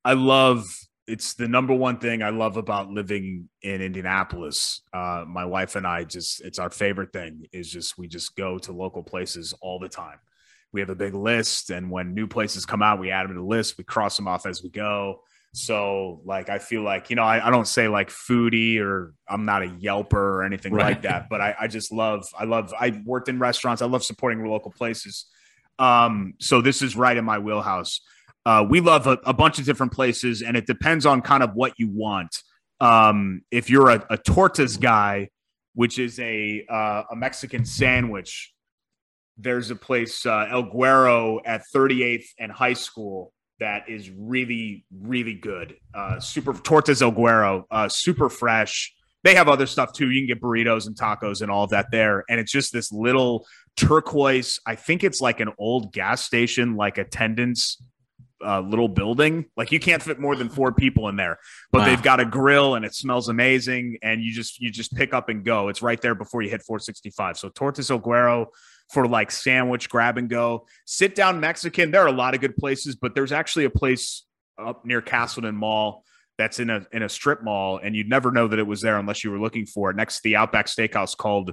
I 0.04 0.12
love 0.12 0.64
it's 1.06 1.34
the 1.34 1.48
number 1.48 1.74
one 1.74 1.98
thing 1.98 2.22
I 2.22 2.30
love 2.30 2.56
about 2.56 2.88
living 2.88 3.48
in 3.62 3.82
Indianapolis. 3.82 4.82
Uh, 4.92 5.24
my 5.26 5.44
wife 5.44 5.76
and 5.76 5.86
I 5.86 6.04
just 6.04 6.40
it's 6.42 6.58
our 6.58 6.70
favorite 6.70 7.12
thing 7.12 7.46
is 7.52 7.70
just 7.70 7.98
we 7.98 8.06
just 8.06 8.36
go 8.36 8.58
to 8.58 8.72
local 8.72 9.02
places 9.02 9.54
all 9.60 9.78
the 9.78 9.88
time. 9.88 10.18
We 10.74 10.80
have 10.80 10.90
a 10.90 10.94
big 10.94 11.14
list, 11.14 11.70
and 11.70 11.90
when 11.90 12.12
new 12.12 12.26
places 12.26 12.66
come 12.66 12.82
out, 12.82 12.98
we 12.98 13.10
add 13.10 13.24
them 13.24 13.34
to 13.34 13.40
the 13.40 13.46
list. 13.46 13.78
We 13.78 13.84
cross 13.84 14.16
them 14.16 14.28
off 14.28 14.44
as 14.44 14.62
we 14.62 14.68
go. 14.68 15.22
So 15.54 16.20
like 16.24 16.48
I 16.48 16.58
feel 16.58 16.82
like, 16.82 17.10
you 17.10 17.16
know, 17.16 17.22
I, 17.22 17.46
I, 17.46 17.50
don't 17.50 17.68
say 17.68 17.86
like 17.86 18.10
foodie 18.10 18.80
or 18.80 19.14
I'm 19.28 19.44
not 19.44 19.62
a 19.62 19.66
Yelper 19.66 20.14
or 20.14 20.42
anything 20.42 20.74
right. 20.74 20.86
like 20.86 21.02
that, 21.02 21.28
but 21.30 21.40
I, 21.40 21.54
I 21.60 21.66
just 21.68 21.92
love 21.92 22.26
I 22.36 22.42
love 22.42 22.74
I 22.78 23.00
worked 23.06 23.28
in 23.28 23.38
restaurants. 23.38 23.80
I 23.80 23.86
love 23.86 24.02
supporting 24.02 24.44
local 24.44 24.72
places. 24.72 25.26
Um, 25.78 26.34
so 26.40 26.60
this 26.60 26.82
is 26.82 26.96
right 26.96 27.16
in 27.16 27.24
my 27.24 27.38
wheelhouse. 27.38 28.00
Uh, 28.44 28.66
we 28.68 28.80
love 28.80 29.06
a, 29.06 29.18
a, 29.24 29.32
bunch 29.32 29.58
of 29.58 29.64
different 29.64 29.92
places, 29.92 30.42
and 30.42 30.56
it 30.56 30.66
depends 30.66 31.06
on 31.06 31.22
kind 31.22 31.42
of 31.42 31.54
what 31.54 31.72
you 31.78 31.88
want. 31.88 32.36
Um, 32.80 33.42
if 33.50 33.70
you're 33.70 33.90
a, 33.90 34.04
a 34.10 34.18
tortas 34.18 34.78
guy, 34.78 35.30
which 35.74 35.98
is 35.98 36.18
a 36.20 36.66
uh, 36.68 37.04
a 37.10 37.16
Mexican 37.16 37.64
sandwich, 37.64 38.52
there's 39.36 39.70
a 39.70 39.76
place 39.76 40.24
uh, 40.26 40.46
El 40.50 40.64
Guero 40.64 41.40
at 41.44 41.62
38th 41.74 42.26
and 42.38 42.52
High 42.52 42.74
School 42.74 43.32
that 43.60 43.88
is 43.88 44.10
really, 44.10 44.84
really 44.92 45.34
good. 45.34 45.76
Uh, 45.94 46.18
super 46.20 46.52
tortas 46.52 47.02
El 47.02 47.12
Guero, 47.12 47.66
uh, 47.70 47.88
super 47.88 48.28
fresh. 48.28 48.94
They 49.22 49.34
have 49.34 49.48
other 49.48 49.66
stuff 49.66 49.92
too. 49.92 50.10
You 50.10 50.20
can 50.20 50.26
get 50.26 50.42
burritos 50.42 50.86
and 50.86 50.96
tacos 50.96 51.40
and 51.40 51.50
all 51.50 51.64
of 51.64 51.70
that 51.70 51.86
there. 51.90 52.24
And 52.28 52.38
it's 52.38 52.52
just 52.52 52.72
this 52.72 52.92
little 52.92 53.46
turquoise. 53.76 54.60
I 54.66 54.74
think 54.74 55.02
it's 55.02 55.20
like 55.20 55.40
an 55.40 55.50
old 55.58 55.92
gas 55.92 56.22
station, 56.22 56.76
like 56.76 56.98
attendance 56.98 57.82
uh, 58.44 58.60
little 58.60 58.88
building. 58.88 59.46
Like 59.56 59.72
you 59.72 59.80
can't 59.80 60.02
fit 60.02 60.20
more 60.20 60.36
than 60.36 60.48
four 60.48 60.72
people 60.72 61.08
in 61.08 61.16
there, 61.16 61.38
but 61.72 61.80
wow. 61.80 61.84
they've 61.86 62.02
got 62.02 62.20
a 62.20 62.24
grill 62.24 62.74
and 62.74 62.84
it 62.84 62.94
smells 62.94 63.28
amazing. 63.28 63.98
And 64.02 64.22
you 64.22 64.32
just 64.32 64.60
you 64.60 64.70
just 64.70 64.94
pick 64.94 65.14
up 65.14 65.28
and 65.28 65.44
go. 65.44 65.68
It's 65.68 65.80
right 65.82 66.00
there 66.00 66.14
before 66.14 66.42
you 66.42 66.50
hit 66.50 66.62
465. 66.62 67.38
So 67.38 67.48
Tortas 67.48 67.90
El 67.90 67.98
Guero 67.98 68.48
for 68.90 69.06
like 69.06 69.30
sandwich 69.30 69.88
grab 69.88 70.18
and 70.18 70.28
go. 70.28 70.66
Sit 70.86 71.14
down 71.14 71.40
Mexican. 71.40 71.90
There 71.90 72.02
are 72.02 72.08
a 72.08 72.12
lot 72.12 72.34
of 72.34 72.40
good 72.40 72.56
places, 72.56 72.96
but 72.96 73.14
there's 73.14 73.32
actually 73.32 73.64
a 73.64 73.70
place 73.70 74.24
up 74.58 74.84
near 74.84 75.00
Castleton 75.00 75.56
Mall 75.56 76.04
that's 76.38 76.58
in 76.58 76.70
a 76.70 76.86
in 76.92 77.02
a 77.02 77.08
strip 77.08 77.42
mall, 77.42 77.80
and 77.82 77.94
you'd 77.94 78.08
never 78.08 78.30
know 78.30 78.48
that 78.48 78.58
it 78.58 78.66
was 78.66 78.80
there 78.80 78.98
unless 78.98 79.24
you 79.24 79.30
were 79.30 79.40
looking 79.40 79.66
for 79.66 79.90
it. 79.90 79.96
Next 79.96 80.16
to 80.16 80.20
the 80.24 80.36
Outback 80.36 80.66
Steakhouse 80.66 81.16
called 81.16 81.52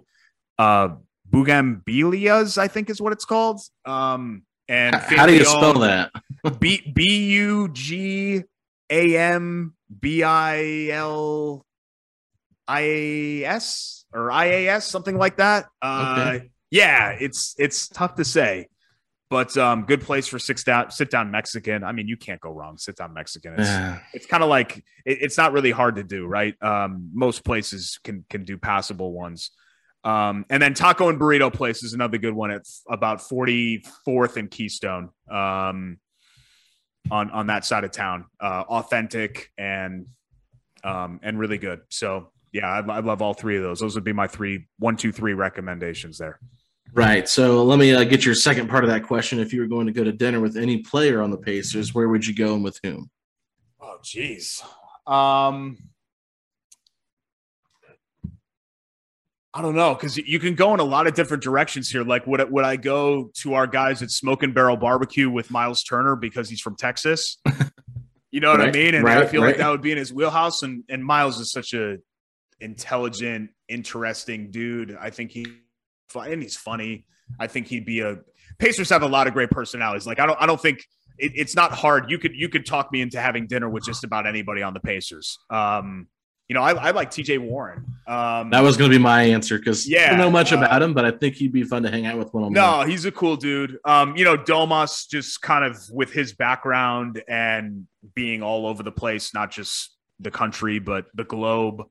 uh 0.58 0.90
Bugambilias, 1.30 2.58
I 2.58 2.68
think 2.68 2.90
is 2.90 3.02
what 3.02 3.14
it's 3.14 3.26
called. 3.26 3.62
Um 3.86 4.44
and 4.68 4.96
how 4.96 5.26
do 5.26 5.34
you 5.34 5.46
spell 5.46 5.80
that? 5.80 6.12
B 6.60 6.92
B 6.94 7.32
U 7.34 7.70
G 7.70 8.44
A 8.90 9.18
M 9.18 9.76
B 10.00 10.24
I 10.24 10.90
L 10.92 11.66
I 12.68 12.82
A 12.82 13.44
S 13.46 14.06
or 14.14 14.32
I 14.32 14.46
A 14.46 14.68
S, 14.70 14.88
something 14.88 15.18
like 15.18 15.38
that. 15.38 15.68
Uh, 15.82 16.16
okay 16.18 16.52
yeah, 16.72 17.10
it's 17.20 17.54
it's 17.60 17.90
tough 17.90 18.16
to 18.16 18.26
say, 18.26 18.70
but 19.30 19.56
um, 19.58 19.84
good 19.84 20.02
place 20.02 20.28
for 20.28 20.40
sit 20.40 20.64
down 20.66 20.90
sit 20.90 21.12
down 21.12 21.30
Mexican. 21.30 21.84
I 21.84 21.92
mean, 21.92 22.08
you 22.08 22.18
can't 22.18 22.40
go 22.40 22.50
wrong. 22.52 22.78
Sit 22.78 22.96
down 22.96 23.14
Mexican. 23.14 23.54
It's, 23.54 23.68
yeah. 23.68 24.00
it's 24.14 24.26
kind 24.26 24.42
of 24.42 24.50
like 24.50 24.78
it, 25.06 25.20
it's 25.22 25.38
not 25.38 25.52
really 25.52 25.72
hard 25.72 25.98
to 25.98 26.04
do, 26.04 26.26
right? 26.26 26.56
Um, 26.64 27.12
most 27.14 27.44
places 27.44 28.00
can 28.04 28.26
can 28.30 28.46
do 28.46 28.58
passable 28.58 29.12
ones. 29.12 29.52
Um, 30.04 30.46
and 30.50 30.64
then 30.64 30.74
taco 30.74 31.10
and 31.10 31.20
burrito 31.20 31.54
place 31.54 31.84
is 31.84 31.94
another 31.94 32.18
good 32.18 32.34
one 32.34 32.50
at 32.50 32.64
about 32.90 33.20
44th 33.20 34.38
and 34.38 34.50
Keystone. 34.50 35.10
Um, 35.30 36.00
on 37.10 37.32
on 37.32 37.48
that 37.48 37.66
side 37.66 37.84
of 37.84 37.92
town, 37.92 38.26
uh, 38.40 38.64
authentic 38.70 39.52
and 39.58 40.08
um, 40.84 41.20
and 41.22 41.38
really 41.38 41.58
good. 41.58 41.82
So 41.90 42.32
yeah, 42.52 42.68
I, 42.68 42.80
I 42.80 43.00
love 43.00 43.22
all 43.22 43.34
three 43.34 43.58
of 43.58 43.64
those. 43.64 43.80
Those 43.80 43.96
would 43.96 44.04
be 44.04 44.14
my 44.14 44.28
three, 44.28 44.68
one, 44.78 44.98
two, 44.98 45.12
three 45.12 45.34
recommendations 45.34 46.18
there. 46.18 46.40
Right. 46.94 47.28
So 47.30 47.64
let 47.64 47.80
me 47.80 47.94
uh, 47.94 48.04
get 48.04 48.26
your 48.26 48.36
second 48.36 48.70
part 48.70 48.84
of 48.84 48.90
that 48.90 49.04
question. 49.04 49.40
If 49.40 49.54
you 49.54 49.62
were 49.62 49.68
going 49.68 49.88
to 49.88 49.94
go 49.94 50.04
to 50.04 50.12
dinner 50.12 50.42
with 50.42 50.58
any 50.58 50.80
player 50.80 51.22
on 51.22 51.32
the 51.32 51.38
Pacers, 51.38 51.94
where 51.94 52.10
would 52.10 52.26
you 52.26 52.36
go 52.36 52.54
and 52.54 52.64
with 52.64 52.80
whom? 52.84 53.10
Oh, 53.80 53.98
geez. 54.04 54.62
Um, 55.08 55.78
I 59.54 59.62
don't 59.62 59.76
know 59.76 59.94
because 59.94 60.18
you 60.18 60.40
can 60.40 60.56
go 60.56 60.74
in 60.74 60.80
a 60.80 60.84
lot 60.84 61.08
of 61.08 61.14
different 61.14 61.44
directions 61.44 61.90
here. 61.90 62.04
Like, 62.04 62.26
would 62.28 62.50
would 62.52 62.64
I 62.64 62.78
go 62.78 63.32
to 63.36 63.54
our 63.54 63.68
guys 63.68 64.02
at 64.02 64.12
Smoke 64.12 64.44
and 64.44 64.54
Barrel 64.54 64.78
Barbecue 64.78 65.30
with 65.30 65.52
Miles 65.52 65.84
Turner 65.84 66.16
because 66.16 66.50
he's 66.50 66.62
from 66.62 66.76
Texas? 66.76 67.38
You 68.32 68.40
know 68.40 68.52
what 68.52 68.62
right, 68.62 68.70
I 68.70 68.72
mean? 68.72 68.96
And 68.96 69.04
right, 69.04 69.18
I 69.18 69.28
feel 69.28 69.42
right. 69.42 69.50
like 69.50 69.58
that 69.58 69.70
would 69.70 69.82
be 69.82 69.92
in 69.92 69.98
his 69.98 70.14
wheelhouse. 70.14 70.64
And 70.64 70.86
and 70.88 71.04
Miles 71.04 71.38
is 71.40 71.52
such 71.52 71.74
a 71.74 71.98
intelligent, 72.62 73.50
interesting 73.68 74.52
dude. 74.52 74.98
I 74.98 75.10
think 75.10 75.32
he 75.32 75.46
and 76.16 76.42
he's 76.42 76.58
funny. 76.58 77.06
I 77.40 77.48
think 77.48 77.68
he'd 77.68 77.86
be 77.86 78.02
a 78.02 78.20
Pacers 78.60 78.90
have 78.90 79.04
a 79.04 79.08
lot 79.08 79.28
of 79.28 79.34
great 79.34 79.50
personalities. 79.50 80.06
Like 80.06 80.20
I 80.20 80.26
don't 80.26 80.42
I 80.42 80.46
don't 80.46 80.62
think 80.62 80.86
it, 81.18 81.32
it's 81.36 81.56
not 81.56 81.72
hard. 81.72 82.10
You 82.10 82.18
could 82.18 82.36
you 82.36 82.50
could 82.50 82.66
talk 82.66 82.92
me 82.92 83.02
into 83.02 83.20
having 83.20 83.48
dinner 83.48 83.70
with 83.70 83.84
just 83.84 84.04
about 84.04 84.28
anybody 84.28 84.62
on 84.62 84.74
the 84.74 84.80
Pacers. 84.80 85.40
Um, 85.50 86.08
you 86.48 86.56
know, 86.56 86.64
I, 86.64 86.74
I 86.74 86.92
like 86.92 87.12
TJ 87.12 87.40
Warren. 87.40 87.86
Um, 88.08 88.50
that 88.50 88.60
was 88.60 88.76
going 88.76 88.92
to 88.92 88.98
be 88.98 89.02
my 89.02 89.24
answer 89.24 89.58
because 89.58 89.90
yeah, 89.90 90.08
I 90.08 90.10
don't 90.10 90.18
know 90.18 90.30
much 90.30 90.52
uh, 90.52 90.58
about 90.58 90.82
him, 90.82 90.94
but 90.94 91.06
I 91.06 91.12
think 91.12 91.36
he'd 91.36 91.54
be 91.54 91.64
fun 91.64 91.84
to 91.84 91.90
hang 91.90 92.06
out 92.06 92.18
with 92.18 92.34
one 92.34 92.44
on 92.44 92.52
No, 92.52 92.82
he's 92.82 93.06
a 93.06 93.12
cool 93.12 93.38
dude. 93.38 93.78
Um, 93.86 94.18
you 94.18 94.26
know, 94.26 94.36
Domas 94.36 95.08
just 95.10 95.42
kind 95.42 95.64
of 95.64 95.78
with 95.92 96.12
his 96.12 96.34
background 96.34 97.24
and 97.26 97.88
being 98.16 98.44
all 98.44 98.68
over 98.68 98.84
the 98.84 98.92
place, 98.92 99.34
not 99.34 99.50
just 99.50 99.96
the 100.20 100.30
country, 100.30 100.80
but 100.80 101.06
the 101.14 101.24
globe. 101.24 101.84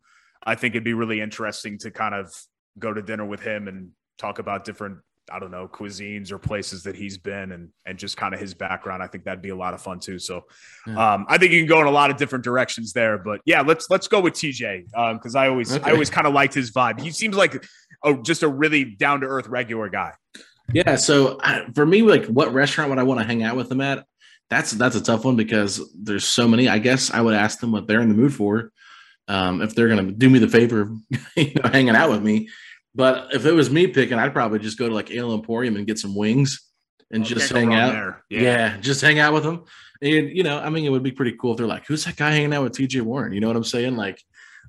I 0.42 0.56
think 0.56 0.74
it'd 0.74 0.84
be 0.84 0.94
really 0.94 1.22
interesting 1.22 1.78
to 1.78 1.90
kind 1.90 2.14
of 2.14 2.30
go 2.78 2.92
to 2.92 3.00
dinner 3.00 3.24
with 3.24 3.40
him 3.40 3.66
and 3.66 3.92
talk 4.20 4.38
about 4.38 4.64
different 4.64 4.98
I 5.32 5.38
don't 5.38 5.52
know, 5.52 5.68
cuisines 5.68 6.32
or 6.32 6.38
places 6.38 6.82
that 6.82 6.96
he's 6.96 7.16
been 7.16 7.52
and 7.52 7.68
and 7.86 7.96
just 7.98 8.16
kind 8.16 8.34
of 8.34 8.40
his 8.40 8.52
background. 8.52 9.02
I 9.02 9.06
think 9.06 9.24
that'd 9.24 9.42
be 9.42 9.50
a 9.50 9.56
lot 9.56 9.74
of 9.74 9.80
fun 9.80 10.00
too. 10.00 10.18
So 10.18 10.44
um, 10.88 11.24
I 11.28 11.38
think 11.38 11.52
you 11.52 11.60
can 11.60 11.68
go 11.68 11.80
in 11.80 11.86
a 11.86 11.90
lot 11.90 12.10
of 12.10 12.16
different 12.16 12.44
directions 12.44 12.92
there. 12.92 13.16
But 13.16 13.40
yeah, 13.44 13.60
let's 13.60 13.88
let's 13.90 14.08
go 14.08 14.20
with 14.20 14.34
TJ 14.34 14.86
because 15.12 15.36
um, 15.36 15.40
I 15.40 15.48
always 15.48 15.76
okay. 15.76 15.88
I 15.88 15.92
always 15.92 16.10
kind 16.10 16.26
of 16.26 16.32
liked 16.32 16.54
his 16.54 16.72
vibe. 16.72 17.00
He 17.00 17.10
seems 17.10 17.36
like 17.36 17.64
a, 18.04 18.14
just 18.14 18.42
a 18.42 18.48
really 18.48 18.84
down 18.84 19.20
to 19.20 19.26
earth 19.26 19.46
regular 19.46 19.88
guy. 19.88 20.14
Yeah. 20.72 20.96
So 20.96 21.38
for 21.74 21.86
me, 21.86 22.02
like, 22.02 22.26
what 22.26 22.52
restaurant 22.52 22.90
would 22.90 22.98
I 22.98 23.02
want 23.02 23.20
to 23.20 23.26
hang 23.26 23.42
out 23.42 23.56
with 23.56 23.68
them 23.68 23.80
at? 23.80 24.04
That's 24.48 24.72
that's 24.72 24.96
a 24.96 25.02
tough 25.02 25.24
one 25.24 25.36
because 25.36 25.94
there's 25.96 26.24
so 26.24 26.48
many. 26.48 26.68
I 26.68 26.78
guess 26.78 27.10
I 27.12 27.20
would 27.20 27.34
ask 27.34 27.60
them 27.60 27.72
what 27.72 27.86
they're 27.86 28.00
in 28.00 28.08
the 28.08 28.14
mood 28.14 28.34
for. 28.34 28.72
Um, 29.28 29.62
if 29.62 29.76
they're 29.76 29.88
going 29.88 30.04
to 30.04 30.12
do 30.12 30.28
me 30.28 30.40
the 30.40 30.48
favor 30.48 30.80
of 30.80 30.90
you 31.36 31.52
know, 31.54 31.70
hanging 31.70 31.94
out 31.94 32.10
with 32.10 32.22
me, 32.22 32.48
but 32.94 33.34
if 33.34 33.46
it 33.46 33.52
was 33.52 33.70
me 33.70 33.86
picking, 33.86 34.18
I'd 34.18 34.32
probably 34.32 34.58
just 34.58 34.78
go 34.78 34.88
to 34.88 34.94
like 34.94 35.10
Ale 35.10 35.34
Emporium 35.34 35.76
and 35.76 35.86
get 35.86 35.98
some 35.98 36.14
wings 36.14 36.70
and 37.10 37.22
okay, 37.24 37.34
just 37.34 37.52
hang 37.52 37.74
out. 37.74 38.16
Yeah. 38.28 38.40
yeah. 38.40 38.76
just 38.78 39.00
hang 39.00 39.18
out 39.18 39.32
with 39.32 39.42
them. 39.42 39.64
And 40.02 40.30
you 40.30 40.42
know, 40.42 40.58
I 40.58 40.70
mean, 40.70 40.84
it 40.84 40.90
would 40.90 41.02
be 41.02 41.12
pretty 41.12 41.36
cool 41.38 41.52
if 41.52 41.58
they're 41.58 41.66
like, 41.66 41.86
"Who's 41.86 42.04
that 42.04 42.16
guy 42.16 42.30
hanging 42.30 42.54
out 42.54 42.62
with 42.62 42.72
TJ 42.72 43.02
Warren?" 43.02 43.32
You 43.32 43.40
know 43.40 43.48
what 43.48 43.56
I'm 43.56 43.64
saying? 43.64 43.96
Like, 43.96 44.22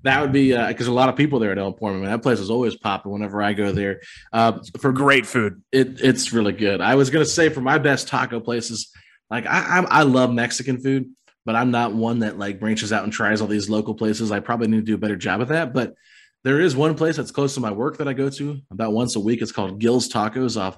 that 0.04 0.22
would 0.22 0.34
be 0.34 0.52
because 0.52 0.90
uh, 0.90 0.92
a 0.92 0.94
lot 0.94 1.10
of 1.10 1.16
people 1.16 1.40
there 1.40 1.52
at 1.52 1.58
Ale 1.58 1.68
Emporium. 1.68 2.02
I 2.02 2.02
mean, 2.02 2.12
that 2.12 2.22
place 2.22 2.40
is 2.40 2.50
always 2.50 2.76
popping 2.76 3.12
whenever 3.12 3.42
I 3.42 3.54
go 3.54 3.72
there. 3.72 4.02
Uh, 4.34 4.60
for 4.80 4.92
great 4.92 5.26
food, 5.26 5.62
it, 5.72 6.02
it's 6.02 6.34
really 6.34 6.54
good. 6.54 6.82
I 6.82 6.96
was 6.96 7.10
gonna 7.10 7.26
say 7.26 7.50
for 7.50 7.62
my 7.62 7.78
best 7.78 8.08
taco 8.08 8.40
places, 8.40 8.92
like 9.30 9.46
I, 9.46 9.80
I, 9.80 9.86
I 10.00 10.04
love 10.04 10.34
Mexican 10.34 10.80
food, 10.80 11.12
but 11.46 11.56
I'm 11.56 11.72
not 11.72 11.94
one 11.94 12.20
that 12.20 12.38
like 12.38 12.60
branches 12.60 12.92
out 12.92 13.04
and 13.06 13.14
tries 13.14 13.40
all 13.40 13.48
these 13.48 13.70
local 13.70 13.94
places. 13.94 14.32
I 14.32 14.42
probably 14.42 14.68
need 14.68 14.78
to 14.78 14.84
do 14.84 14.96
a 14.96 15.00
better 15.00 15.16
job 15.16 15.40
of 15.40 15.48
that, 15.48 15.74
but 15.74 15.94
there 16.44 16.60
is 16.60 16.76
one 16.76 16.96
place 16.96 17.18
that's 17.18 17.32
close 17.32 17.54
to 17.56 17.60
my 17.60 17.72
work 17.72 17.98
that 17.98 18.08
I 18.08 18.14
go 18.14 18.30
to 18.30 18.60
about 18.72 18.94
once 18.94 19.16
a 19.16 19.20
week. 19.20 19.42
It's 19.42 19.52
called 19.52 19.80
Gills 19.80 20.10
Tacos 20.10 20.60
off 20.60 20.78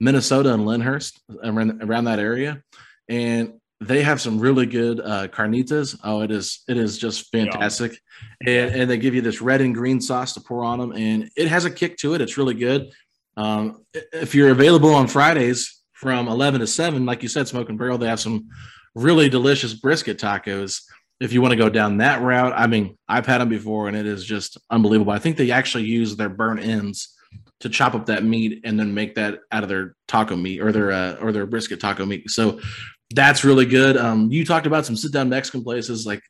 Minnesota 0.00 0.52
and 0.52 0.66
Lyndhurst, 0.66 1.20
around, 1.42 1.82
around 1.82 2.04
that 2.04 2.18
area. 2.18 2.62
And 3.08 3.54
they 3.80 4.02
have 4.02 4.20
some 4.20 4.38
really 4.38 4.66
good 4.66 5.00
uh, 5.00 5.28
carnitas. 5.28 5.98
Oh, 6.02 6.22
it 6.22 6.30
is 6.30 6.62
it 6.68 6.76
is 6.76 6.96
just 6.98 7.30
fantastic, 7.30 7.98
and, 8.46 8.74
and 8.74 8.90
they 8.90 8.96
give 8.96 9.14
you 9.14 9.20
this 9.20 9.42
red 9.42 9.60
and 9.60 9.74
green 9.74 10.00
sauce 10.00 10.32
to 10.34 10.40
pour 10.40 10.64
on 10.64 10.78
them, 10.78 10.92
and 10.92 11.30
it 11.36 11.48
has 11.48 11.64
a 11.64 11.70
kick 11.70 11.98
to 11.98 12.14
it. 12.14 12.20
It's 12.20 12.38
really 12.38 12.54
good. 12.54 12.92
Um, 13.36 13.84
if 14.12 14.34
you're 14.34 14.50
available 14.50 14.94
on 14.94 15.06
Fridays 15.06 15.82
from 15.92 16.28
11 16.28 16.60
to 16.60 16.66
7, 16.66 17.04
like 17.04 17.22
you 17.22 17.28
said, 17.28 17.48
Smoke 17.48 17.68
and 17.68 17.78
Barrel, 17.78 17.98
they 17.98 18.06
have 18.06 18.20
some 18.20 18.48
really 18.94 19.28
delicious 19.28 19.74
brisket 19.74 20.18
tacos 20.18 20.82
if 21.20 21.32
you 21.32 21.40
want 21.40 21.52
to 21.52 21.56
go 21.56 21.68
down 21.68 21.98
that 21.98 22.22
route, 22.22 22.52
I 22.56 22.66
mean, 22.66 22.98
I've 23.08 23.26
had 23.26 23.40
them 23.40 23.48
before 23.48 23.88
and 23.88 23.96
it 23.96 24.06
is 24.06 24.24
just 24.24 24.58
unbelievable. 24.70 25.12
I 25.12 25.18
think 25.18 25.36
they 25.36 25.50
actually 25.50 25.84
use 25.84 26.16
their 26.16 26.28
burnt 26.28 26.60
ends 26.60 27.14
to 27.60 27.68
chop 27.68 27.94
up 27.94 28.06
that 28.06 28.24
meat 28.24 28.60
and 28.64 28.78
then 28.78 28.92
make 28.92 29.14
that 29.14 29.38
out 29.52 29.62
of 29.62 29.68
their 29.68 29.94
taco 30.08 30.36
meat 30.36 30.60
or 30.60 30.72
their 30.72 30.92
uh, 30.92 31.14
or 31.14 31.32
their 31.32 31.46
brisket 31.46 31.80
taco 31.80 32.04
meat. 32.04 32.28
So 32.30 32.60
that's 33.14 33.44
really 33.44 33.66
good. 33.66 33.96
Um, 33.96 34.30
you 34.30 34.44
talked 34.44 34.66
about 34.66 34.84
some 34.86 34.96
sit 34.96 35.12
down 35.12 35.28
Mexican 35.28 35.62
places 35.62 36.04
like 36.04 36.22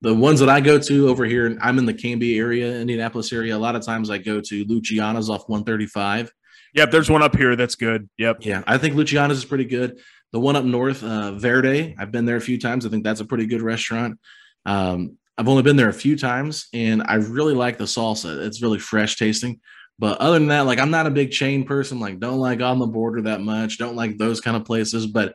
the 0.00 0.14
ones 0.14 0.40
that 0.40 0.48
I 0.48 0.60
go 0.60 0.78
to 0.78 1.08
over 1.08 1.24
here. 1.24 1.56
I'm 1.60 1.78
in 1.78 1.86
the 1.86 1.94
Canby 1.94 2.38
area, 2.38 2.80
Indianapolis 2.80 3.32
area. 3.32 3.56
A 3.56 3.58
lot 3.58 3.76
of 3.76 3.84
times 3.84 4.10
I 4.10 4.18
go 4.18 4.40
to 4.40 4.64
Luciana's 4.64 5.30
off 5.30 5.48
135. 5.48 6.32
Yep, 6.74 6.90
there's 6.90 7.10
one 7.10 7.22
up 7.22 7.36
here 7.36 7.54
that's 7.54 7.74
good. 7.74 8.08
Yep. 8.18 8.38
Yeah, 8.40 8.62
I 8.66 8.78
think 8.78 8.94
Luciana's 8.94 9.38
is 9.38 9.44
pretty 9.44 9.66
good. 9.66 10.00
The 10.32 10.40
one 10.40 10.56
up 10.56 10.64
north, 10.64 11.02
uh, 11.02 11.32
Verde, 11.32 11.94
I've 11.98 12.10
been 12.10 12.24
there 12.24 12.36
a 12.36 12.40
few 12.40 12.58
times. 12.58 12.86
I 12.86 12.88
think 12.88 13.04
that's 13.04 13.20
a 13.20 13.24
pretty 13.24 13.46
good 13.46 13.62
restaurant. 13.62 14.18
Um, 14.64 15.18
I've 15.36 15.48
only 15.48 15.62
been 15.62 15.76
there 15.76 15.88
a 15.88 15.94
few 15.94 16.16
times, 16.16 16.68
and 16.72 17.02
I 17.06 17.14
really 17.14 17.54
like 17.54 17.78
the 17.78 17.84
salsa. 17.84 18.44
It's 18.46 18.62
really 18.62 18.78
fresh 18.78 19.16
tasting. 19.16 19.60
But 19.98 20.18
other 20.18 20.38
than 20.38 20.48
that, 20.48 20.66
like 20.66 20.78
I'm 20.78 20.90
not 20.90 21.06
a 21.06 21.10
big 21.10 21.30
chain 21.30 21.64
person. 21.64 22.00
Like 22.00 22.18
don't 22.18 22.38
like 22.38 22.60
on 22.60 22.78
the 22.78 22.86
border 22.86 23.22
that 23.22 23.40
much. 23.40 23.78
Don't 23.78 23.96
like 23.96 24.18
those 24.18 24.40
kind 24.40 24.56
of 24.56 24.64
places. 24.64 25.06
But 25.06 25.34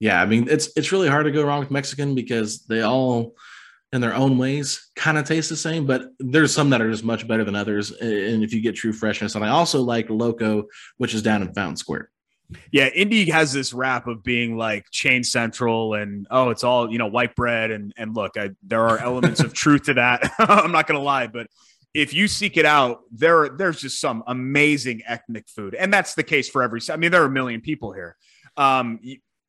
yeah, 0.00 0.20
I 0.20 0.26
mean 0.26 0.48
it's 0.50 0.70
it's 0.76 0.92
really 0.92 1.08
hard 1.08 1.24
to 1.26 1.32
go 1.32 1.44
wrong 1.44 1.60
with 1.60 1.70
Mexican 1.70 2.14
because 2.14 2.64
they 2.66 2.82
all 2.82 3.34
in 3.92 4.00
their 4.00 4.14
own 4.14 4.38
ways 4.38 4.90
kind 4.96 5.18
of 5.18 5.24
taste 5.26 5.48
the 5.48 5.56
same, 5.56 5.86
but 5.86 6.08
there's 6.18 6.52
some 6.52 6.70
that 6.70 6.80
are 6.80 6.90
just 6.90 7.04
much 7.04 7.28
better 7.28 7.44
than 7.44 7.54
others. 7.54 7.90
And 7.90 8.42
if 8.42 8.52
you 8.52 8.60
get 8.60 8.74
true 8.74 8.92
freshness, 8.92 9.34
and 9.34 9.44
I 9.44 9.48
also 9.48 9.82
like 9.82 10.08
Loco, 10.08 10.64
which 10.96 11.14
is 11.14 11.22
down 11.22 11.42
in 11.42 11.52
Fountain 11.54 11.76
Square. 11.76 12.11
Yeah, 12.70 12.88
Indy 12.88 13.30
has 13.30 13.52
this 13.52 13.72
rap 13.72 14.06
of 14.06 14.22
being 14.22 14.56
like 14.56 14.90
chain 14.90 15.24
central 15.24 15.94
and 15.94 16.26
oh, 16.30 16.50
it's 16.50 16.64
all 16.64 16.90
you 16.90 16.98
know 16.98 17.06
white 17.06 17.34
bread 17.34 17.70
and 17.70 17.92
and 17.96 18.14
look, 18.14 18.36
I, 18.36 18.50
there 18.62 18.86
are 18.86 18.98
elements 18.98 19.40
of 19.40 19.52
truth 19.54 19.84
to 19.84 19.94
that. 19.94 20.32
I'm 20.38 20.72
not 20.72 20.86
gonna 20.86 21.00
lie, 21.00 21.26
but 21.26 21.46
if 21.94 22.14
you 22.14 22.26
seek 22.26 22.56
it 22.56 22.64
out, 22.64 23.02
there 23.10 23.48
there's 23.50 23.80
just 23.80 24.00
some 24.00 24.22
amazing 24.26 25.02
ethnic 25.06 25.48
food, 25.48 25.74
and 25.74 25.92
that's 25.92 26.14
the 26.14 26.22
case 26.22 26.48
for 26.48 26.62
every. 26.62 26.80
I 26.90 26.96
mean, 26.96 27.10
there 27.10 27.22
are 27.22 27.26
a 27.26 27.30
million 27.30 27.60
people 27.60 27.92
here. 27.92 28.16
Um, 28.56 29.00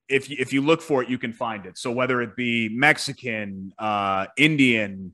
if 0.09 0.29
you, 0.29 0.37
if 0.39 0.53
you 0.53 0.61
look 0.61 0.81
for 0.81 1.01
it, 1.01 1.09
you 1.09 1.17
can 1.17 1.33
find 1.33 1.65
it. 1.65 1.77
So 1.77 1.91
whether 1.91 2.21
it 2.21 2.35
be 2.35 2.69
Mexican, 2.69 3.73
uh, 3.79 4.27
Indian, 4.37 5.13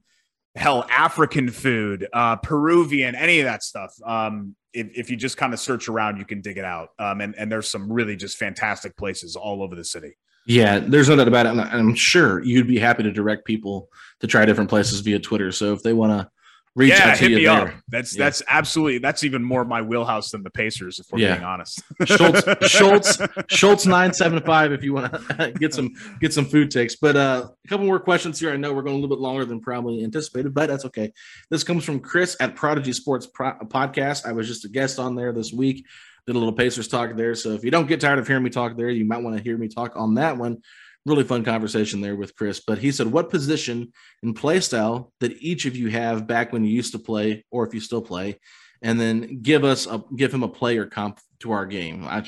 hell, 0.56 0.86
African 0.90 1.50
food, 1.50 2.08
uh, 2.12 2.38
Peruvian, 2.38 3.16
any 3.16 3.40
of 3.40 3.46
that 3.46 3.64
stuff, 3.64 3.94
um, 4.04 4.56
if, 4.74 4.88
if 4.96 5.10
you 5.10 5.18
just 5.18 5.38
kind 5.38 5.54
of 5.54 5.60
search 5.60 5.88
around, 5.88 6.18
you 6.18 6.26
can 6.26 6.42
dig 6.42 6.58
it 6.58 6.66
out. 6.66 6.90
Um, 7.00 7.22
and, 7.22 7.36
and 7.38 7.52
there's 7.52 7.70
some 7.70 7.92
really 7.92 8.16
just 8.16 8.38
fantastic 8.38 8.96
places 8.98 9.36
all 9.36 9.64
over 9.64 9.76
the 9.76 9.84
city. 9.84 10.16
Yeah, 10.46 10.80
there's 10.80 11.10
no 11.10 11.16
doubt 11.16 11.28
about 11.28 11.46
it. 11.46 11.50
And 11.50 11.62
I'm 11.62 11.96
sure 11.96 12.44
you'd 12.44 12.68
be 12.68 12.80
happy 12.80 13.04
to 13.04 13.12
direct 13.12 13.46
people 13.46 13.90
to 14.20 14.28
try 14.28 14.46
different 14.46 14.70
places 14.70 15.02
via 15.02 15.20
Twitter. 15.20 15.52
So 15.52 15.74
if 15.74 15.84
they 15.84 15.94
want 15.94 16.12
to 16.12 16.30
reach 16.76 16.92
yeah, 16.92 17.10
out 17.10 17.18
to 17.18 17.28
hit 17.28 17.36
me 17.36 17.46
there. 17.46 17.68
up. 17.68 17.74
That's 17.88 18.16
yeah. 18.16 18.26
that's 18.26 18.44
absolutely 18.48 19.00
that's 19.00 19.24
even 19.24 19.44
more 19.44 19.66
my 19.66 19.82
wheelhouse 19.82 20.32
than 20.32 20.44
the 20.44 20.50
Pacers, 20.50 21.00
if 21.00 21.08
we're 21.12 21.20
yeah. 21.20 21.36
being 21.36 21.44
honest. 21.44 21.82
Schultz 22.06 22.44
Schultz 22.72 23.18
Schultz 23.48 23.86
nine 23.86 24.14
seven 24.14 24.42
five 24.44 24.72
if 24.72 24.84
you 24.84 24.94
want 24.94 25.14
to 25.14 25.52
get 25.60 25.74
some 25.74 25.94
get 26.20 26.34
some 26.34 26.46
food 26.46 26.72
takes. 26.72 26.96
But 26.96 27.16
uh, 27.16 27.50
a 27.64 27.68
couple 27.68 27.86
more 27.86 28.00
questions 28.00 28.40
here. 28.40 28.52
I 28.52 28.58
know 28.58 28.74
we're 28.74 28.84
going 28.84 28.96
a 28.96 29.00
little 29.00 29.16
bit 29.16 29.22
longer 29.22 29.46
than 29.46 29.60
probably 29.60 30.04
anticipated, 30.04 30.54
but 30.54 30.68
that's 30.68 30.86
okay. 30.86 31.12
This 31.50 31.64
comes 31.64 31.84
from 31.84 32.00
Chris 32.00 32.38
at 32.40 32.56
Prodigy 32.56 32.94
Sports 32.94 33.28
Pro- 33.28 33.58
Podcast. 33.66 34.26
I 34.26 34.32
was 34.32 34.48
just 34.48 34.66
a 34.66 34.70
guest 34.70 35.00
on 35.00 35.16
there 35.16 35.32
this 35.32 35.52
week. 35.52 35.86
Did 36.28 36.36
a 36.36 36.40
little 36.40 36.54
Pacers 36.54 36.88
talk 36.88 37.16
there. 37.16 37.34
So 37.34 37.54
if 37.54 37.64
you 37.64 37.72
don't 37.72 37.88
get 37.88 38.02
tired 38.02 38.20
of 38.20 38.28
hearing 38.28 38.44
me 38.44 38.50
talk 38.50 38.78
there, 38.78 38.90
you 38.90 39.06
might 39.06 39.24
want 39.24 39.36
to 39.38 39.44
hear 39.44 39.58
me 39.58 39.68
talk 39.68 39.94
on 39.96 40.16
that 40.16 40.38
one 40.38 40.62
really 41.06 41.24
fun 41.24 41.44
conversation 41.44 42.02
there 42.02 42.16
with 42.16 42.36
Chris. 42.36 42.62
But 42.66 42.78
he 42.78 42.92
said, 42.92 43.08
What 43.08 43.30
position 43.30 43.92
and 44.24 44.36
play 44.36 44.60
style 44.60 45.12
that 45.20 45.34
each 45.42 45.66
of 45.66 45.76
you 45.76 45.90
have 45.90 46.28
back 46.28 46.52
when 46.54 46.64
you 46.64 46.72
used 46.72 46.94
to 46.94 47.00
play, 47.00 47.46
or 47.52 47.66
if 47.66 47.74
you 47.74 47.80
still 47.80 48.02
play, 48.02 48.40
and 48.82 49.00
then 49.00 49.42
give 49.42 49.64
us 49.64 49.88
a 49.88 50.04
give 50.16 50.34
him 50.34 50.44
a 50.44 50.48
player 50.48 50.86
comp 50.86 51.20
to 51.40 51.52
our 51.52 51.66
game. 51.66 52.06
I, 52.08 52.24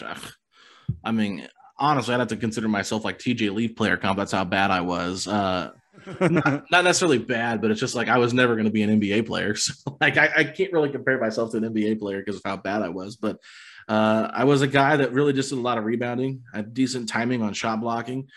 I 1.04 1.12
mean, 1.12 1.48
honestly, 1.78 2.14
I'd 2.14 2.20
have 2.20 2.30
to 2.30 2.38
consider 2.38 2.68
myself 2.68 3.04
like 3.04 3.20
TJ 3.20 3.54
Leaf 3.54 3.76
player 3.76 3.98
comp. 3.98 4.18
That's 4.18 4.32
how 4.32 4.46
bad 4.46 4.72
I 4.72 4.82
was. 4.82 5.28
Uh, 5.28 5.72
not, 6.20 6.64
not, 6.72 6.84
necessarily 6.84 7.20
bad, 7.20 7.62
but 7.62 7.70
it's 7.70 7.80
just 7.80 7.96
like 7.96 8.08
I 8.08 8.18
was 8.18 8.34
never 8.34 8.56
going 8.56 8.66
to 8.66 8.72
be 8.72 8.82
an 8.84 9.00
NBA 9.00 9.28
player. 9.28 9.56
So 9.62 9.98
like 10.00 10.18
I, 10.18 10.30
I, 10.38 10.44
can't 10.46 10.72
really 10.72 10.90
compare 10.90 11.20
myself 11.20 11.52
to 11.52 11.58
an 11.58 11.64
NBA 11.64 12.00
player 12.00 12.20
because 12.20 12.38
of 12.38 12.42
how 12.46 12.58
bad 12.58 12.82
I 12.82 12.90
was. 12.90 13.18
But 13.18 13.40
uh, 13.88 14.30
I 14.34 14.46
was 14.46 14.62
a 14.62 14.68
guy 14.68 14.98
that 14.98 15.12
really 15.12 15.34
just 15.34 15.50
did 15.50 15.58
a 15.58 15.62
lot 15.62 15.78
of 15.78 15.84
rebounding, 15.84 16.44
had 16.54 16.74
decent 16.74 17.10
timing 17.10 17.42
on 17.42 17.54
shot 17.54 17.82
blocking, 17.82 18.30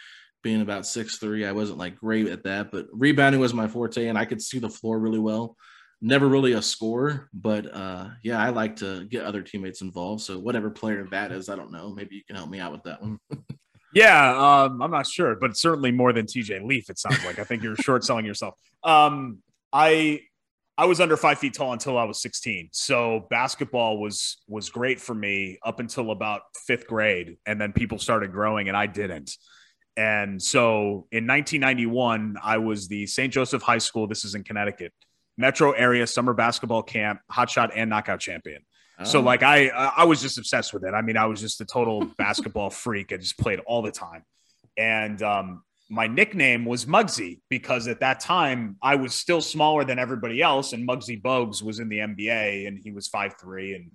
being 0.44 0.60
about 0.60 0.86
six 0.86 1.16
three, 1.16 1.44
I 1.44 1.50
wasn't 1.50 1.78
like 1.78 1.96
great 1.96 2.28
at 2.28 2.44
that, 2.44 2.70
but 2.70 2.86
rebounding 2.92 3.40
was 3.40 3.52
my 3.52 3.66
forte, 3.66 4.06
and 4.06 4.16
I 4.16 4.26
could 4.26 4.40
see 4.40 4.60
the 4.60 4.68
floor 4.68 5.00
really 5.00 5.18
well. 5.18 5.56
Never 6.00 6.28
really 6.28 6.52
a 6.52 6.62
scorer, 6.62 7.30
but 7.32 7.74
uh, 7.74 8.10
yeah, 8.22 8.40
I 8.40 8.50
like 8.50 8.76
to 8.76 9.06
get 9.06 9.24
other 9.24 9.42
teammates 9.42 9.80
involved. 9.80 10.22
So 10.22 10.38
whatever 10.38 10.70
player 10.70 11.08
that 11.10 11.32
is, 11.32 11.48
I 11.48 11.56
don't 11.56 11.72
know. 11.72 11.94
Maybe 11.94 12.14
you 12.16 12.22
can 12.24 12.36
help 12.36 12.50
me 12.50 12.60
out 12.60 12.72
with 12.72 12.82
that 12.82 13.00
one. 13.00 13.18
yeah, 13.94 14.64
um, 14.64 14.82
I'm 14.82 14.90
not 14.90 15.06
sure, 15.06 15.34
but 15.34 15.56
certainly 15.56 15.90
more 15.90 16.12
than 16.12 16.26
TJ 16.26 16.64
Leaf. 16.64 16.90
It 16.90 16.98
sounds 16.98 17.24
like 17.24 17.38
I 17.38 17.44
think 17.44 17.62
you're 17.62 17.76
short 17.76 18.04
selling 18.04 18.26
yourself. 18.26 18.54
Um, 18.84 19.38
I 19.72 20.20
I 20.76 20.84
was 20.84 21.00
under 21.00 21.16
five 21.16 21.38
feet 21.38 21.54
tall 21.54 21.72
until 21.72 21.96
I 21.96 22.04
was 22.04 22.20
16. 22.20 22.70
So 22.72 23.26
basketball 23.30 23.98
was 23.98 24.36
was 24.46 24.68
great 24.68 25.00
for 25.00 25.14
me 25.14 25.58
up 25.64 25.80
until 25.80 26.10
about 26.10 26.42
fifth 26.66 26.86
grade, 26.86 27.38
and 27.46 27.58
then 27.58 27.72
people 27.72 27.98
started 27.98 28.30
growing, 28.30 28.68
and 28.68 28.76
I 28.76 28.86
didn't. 28.86 29.30
And 29.96 30.42
so 30.42 31.06
in 31.12 31.26
1991, 31.26 32.36
I 32.42 32.58
was 32.58 32.88
the 32.88 33.06
St. 33.06 33.32
Joseph 33.32 33.62
High 33.62 33.78
School, 33.78 34.06
this 34.06 34.24
is 34.24 34.34
in 34.34 34.42
Connecticut, 34.42 34.92
metro 35.36 35.72
area 35.72 36.06
summer 36.06 36.34
basketball 36.34 36.82
camp, 36.82 37.20
hotshot 37.30 37.70
and 37.74 37.90
knockout 37.90 38.20
champion. 38.20 38.62
Oh. 38.98 39.04
So 39.04 39.20
like 39.20 39.42
I 39.42 39.68
I 39.68 40.04
was 40.04 40.22
just 40.22 40.38
obsessed 40.38 40.72
with 40.72 40.84
it. 40.84 40.94
I 40.94 41.02
mean, 41.02 41.16
I 41.16 41.26
was 41.26 41.40
just 41.40 41.60
a 41.60 41.64
total 41.64 42.04
basketball 42.18 42.70
freak. 42.70 43.12
I 43.12 43.16
just 43.16 43.38
played 43.38 43.60
all 43.60 43.82
the 43.82 43.90
time. 43.90 44.24
And 44.76 45.22
um, 45.22 45.62
my 45.88 46.06
nickname 46.06 46.64
was 46.64 46.86
Muggsy 46.86 47.40
because 47.48 47.86
at 47.86 48.00
that 48.00 48.20
time 48.20 48.76
I 48.82 48.96
was 48.96 49.14
still 49.14 49.40
smaller 49.40 49.84
than 49.84 49.98
everybody 49.98 50.42
else, 50.42 50.72
and 50.72 50.88
Muggsy 50.88 51.20
Bogues 51.20 51.62
was 51.62 51.78
in 51.78 51.88
the 51.88 51.98
NBA 51.98 52.66
and 52.66 52.78
he 52.82 52.90
was 52.90 53.08
five 53.08 53.34
three, 53.40 53.74
and 53.74 53.90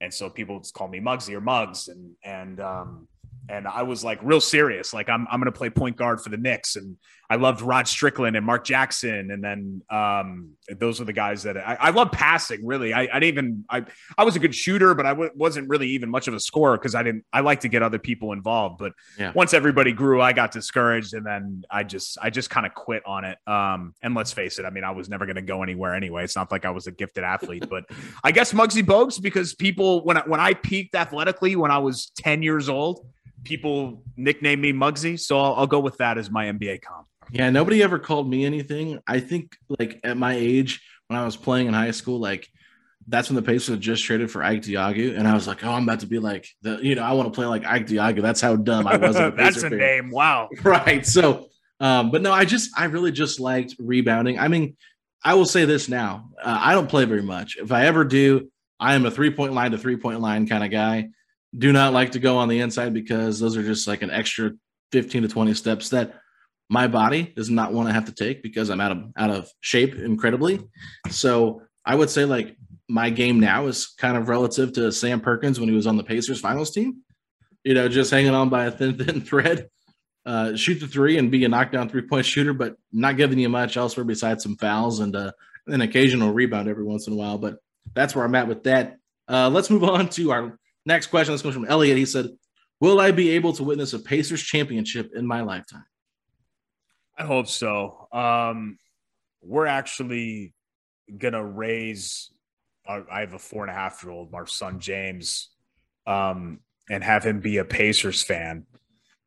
and 0.00 0.12
so 0.12 0.28
people 0.30 0.60
just 0.60 0.74
call 0.74 0.88
me 0.88 1.00
Muggsy 1.00 1.34
or 1.34 1.40
Muggs, 1.40 1.88
and 1.88 2.12
and 2.24 2.60
um, 2.60 3.08
and 3.48 3.66
I 3.66 3.82
was 3.82 4.04
like 4.04 4.20
real 4.22 4.40
serious. 4.40 4.92
Like 4.92 5.08
I'm 5.08 5.26
I'm 5.30 5.40
gonna 5.40 5.52
play 5.52 5.70
point 5.70 5.96
guard 5.96 6.20
for 6.20 6.28
the 6.28 6.36
Knicks, 6.36 6.76
and 6.76 6.96
I 7.30 7.36
loved 7.36 7.62
Rod 7.62 7.88
Strickland 7.88 8.36
and 8.36 8.44
Mark 8.44 8.64
Jackson, 8.64 9.30
and 9.30 9.42
then 9.42 9.82
um, 9.90 10.50
those 10.76 10.98
were 10.98 11.06
the 11.06 11.12
guys 11.12 11.42
that 11.44 11.56
I, 11.56 11.76
I 11.80 11.90
love 11.90 12.12
passing. 12.12 12.66
Really, 12.66 12.92
I, 12.92 13.02
I 13.02 13.20
didn't 13.20 13.24
even 13.24 13.64
I 13.70 13.84
I 14.16 14.24
was 14.24 14.36
a 14.36 14.38
good 14.38 14.54
shooter, 14.54 14.94
but 14.94 15.06
I 15.06 15.10
w- 15.10 15.30
wasn't 15.34 15.68
really 15.68 15.88
even 15.88 16.10
much 16.10 16.28
of 16.28 16.34
a 16.34 16.40
scorer 16.40 16.76
because 16.76 16.94
I 16.94 17.02
didn't 17.02 17.24
I 17.32 17.40
like 17.40 17.60
to 17.60 17.68
get 17.68 17.82
other 17.82 17.98
people 17.98 18.32
involved. 18.32 18.78
But 18.78 18.92
yeah. 19.18 19.32
once 19.34 19.54
everybody 19.54 19.92
grew, 19.92 20.20
I 20.20 20.32
got 20.32 20.52
discouraged, 20.52 21.14
and 21.14 21.24
then 21.24 21.64
I 21.70 21.84
just 21.84 22.18
I 22.20 22.30
just 22.30 22.50
kind 22.50 22.66
of 22.66 22.74
quit 22.74 23.02
on 23.06 23.24
it. 23.24 23.38
Um, 23.46 23.94
and 24.02 24.14
let's 24.14 24.32
face 24.32 24.58
it, 24.58 24.64
I 24.64 24.70
mean 24.70 24.84
I 24.84 24.90
was 24.90 25.08
never 25.08 25.24
gonna 25.26 25.42
go 25.42 25.62
anywhere 25.62 25.94
anyway. 25.94 26.24
It's 26.24 26.36
not 26.36 26.52
like 26.52 26.64
I 26.64 26.70
was 26.70 26.86
a 26.86 26.92
gifted 26.92 27.24
athlete, 27.24 27.68
but 27.68 27.84
I 28.22 28.30
guess 28.32 28.52
Muggsy 28.52 28.82
Bogues 28.82 29.20
because 29.20 29.54
people 29.54 30.04
when 30.04 30.18
I, 30.18 30.22
when 30.26 30.40
I 30.40 30.54
peaked 30.54 30.94
athletically 30.94 31.56
when 31.56 31.70
I 31.70 31.78
was 31.78 32.10
ten 32.16 32.42
years 32.42 32.68
old 32.68 33.06
people 33.44 34.02
nickname 34.16 34.60
me 34.60 34.72
Muggsy, 34.72 35.18
so 35.18 35.38
I'll, 35.38 35.54
I'll, 35.54 35.66
go 35.66 35.80
with 35.80 35.96
that 35.98 36.18
as 36.18 36.30
my 36.30 36.46
NBA 36.46 36.82
comp. 36.82 37.06
Yeah, 37.30 37.50
nobody 37.50 37.82
ever 37.82 37.98
called 37.98 38.28
me 38.28 38.44
anything. 38.44 39.00
I 39.06 39.20
think 39.20 39.56
like 39.68 40.00
at 40.04 40.16
my 40.16 40.34
age 40.34 40.82
when 41.08 41.18
I 41.18 41.24
was 41.24 41.36
playing 41.36 41.66
in 41.66 41.74
high 41.74 41.90
school, 41.90 42.18
like 42.18 42.48
that's 43.06 43.28
when 43.28 43.36
the 43.36 43.42
Pacers 43.42 43.68
had 43.68 43.80
just 43.80 44.04
traded 44.04 44.30
for 44.30 44.42
Ike 44.42 44.62
Diogu, 44.62 45.16
and 45.16 45.26
I 45.26 45.34
was 45.34 45.46
like, 45.46 45.64
oh, 45.64 45.70
I'm 45.70 45.84
about 45.84 46.00
to 46.00 46.06
be 46.06 46.18
like 46.18 46.46
the, 46.62 46.78
you 46.82 46.94
know, 46.94 47.02
I 47.02 47.12
want 47.12 47.32
to 47.32 47.34
play 47.34 47.46
like 47.46 47.64
Ike 47.64 47.86
Diogu. 47.86 48.20
That's 48.20 48.40
how 48.40 48.56
dumb 48.56 48.86
I 48.86 48.96
was. 48.96 49.14
that's 49.36 49.62
a 49.62 49.70
fan. 49.70 49.78
name. 49.78 50.10
Wow. 50.10 50.48
Right. 50.62 51.06
So, 51.06 51.48
um, 51.80 52.10
but 52.10 52.22
no, 52.22 52.32
I 52.32 52.44
just, 52.44 52.70
I 52.78 52.84
really 52.84 53.12
just 53.12 53.40
liked 53.40 53.76
rebounding. 53.78 54.38
I 54.38 54.48
mean, 54.48 54.76
I 55.24 55.34
will 55.34 55.46
say 55.46 55.64
this 55.64 55.88
now: 55.88 56.30
uh, 56.42 56.58
I 56.60 56.74
don't 56.74 56.88
play 56.88 57.04
very 57.04 57.22
much. 57.22 57.56
If 57.56 57.72
I 57.72 57.86
ever 57.86 58.04
do, 58.04 58.50
I 58.78 58.94
am 58.94 59.06
a 59.06 59.10
three 59.10 59.30
point 59.30 59.54
line 59.54 59.70
to 59.72 59.78
three 59.78 59.96
point 59.96 60.20
line 60.20 60.46
kind 60.46 60.64
of 60.64 60.70
guy 60.70 61.10
do 61.56 61.72
not 61.72 61.92
like 61.92 62.12
to 62.12 62.18
go 62.18 62.36
on 62.36 62.48
the 62.48 62.60
inside 62.60 62.92
because 62.92 63.40
those 63.40 63.56
are 63.56 63.62
just 63.62 63.88
like 63.88 64.02
an 64.02 64.10
extra 64.10 64.52
15 64.92 65.22
to 65.22 65.28
20 65.28 65.54
steps 65.54 65.90
that 65.90 66.14
my 66.68 66.86
body 66.86 67.32
does 67.34 67.48
not 67.48 67.72
want 67.72 67.88
to 67.88 67.94
have 67.94 68.04
to 68.06 68.12
take 68.12 68.42
because 68.42 68.68
I'm 68.68 68.80
out 68.80 68.92
of 68.92 68.98
out 69.16 69.30
of 69.30 69.50
shape 69.60 69.94
incredibly. 69.94 70.60
So 71.08 71.62
I 71.84 71.94
would 71.94 72.10
say 72.10 72.24
like 72.24 72.56
my 72.88 73.10
game 73.10 73.40
now 73.40 73.66
is 73.66 73.86
kind 73.86 74.16
of 74.16 74.28
relative 74.28 74.72
to 74.74 74.92
Sam 74.92 75.20
Perkins 75.20 75.58
when 75.58 75.68
he 75.68 75.74
was 75.74 75.86
on 75.86 75.96
the 75.96 76.04
Pacers 76.04 76.40
finals 76.40 76.70
team. 76.70 77.02
You 77.64 77.74
know, 77.74 77.88
just 77.88 78.10
hanging 78.10 78.34
on 78.34 78.48
by 78.48 78.66
a 78.66 78.70
thin, 78.70 78.98
thin 79.04 79.20
thread. 79.20 79.68
Uh, 80.26 80.54
shoot 80.54 80.74
the 80.74 80.86
three 80.86 81.16
and 81.16 81.30
be 81.30 81.44
a 81.44 81.48
knockdown 81.48 81.88
three 81.88 82.02
point 82.02 82.26
shooter, 82.26 82.52
but 82.52 82.76
not 82.92 83.16
giving 83.16 83.38
you 83.38 83.48
much 83.48 83.78
elsewhere 83.78 84.04
besides 84.04 84.42
some 84.42 84.56
fouls 84.56 85.00
and 85.00 85.16
uh, 85.16 85.32
an 85.68 85.80
occasional 85.80 86.32
rebound 86.32 86.68
every 86.68 86.84
once 86.84 87.06
in 87.06 87.14
a 87.14 87.16
while. 87.16 87.38
But 87.38 87.56
that's 87.94 88.14
where 88.14 88.24
I'm 88.24 88.34
at 88.34 88.48
with 88.48 88.64
that. 88.64 88.98
Uh, 89.26 89.48
let's 89.48 89.70
move 89.70 89.84
on 89.84 90.08
to 90.10 90.30
our 90.32 90.58
Next 90.88 91.08
question. 91.08 91.34
This 91.34 91.42
comes 91.42 91.54
from 91.54 91.66
Elliot. 91.66 91.98
He 91.98 92.06
said, 92.06 92.30
Will 92.80 92.98
I 92.98 93.10
be 93.10 93.32
able 93.32 93.52
to 93.52 93.62
witness 93.62 93.92
a 93.92 93.98
Pacers 93.98 94.42
championship 94.42 95.10
in 95.14 95.26
my 95.26 95.42
lifetime? 95.42 95.84
I 97.18 97.24
hope 97.24 97.46
so. 97.46 98.08
Um, 98.10 98.78
we're 99.42 99.66
actually 99.66 100.54
gonna 101.18 101.44
raise. 101.44 102.30
Our, 102.86 103.04
I 103.12 103.20
have 103.20 103.34
a 103.34 103.38
four 103.38 103.64
and 103.64 103.70
a 103.70 103.74
half 103.74 104.02
year 104.02 104.12
old, 104.12 104.32
our 104.32 104.46
son 104.46 104.80
James, 104.80 105.50
um, 106.06 106.60
and 106.88 107.04
have 107.04 107.22
him 107.22 107.40
be 107.40 107.58
a 107.58 107.66
Pacers 107.66 108.22
fan 108.22 108.64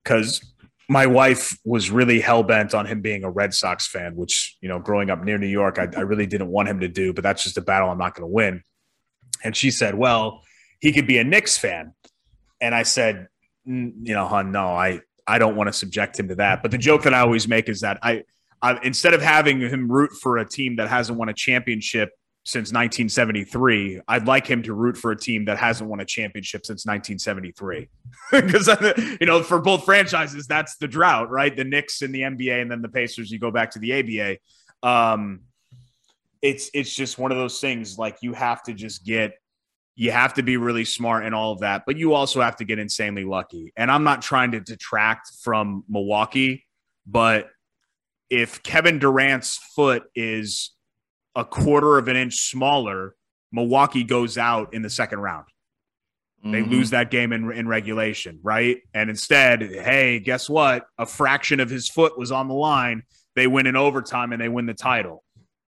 because 0.04 0.44
my 0.90 1.06
wife 1.06 1.56
was 1.64 1.92
really 1.92 2.22
hell 2.22 2.42
bent 2.42 2.74
on 2.74 2.88
him 2.88 3.02
being 3.02 3.24
a 3.24 3.30
Red 3.30 3.54
Sox 3.54 3.88
fan, 3.88 4.16
which 4.16 4.58
you 4.62 4.68
know, 4.68 4.80
growing 4.80 5.12
up 5.12 5.24
near 5.24 5.38
New 5.38 5.46
York, 5.46 5.78
I, 5.78 5.88
I 5.96 6.02
really 6.02 6.26
didn't 6.26 6.50
want 6.50 6.70
him 6.70 6.80
to 6.80 6.88
do. 6.88 7.14
But 7.14 7.22
that's 7.22 7.44
just 7.44 7.60
a 7.60 7.62
battle 7.62 7.92
I'm 7.92 8.00
not 8.00 8.16
going 8.16 8.28
to 8.28 8.34
win. 8.34 8.64
And 9.44 9.56
she 9.56 9.70
said, 9.70 9.94
"Well." 9.94 10.42
He 10.82 10.92
could 10.92 11.08
be 11.08 11.20
a 11.20 11.24
Knicks 11.24 11.58
fan. 11.58 11.94
And 12.60 12.76
I 12.76 12.84
said, 12.84 13.28
you 13.66 13.94
know, 13.96 14.26
hon, 14.26 14.52
no, 14.52 14.68
I, 14.68 15.02
I 15.26 15.38
don't 15.38 15.56
want 15.56 15.68
to 15.68 15.74
subject 15.74 16.20
him 16.20 16.28
to 16.30 16.36
that. 16.36 16.62
But 16.62 16.72
the 16.72 16.78
joke 16.78 17.04
that 17.04 17.14
I 17.14 17.20
always 17.20 17.48
make 17.48 17.70
is 17.70 17.82
that 17.82 18.00
I, 18.02 18.24
I 18.62 18.80
instead 18.84 19.14
of 19.14 19.22
having 19.22 19.62
him 19.62 19.92
root 19.92 20.12
for 20.12 20.40
a 20.40 20.46
team 20.48 20.76
that 20.76 20.90
hasn't 20.90 21.18
won 21.18 21.30
a 21.30 21.34
championship 21.34 22.10
since 22.44 22.70
1973, 22.70 24.02
I'd 24.08 24.26
like 24.26 24.48
him 24.48 24.64
to 24.64 24.74
root 24.74 24.98
for 24.98 25.12
a 25.12 25.18
team 25.18 25.46
that 25.46 25.60
hasn't 25.60 25.90
won 25.90 26.00
a 26.00 26.06
championship 26.06 26.66
since 26.66 26.86
1973. 26.86 27.88
Because, 28.32 28.68
you 29.22 29.28
know, 29.28 29.44
for 29.44 29.62
both 29.62 29.86
franchises, 29.86 30.48
that's 30.48 30.78
the 30.78 30.88
drought, 30.88 31.30
right? 31.30 31.56
The 31.56 31.64
Knicks 31.64 32.02
in 32.02 32.12
the 32.12 32.22
NBA 32.22 32.62
and 32.62 32.72
then 32.72 32.82
the 32.82 32.90
Pacers, 32.90 33.30
you 33.30 33.38
go 33.38 33.52
back 33.52 33.72
to 33.72 33.80
the 33.80 33.94
ABA. 34.00 34.38
Um, 34.88 35.42
it's 36.42 36.72
it's 36.74 36.94
just 36.94 37.20
one 37.20 37.32
of 37.32 37.38
those 37.38 37.60
things 37.60 38.00
like 38.00 38.18
you 38.24 38.34
have 38.34 38.64
to 38.64 38.74
just 38.74 39.06
get 39.06 39.34
you 39.96 40.12
have 40.12 40.34
to 40.36 40.44
be 40.44 40.58
really 40.58 40.86
smart 40.86 41.26
and 41.26 41.36
all 41.36 41.52
of 41.52 41.60
that, 41.60 41.84
but 41.86 41.98
you 41.98 42.14
also 42.14 42.42
have 42.42 42.56
to 42.58 42.66
get 42.66 42.80
insanely 42.80 43.26
lucky. 43.26 43.74
And 43.76 43.92
I'm 43.92 44.04
not 44.04 44.22
trying 44.22 44.52
to 44.52 44.60
detract 44.60 45.30
from 45.44 45.84
Milwaukee, 45.90 46.66
but 47.06 47.50
if 48.30 48.64
Kevin 48.64 49.00
Durant's 49.00 49.58
foot 49.76 50.04
is 50.16 50.72
a 51.36 51.44
quarter 51.44 51.98
of 51.98 52.08
an 52.08 52.16
inch 52.16 52.50
smaller, 52.50 53.16
Milwaukee 53.52 54.04
goes 54.04 54.38
out 54.38 54.74
in 54.74 54.82
the 54.82 54.90
second 54.90 55.20
round. 55.20 55.46
Mm-hmm. 56.40 56.52
They 56.52 56.62
lose 56.64 56.92
that 56.92 57.12
game 57.12 57.34
in, 57.34 57.52
in 57.52 57.68
regulation, 57.68 58.40
right? 58.42 58.78
And 58.94 59.10
instead, 59.10 59.62
hey, 59.62 60.20
guess 60.20 60.50
what? 60.50 60.86
A 60.98 61.06
fraction 61.06 61.60
of 61.60 61.70
his 61.70 61.90
foot 61.90 62.18
was 62.18 62.32
on 62.32 62.48
the 62.48 62.54
line. 62.54 63.04
They 63.36 63.48
win 63.48 63.68
in 63.68 63.76
overtime 63.76 64.32
and 64.32 64.42
they 64.42 64.50
win 64.50 64.66
the 64.66 64.74
title 64.74 65.24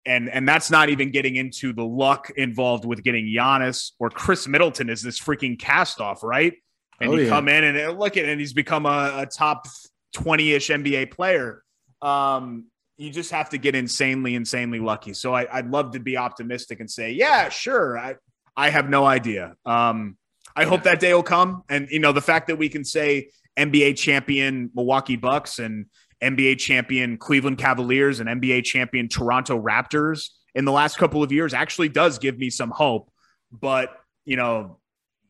and 0.04 0.28
and 0.28 0.48
that's 0.48 0.70
not 0.70 0.88
even 0.88 1.10
getting 1.10 1.36
into 1.36 1.72
the 1.72 1.84
luck 1.84 2.30
involved 2.36 2.84
with 2.84 3.02
getting 3.02 3.26
Giannis 3.26 3.92
or 3.98 4.10
Khris 4.10 4.48
Middleton 4.48 4.90
is 4.90 5.02
this 5.02 5.20
freaking 5.20 5.58
cast 5.58 6.00
off, 6.00 6.22
right? 6.22 6.54
And 7.00 7.10
oh, 7.10 7.16
you 7.16 7.24
yeah. 7.24 7.28
come 7.28 7.48
in 7.48 7.64
and 7.64 7.98
look 7.98 8.16
at 8.16 8.24
and 8.24 8.40
he's 8.40 8.52
become 8.52 8.86
a, 8.86 9.12
a 9.18 9.26
top 9.26 9.66
20-ish 10.14 10.68
NBA 10.68 11.10
player. 11.10 11.62
Um, 12.00 12.66
you 12.96 13.10
just 13.10 13.30
have 13.32 13.50
to 13.50 13.58
get 13.58 13.74
insanely, 13.74 14.34
insanely 14.34 14.78
lucky. 14.78 15.14
So 15.14 15.34
I, 15.34 15.46
would 15.60 15.70
love 15.70 15.92
to 15.92 16.00
be 16.00 16.16
optimistic 16.16 16.80
and 16.80 16.90
say, 16.90 17.12
yeah, 17.12 17.48
sure. 17.48 17.98
I 17.98 18.16
I 18.56 18.70
have 18.70 18.88
no 18.88 19.04
idea. 19.04 19.54
Um, 19.64 20.16
I 20.54 20.62
yeah. 20.62 20.68
hope 20.68 20.82
that 20.82 21.00
day 21.00 21.14
will 21.14 21.22
come. 21.22 21.62
And 21.68 21.88
you 21.90 22.00
know, 22.00 22.12
the 22.12 22.20
fact 22.20 22.48
that 22.48 22.56
we 22.56 22.68
can 22.68 22.84
say 22.84 23.30
NBA 23.58 23.96
champion 23.96 24.70
Milwaukee 24.74 25.16
Bucks 25.16 25.58
and 25.58 25.86
NBA 26.22 26.58
champion 26.58 27.16
Cleveland 27.16 27.58
Cavaliers 27.58 28.20
and 28.20 28.28
NBA 28.28 28.64
champion 28.64 29.08
Toronto 29.08 29.60
Raptors 29.60 30.30
in 30.54 30.64
the 30.64 30.72
last 30.72 30.96
couple 30.98 31.22
of 31.22 31.32
years 31.32 31.54
actually 31.54 31.88
does 31.88 32.18
give 32.18 32.38
me 32.38 32.50
some 32.50 32.70
hope. 32.70 33.10
But, 33.50 33.90
you 34.24 34.36
know, 34.36 34.78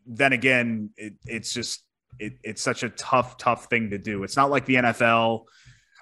then 0.07 0.33
again, 0.33 0.91
it, 0.97 1.15
it's 1.25 1.53
just, 1.53 1.85
it, 2.19 2.35
it's 2.43 2.63
such 2.63 2.83
a 2.83 2.91
tough, 2.91 3.37
tough 3.39 3.67
thing 3.67 3.91
to 3.91 3.99
do. 3.99 4.23
It's 4.23 4.37
not 4.37 4.51
like 4.51 4.67
the 4.67 4.75
NFL 4.77 5.45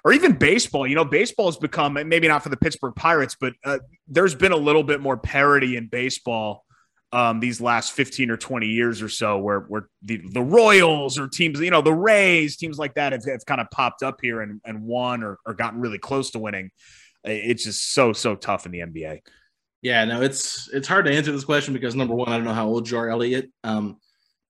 or 0.03 0.13
even 0.13 0.33
baseball. 0.33 0.87
You 0.87 0.95
know, 0.95 1.05
baseball 1.05 1.47
has 1.47 1.57
become 1.57 1.93
maybe 1.93 2.27
not 2.27 2.43
for 2.43 2.49
the 2.49 2.57
Pittsburgh 2.57 2.95
Pirates, 2.95 3.35
but 3.39 3.53
uh, 3.63 3.79
there's 4.07 4.35
been 4.35 4.51
a 4.51 4.57
little 4.57 4.83
bit 4.83 4.99
more 4.99 5.17
parity 5.17 5.77
in 5.77 5.87
baseball 5.87 6.65
um, 7.13 7.39
these 7.39 7.59
last 7.59 7.91
15 7.93 8.31
or 8.31 8.37
20 8.37 8.67
years 8.67 9.01
or 9.01 9.09
so 9.09 9.37
where, 9.37 9.61
where 9.61 9.89
the, 10.01 10.21
the 10.31 10.41
Royals 10.41 11.19
or 11.19 11.27
teams, 11.27 11.59
you 11.59 11.71
know, 11.71 11.81
the 11.81 11.93
Rays, 11.93 12.55
teams 12.57 12.77
like 12.77 12.93
that 12.95 13.11
have, 13.11 13.25
have 13.25 13.45
kind 13.45 13.59
of 13.59 13.67
popped 13.71 14.01
up 14.01 14.19
here 14.21 14.41
and, 14.41 14.61
and 14.65 14.83
won 14.83 15.23
or, 15.23 15.37
or 15.45 15.53
gotten 15.53 15.81
really 15.81 15.97
close 15.97 16.31
to 16.31 16.39
winning. 16.39 16.71
It's 17.23 17.65
just 17.65 17.93
so, 17.93 18.13
so 18.13 18.35
tough 18.35 18.65
in 18.65 18.71
the 18.71 18.79
NBA. 18.79 19.19
Yeah, 19.81 20.05
no, 20.05 20.21
it's 20.21 20.69
it's 20.71 20.87
hard 20.87 21.05
to 21.05 21.11
answer 21.11 21.31
this 21.31 21.43
question 21.43 21.73
because 21.73 21.95
number 21.95 22.13
one, 22.13 22.29
I 22.29 22.37
don't 22.37 22.45
know 22.45 22.53
how 22.53 22.67
old 22.67 22.87
you 22.89 22.99
are, 22.99 23.09
Elliot. 23.09 23.51
Um, 23.63 23.97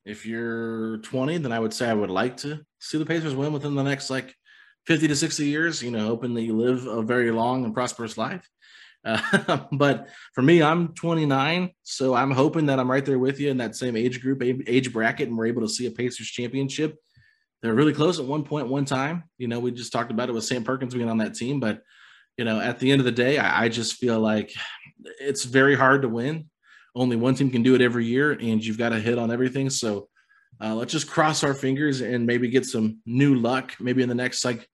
if 0.06 0.26
you're 0.26 0.98
20, 0.98 1.38
then 1.38 1.54
I 1.54 1.60
would 1.60 1.74
say 1.74 1.90
I 1.90 1.94
would 1.94 2.10
like 2.10 2.38
to 2.38 2.60
see 2.80 2.98
the 2.98 3.06
Pacers 3.06 3.34
win 3.34 3.54
within 3.54 3.76
the 3.76 3.84
next 3.84 4.10
like 4.10 4.36
50 4.88 5.08
to 5.08 5.16
60 5.16 5.46
years, 5.46 5.82
you 5.82 5.92
know, 5.92 6.08
hoping 6.08 6.34
that 6.34 6.42
you 6.42 6.58
live 6.58 6.86
a 6.86 7.02
very 7.02 7.32
long 7.32 7.64
and 7.64 7.74
prosperous 7.74 8.18
life. 8.18 8.48
Uh, 9.04 9.60
but 9.72 10.08
for 10.34 10.42
me, 10.42 10.62
I'm 10.62 10.90
29, 10.90 11.72
so 11.84 12.14
I'm 12.14 12.32
hoping 12.32 12.68
that 12.68 12.80
I'm 12.80 12.90
right 12.90 13.06
there 13.06 13.20
with 13.20 13.40
you 13.40 13.50
in 13.50 13.58
that 13.58 13.76
same 13.76 13.96
age 13.96 14.22
group, 14.22 14.42
age 14.44 14.94
bracket, 14.94 15.28
and 15.28 15.38
we're 15.38 15.48
able 15.48 15.62
to 15.62 15.70
see 15.70 15.88
a 15.88 15.92
Pacers 15.92 16.28
championship. 16.28 16.98
They're 17.62 17.74
really 17.74 17.94
close 17.94 18.20
at 18.20 18.26
one 18.26 18.44
point, 18.44 18.68
one 18.68 18.86
time. 18.86 19.24
You 19.38 19.48
know, 19.48 19.60
we 19.60 19.72
just 19.72 19.92
talked 19.92 20.12
about 20.12 20.30
it 20.30 20.34
with 20.34 20.44
Sam 20.44 20.64
Perkins 20.64 20.96
being 20.96 21.10
on 21.10 21.20
that 21.20 21.36
team, 21.36 21.60
but 21.60 21.82
you 22.38 22.46
know, 22.46 22.60
at 22.60 22.80
the 22.80 22.92
end 22.92 23.02
of 23.02 23.06
the 23.06 23.12
day, 23.12 23.38
I, 23.38 23.66
I 23.66 23.70
just 23.70 23.96
feel 23.96 24.20
like 24.20 24.52
it's 25.20 25.44
very 25.44 25.76
hard 25.76 26.02
to 26.02 26.10
win. 26.10 26.50
Only 26.96 27.16
one 27.16 27.36
team 27.36 27.52
can 27.52 27.64
do 27.64 27.76
it 27.76 27.82
every 27.82 28.06
year, 28.06 28.32
and 28.32 28.64
you've 28.64 28.78
got 28.78 28.90
to 28.90 29.00
hit 29.00 29.18
on 29.18 29.32
everything. 29.32 29.70
So 29.70 30.10
uh, 30.60 30.76
let's 30.76 30.92
just 30.92 31.10
cross 31.10 31.44
our 31.44 31.54
fingers 31.54 32.02
and 32.02 32.26
maybe 32.26 32.50
get 32.50 32.66
some 32.66 33.00
new 33.06 33.36
luck, 33.36 33.74
maybe 33.80 34.02
in 34.02 34.10
the 34.10 34.16
next 34.16 34.44
like 34.44 34.68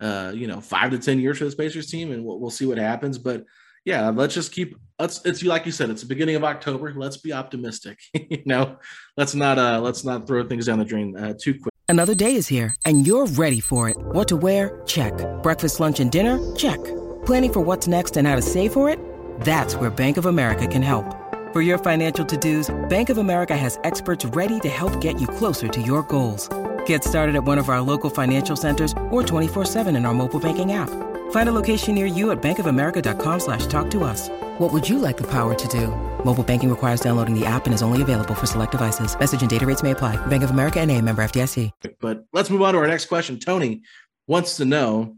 uh, 0.00 0.32
you 0.34 0.46
know 0.46 0.60
five 0.60 0.90
to 0.90 0.98
ten 0.98 1.20
years 1.20 1.38
for 1.38 1.44
this 1.44 1.54
Pacers 1.54 1.90
team, 1.90 2.12
and 2.12 2.24
we'll, 2.24 2.38
we'll 2.38 2.50
see 2.50 2.66
what 2.66 2.78
happens. 2.78 3.18
But 3.18 3.44
yeah, 3.86 4.10
let's 4.10 4.34
just 4.34 4.52
keep 4.52 4.76
let's 4.98 5.24
it's 5.24 5.42
like 5.42 5.64
you 5.64 5.72
said, 5.72 5.88
it's 5.88 6.02
the 6.02 6.08
beginning 6.08 6.34
of 6.34 6.44
October. 6.44 6.92
Let's 6.94 7.16
be 7.16 7.32
optimistic. 7.32 7.98
you 8.14 8.42
know, 8.44 8.76
let's 9.16 9.34
not 9.34 9.58
uh 9.58 9.80
let's 9.80 10.04
not 10.04 10.26
throw 10.26 10.46
things 10.46 10.66
down 10.66 10.80
the 10.80 10.84
drain 10.84 11.16
uh, 11.16 11.34
too 11.40 11.54
quick. 11.54 11.72
Another 11.88 12.16
day 12.16 12.34
is 12.34 12.48
here 12.48 12.74
and 12.84 13.06
you're 13.06 13.26
ready 13.26 13.60
for 13.60 13.88
it. 13.88 13.96
What 13.96 14.28
to 14.28 14.36
wear? 14.36 14.82
Check. 14.86 15.14
Breakfast, 15.42 15.78
lunch, 15.78 16.00
and 16.00 16.10
dinner? 16.10 16.36
Check. 16.56 16.82
Planning 17.24 17.52
for 17.52 17.60
what's 17.60 17.86
next 17.86 18.16
and 18.16 18.26
how 18.26 18.34
to 18.34 18.42
save 18.42 18.72
for 18.72 18.90
it? 18.90 18.98
That's 19.40 19.76
where 19.76 19.90
Bank 19.90 20.16
of 20.16 20.26
America 20.26 20.66
can 20.66 20.82
help. 20.82 21.04
For 21.52 21.62
your 21.62 21.78
financial 21.78 22.24
to-dos, 22.24 22.74
Bank 22.88 23.08
of 23.08 23.18
America 23.18 23.56
has 23.56 23.78
experts 23.84 24.24
ready 24.24 24.58
to 24.60 24.68
help 24.68 25.00
get 25.00 25.20
you 25.20 25.28
closer 25.28 25.68
to 25.68 25.80
your 25.80 26.02
goals. 26.02 26.48
Get 26.86 27.04
started 27.04 27.36
at 27.36 27.44
one 27.44 27.58
of 27.58 27.68
our 27.68 27.80
local 27.80 28.10
financial 28.10 28.56
centers 28.56 28.92
or 29.10 29.22
24-7 29.22 29.96
in 29.96 30.06
our 30.06 30.14
mobile 30.14 30.40
banking 30.40 30.72
app. 30.72 30.90
Find 31.30 31.48
a 31.48 31.52
location 31.52 31.94
near 31.94 32.06
you 32.06 32.32
at 32.32 32.42
bankofamerica.com 32.42 33.40
slash 33.40 33.66
talk 33.66 33.90
to 33.92 34.04
us. 34.04 34.28
What 34.58 34.72
would 34.72 34.88
you 34.88 34.98
like 34.98 35.16
the 35.16 35.26
power 35.30 35.54
to 35.54 35.68
do? 35.68 35.88
Mobile 36.24 36.42
banking 36.42 36.70
requires 36.70 37.00
downloading 37.00 37.38
the 37.38 37.46
app 37.46 37.66
and 37.66 37.74
is 37.74 37.82
only 37.82 38.02
available 38.02 38.34
for 38.34 38.46
select 38.46 38.72
devices. 38.72 39.16
Message 39.18 39.42
and 39.42 39.48
data 39.50 39.64
rates 39.64 39.82
may 39.82 39.92
apply. 39.92 40.16
Bank 40.26 40.42
of 40.42 40.50
America 40.50 40.80
and 40.80 40.90
a 40.90 41.00
member 41.00 41.22
FDIC. 41.22 41.70
But 42.00 42.24
let's 42.32 42.50
move 42.50 42.62
on 42.62 42.74
to 42.74 42.80
our 42.80 42.86
next 42.88 43.06
question. 43.06 43.38
Tony 43.38 43.82
wants 44.26 44.56
to 44.56 44.64
know, 44.64 45.16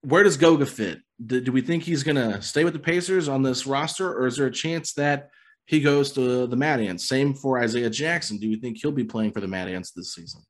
where 0.00 0.22
does 0.22 0.36
Goga 0.36 0.66
fit? 0.66 1.00
Do, 1.24 1.40
do 1.40 1.52
we 1.52 1.60
think 1.60 1.82
he's 1.82 2.02
going 2.02 2.16
to 2.16 2.40
stay 2.42 2.64
with 2.64 2.72
the 2.72 2.78
Pacers 2.78 3.28
on 3.28 3.42
this 3.42 3.66
roster, 3.66 4.12
or 4.12 4.26
is 4.26 4.36
there 4.36 4.46
a 4.46 4.52
chance 4.52 4.94
that 4.94 5.30
he 5.66 5.80
goes 5.80 6.12
to 6.12 6.46
the 6.46 6.56
Mad 6.56 6.80
Ants? 6.80 7.06
Same 7.08 7.34
for 7.34 7.60
Isaiah 7.60 7.90
Jackson. 7.90 8.38
Do 8.38 8.48
you 8.48 8.56
think 8.56 8.78
he'll 8.78 8.90
be 8.90 9.04
playing 9.04 9.32
for 9.32 9.40
the 9.40 9.48
Mad 9.48 9.68
Ants 9.68 9.92
this 9.92 10.14
season? 10.14 10.42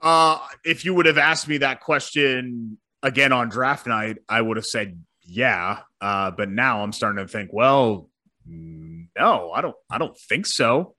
Uh, 0.00 0.38
if 0.64 0.84
you 0.84 0.94
would 0.94 1.06
have 1.06 1.18
asked 1.18 1.48
me 1.48 1.58
that 1.58 1.80
question 1.80 2.78
again 3.04 3.32
on 3.32 3.48
draft 3.50 3.86
night, 3.86 4.18
I 4.28 4.40
would 4.40 4.56
have 4.56 4.66
said 4.66 5.00
yeah. 5.22 5.80
Uh, 6.00 6.32
but 6.32 6.50
now 6.50 6.82
I'm 6.82 6.92
starting 6.92 7.24
to 7.24 7.30
think, 7.30 7.52
well, 7.52 8.10
no, 8.46 9.52
I 9.52 9.60
don't. 9.60 9.76
I 9.88 9.98
don't 9.98 10.16
think 10.16 10.46
so. 10.46 10.96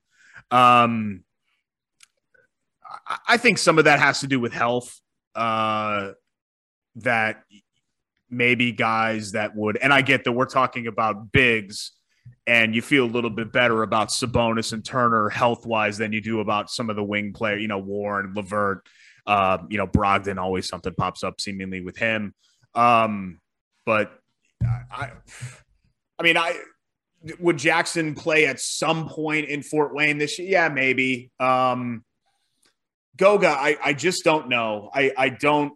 Um, 0.52 1.24
I, 3.08 3.18
I 3.30 3.38
think 3.38 3.58
some 3.58 3.78
of 3.78 3.86
that 3.86 4.00
has 4.00 4.22
to 4.22 4.28
do 4.28 4.40
with 4.40 4.54
health. 4.54 5.00
Uh, 5.36 6.12
that 7.00 7.44
maybe 8.30 8.72
guys 8.72 9.34
that 9.34 9.54
would, 9.56 9.78
and 9.78 9.94
I 9.94 10.02
get 10.02 10.24
that 10.24 10.32
we're 10.32 10.46
talking 10.46 10.88
about 10.88 11.32
bigs, 11.32 11.92
and 12.48 12.74
you 12.74 12.82
feel 12.82 13.04
a 13.04 13.08
little 13.08 13.30
bit 13.30 13.52
better 13.52 13.84
about 13.84 14.10
Sabonis 14.10 14.72
and 14.72 14.84
Turner 14.84 15.30
health 15.30 15.66
wise 15.66 15.98
than 15.98 16.14
you 16.14 16.22
do 16.22 16.40
about 16.40 16.70
some 16.70 16.90
of 16.90 16.96
the 16.96 17.04
wing 17.04 17.34
player, 17.34 17.58
you 17.58 17.68
know, 17.68 17.80
Warren, 17.80 18.34
LeVert, 18.34 18.88
uh, 19.28 19.60
you 19.70 19.78
know, 19.78 19.88
Brogdon. 19.88 20.38
Always 20.38 20.68
something 20.68 20.94
pops 20.94 21.24
up 21.24 21.42
seemingly 21.42 21.82
with 21.82 21.98
him. 21.98 22.34
Um, 22.74 23.40
but 23.86 24.12
I, 24.64 25.12
I 26.20 26.24
mean, 26.24 26.38
I 26.38 26.60
would 27.40 27.58
Jackson 27.58 28.16
play 28.16 28.46
at 28.48 28.60
some 28.60 29.10
point 29.10 29.48
in 29.48 29.64
Fort 29.64 29.94
Wayne 29.94 30.18
this 30.18 30.38
year? 30.40 30.50
Yeah, 30.50 30.70
maybe. 30.70 31.32
Um, 31.40 32.04
Goga, 33.18 33.50
I, 33.50 33.78
I 33.84 33.94
just 33.94 34.24
don't 34.24 34.50
know. 34.50 34.90
I, 34.94 35.12
I 35.18 35.30
don't. 35.30 35.74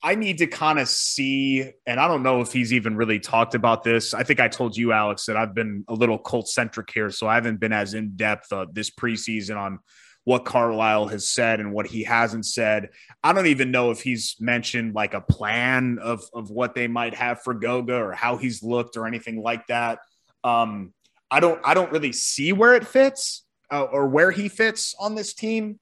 I 0.00 0.14
need 0.14 0.38
to 0.38 0.46
kind 0.46 0.78
of 0.78 0.88
see, 0.88 1.72
and 1.84 1.98
I 1.98 2.06
don't 2.06 2.22
know 2.22 2.40
if 2.40 2.52
he's 2.52 2.72
even 2.72 2.96
really 2.96 3.18
talked 3.18 3.56
about 3.56 3.82
this. 3.82 4.14
I 4.14 4.22
think 4.22 4.38
I 4.38 4.46
told 4.46 4.76
you, 4.76 4.92
Alex, 4.92 5.26
that 5.26 5.36
I've 5.36 5.54
been 5.54 5.84
a 5.88 5.94
little 5.94 6.18
cult 6.18 6.46
centric 6.46 6.88
here, 6.94 7.10
so 7.10 7.26
I 7.26 7.34
haven't 7.34 7.58
been 7.58 7.72
as 7.72 7.94
in 7.94 8.12
depth 8.14 8.52
uh, 8.52 8.66
this 8.72 8.90
preseason 8.90 9.56
on 9.56 9.80
what 10.28 10.44
Carlisle 10.44 11.06
has 11.06 11.26
said 11.26 11.58
and 11.58 11.72
what 11.72 11.86
he 11.86 12.04
hasn't 12.04 12.44
said. 12.44 12.90
I 13.24 13.32
don't 13.32 13.46
even 13.46 13.70
know 13.70 13.92
if 13.92 14.02
he's 14.02 14.36
mentioned 14.38 14.94
like 14.94 15.14
a 15.14 15.22
plan 15.22 15.98
of, 16.02 16.22
of 16.34 16.50
what 16.50 16.74
they 16.74 16.86
might 16.86 17.14
have 17.14 17.40
for 17.40 17.54
Goga 17.54 17.94
or 17.94 18.12
how 18.12 18.36
he's 18.36 18.62
looked 18.62 18.98
or 18.98 19.06
anything 19.06 19.40
like 19.40 19.66
that. 19.68 20.00
Um, 20.44 20.92
I 21.30 21.40
don't 21.40 21.58
I 21.64 21.72
don't 21.72 21.90
really 21.90 22.12
see 22.12 22.52
where 22.52 22.74
it 22.74 22.86
fits 22.86 23.46
uh, 23.72 23.84
or 23.84 24.06
where 24.06 24.30
he 24.30 24.50
fits 24.50 24.94
on 25.00 25.14
this 25.14 25.32
team. 25.32 25.80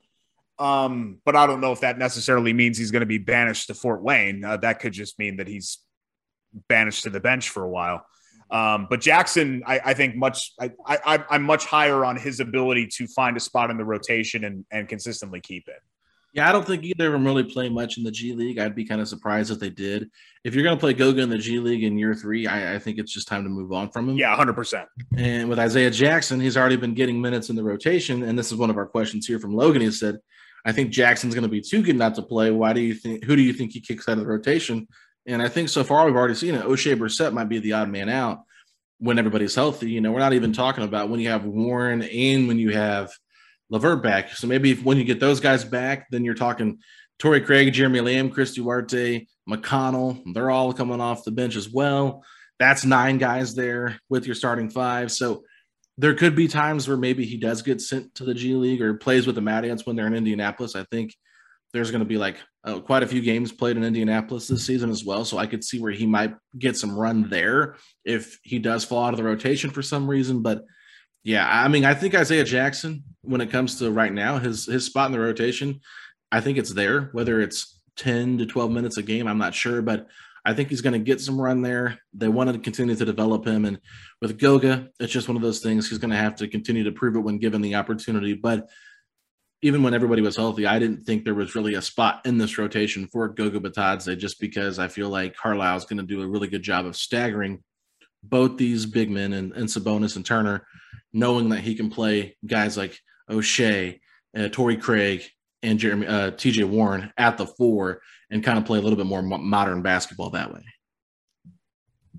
Um, 0.60 1.18
but 1.24 1.34
I 1.34 1.48
don't 1.48 1.60
know 1.60 1.72
if 1.72 1.80
that 1.80 1.98
necessarily 1.98 2.52
means 2.52 2.78
he's 2.78 2.92
going 2.92 3.00
to 3.00 3.04
be 3.06 3.18
banished 3.18 3.66
to 3.66 3.74
Fort 3.74 4.00
Wayne. 4.00 4.44
Uh, 4.44 4.58
that 4.58 4.78
could 4.78 4.92
just 4.92 5.18
mean 5.18 5.38
that 5.38 5.48
he's 5.48 5.78
banished 6.68 7.02
to 7.02 7.10
the 7.10 7.18
bench 7.18 7.50
for 7.50 7.64
a 7.64 7.68
while. 7.68 8.06
Um, 8.50 8.86
but 8.88 9.00
Jackson, 9.00 9.62
I, 9.66 9.80
I 9.86 9.94
think 9.94 10.16
much, 10.16 10.52
I, 10.60 10.70
I, 10.86 11.24
I'm 11.30 11.42
much 11.42 11.64
higher 11.64 12.04
on 12.04 12.16
his 12.16 12.40
ability 12.40 12.88
to 12.96 13.06
find 13.08 13.36
a 13.36 13.40
spot 13.40 13.70
in 13.70 13.76
the 13.76 13.84
rotation 13.84 14.44
and, 14.44 14.64
and 14.70 14.88
consistently 14.88 15.40
keep 15.40 15.68
it. 15.68 15.80
Yeah, 16.32 16.48
I 16.48 16.52
don't 16.52 16.66
think 16.66 16.84
either 16.84 17.06
of 17.06 17.12
them 17.12 17.24
really 17.24 17.44
play 17.44 17.70
much 17.70 17.96
in 17.96 18.04
the 18.04 18.10
G 18.10 18.34
League. 18.34 18.58
I'd 18.58 18.74
be 18.74 18.84
kind 18.84 19.00
of 19.00 19.08
surprised 19.08 19.50
if 19.50 19.58
they 19.58 19.70
did. 19.70 20.10
If 20.44 20.54
you're 20.54 20.64
going 20.64 20.76
to 20.76 20.80
play 20.80 20.92
Goga 20.92 21.22
in 21.22 21.30
the 21.30 21.38
G 21.38 21.58
League 21.58 21.82
in 21.82 21.98
year 21.98 22.14
three, 22.14 22.46
I, 22.46 22.74
I, 22.74 22.78
think 22.78 22.98
it's 22.98 23.10
just 23.10 23.26
time 23.26 23.42
to 23.44 23.48
move 23.48 23.72
on 23.72 23.88
from 23.88 24.10
him. 24.10 24.18
Yeah, 24.18 24.36
100%. 24.36 24.84
And 25.16 25.48
with 25.48 25.58
Isaiah 25.58 25.90
Jackson, 25.90 26.38
he's 26.38 26.58
already 26.58 26.76
been 26.76 26.92
getting 26.92 27.22
minutes 27.22 27.48
in 27.48 27.56
the 27.56 27.64
rotation. 27.64 28.22
And 28.22 28.38
this 28.38 28.52
is 28.52 28.58
one 28.58 28.68
of 28.68 28.76
our 28.76 28.84
questions 28.84 29.26
here 29.26 29.38
from 29.38 29.56
Logan. 29.56 29.80
He 29.80 29.90
said, 29.90 30.18
I 30.66 30.72
think 30.72 30.90
Jackson's 30.90 31.34
going 31.34 31.44
to 31.44 31.48
be 31.48 31.62
too 31.62 31.80
good 31.80 31.96
not 31.96 32.14
to 32.16 32.22
play. 32.22 32.50
Why 32.50 32.74
do 32.74 32.82
you 32.82 32.92
think, 32.92 33.24
who 33.24 33.34
do 33.34 33.40
you 33.40 33.54
think 33.54 33.72
he 33.72 33.80
kicks 33.80 34.06
out 34.06 34.18
of 34.18 34.18
the 34.18 34.26
rotation? 34.26 34.86
And 35.26 35.42
I 35.42 35.48
think 35.48 35.68
so 35.68 35.82
far 35.84 36.06
we've 36.06 36.16
already 36.16 36.34
seen 36.34 36.54
it. 36.54 36.64
Oshae 36.64 36.96
Brissett 36.96 37.32
might 37.32 37.48
be 37.48 37.58
the 37.58 37.72
odd 37.72 37.88
man 37.88 38.08
out 38.08 38.42
when 38.98 39.18
everybody's 39.18 39.54
healthy. 39.54 39.90
You 39.90 40.00
know, 40.00 40.12
we're 40.12 40.20
not 40.20 40.32
even 40.32 40.52
talking 40.52 40.84
about 40.84 41.10
when 41.10 41.20
you 41.20 41.28
have 41.28 41.44
Warren 41.44 42.02
and 42.02 42.48
when 42.48 42.58
you 42.58 42.70
have 42.70 43.12
LeVert 43.70 44.02
back. 44.02 44.30
So 44.30 44.46
maybe 44.46 44.70
if, 44.70 44.84
when 44.84 44.98
you 44.98 45.04
get 45.04 45.20
those 45.20 45.40
guys 45.40 45.64
back, 45.64 46.08
then 46.10 46.24
you're 46.24 46.34
talking 46.34 46.78
Torrey 47.18 47.40
Craig, 47.40 47.72
Jeremy 47.72 48.00
Lamb, 48.00 48.30
Chris 48.30 48.54
Duarte, 48.54 49.26
McConnell. 49.48 50.22
They're 50.32 50.50
all 50.50 50.72
coming 50.72 51.00
off 51.00 51.24
the 51.24 51.30
bench 51.30 51.56
as 51.56 51.68
well. 51.68 52.24
That's 52.58 52.84
nine 52.84 53.18
guys 53.18 53.54
there 53.54 54.00
with 54.08 54.26
your 54.26 54.34
starting 54.34 54.70
five. 54.70 55.10
So 55.12 55.44
there 55.98 56.14
could 56.14 56.36
be 56.36 56.46
times 56.46 56.88
where 56.88 56.96
maybe 56.96 57.24
he 57.24 57.36
does 57.36 57.62
get 57.62 57.80
sent 57.80 58.14
to 58.16 58.24
the 58.24 58.34
G 58.34 58.54
League 58.54 58.82
or 58.82 58.94
plays 58.94 59.26
with 59.26 59.34
the 59.34 59.40
Mad 59.40 59.64
Ants 59.64 59.86
when 59.86 59.96
they're 59.96 60.06
in 60.06 60.14
Indianapolis. 60.14 60.76
I 60.76 60.84
think 60.84 61.14
there's 61.76 61.90
going 61.90 62.00
to 62.00 62.08
be 62.08 62.18
like 62.18 62.36
uh, 62.64 62.80
quite 62.80 63.02
a 63.02 63.06
few 63.06 63.20
games 63.20 63.52
played 63.52 63.76
in 63.76 63.84
Indianapolis 63.84 64.48
this 64.48 64.66
season 64.66 64.90
as 64.90 65.04
well. 65.04 65.24
So 65.24 65.38
I 65.38 65.46
could 65.46 65.62
see 65.62 65.78
where 65.78 65.92
he 65.92 66.06
might 66.06 66.34
get 66.58 66.76
some 66.76 66.98
run 66.98 67.28
there 67.28 67.76
if 68.04 68.38
he 68.42 68.58
does 68.58 68.84
fall 68.84 69.04
out 69.04 69.12
of 69.12 69.18
the 69.18 69.24
rotation 69.24 69.70
for 69.70 69.82
some 69.82 70.08
reason. 70.08 70.42
But 70.42 70.64
yeah, 71.22 71.46
I 71.48 71.68
mean, 71.68 71.84
I 71.84 71.94
think 71.94 72.14
Isaiah 72.14 72.44
Jackson, 72.44 73.04
when 73.22 73.40
it 73.40 73.50
comes 73.50 73.78
to 73.78 73.90
right 73.90 74.12
now, 74.12 74.38
his 74.38 74.66
his 74.66 74.86
spot 74.86 75.06
in 75.06 75.12
the 75.12 75.20
rotation, 75.20 75.80
I 76.32 76.40
think 76.40 76.56
it's 76.56 76.72
there. 76.72 77.10
Whether 77.12 77.40
it's 77.40 77.80
10 77.96 78.38
to 78.38 78.46
12 78.46 78.70
minutes 78.70 78.96
a 78.96 79.02
game, 79.02 79.26
I'm 79.26 79.38
not 79.38 79.54
sure, 79.54 79.82
but 79.82 80.06
I 80.44 80.54
think 80.54 80.68
he's 80.68 80.80
going 80.80 80.92
to 80.92 80.98
get 80.98 81.20
some 81.20 81.40
run 81.40 81.62
there. 81.62 81.98
They 82.14 82.28
wanted 82.28 82.52
to 82.52 82.58
continue 82.60 82.94
to 82.94 83.04
develop 83.04 83.44
him. 83.44 83.64
And 83.64 83.80
with 84.22 84.38
Goga, 84.38 84.90
it's 85.00 85.12
just 85.12 85.26
one 85.28 85.36
of 85.36 85.42
those 85.42 85.58
things. 85.58 85.88
He's 85.88 85.98
going 85.98 86.12
to 86.12 86.16
have 86.16 86.36
to 86.36 86.46
continue 86.46 86.84
to 86.84 86.92
prove 86.92 87.16
it 87.16 87.20
when 87.20 87.38
given 87.38 87.60
the 87.60 87.74
opportunity. 87.74 88.34
But 88.34 88.68
even 89.62 89.82
when 89.82 89.94
everybody 89.94 90.22
was 90.22 90.36
healthy, 90.36 90.66
I 90.66 90.78
didn't 90.78 91.04
think 91.04 91.24
there 91.24 91.34
was 91.34 91.54
really 91.54 91.74
a 91.74 91.82
spot 91.82 92.20
in 92.24 92.38
this 92.38 92.58
rotation 92.58 93.06
for 93.06 93.28
Goga 93.28 93.58
Bitadze 93.58 94.16
just 94.18 94.38
because 94.38 94.78
I 94.78 94.88
feel 94.88 95.08
like 95.08 95.36
Carlisle 95.36 95.78
is 95.78 95.84
going 95.84 95.98
to 95.98 96.02
do 96.02 96.22
a 96.22 96.26
really 96.26 96.48
good 96.48 96.62
job 96.62 96.84
of 96.86 96.96
staggering 96.96 97.62
both 98.22 98.56
these 98.56 98.86
big 98.86 99.10
men 99.10 99.32
and, 99.32 99.52
and 99.52 99.68
Sabonis 99.68 100.16
and 100.16 100.26
Turner, 100.26 100.66
knowing 101.12 101.48
that 101.50 101.60
he 101.60 101.74
can 101.74 101.90
play 101.90 102.36
guys 102.46 102.76
like 102.76 102.98
Oshae, 103.30 104.00
uh, 104.36 104.48
Torrey 104.48 104.76
Craig, 104.76 105.24
and 105.62 105.78
Jeremy 105.78 106.06
uh, 106.06 106.30
TJ 106.32 106.68
Warren 106.68 107.12
at 107.16 107.38
the 107.38 107.46
four 107.46 108.00
and 108.30 108.44
kind 108.44 108.58
of 108.58 108.64
play 108.64 108.78
a 108.78 108.82
little 108.82 108.96
bit 108.96 109.06
more 109.06 109.22
modern 109.22 109.82
basketball 109.82 110.30
that 110.30 110.52
way. 110.52 110.62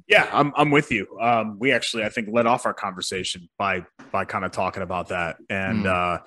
Yeah, 0.08 0.30
I'm 0.32 0.54
I'm 0.56 0.72
with 0.72 0.92
you. 0.92 1.18
Um, 1.20 1.58
we 1.60 1.72
actually 1.72 2.04
I 2.04 2.10
think 2.10 2.30
led 2.32 2.46
off 2.46 2.66
our 2.66 2.74
conversation 2.74 3.50
by 3.58 3.86
by 4.12 4.26
kind 4.26 4.46
of 4.46 4.52
talking 4.52 4.82
about 4.82 5.10
that 5.10 5.38
and 5.50 5.86
mm. 5.86 5.88
uh 5.88 6.24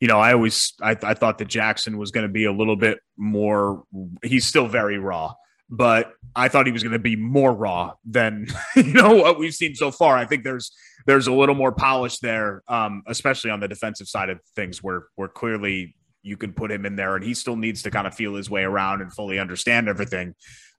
you 0.00 0.08
know, 0.08 0.18
I 0.18 0.32
always 0.32 0.74
I, 0.80 0.96
I 1.02 1.14
thought 1.14 1.38
that 1.38 1.48
Jackson 1.48 1.98
was 1.98 2.10
going 2.10 2.26
to 2.26 2.32
be 2.32 2.44
a 2.44 2.52
little 2.52 2.76
bit 2.76 3.00
more. 3.16 3.84
He's 4.22 4.46
still 4.46 4.68
very 4.68 4.98
raw, 4.98 5.34
but 5.68 6.12
I 6.36 6.48
thought 6.48 6.66
he 6.66 6.72
was 6.72 6.82
going 6.82 6.92
to 6.92 6.98
be 6.98 7.16
more 7.16 7.52
raw 7.52 7.94
than 8.04 8.46
you 8.76 8.84
know 8.84 9.14
what 9.14 9.38
we've 9.38 9.54
seen 9.54 9.74
so 9.74 9.90
far. 9.90 10.16
I 10.16 10.24
think 10.24 10.44
there's 10.44 10.72
there's 11.06 11.26
a 11.26 11.32
little 11.32 11.54
more 11.54 11.72
polish 11.72 12.18
there, 12.18 12.62
um, 12.68 13.02
especially 13.06 13.50
on 13.50 13.60
the 13.60 13.68
defensive 13.68 14.08
side 14.08 14.30
of 14.30 14.40
things, 14.54 14.82
where 14.82 15.06
where 15.16 15.28
clearly 15.28 15.96
you 16.22 16.36
can 16.36 16.52
put 16.52 16.70
him 16.70 16.86
in 16.86 16.96
there, 16.96 17.16
and 17.16 17.24
he 17.24 17.34
still 17.34 17.56
needs 17.56 17.82
to 17.82 17.90
kind 17.90 18.06
of 18.06 18.14
feel 18.14 18.34
his 18.34 18.48
way 18.48 18.62
around 18.62 19.00
and 19.00 19.12
fully 19.12 19.38
understand 19.38 19.88
everything. 19.88 20.34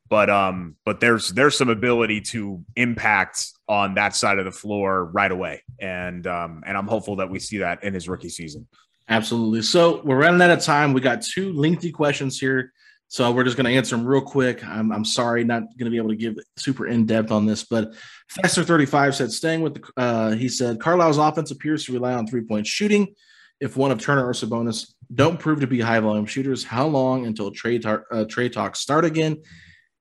But 0.10 0.30
um, 0.30 0.76
but 0.86 1.00
there's 1.00 1.30
there's 1.30 1.58
some 1.58 1.70
ability 1.70 2.22
to 2.22 2.64
impact 2.76 3.48
on 3.68 3.96
that 3.96 4.16
side 4.16 4.40
of 4.40 4.46
the 4.46 4.52
floor 4.52 5.06
right 5.06 5.32
away, 5.32 5.62
and 5.80 6.26
um, 6.26 6.64
and 6.66 6.78
I'm 6.78 6.88
hopeful 6.88 7.18
that 7.18 7.30
we 7.30 7.40
see 7.40 7.60
that 7.60 7.84
in 7.84 7.94
his 7.94 8.08
rookie 8.08 8.30
season. 8.30 8.68
Absolutely. 9.10 9.64
So 9.64 10.02
we're 10.04 10.20
running 10.20 10.42
out 10.42 10.52
of 10.52 10.64
time. 10.64 10.94
We 10.94 11.02
got 11.02 11.24
two 11.24 11.52
lengthy 11.54 11.92
questions 11.92 12.40
here. 12.40 12.72
So 13.08 13.32
we're 13.32 13.44
just 13.44 13.58
going 13.58 13.66
to 13.66 13.76
answer 13.76 13.98
them 13.98 14.06
real 14.06 14.22
quick. 14.22 14.64
I'm, 14.64 14.92
I'm 14.92 15.04
sorry, 15.04 15.44
not 15.44 15.64
going 15.80 15.86
to 15.86 15.90
be 15.90 15.98
able 15.98 16.10
to 16.10 16.16
give 16.16 16.36
super 16.58 16.86
in 16.86 17.08
depth 17.08 17.32
on 17.32 17.48
this, 17.48 17.64
but 17.64 17.96
Fester 18.30 18.64
35 18.64 19.16
said, 19.16 19.32
staying 19.32 19.62
with 19.62 19.74
the, 19.74 19.92
uh, 19.98 20.32
he 20.32 20.48
said, 20.48 20.80
Carlisle's 20.80 21.18
offense 21.18 21.50
appears 21.50 21.86
to 21.86 21.94
rely 21.94 22.14
on 22.14 22.28
three 22.28 22.44
point 22.44 22.68
shooting. 22.68 23.16
If 23.60 23.76
one 23.76 23.90
of 23.90 24.00
Turner 24.00 24.28
or 24.28 24.34
Sabonis 24.34 24.94
don't 25.14 25.40
prove 25.40 25.60
to 25.62 25.68
be 25.68 25.82
high 25.82 26.00
volume 26.00 26.28
shooters, 26.28 26.64
how 26.64 26.86
long 26.86 27.26
until 27.26 27.50
trade, 27.50 27.82
tar- 27.82 28.06
uh, 28.12 28.26
trade 28.26 28.54
talks 28.54 28.80
start 28.80 29.06
again? 29.06 29.42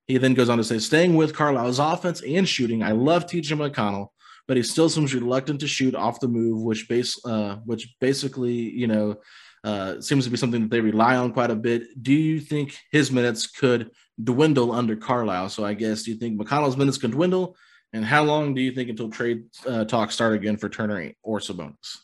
He 0.07 0.19
then 0.19 0.35
goes 0.35 0.51
on 0.51 0.59
to 0.59 0.65
say, 0.65 0.79
staying 0.79 1.17
with 1.17 1.35
Carlisle's 1.35 1.79
offense 1.79 2.23
and 2.23 2.47
shooting, 2.47 2.83
I 2.83 2.93
love 2.93 3.25
TJ 3.25 3.57
McConnell, 3.57 4.09
but 4.49 4.57
he 4.57 4.63
still 4.63 4.89
seems 4.89 5.15
reluctant 5.15 5.61
to 5.61 5.69
shoot 5.69 5.95
off 5.95 6.19
the 6.19 6.27
move, 6.27 6.63
which 6.63 6.89
base 6.89 7.25
uh, 7.25 7.57
which 7.67 7.95
basically, 8.01 8.55
you 8.55 8.87
know, 8.89 9.17
uh, 9.63 10.01
seems 10.01 10.25
to 10.25 10.31
be 10.31 10.37
something 10.37 10.63
that 10.63 10.71
they 10.71 10.81
rely 10.81 11.17
on 11.17 11.33
quite 11.33 11.51
a 11.51 11.57
bit. 11.57 12.03
Do 12.03 12.13
you 12.13 12.41
think 12.41 12.77
his 12.91 13.13
minutes 13.13 13.47
could 13.47 13.91
dwindle 14.23 14.73
under 14.73 14.97
Carlisle? 14.97 15.51
So 15.51 15.65
I 15.65 15.75
guess 15.75 16.03
do 16.03 16.11
you 16.11 16.17
think 16.17 16.41
McConnell's 16.41 16.77
minutes 16.77 16.99
can 16.99 17.11
dwindle? 17.11 17.57
And 17.93 18.05
how 18.05 18.23
long 18.25 18.55
do 18.55 18.63
you 18.63 18.73
think 18.73 18.89
until 18.89 19.11
trade 19.11 19.45
uh, 19.67 19.85
talks 19.85 20.15
start 20.15 20.35
again 20.35 20.57
for 20.57 20.69
Turner 20.69 21.13
or 21.23 21.39
Sabonis? 21.39 21.99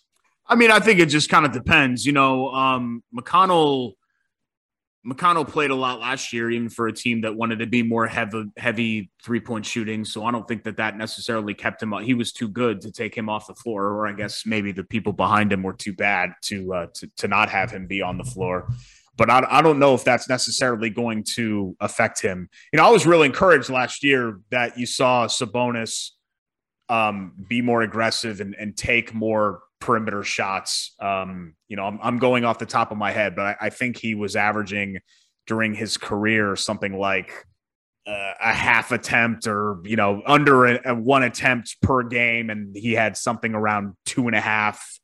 I 0.47 0.55
mean, 0.55 0.71
I 0.71 0.81
think 0.81 1.01
it 1.01 1.07
just 1.07 1.31
kind 1.31 1.47
of 1.47 1.53
depends. 1.53 2.05
You 2.05 2.13
know, 2.13 2.51
um, 2.51 3.03
McConnell 3.17 3.95
McConnell 5.07 5.47
played 5.47 5.71
a 5.71 5.75
lot 5.75 6.01
last 6.01 6.33
year, 6.33 6.51
even 6.51 6.71
for 6.71 6.87
a 6.87 6.93
team 6.93 7.21
that 7.23 7.35
wanted 7.35 7.59
to 7.59 7.67
be 7.67 7.83
more 7.83 8.07
heavy, 8.07 8.45
heavy 8.57 9.11
three 9.23 9.41
point 9.41 9.67
shooting. 9.67 10.05
So 10.05 10.25
I 10.25 10.31
don't 10.31 10.49
think 10.49 10.65
that 10.65 10.79
that 10.79 10.97
necessarily 10.97 11.53
kept 11.53 11.83
him. 11.83 11.93
He 12.03 12.15
was 12.15 12.33
too 12.33 12.49
good 12.49 12.81
to 12.83 12.91
take 12.91 13.15
him 13.15 13.29
off 13.29 13.47
the 13.47 13.55
floor, 13.55 13.85
or 13.89 14.07
I 14.07 14.13
guess 14.13 14.47
maybe 14.47 14.73
the 14.73 14.85
people 14.85 15.13
behind 15.13 15.53
him 15.53 15.63
were 15.63 15.75
too 15.75 15.93
bad 15.93 16.33
to 16.45 16.75
uh, 16.75 16.87
to, 16.95 17.11
to 17.19 17.29
not 17.29 17.51
have 17.51 17.71
him 17.71 17.87
be 17.87 18.01
on 18.01 18.17
the 18.17 18.25
floor. 18.25 18.67
But 19.17 19.31
I, 19.31 19.47
I 19.49 19.63
don't 19.63 19.79
know 19.79 19.95
if 19.95 20.05
that's 20.05 20.29
necessarily 20.29 20.91
going 20.91 21.23
to 21.35 21.77
affect 21.81 22.21
him. 22.21 22.49
You 22.73 22.79
know, 22.79 22.87
I 22.87 22.91
was 22.91 23.07
really 23.07 23.27
encouraged 23.27 23.69
last 23.69 24.03
year 24.03 24.41
that 24.51 24.79
you 24.79 24.87
saw 24.87 25.27
Sabonis 25.27 26.11
um, 26.89 27.33
be 27.49 27.61
more 27.61 27.83
aggressive 27.83 28.41
and, 28.41 28.55
and 28.59 28.77
take 28.77 29.15
more 29.15 29.61
perimeter 29.85 30.23
shots. 30.23 30.95
Um, 30.99 31.55
you 31.69 31.77
know, 31.77 31.85
I'm, 31.85 31.99
I'm, 32.03 32.19
going 32.19 32.47
off 32.47 32.59
the 32.59 32.65
top 32.65 32.91
of 32.91 32.97
my 32.97 33.13
head, 33.13 33.37
but 33.37 33.45
I, 33.45 33.57
I 33.67 33.71
think 33.71 33.99
he 33.99 34.15
was 34.15 34.35
averaging 34.35 35.01
during 35.47 35.75
his 35.75 35.99
career 35.99 36.57
something 36.57 36.99
like 36.99 37.31
uh, 38.07 38.33
a 38.41 38.53
half 38.53 38.93
attempt 38.93 39.47
or, 39.47 39.81
you 39.85 39.97
know, 39.97 40.23
under 40.25 40.65
a, 40.65 40.93
a, 40.93 40.95
one 40.95 41.23
attempt 41.23 41.77
per 41.83 42.03
game. 42.03 42.49
And 42.49 42.75
he 42.75 42.93
had 42.93 43.15
something 43.15 43.55
around 43.55 43.95
two 44.07 44.27
and 44.27 44.35
a 44.35 44.41
half 44.41 44.99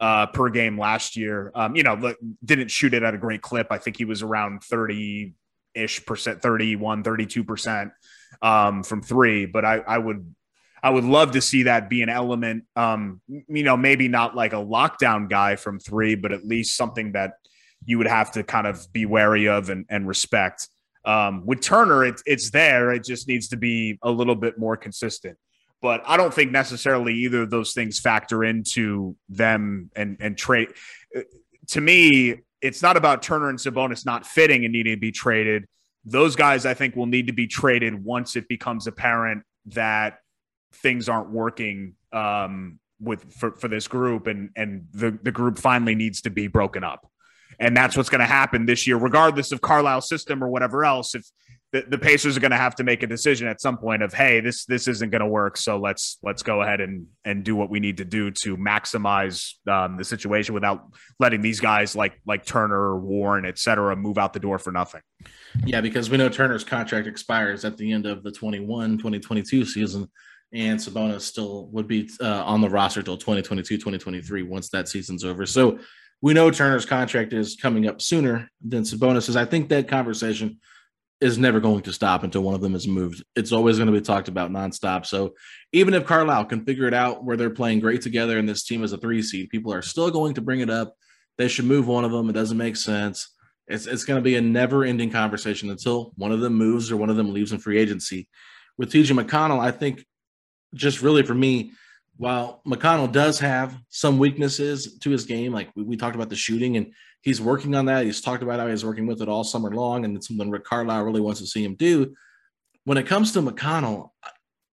uh, 0.00 0.26
per 0.26 0.48
game 0.48 0.76
last 0.76 1.16
year. 1.16 1.52
Um, 1.54 1.76
you 1.76 1.84
know, 1.84 2.14
didn't 2.44 2.72
shoot 2.72 2.92
it 2.92 3.04
at 3.04 3.14
a 3.14 3.18
great 3.18 3.40
clip. 3.40 3.68
I 3.70 3.78
think 3.78 3.96
he 3.96 4.04
was 4.04 4.22
around 4.22 4.64
30 4.64 5.34
ish 5.74 6.04
percent, 6.04 6.42
31, 6.42 7.04
32 7.04 7.44
percent 7.44 7.92
um, 8.42 8.82
from 8.82 9.00
three. 9.00 9.46
But 9.46 9.64
I, 9.64 9.76
I 9.78 9.98
would 9.98 10.34
I 10.84 10.90
would 10.90 11.04
love 11.04 11.32
to 11.32 11.40
see 11.40 11.62
that 11.62 11.88
be 11.88 12.02
an 12.02 12.10
element. 12.10 12.64
Um, 12.76 13.22
you 13.26 13.62
know, 13.62 13.74
maybe 13.74 14.06
not 14.06 14.36
like 14.36 14.52
a 14.52 14.56
lockdown 14.56 15.30
guy 15.30 15.56
from 15.56 15.80
three, 15.80 16.14
but 16.14 16.30
at 16.30 16.44
least 16.44 16.76
something 16.76 17.12
that 17.12 17.38
you 17.86 17.96
would 17.96 18.06
have 18.06 18.32
to 18.32 18.44
kind 18.44 18.66
of 18.66 18.86
be 18.92 19.06
wary 19.06 19.48
of 19.48 19.70
and, 19.70 19.86
and 19.88 20.06
respect. 20.06 20.68
Um, 21.06 21.46
with 21.46 21.62
Turner, 21.62 22.04
it, 22.04 22.20
it's 22.26 22.50
there. 22.50 22.92
It 22.92 23.02
just 23.02 23.26
needs 23.28 23.48
to 23.48 23.56
be 23.56 23.98
a 24.02 24.10
little 24.10 24.34
bit 24.34 24.58
more 24.58 24.76
consistent. 24.76 25.38
But 25.80 26.02
I 26.04 26.18
don't 26.18 26.34
think 26.34 26.52
necessarily 26.52 27.14
either 27.14 27.42
of 27.42 27.50
those 27.50 27.72
things 27.72 27.98
factor 27.98 28.44
into 28.44 29.16
them 29.30 29.90
and 29.96 30.18
and 30.20 30.36
trade. 30.36 30.68
To 31.68 31.80
me, 31.80 32.42
it's 32.60 32.82
not 32.82 32.98
about 32.98 33.22
Turner 33.22 33.48
and 33.48 33.58
Sabonis 33.58 34.04
not 34.04 34.26
fitting 34.26 34.66
and 34.66 34.72
needing 34.72 34.96
to 34.96 35.00
be 35.00 35.12
traded. 35.12 35.64
Those 36.04 36.36
guys, 36.36 36.66
I 36.66 36.74
think, 36.74 36.94
will 36.94 37.06
need 37.06 37.28
to 37.28 37.32
be 37.32 37.46
traded 37.46 38.04
once 38.04 38.36
it 38.36 38.48
becomes 38.48 38.86
apparent 38.86 39.44
that 39.66 40.18
things 40.74 41.08
aren't 41.08 41.30
working 41.30 41.94
um, 42.12 42.78
with 43.00 43.32
for, 43.34 43.52
for 43.52 43.68
this 43.68 43.88
group 43.88 44.26
and 44.26 44.50
and 44.56 44.86
the, 44.92 45.18
the 45.22 45.32
group 45.32 45.58
finally 45.58 45.94
needs 45.94 46.22
to 46.22 46.30
be 46.30 46.46
broken 46.46 46.84
up. 46.84 47.08
And 47.60 47.76
that's 47.76 47.96
what's 47.96 48.08
going 48.08 48.20
to 48.20 48.26
happen 48.26 48.66
this 48.66 48.86
year 48.86 48.96
regardless 48.96 49.52
of 49.52 49.60
carlisle's 49.60 50.08
system 50.08 50.42
or 50.42 50.48
whatever 50.48 50.84
else 50.84 51.14
if 51.14 51.24
the, 51.74 51.84
the 51.88 51.98
pacers 51.98 52.36
are 52.36 52.40
going 52.40 52.52
to 52.52 52.56
have 52.56 52.76
to 52.76 52.84
make 52.84 53.02
a 53.02 53.06
decision 53.06 53.48
at 53.48 53.60
some 53.60 53.76
point 53.76 54.00
of 54.00 54.14
hey 54.14 54.38
this 54.38 54.64
this 54.64 54.86
isn't 54.86 55.10
going 55.10 55.20
to 55.20 55.26
work 55.26 55.56
so 55.56 55.76
let's 55.76 56.18
let's 56.22 56.42
go 56.44 56.62
ahead 56.62 56.80
and 56.80 57.08
and 57.24 57.42
do 57.42 57.56
what 57.56 57.68
we 57.68 57.80
need 57.80 57.96
to 57.96 58.04
do 58.04 58.30
to 58.30 58.56
maximize 58.56 59.54
um, 59.68 59.96
the 59.96 60.04
situation 60.04 60.54
without 60.54 60.84
letting 61.18 61.42
these 61.42 61.58
guys 61.58 61.96
like 61.96 62.20
like 62.24 62.46
turner 62.46 62.78
or 62.78 63.00
warren 63.00 63.44
et 63.44 63.58
cetera 63.58 63.96
move 63.96 64.18
out 64.18 64.32
the 64.32 64.38
door 64.38 64.56
for 64.60 64.70
nothing. 64.70 65.00
Yeah 65.66 65.80
because 65.80 66.08
we 66.08 66.16
know 66.16 66.28
turner's 66.28 66.62
contract 66.62 67.08
expires 67.08 67.64
at 67.64 67.76
the 67.76 67.90
end 67.90 68.06
of 68.06 68.22
the 68.22 68.30
21 68.30 68.96
2022 68.98 69.64
season 69.64 70.08
and 70.52 70.78
Sabonis 70.78 71.22
still 71.22 71.66
would 71.68 71.88
be 71.88 72.08
uh, 72.20 72.44
on 72.44 72.60
the 72.60 72.70
roster 72.70 73.02
till 73.02 73.16
2022, 73.16 73.76
2023 73.76 74.42
once 74.42 74.68
that 74.70 74.88
season's 74.88 75.24
over. 75.24 75.46
So 75.46 75.78
we 76.22 76.32
know 76.32 76.50
Turner's 76.50 76.86
contract 76.86 77.32
is 77.32 77.56
coming 77.56 77.86
up 77.86 78.00
sooner 78.00 78.48
than 78.66 78.84
Sabonis's. 78.84 79.36
I 79.36 79.44
think 79.44 79.68
that 79.68 79.88
conversation 79.88 80.58
is 81.20 81.38
never 81.38 81.60
going 81.60 81.82
to 81.82 81.92
stop 81.92 82.22
until 82.22 82.42
one 82.42 82.54
of 82.54 82.60
them 82.60 82.74
is 82.74 82.88
moved. 82.88 83.24
It's 83.34 83.52
always 83.52 83.78
going 83.78 83.86
to 83.86 83.92
be 83.92 84.00
talked 84.00 84.28
about 84.28 84.50
nonstop. 84.50 85.06
So 85.06 85.34
even 85.72 85.94
if 85.94 86.06
Carlisle 86.06 86.46
can 86.46 86.64
figure 86.64 86.86
it 86.86 86.94
out 86.94 87.24
where 87.24 87.36
they're 87.36 87.50
playing 87.50 87.80
great 87.80 88.02
together 88.02 88.38
and 88.38 88.48
this 88.48 88.64
team 88.64 88.84
is 88.84 88.92
a 88.92 88.98
three 88.98 89.22
seed, 89.22 89.48
people 89.48 89.72
are 89.72 89.82
still 89.82 90.10
going 90.10 90.34
to 90.34 90.40
bring 90.40 90.60
it 90.60 90.70
up. 90.70 90.94
They 91.38 91.48
should 91.48 91.64
move 91.64 91.86
one 91.86 92.04
of 92.04 92.12
them. 92.12 92.28
It 92.28 92.34
doesn't 92.34 92.58
make 92.58 92.76
sense. 92.76 93.30
It's, 93.66 93.86
it's 93.86 94.04
going 94.04 94.18
to 94.18 94.24
be 94.24 94.36
a 94.36 94.40
never 94.40 94.84
ending 94.84 95.10
conversation 95.10 95.70
until 95.70 96.12
one 96.16 96.32
of 96.32 96.40
them 96.40 96.54
moves 96.54 96.92
or 96.92 96.96
one 96.96 97.10
of 97.10 97.16
them 97.16 97.32
leaves 97.32 97.52
in 97.52 97.58
free 97.58 97.78
agency. 97.78 98.28
With 98.76 98.92
TJ 98.92 99.18
McConnell, 99.18 99.60
I 99.60 99.70
think 99.70 100.04
just 100.74 101.02
really 101.02 101.22
for 101.22 101.34
me, 101.34 101.72
while 102.16 102.62
McConnell 102.66 103.10
does 103.10 103.40
have 103.40 103.76
some 103.88 104.18
weaknesses 104.18 104.98
to 104.98 105.10
his 105.10 105.24
game, 105.24 105.52
like 105.52 105.70
we, 105.74 105.82
we, 105.82 105.96
talked 105.96 106.14
about 106.14 106.28
the 106.28 106.36
shooting, 106.36 106.76
and 106.76 106.92
he's 107.22 107.40
working 107.40 107.74
on 107.74 107.86
that. 107.86 108.04
He's 108.04 108.20
talked 108.20 108.42
about 108.42 108.60
how 108.60 108.68
he's 108.68 108.84
working 108.84 109.06
with 109.06 109.20
it 109.20 109.28
all 109.28 109.42
summer 109.42 109.70
long, 109.70 110.04
and 110.04 110.16
it's 110.16 110.28
something 110.28 110.50
Rick 110.50 110.64
Carlisle 110.64 111.04
really 111.04 111.20
wants 111.20 111.40
to 111.40 111.46
see 111.46 111.64
him 111.64 111.74
do. 111.74 112.14
When 112.84 112.98
it 112.98 113.06
comes 113.06 113.32
to 113.32 113.42
McConnell, 113.42 114.10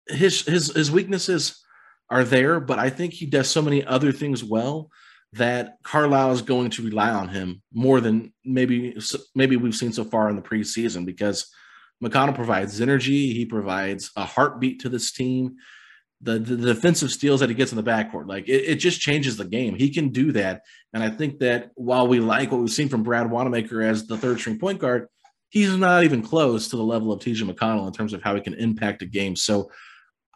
his 0.06 0.42
his 0.42 0.74
his 0.74 0.90
weaknesses 0.90 1.64
are 2.10 2.24
there, 2.24 2.60
but 2.60 2.78
I 2.78 2.90
think 2.90 3.14
he 3.14 3.26
does 3.26 3.48
so 3.48 3.62
many 3.62 3.84
other 3.84 4.12
things 4.12 4.44
well 4.44 4.90
that 5.32 5.76
Carlisle 5.84 6.32
is 6.32 6.42
going 6.42 6.70
to 6.70 6.82
rely 6.82 7.10
on 7.10 7.28
him 7.28 7.62
more 7.72 8.00
than 8.00 8.32
maybe 8.44 8.98
maybe 9.34 9.56
we've 9.56 9.76
seen 9.76 9.92
so 9.92 10.04
far 10.04 10.28
in 10.28 10.36
the 10.36 10.42
preseason 10.42 11.06
because 11.06 11.50
McConnell 12.02 12.34
provides 12.34 12.80
energy, 12.80 13.32
he 13.32 13.46
provides 13.46 14.10
a 14.16 14.24
heartbeat 14.24 14.80
to 14.80 14.88
this 14.88 15.12
team 15.12 15.56
the, 16.22 16.38
the 16.38 16.56
defensive 16.56 17.10
steals 17.10 17.40
that 17.40 17.48
he 17.48 17.54
gets 17.54 17.72
in 17.72 17.76
the 17.76 17.82
backcourt. 17.82 18.28
Like 18.28 18.48
it, 18.48 18.64
it, 18.66 18.74
just 18.76 19.00
changes 19.00 19.36
the 19.36 19.44
game. 19.44 19.74
He 19.74 19.90
can 19.90 20.10
do 20.10 20.32
that. 20.32 20.62
And 20.92 21.02
I 21.02 21.08
think 21.08 21.38
that 21.38 21.70
while 21.74 22.06
we 22.06 22.20
like 22.20 22.52
what 22.52 22.60
we've 22.60 22.70
seen 22.70 22.88
from 22.88 23.02
Brad 23.02 23.30
Wanamaker 23.30 23.80
as 23.80 24.06
the 24.06 24.18
third 24.18 24.38
string 24.38 24.58
point 24.58 24.80
guard, 24.80 25.08
he's 25.48 25.74
not 25.76 26.04
even 26.04 26.22
close 26.22 26.68
to 26.68 26.76
the 26.76 26.82
level 26.82 27.12
of 27.12 27.20
TJ 27.20 27.50
McConnell 27.50 27.86
in 27.86 27.92
terms 27.92 28.12
of 28.12 28.22
how 28.22 28.34
he 28.34 28.40
can 28.40 28.54
impact 28.54 29.02
a 29.02 29.06
game. 29.06 29.34
So 29.34 29.70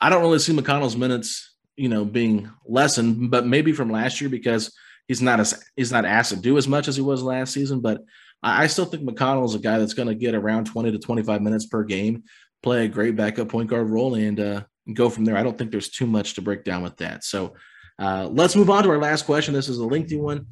I 0.00 0.08
don't 0.08 0.22
really 0.22 0.38
see 0.38 0.56
McConnell's 0.56 0.96
minutes, 0.96 1.54
you 1.76 1.88
know, 1.88 2.04
being 2.04 2.50
lessened, 2.66 3.30
but 3.30 3.46
maybe 3.46 3.72
from 3.72 3.90
last 3.90 4.20
year 4.20 4.30
because 4.30 4.74
he's 5.06 5.22
not 5.22 5.38
as 5.38 5.62
he's 5.76 5.92
not 5.92 6.04
asked 6.04 6.30
to 6.30 6.36
do 6.36 6.56
as 6.56 6.66
much 6.66 6.88
as 6.88 6.96
he 6.96 7.02
was 7.02 7.22
last 7.22 7.52
season. 7.52 7.80
But 7.80 8.02
I, 8.42 8.64
I 8.64 8.66
still 8.68 8.86
think 8.86 9.02
McConnell 9.02 9.44
is 9.44 9.54
a 9.54 9.58
guy 9.58 9.78
that's 9.78 9.94
going 9.94 10.08
to 10.08 10.14
get 10.14 10.34
around 10.34 10.66
20 10.66 10.92
to 10.92 10.98
25 10.98 11.42
minutes 11.42 11.66
per 11.66 11.84
game, 11.84 12.24
play 12.62 12.86
a 12.86 12.88
great 12.88 13.16
backup 13.16 13.48
point 13.48 13.68
guard 13.68 13.88
role, 13.88 14.14
and 14.14 14.40
uh, 14.40 14.62
go 14.92 15.08
from 15.08 15.24
there. 15.24 15.36
I 15.36 15.42
don't 15.42 15.56
think 15.56 15.70
there's 15.70 15.88
too 15.88 16.06
much 16.06 16.34
to 16.34 16.42
break 16.42 16.64
down 16.64 16.82
with 16.82 16.96
that. 16.98 17.24
So 17.24 17.54
uh, 17.98 18.28
let's 18.30 18.56
move 18.56 18.70
on 18.70 18.82
to 18.82 18.90
our 18.90 18.98
last 19.00 19.24
question. 19.24 19.54
This 19.54 19.68
is 19.68 19.78
a 19.78 19.86
lengthy 19.86 20.16
one. 20.16 20.46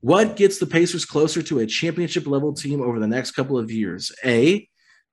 What 0.00 0.36
gets 0.36 0.58
the 0.58 0.66
Pacers 0.66 1.04
closer 1.04 1.42
to 1.42 1.60
a 1.60 1.66
championship 1.66 2.26
level 2.26 2.52
team 2.52 2.80
over 2.80 2.98
the 2.98 3.06
next 3.06 3.32
couple 3.32 3.58
of 3.58 3.70
years? 3.70 4.12
A, 4.24 4.68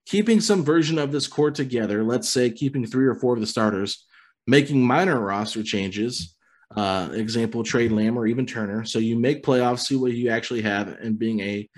keeping 0.05 0.41
some 0.41 0.63
version 0.63 0.97
of 0.97 1.11
this 1.11 1.27
core 1.27 1.51
together, 1.51 2.03
let's 2.03 2.29
say 2.29 2.49
keeping 2.49 2.85
three 2.85 3.05
or 3.05 3.15
four 3.15 3.35
of 3.35 3.39
the 3.39 3.47
starters, 3.47 4.05
making 4.47 4.81
minor 4.81 5.19
roster 5.19 5.61
changes, 5.61 6.35
uh, 6.75 7.09
example, 7.13 7.63
trade 7.63 7.91
Lamb 7.91 8.17
or 8.17 8.25
even 8.25 8.45
Turner. 8.45 8.83
So 8.85 8.99
you 8.99 9.17
make 9.17 9.43
playoffs, 9.43 9.81
see 9.81 9.95
what 9.95 10.13
you 10.13 10.29
actually 10.29 10.63
have, 10.63 10.87
and 10.87 11.19
being 11.19 11.39
a 11.39 11.69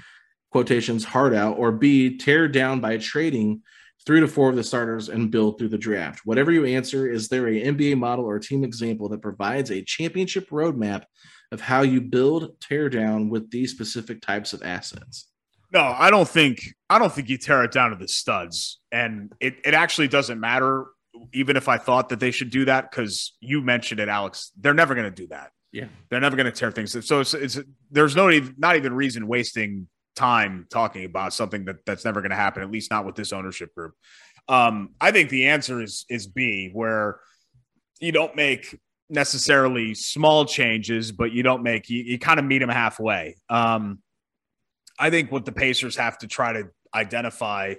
quotations 0.52 1.04
hard 1.04 1.34
out, 1.34 1.58
or 1.58 1.72
B, 1.72 2.18
tear 2.18 2.48
down 2.48 2.80
by 2.80 2.98
trading 2.98 3.62
three 4.06 4.20
to 4.20 4.28
four 4.28 4.50
of 4.50 4.56
the 4.56 4.64
starters 4.64 5.10
and 5.10 5.32
build 5.32 5.58
through 5.58 5.70
the 5.70 5.78
draft. 5.78 6.22
Whatever 6.26 6.52
you 6.52 6.66
answer, 6.66 7.08
is 7.10 7.28
there 7.28 7.48
a 7.48 7.64
NBA 7.64 7.98
model 7.98 8.26
or 8.26 8.40
team 8.40 8.64
example 8.64 9.10
that 9.10 9.22
provides 9.22 9.72
a 9.72 9.84
championship 9.84 10.50
roadmap 10.50 11.04
of 11.52 11.62
how 11.62 11.82
you 11.82 12.02
build 12.02 12.60
tear 12.60 12.90
down 12.90 13.30
with 13.30 13.52
these 13.52 13.72
specific 13.72 14.22
types 14.22 14.54
of 14.54 14.64
assets? 14.64 15.28
No, 15.74 15.82
I 15.82 16.10
don't 16.10 16.28
think 16.28 16.74
I 16.90 17.00
don't 17.00 17.12
think 17.12 17.30
you 17.30 17.38
tear 17.38 17.64
it 17.64 17.72
down 17.72 17.92
to 17.92 17.96
the 17.96 18.08
studs. 18.08 18.80
And 18.92 19.32
it, 19.40 19.56
it 19.64 19.74
actually 19.74 20.10
doesn't 20.10 20.40
matter, 20.40 20.88
even 21.34 21.56
if 21.56 21.70
I 21.70 21.78
thought 21.78 22.10
that 22.10 22.20
they 22.20 22.32
should 22.32 22.50
do 22.50 22.66
that, 22.66 22.92
because 22.92 23.36
you 23.40 23.62
mentioned 23.62 24.00
it, 24.00 24.10
Alex. 24.10 24.52
They're 24.60 24.74
never 24.74 24.96
gonna 24.96 25.12
do 25.12 25.28
that. 25.28 25.52
Yeah. 25.72 25.86
They're 26.10 26.20
never 26.20 26.36
gonna 26.36 26.52
tear 26.52 26.72
things. 26.72 26.92
So 27.06 27.22
it's, 27.22 27.34
it's 27.34 27.60
there's 27.90 28.16
no 28.16 28.30
not 28.58 28.76
even 28.76 28.94
reason 28.94 29.28
wasting 29.28 29.88
time 30.16 30.68
talking 30.70 31.06
about 31.06 31.34
something 31.34 31.66
that 31.66 31.78
that's 31.86 32.06
never 32.06 32.22
going 32.22 32.32
to 32.32 32.36
happen, 32.36 32.64
at 32.64 32.72
least 32.72 32.92
not 32.92 33.06
with 33.06 33.16
this 33.16 33.34
ownership 33.34 33.74
group. 33.76 33.94
Um, 34.48 34.90
I 35.00 35.12
think 35.12 35.30
the 35.30 35.48
answer 35.48 35.82
is 35.82 36.06
is 36.10 36.28
B, 36.28 36.70
where 36.74 37.20
you 38.00 38.12
don't 38.12 38.36
make 38.36 38.80
necessarily 39.10 39.94
small 39.94 40.46
changes, 40.46 41.12
but 41.12 41.32
you 41.32 41.44
don't 41.44 41.64
make 41.64 41.90
you, 41.90 42.02
you 42.04 42.20
kind 42.20 42.40
of 42.40 42.46
meet 42.46 42.60
them 42.60 42.70
halfway. 42.70 43.36
Um, 43.50 44.00
I 44.98 45.10
think 45.10 45.32
what 45.32 45.46
the 45.46 45.52
Pacers 45.52 45.96
have 45.98 46.18
to 46.20 46.28
try 46.28 46.54
to 46.54 46.70
identify 46.94 47.76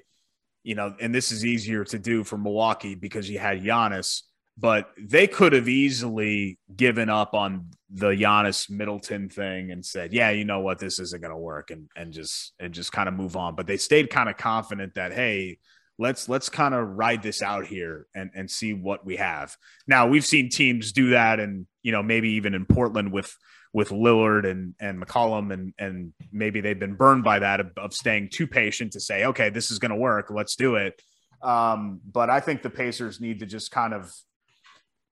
you 0.63 0.75
know, 0.75 0.95
and 1.01 1.15
this 1.15 1.33
is 1.33 1.45
easier 1.45 1.85
to 1.85 1.99
do 1.99 2.25
for 2.25 2.39
Milwaukee 2.39 2.95
because 2.95 3.29
you 3.29 3.39
had 3.39 3.63
Giannis, 3.63 4.23
but 4.59 4.91
they 5.01 5.27
could 5.27 5.53
have 5.53 5.69
easily 5.69 6.59
given 6.75 7.09
up 7.09 7.35
on 7.35 7.71
the 7.91 8.11
Giannis 8.11 8.71
Middleton 8.71 9.29
thing 9.29 9.71
and 9.71 9.85
said, 9.85 10.13
"Yeah, 10.13 10.31
you 10.31 10.45
know 10.45 10.61
what, 10.61 10.79
this 10.79 10.99
isn't 10.99 11.23
going 11.23 11.33
to 11.33 11.39
work," 11.39 11.71
and 11.71 11.89
and 11.97 12.13
just 12.13 12.53
and 12.59 12.73
just 12.73 12.93
kind 12.93 13.09
of 13.09 13.15
move 13.15 13.37
on. 13.37 13.55
But 13.55 13.67
they 13.67 13.77
stayed 13.77 14.11
kind 14.11 14.29
of 14.29 14.37
confident 14.37 14.95
that, 14.95 15.13
hey, 15.13 15.59
let's 15.99 16.29
let's 16.29 16.49
kind 16.49 16.75
of 16.75 16.87
ride 16.89 17.23
this 17.23 17.43
out 17.43 17.67
here 17.67 18.07
and 18.15 18.31
and 18.35 18.51
see 18.51 18.75
what 18.75 19.05
we 19.05 19.17
have. 19.17 19.57
Now 19.87 20.07
we've 20.09 20.25
seen 20.25 20.49
teams 20.49 20.93
do 20.93 21.11
that, 21.11 21.41
and 21.41 21.67
you 21.83 21.93
know 21.93 22.03
maybe 22.03 22.31
even 22.31 22.55
in 22.55 22.67
Portland 22.67 23.13
with 23.13 23.35
with 23.73 23.89
Lillard 23.89 24.49
and 24.49 24.75
and 24.81 25.03
McCollum, 25.03 25.53
and 25.53 25.73
and 25.79 26.13
maybe 26.31 26.61
they've 26.61 26.79
been 26.79 26.95
burned 26.95 27.25
by 27.25 27.39
that 27.39 27.61
of, 27.61 27.71
of 27.77 27.95
staying 27.95 28.29
too 28.31 28.47
patient 28.47 28.93
to 28.93 29.01
say, 29.01 29.25
okay, 29.25 29.49
this 29.49 29.71
is 29.71 29.79
going 29.79 29.91
to 29.91 29.97
work, 29.97 30.31
let's 30.31 30.57
do 30.57 30.77
it. 30.77 31.01
Um, 31.43 32.01
but 32.11 32.31
I 32.31 32.41
think 32.41 32.63
the 32.63 32.71
Pacers 32.71 33.21
need 33.21 33.41
to 33.41 33.47
just 33.47 33.71
kind 33.71 33.95
of 33.95 34.13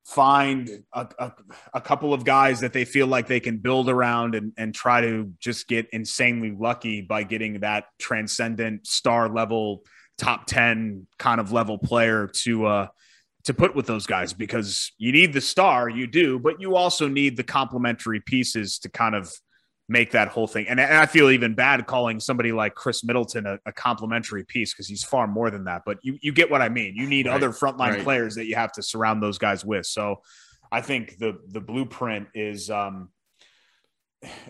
find 0.06 0.70
a, 0.92 1.06
a, 1.18 1.32
a, 1.74 1.80
couple 1.80 2.12
of 2.12 2.24
guys 2.24 2.60
that 2.60 2.72
they 2.72 2.84
feel 2.84 3.06
like 3.06 3.26
they 3.26 3.40
can 3.40 3.58
build 3.58 3.88
around 3.88 4.34
and, 4.34 4.52
and 4.56 4.74
try 4.74 5.00
to 5.00 5.30
just 5.38 5.68
get 5.68 5.88
insanely 5.92 6.54
lucky 6.58 7.00
by 7.00 7.22
getting 7.22 7.60
that 7.60 7.84
transcendent 7.98 8.86
star 8.86 9.28
level 9.28 9.82
top 10.18 10.46
10 10.46 11.06
kind 11.18 11.40
of 11.40 11.52
level 11.52 11.78
player 11.78 12.26
to 12.26 12.66
uh 12.66 12.86
to 13.44 13.54
put 13.54 13.74
with 13.74 13.86
those 13.86 14.06
guys 14.06 14.34
because 14.34 14.92
you 14.98 15.12
need 15.12 15.32
the 15.32 15.40
star 15.40 15.88
you 15.88 16.06
do 16.06 16.38
but 16.38 16.60
you 16.60 16.76
also 16.76 17.08
need 17.08 17.36
the 17.36 17.42
complementary 17.42 18.20
pieces 18.20 18.78
to 18.78 18.88
kind 18.90 19.14
of 19.14 19.32
make 19.90 20.12
that 20.12 20.28
whole 20.28 20.46
thing 20.46 20.66
and, 20.68 20.78
and 20.78 20.96
i 20.96 21.04
feel 21.04 21.30
even 21.30 21.52
bad 21.52 21.84
calling 21.86 22.20
somebody 22.20 22.52
like 22.52 22.74
Khris 22.74 23.02
Middleton 23.02 23.44
a, 23.44 23.58
a 23.66 23.72
complementary 23.72 24.44
piece 24.44 24.72
because 24.72 24.86
he's 24.86 25.02
far 25.02 25.26
more 25.26 25.50
than 25.50 25.64
that 25.64 25.82
but 25.84 25.98
you 26.02 26.16
you 26.22 26.32
get 26.32 26.50
what 26.50 26.62
i 26.62 26.68
mean 26.68 26.94
you 26.94 27.08
need 27.08 27.26
right. 27.26 27.34
other 27.34 27.50
frontline 27.50 27.90
right. 27.90 28.02
players 28.02 28.36
that 28.36 28.46
you 28.46 28.54
have 28.54 28.72
to 28.72 28.82
surround 28.82 29.20
those 29.20 29.36
guys 29.36 29.64
with 29.64 29.84
so 29.84 30.22
i 30.70 30.80
think 30.80 31.18
the 31.18 31.38
the 31.48 31.60
blueprint 31.60 32.28
is 32.34 32.70
um 32.70 33.10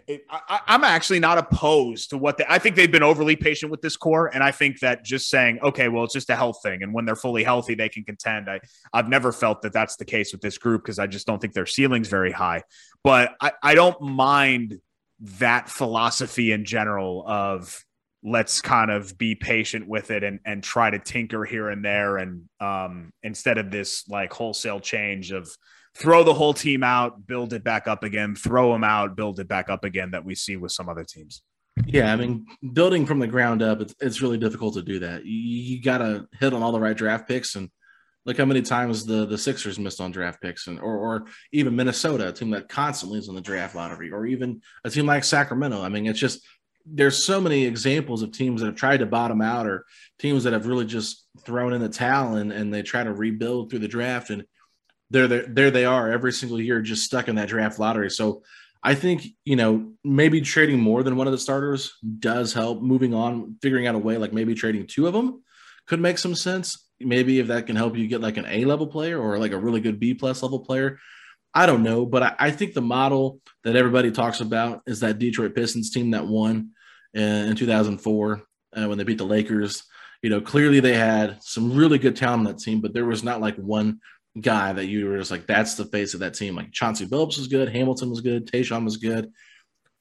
it, 0.09 0.25
I, 0.29 0.61
am 0.67 0.83
actually 0.83 1.21
not 1.21 1.39
opposed 1.39 2.11
to 2.11 2.19
what 2.19 2.39
they, 2.39 2.45
I 2.49 2.59
think 2.59 2.75
they've 2.75 2.91
been 2.91 3.05
overly 3.05 3.37
patient 3.37 3.71
with 3.71 3.81
this 3.81 3.97
core, 3.97 4.27
and 4.27 4.43
I 4.43 4.51
think 4.51 4.81
that 4.81 5.05
just 5.05 5.29
saying, 5.29 5.61
okay, 5.63 5.89
well, 5.89 6.03
it's 6.03 6.13
just 6.13 6.29
a 6.29 6.35
health 6.35 6.59
thing, 6.63 6.83
and 6.83 6.93
when 6.93 7.05
they're 7.05 7.15
fully 7.15 7.45
healthy, 7.45 7.75
they 7.75 7.89
can 7.89 8.03
contend. 8.03 8.51
I 8.51 8.61
I've 8.93 9.09
never 9.09 9.31
felt 9.31 9.63
that 9.63 9.73
that's 9.73 9.95
the 9.95 10.05
case 10.05 10.33
with 10.33 10.41
this 10.41 10.59
group 10.59 10.83
because 10.83 10.99
I 10.99 11.07
just 11.07 11.25
don't 11.27 11.41
think 11.41 11.53
their 11.53 11.67
ceiling's 11.67 12.09
very 12.09 12.33
high. 12.33 12.65
But 13.05 13.37
I 13.41 13.53
I 13.63 13.75
don't 13.77 14.01
mind 14.01 14.81
that 15.21 15.69
philosophy 15.69 16.53
in 16.53 16.65
general 16.65 17.25
of 17.27 17.85
let's 18.23 18.61
kind 18.61 18.91
of 18.91 19.17
be 19.17 19.35
patient 19.35 19.89
with 19.89 20.11
it 20.11 20.23
and 20.23 20.41
and 20.45 20.63
try 20.63 20.91
to 20.91 20.99
tinker 20.99 21.45
here 21.45 21.69
and 21.69 21.85
there, 21.85 22.19
and 22.19 22.49
um 22.61 23.13
instead 23.23 23.59
of 23.59 23.71
this 23.71 24.09
like 24.09 24.33
wholesale 24.33 24.81
change 24.81 25.33
of 25.33 25.49
throw 25.97 26.23
the 26.23 26.35
whole 26.35 26.55
team 26.55 26.83
out, 26.83 27.27
build 27.27 27.53
it 27.53 27.65
back 27.65 27.89
up 27.89 28.05
again, 28.05 28.35
throw 28.35 28.73
them 28.73 28.85
out, 28.85 29.17
build 29.17 29.41
it 29.41 29.49
back 29.49 29.69
up 29.69 29.85
again 29.85 30.13
that 30.13 30.25
we 30.25 30.35
see 30.35 30.57
with 30.57 30.73
some 30.73 30.89
other 30.89 31.05
teams. 31.05 31.43
Yeah, 31.87 32.13
I 32.13 32.17
mean, 32.17 32.47
building 32.73 33.07
from 33.07 33.19
the 33.19 33.27
ground 33.27 33.63
up, 33.63 33.81
it's, 33.81 33.95
it's 34.01 34.21
really 34.21 34.39
difficult 34.39 34.75
to 34.75 34.83
do 34.83 34.99
that. 35.01 35.25
You, 35.25 35.33
you 35.33 35.83
got 35.83 35.99
to 35.99 36.27
hit 36.39 36.53
on 36.53 36.63
all 36.63 36.73
the 36.73 36.81
right 36.81 36.97
draft 36.97 37.27
picks, 37.27 37.55
and 37.57 37.71
look 38.27 38.37
how 38.37 38.45
many 38.45 38.63
times 38.63 39.05
the 39.05 39.27
the 39.27 39.39
Sixers 39.39 39.79
missed 39.79 40.01
on 40.01 40.13
draft 40.13 40.41
picks, 40.41 40.67
and 40.67 40.81
or 40.81 40.97
or 40.97 41.27
even 41.53 41.77
Minnesota, 41.77 42.29
a 42.29 42.33
team 42.33 42.51
that 42.51 42.69
constantly 42.69 43.19
is 43.19 43.29
in 43.29 43.35
the 43.35 43.41
draft 43.41 43.75
lottery, 43.75 44.11
or 44.11 44.27
even 44.27 44.61
a 44.85 44.91
team 44.91 45.07
like 45.07 45.25
Sacramento. 45.25 45.83
I 45.83 45.89
mean, 45.89 46.07
it's 46.07 46.19
just 46.19 46.47
there's 46.87 47.25
so 47.25 47.41
many 47.41 47.65
examples 47.65 48.23
of 48.23 48.33
teams 48.33 48.61
that 48.61 48.67
have 48.67 48.77
tried 48.77 48.99
to 48.99 49.07
bottom 49.07 49.41
out, 49.41 49.67
or 49.67 49.87
teams 50.19 50.45
that 50.45 50.53
have 50.53 50.67
really 50.67 50.87
just 50.87 51.27
thrown 51.45 51.73
in 51.73 51.81
the 51.81 51.89
towel 51.89 52.37
and, 52.37 52.53
and 52.53 52.73
they 52.73 52.83
try 52.83 53.05
to 53.05 53.13
rebuild 53.13 53.71
through 53.71 53.81
the 53.81 53.89
draft, 53.89 54.31
and 54.31 54.45
there, 55.11 55.27
there, 55.27 55.47
there 55.47 55.71
they 55.71 55.85
are 55.85 56.11
every 56.11 56.33
single 56.33 56.61
year, 56.61 56.81
just 56.81 57.05
stuck 57.05 57.29
in 57.29 57.37
that 57.37 57.49
draft 57.49 57.79
lottery. 57.79 58.11
So 58.11 58.43
I 58.83 58.95
think 58.95 59.27
you 59.45 59.57
know 59.57 59.93
maybe 60.05 60.41
trading 60.41 60.81
more 60.81 61.03
than 61.03 61.17
one 61.17 61.27
of 61.27 61.33
the 61.33 61.39
starters 61.39 61.93
does 62.19 62.53
help. 62.53 62.83
Moving 62.83 63.15
on, 63.15 63.57
figuring 63.63 63.87
out 63.87 63.95
a 63.95 63.99
way 63.99 64.17
like 64.17 64.33
maybe 64.33 64.55
trading 64.55 64.87
two 64.87 65.07
of 65.07 65.13
them 65.13 65.43
could 65.87 66.01
make 66.01 66.19
some 66.19 66.35
sense. 66.35 66.87
Maybe 67.01 67.39
if 67.39 67.49
that 67.49 67.67
can 67.67 67.77
help 67.77 67.97
you 67.97 68.07
get 68.07 68.21
like 68.21 68.37
an 68.37 68.47
A 68.47 68.65
level 68.65 68.87
player 68.87 69.21
or 69.21 69.39
like 69.39 69.53
a 69.53 69.59
really 69.59 69.81
good 69.81 69.99
B 69.99 70.15
plus 70.15 70.43
level 70.43 70.61
player. 70.61 70.99
I 71.53 71.67
don't 71.67 71.83
know, 71.83 72.07
but 72.07 72.23
I, 72.23 72.35
I, 72.39 72.51
think 72.53 72.75
the 72.75 72.81
model 72.81 73.41
that 73.65 73.75
everybody 73.75 74.13
talks 74.13 74.41
about 74.41 74.83
is 74.87 75.01
that 75.01 75.19
Detroit 75.19 75.55
Pistons 75.55 75.91
team 75.91 76.13
that 76.13 76.27
won 76.27 76.71
in, 77.13 77.23
in 77.23 77.57
2004 77.57 78.43
uh, 78.77 78.87
when 78.87 78.99
they 78.99 79.05
beat 79.05 79.19
the 79.19 79.25
Lakers. 79.25 79.83
You 80.23 80.31
know, 80.31 80.41
clearly 80.41 80.79
they 80.79 80.95
had 80.95 81.43
some 81.43 81.75
really 81.75 81.99
good 81.99 82.15
talent 82.15 82.47
on 82.47 82.53
that 82.53 82.63
team, 82.63 82.81
but 82.81 82.93
there 82.95 83.05
was 83.05 83.25
not 83.25 83.41
like 83.41 83.57
one 83.57 84.01
guy 84.41 84.73
that 84.73 84.87
you 84.87 85.09
were 85.09 85.19
just 85.19 85.33
like, 85.33 85.47
that's 85.47 85.75
the 85.75 85.87
face 85.87 86.15
of 86.15 86.21
that 86.21 86.35
team. 86.35 86.55
Like 86.55 86.73
Chauncey 86.73 87.07
Billups 87.07 87.39
was 87.39 87.49
good, 87.49 87.69
Hamilton 87.69 88.11
was 88.11 88.21
good, 88.21 88.47
Tayshaun 88.47 88.85
was 88.85 88.99
good, 88.99 89.33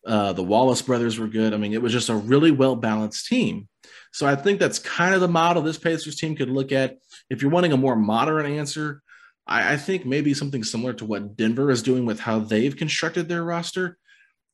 uh, 0.06 0.34
the 0.34 0.44
Wallace 0.44 0.82
brothers 0.82 1.20
were 1.20 1.28
good. 1.28 1.54
I 1.54 1.58
mean, 1.58 1.74
it 1.74 1.82
was 1.82 1.94
just 1.94 2.10
a 2.10 2.16
really 2.16 2.52
well 2.52 2.76
balanced 2.76 3.28
team. 3.28 3.68
So 4.12 4.26
I 4.26 4.36
think 4.36 4.60
that's 4.60 4.80
kind 4.80 5.14
of 5.14 5.22
the 5.22 5.28
model 5.28 5.62
this 5.62 5.78
Pacers 5.78 6.16
team 6.16 6.36
could 6.36 6.50
look 6.50 6.72
at. 6.72 6.98
If 7.30 7.42
you're 7.42 7.52
wanting 7.52 7.74
a 7.74 7.78
more 7.78 7.96
modern 7.96 8.46
answer, 8.46 9.02
I, 9.46 9.74
I 9.74 9.78
think 9.78 10.06
maybe 10.06 10.34
something 10.34 10.64
similar 10.64 10.94
to 10.94 11.06
what 11.06 11.36
Denver 11.36 11.70
is 11.70 11.84
doing 11.84 12.06
with 12.06 12.20
how 12.20 12.40
they've 12.40 12.76
constructed 12.76 13.28
their 13.28 13.44
roster. 13.44 13.98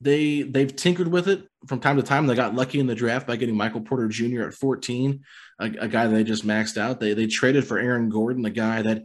They 0.01 0.41
they've 0.41 0.76
tinkered 0.76 1.07
with 1.07 1.30
it 1.30 1.47
from 1.67 1.80
time 1.80 1.95
to 1.95 2.03
time. 2.03 2.27
They 2.27 2.35
got 2.35 2.53
lucky 2.53 2.80
in 2.80 2.88
the 2.88 2.95
draft 2.95 3.27
by 3.27 3.38
getting 3.38 3.55
Michael 3.55 3.81
Porter 3.81 4.09
Jr. 4.09 4.43
at 4.43 4.53
14, 4.53 5.23
a, 5.59 5.65
a 5.65 5.88
guy 5.88 6.07
they 6.07 6.26
just 6.26 6.45
maxed 6.45 6.77
out. 6.77 6.99
They 6.99 7.13
they 7.13 7.27
traded 7.27 7.65
for 7.65 7.77
Aaron 7.77 8.09
Gordon, 8.09 8.41
the 8.41 8.49
guy 8.49 8.81
that 8.81 9.03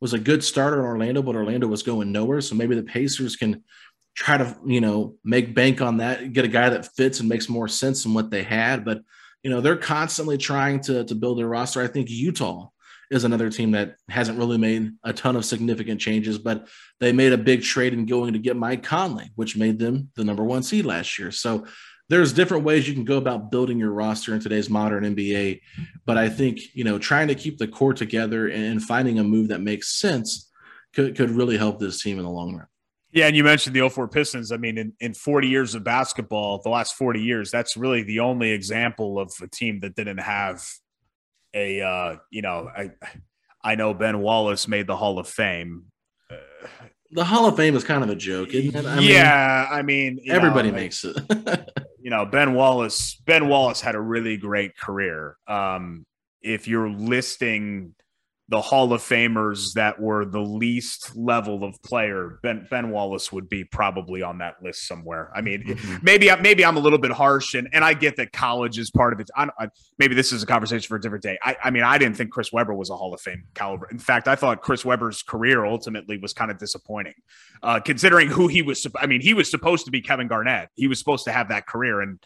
was 0.00 0.14
a 0.14 0.18
good 0.18 0.42
starter 0.42 0.80
in 0.80 0.84
Orlando, 0.84 1.22
but 1.22 1.36
Orlando 1.36 1.68
was 1.68 1.84
going 1.84 2.10
nowhere. 2.10 2.40
So 2.40 2.56
maybe 2.56 2.74
the 2.74 2.82
Pacers 2.82 3.36
can 3.36 3.62
try 4.14 4.38
to, 4.38 4.56
you 4.66 4.80
know, 4.80 5.16
make 5.24 5.54
bank 5.54 5.80
on 5.80 5.98
that, 5.98 6.32
get 6.32 6.44
a 6.44 6.48
guy 6.48 6.68
that 6.68 6.94
fits 6.94 7.20
and 7.20 7.28
makes 7.28 7.48
more 7.48 7.68
sense 7.68 8.02
than 8.02 8.14
what 8.14 8.30
they 8.30 8.42
had. 8.42 8.84
But, 8.84 9.02
you 9.42 9.50
know, 9.50 9.60
they're 9.60 9.76
constantly 9.76 10.38
trying 10.38 10.80
to, 10.82 11.04
to 11.04 11.14
build 11.14 11.38
their 11.38 11.48
roster. 11.48 11.82
I 11.82 11.88
think 11.88 12.10
Utah 12.10 12.68
is 13.10 13.24
another 13.24 13.50
team 13.50 13.72
that 13.72 13.96
hasn't 14.08 14.38
really 14.38 14.58
made 14.58 14.90
a 15.04 15.12
ton 15.12 15.36
of 15.36 15.44
significant 15.44 16.00
changes, 16.00 16.38
but 16.38 16.68
they 16.98 17.12
made 17.12 17.32
a 17.32 17.38
big 17.38 17.62
trade 17.62 17.92
in 17.92 18.06
going 18.06 18.32
to 18.32 18.38
get 18.38 18.56
Mike 18.56 18.82
Conley, 18.82 19.30
which 19.34 19.56
made 19.56 19.78
them 19.78 20.10
the 20.16 20.24
number 20.24 20.44
one 20.44 20.62
seed 20.62 20.86
last 20.86 21.18
year. 21.18 21.30
So 21.30 21.66
there's 22.08 22.32
different 22.32 22.64
ways 22.64 22.88
you 22.88 22.94
can 22.94 23.04
go 23.04 23.18
about 23.18 23.50
building 23.50 23.78
your 23.78 23.92
roster 23.92 24.34
in 24.34 24.40
today's 24.40 24.70
modern 24.70 25.04
NBA. 25.04 25.60
But 26.04 26.18
I 26.18 26.28
think, 26.28 26.60
you 26.74 26.84
know, 26.84 26.98
trying 26.98 27.28
to 27.28 27.34
keep 27.34 27.58
the 27.58 27.68
core 27.68 27.94
together 27.94 28.48
and 28.48 28.82
finding 28.82 29.18
a 29.18 29.24
move 29.24 29.48
that 29.48 29.60
makes 29.60 29.98
sense 29.98 30.50
could, 30.94 31.16
could 31.16 31.30
really 31.30 31.56
help 31.56 31.80
this 31.80 32.02
team 32.02 32.18
in 32.18 32.24
the 32.24 32.30
long 32.30 32.56
run. 32.56 32.66
Yeah, 33.12 33.26
and 33.26 33.36
you 33.36 33.44
mentioned 33.44 33.76
the 33.76 33.88
04 33.88 34.08
Pistons. 34.08 34.52
I 34.52 34.56
mean, 34.56 34.78
in, 34.78 34.94
in 34.98 35.12
40 35.12 35.46
years 35.46 35.74
of 35.74 35.84
basketball, 35.84 36.62
the 36.62 36.70
last 36.70 36.94
40 36.94 37.20
years, 37.20 37.50
that's 37.50 37.76
really 37.76 38.02
the 38.02 38.20
only 38.20 38.50
example 38.50 39.18
of 39.18 39.32
a 39.42 39.46
team 39.46 39.80
that 39.80 39.94
didn't 39.94 40.18
have 40.18 40.66
a, 41.52 41.82
uh, 41.82 42.16
you 42.30 42.40
know, 42.40 42.70
I, 42.74 42.92
I 43.62 43.74
know 43.74 43.92
Ben 43.92 44.20
Wallace 44.20 44.66
made 44.66 44.86
the 44.86 44.96
Hall 44.96 45.18
of 45.18 45.28
Fame. 45.28 45.84
Uh, 46.30 46.36
the 47.10 47.24
Hall 47.24 47.46
of 47.46 47.56
Fame 47.56 47.76
is 47.76 47.84
kind 47.84 48.02
of 48.02 48.08
a 48.08 48.16
joke, 48.16 48.54
isn't 48.54 48.74
it? 48.74 48.86
I 48.86 49.00
yeah, 49.00 49.66
mean, 49.68 49.78
I 49.78 49.82
mean, 49.82 50.20
everybody 50.30 50.70
know, 50.70 50.76
makes 50.76 51.04
it. 51.04 51.16
you 52.00 52.08
know, 52.08 52.24
Ben 52.24 52.54
Wallace. 52.54 53.20
Ben 53.26 53.48
Wallace 53.48 53.82
had 53.82 53.94
a 53.94 54.00
really 54.00 54.38
great 54.38 54.74
career. 54.76 55.36
Um, 55.46 56.06
if 56.40 56.66
you're 56.66 56.88
listing 56.88 57.94
the 58.48 58.60
Hall 58.60 58.92
of 58.92 59.00
Famers 59.00 59.72
that 59.74 60.00
were 60.00 60.24
the 60.24 60.40
least 60.40 61.16
level 61.16 61.64
of 61.64 61.80
player, 61.82 62.38
Ben 62.42 62.66
Ben 62.70 62.90
Wallace 62.90 63.32
would 63.32 63.48
be 63.48 63.64
probably 63.64 64.20
on 64.22 64.38
that 64.38 64.56
list 64.62 64.86
somewhere. 64.86 65.30
I 65.34 65.40
mean, 65.40 65.62
mm-hmm. 65.62 65.96
maybe 66.02 66.28
maybe 66.40 66.64
I'm 66.64 66.76
a 66.76 66.80
little 66.80 66.98
bit 66.98 67.12
harsh, 67.12 67.54
and 67.54 67.68
and 67.72 67.84
I 67.84 67.94
get 67.94 68.16
that 68.16 68.32
college 68.32 68.78
is 68.78 68.90
part 68.90 69.12
of 69.12 69.20
it. 69.20 69.30
I, 69.36 69.48
I, 69.58 69.68
maybe 69.98 70.14
this 70.14 70.32
is 70.32 70.42
a 70.42 70.46
conversation 70.46 70.86
for 70.86 70.96
a 70.96 71.00
different 71.00 71.22
day. 71.22 71.38
I, 71.42 71.56
I 71.64 71.70
mean, 71.70 71.84
I 71.84 71.98
didn't 71.98 72.16
think 72.16 72.30
Chris 72.30 72.52
Webber 72.52 72.74
was 72.74 72.90
a 72.90 72.96
Hall 72.96 73.14
of 73.14 73.20
Fame 73.20 73.44
caliber. 73.54 73.88
In 73.90 73.98
fact, 73.98 74.28
I 74.28 74.34
thought 74.34 74.60
Chris 74.60 74.84
Webber's 74.84 75.22
career 75.22 75.64
ultimately 75.64 76.18
was 76.18 76.32
kind 76.32 76.50
of 76.50 76.58
disappointing, 76.58 77.14
uh, 77.62 77.80
considering 77.80 78.28
who 78.28 78.48
he 78.48 78.60
was. 78.60 78.86
I 78.96 79.06
mean, 79.06 79.20
he 79.20 79.34
was 79.34 79.50
supposed 79.50 79.84
to 79.86 79.90
be 79.90 80.00
Kevin 80.00 80.26
Garnett. 80.26 80.68
He 80.74 80.88
was 80.88 80.98
supposed 80.98 81.24
to 81.24 81.32
have 81.32 81.48
that 81.48 81.66
career, 81.66 82.00
and 82.00 82.18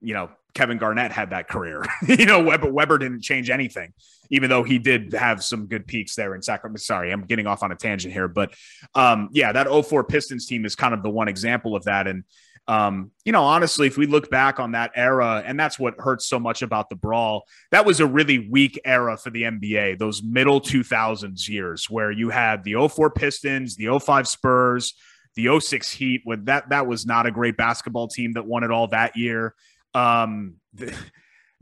you 0.00 0.14
know, 0.14 0.30
Kevin 0.54 0.78
Garnett 0.78 1.12
had 1.12 1.30
that 1.30 1.48
career. 1.48 1.84
you 2.06 2.26
know, 2.26 2.42
Webber, 2.42 2.70
Webber 2.70 2.98
didn't 2.98 3.22
change 3.22 3.50
anything, 3.50 3.92
even 4.30 4.50
though 4.50 4.62
he 4.62 4.78
did 4.78 5.12
have 5.12 5.42
some 5.42 5.66
good 5.66 5.86
peaks 5.86 6.14
there 6.14 6.34
in 6.34 6.42
Sacramento. 6.42 6.80
Sorry, 6.80 7.12
I'm 7.12 7.22
getting 7.22 7.46
off 7.46 7.62
on 7.62 7.72
a 7.72 7.76
tangent 7.76 8.12
here, 8.12 8.28
but 8.28 8.52
um, 8.94 9.28
yeah, 9.32 9.52
that 9.52 9.68
04 9.68 10.04
Pistons 10.04 10.46
team 10.46 10.64
is 10.64 10.74
kind 10.74 10.94
of 10.94 11.02
the 11.02 11.10
one 11.10 11.28
example 11.28 11.76
of 11.76 11.84
that. 11.84 12.06
And 12.06 12.24
um, 12.68 13.10
you 13.24 13.32
know, 13.32 13.42
honestly, 13.42 13.86
if 13.86 13.96
we 13.96 14.06
look 14.06 14.30
back 14.30 14.60
on 14.60 14.72
that 14.72 14.92
era, 14.94 15.42
and 15.44 15.58
that's 15.58 15.78
what 15.78 15.94
hurts 15.98 16.28
so 16.28 16.38
much 16.38 16.62
about 16.62 16.88
the 16.88 16.94
brawl, 16.94 17.44
that 17.70 17.84
was 17.84 18.00
a 18.00 18.06
really 18.06 18.48
weak 18.48 18.80
era 18.84 19.16
for 19.16 19.30
the 19.30 19.42
NBA, 19.42 19.98
those 19.98 20.22
middle 20.22 20.60
2000s 20.60 21.48
years 21.48 21.88
where 21.90 22.12
you 22.12 22.28
had 22.30 22.62
the 22.62 22.88
04 22.88 23.10
Pistons, 23.10 23.76
the 23.76 23.98
05 23.98 24.28
Spurs, 24.28 24.94
the 25.34 25.58
06 25.58 25.90
Heat, 25.90 26.22
with 26.24 26.46
that 26.46 26.68
that 26.68 26.86
was 26.86 27.06
not 27.06 27.26
a 27.26 27.30
great 27.32 27.56
basketball 27.56 28.08
team 28.08 28.32
that 28.34 28.46
won 28.46 28.62
it 28.62 28.70
all 28.70 28.88
that 28.88 29.16
year 29.16 29.54
um, 29.94 30.54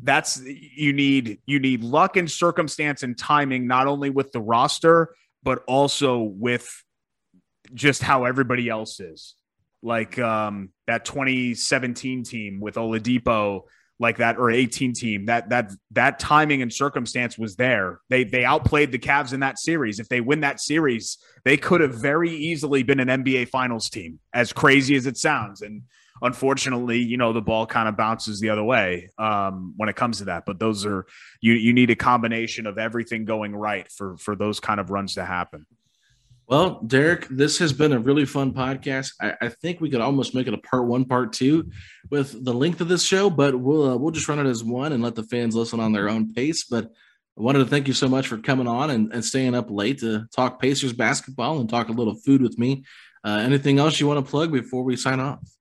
that's 0.03 0.41
you 0.45 0.93
need 0.93 1.39
you 1.47 1.59
need 1.59 1.83
luck 1.83 2.17
and 2.17 2.31
circumstance 2.31 3.03
and 3.03 3.19
timing 3.19 3.67
not 3.67 3.87
only 3.87 4.11
with 4.11 4.31
the 4.33 4.41
roster 4.41 5.13
but 5.43 5.63
also 5.67 6.21
with 6.21 6.85
just 7.75 8.03
how 8.03 8.25
everybody 8.25 8.69
else 8.69 9.01
is. 9.01 9.35
Like 9.83 10.19
um 10.19 10.71
that 10.87 11.05
2017 11.05 12.25
team 12.25 12.61
with 12.61 12.77
Oladipo 12.77 13.63
like 14.01 14.19
that 14.19 14.39
or 14.39 14.51
18 14.51 14.93
team 14.93 15.27
that 15.27 15.49
that 15.49 15.73
that 15.91 16.21
timing 16.21 16.63
and 16.63 16.73
circumstance 16.73 17.37
was 17.37 17.57
there. 17.57 18.01
They 18.09 18.25
they 18.25 18.45
outplayed 18.45 18.93
the 18.93 18.99
Cavs 18.99 19.33
in 19.33 19.41
that 19.41 19.59
series. 19.59 19.99
If 19.99 20.09
they 20.09 20.21
win 20.21 20.41
that 20.41 20.61
series 20.61 21.19
they 21.45 21.57
could 21.57 21.81
have 21.81 21.95
very 21.95 22.31
easily 22.31 22.85
been 22.85 23.01
an 23.01 23.25
NBA 23.25 23.49
finals 23.49 23.91
team 23.91 24.21
as 24.33 24.53
crazy 24.53 24.95
as 24.95 25.07
it 25.07 25.17
sounds. 25.17 25.63
And 25.63 25.83
unfortunately, 26.23 26.99
you 26.99 27.17
know, 27.17 27.33
the 27.33 27.41
ball 27.41 27.67
kind 27.67 27.89
of 27.89 27.97
bounces 27.97 28.41
the 28.41 28.51
other 28.51 28.65
way 28.65 29.11
um, 29.19 29.75
when 29.77 29.89
it 29.89 29.97
comes 29.97 30.19
to 30.19 30.25
that. 30.27 30.45
But 30.47 30.59
those 30.59 30.87
are 30.87 31.07
you 31.41 31.55
you 31.55 31.73
need 31.73 31.91
a 31.91 31.97
combination 31.97 32.67
of 32.67 32.79
everything 32.79 33.25
going 33.25 33.55
right 33.55 33.91
for 33.91 34.17
for 34.17 34.37
those 34.37 34.61
kind 34.61 34.81
of 34.81 34.91
runs 34.91 35.15
to 35.15 35.25
happen. 35.25 35.67
Well, 36.49 36.81
Derek, 36.81 37.29
this 37.29 37.59
has 37.59 37.75
been 37.75 37.93
a 37.93 37.99
really 37.99 38.25
fun 38.25 38.55
podcast. 38.55 39.13
I, 39.21 39.35
I, 39.39 39.49
think 39.51 39.83
we 39.83 39.91
could 39.91 40.01
almost 40.01 40.35
make 40.35 40.47
it 40.47 40.55
a 40.55 40.59
part 40.59 40.87
one, 40.87 41.05
part 41.05 41.35
two, 41.35 41.71
with 42.11 42.43
the 42.43 42.55
length 42.55 42.81
of 42.81 42.89
this 42.89 43.05
show, 43.05 43.29
but 43.29 43.55
we'll 43.55 43.91
uh, 43.91 43.97
we'll 43.99 44.13
just 44.13 44.29
run 44.29 44.39
it 44.39 44.49
as 44.49 44.65
one 44.65 44.95
and 44.95 45.03
let 45.03 45.15
the 45.15 45.25
fans 45.25 45.55
listen 45.55 45.79
on 45.79 45.93
their 45.93 46.09
own 46.09 46.33
pace. 46.33 46.65
But 46.65 46.87
I 47.39 47.43
wanted 47.43 47.59
to 47.59 47.67
thank 47.67 47.87
you 47.87 47.93
so 47.93 48.09
much 48.09 48.29
for 48.29 48.39
coming 48.39 48.67
on 48.67 48.89
and, 48.89 49.13
and 49.13 49.23
staying 49.23 49.55
up 49.55 49.71
late 49.71 49.99
to 49.99 50.27
talk 50.35 50.59
Pacers 50.59 50.95
basketball 50.95 51.61
and 51.61 51.69
talk 51.69 51.91
a 51.91 51.93
little 51.93 52.15
food 52.15 52.41
with 52.41 52.59
me. 52.59 52.83
Uh, 53.23 53.43
anything 53.45 53.79
else 53.79 54.01
you 54.01 54.07
want 54.07 54.25
to 54.25 54.31
plug 54.31 54.51
before 54.51 54.83
we 54.85 54.97
sign 54.97 55.21
off? 55.21 55.58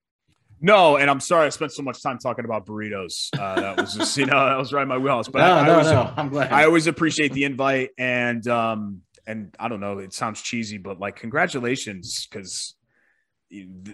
No, 0.60 0.98
and 0.98 1.10
I'm 1.10 1.20
sorry 1.20 1.46
I 1.46 1.50
spent 1.50 1.72
so 1.72 1.84
much 1.84 2.02
time 2.02 2.18
talking 2.18 2.46
about 2.46 2.66
burritos. 2.66 3.30
Uh, 3.38 3.62
that 3.62 3.82
was 3.82 3.94
just, 3.94 4.18
you 4.18 4.26
know, 4.26 4.46
that 4.46 4.58
was 4.58 4.74
right 4.74 4.82
in 4.82 4.88
my 4.88 4.98
wheelhouse. 4.98 5.28
But 5.28 5.40
no, 5.40 5.46
I, 5.46 5.60
I 5.60 5.66
no, 5.66 5.72
always, 5.74 5.92
no. 5.92 6.14
I'm 6.18 6.30
glad. 6.30 6.52
I 6.52 6.66
always 6.66 6.88
appreciate 6.88 7.34
the 7.34 7.44
invite, 7.44 7.92
and 7.98 8.48
um, 8.48 9.02
and 9.28 9.56
I 9.60 9.68
don't 9.68 9.80
know, 9.80 10.00
it 10.00 10.14
sounds 10.14 10.42
cheesy, 10.42 10.78
but 10.78 11.00
like 11.00 11.16
congratulations, 11.18 12.28
because 12.28 12.76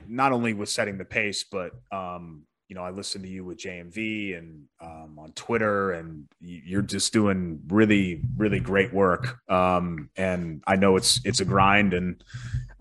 not 0.07 0.31
only 0.31 0.53
with 0.53 0.69
setting 0.69 0.98
the 0.98 1.06
pace, 1.06 1.44
but 1.44 1.72
um, 1.91 2.44
you 2.68 2.76
know, 2.76 2.84
I 2.84 2.91
listen 2.91 3.22
to 3.23 3.27
you 3.27 3.44
with 3.44 3.60
JMV 3.60 4.38
and 4.38 4.64
um, 4.81 5.19
on 5.19 5.31
Twitter, 5.34 5.91
and 5.91 6.26
you're 6.40 6.81
just 6.81 7.14
doing 7.14 7.60
really, 7.68 8.22
really 8.38 8.60
great 8.60 8.94
work. 8.94 9.38
Um, 9.49 10.10
and 10.15 10.64
I 10.65 10.76
know 10.76 10.95
it's 10.95 11.19
it's 11.26 11.40
a 11.40 11.45
grind, 11.45 11.94
and 11.94 12.23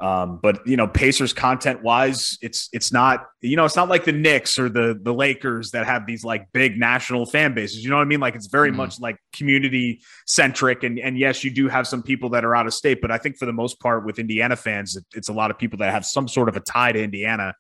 um, 0.03 0.41
but 0.43 0.67
you 0.67 0.77
know, 0.77 0.89
Pacers 0.89 1.33
content 1.33 1.85
wise, 1.85 2.37
it's 2.43 2.69
it's 2.73 2.93
not 2.93 3.27
you 3.41 3.57
know 3.57 3.65
it's 3.65 3.77
not 3.77 3.89
like 3.89 4.05
the 4.05 4.11
Knicks 4.11 4.59
or 4.59 4.69
the 4.69 4.99
the 5.01 5.15
Lakers 5.15 5.71
that 5.71 5.87
have 5.87 6.07
these 6.07 6.25
like 6.25 6.51
big 6.53 6.77
national 6.77 7.25
fan 7.25 7.55
bases. 7.55 7.85
You 7.85 7.91
know 7.91 7.97
what 7.97 8.03
I 8.03 8.07
mean? 8.07 8.19
Like 8.19 8.35
it's 8.35 8.49
very 8.49 8.71
mm-hmm. 8.71 8.79
much 8.79 8.99
like 8.99 9.17
community 9.33 10.01
centric, 10.27 10.83
and 10.83 10.99
and 10.99 11.17
yes, 11.17 11.45
you 11.45 11.53
do 11.53 11.69
have 11.69 11.87
some 11.87 12.03
people 12.03 12.31
that 12.31 12.45
are 12.45 12.57
out 12.57 12.67
of 12.67 12.75
state, 12.75 13.01
but 13.01 13.13
I 13.13 13.19
think 13.19 13.37
for 13.37 13.47
the 13.47 13.53
most 13.53 13.79
part 13.79 14.05
with 14.05 14.19
Indiana 14.19 14.57
fans, 14.57 14.97
it, 14.97 15.05
it's 15.15 15.29
a 15.29 15.33
lot 15.33 15.53
of 15.53 15.59
people 15.59 15.79
that 15.79 15.93
have 15.93 16.05
some 16.05 16.27
sort 16.27 16.49
of 16.49 16.57
a 16.57 16.61
tie 16.61 16.91
to 16.91 17.01
Indiana. 17.01 17.55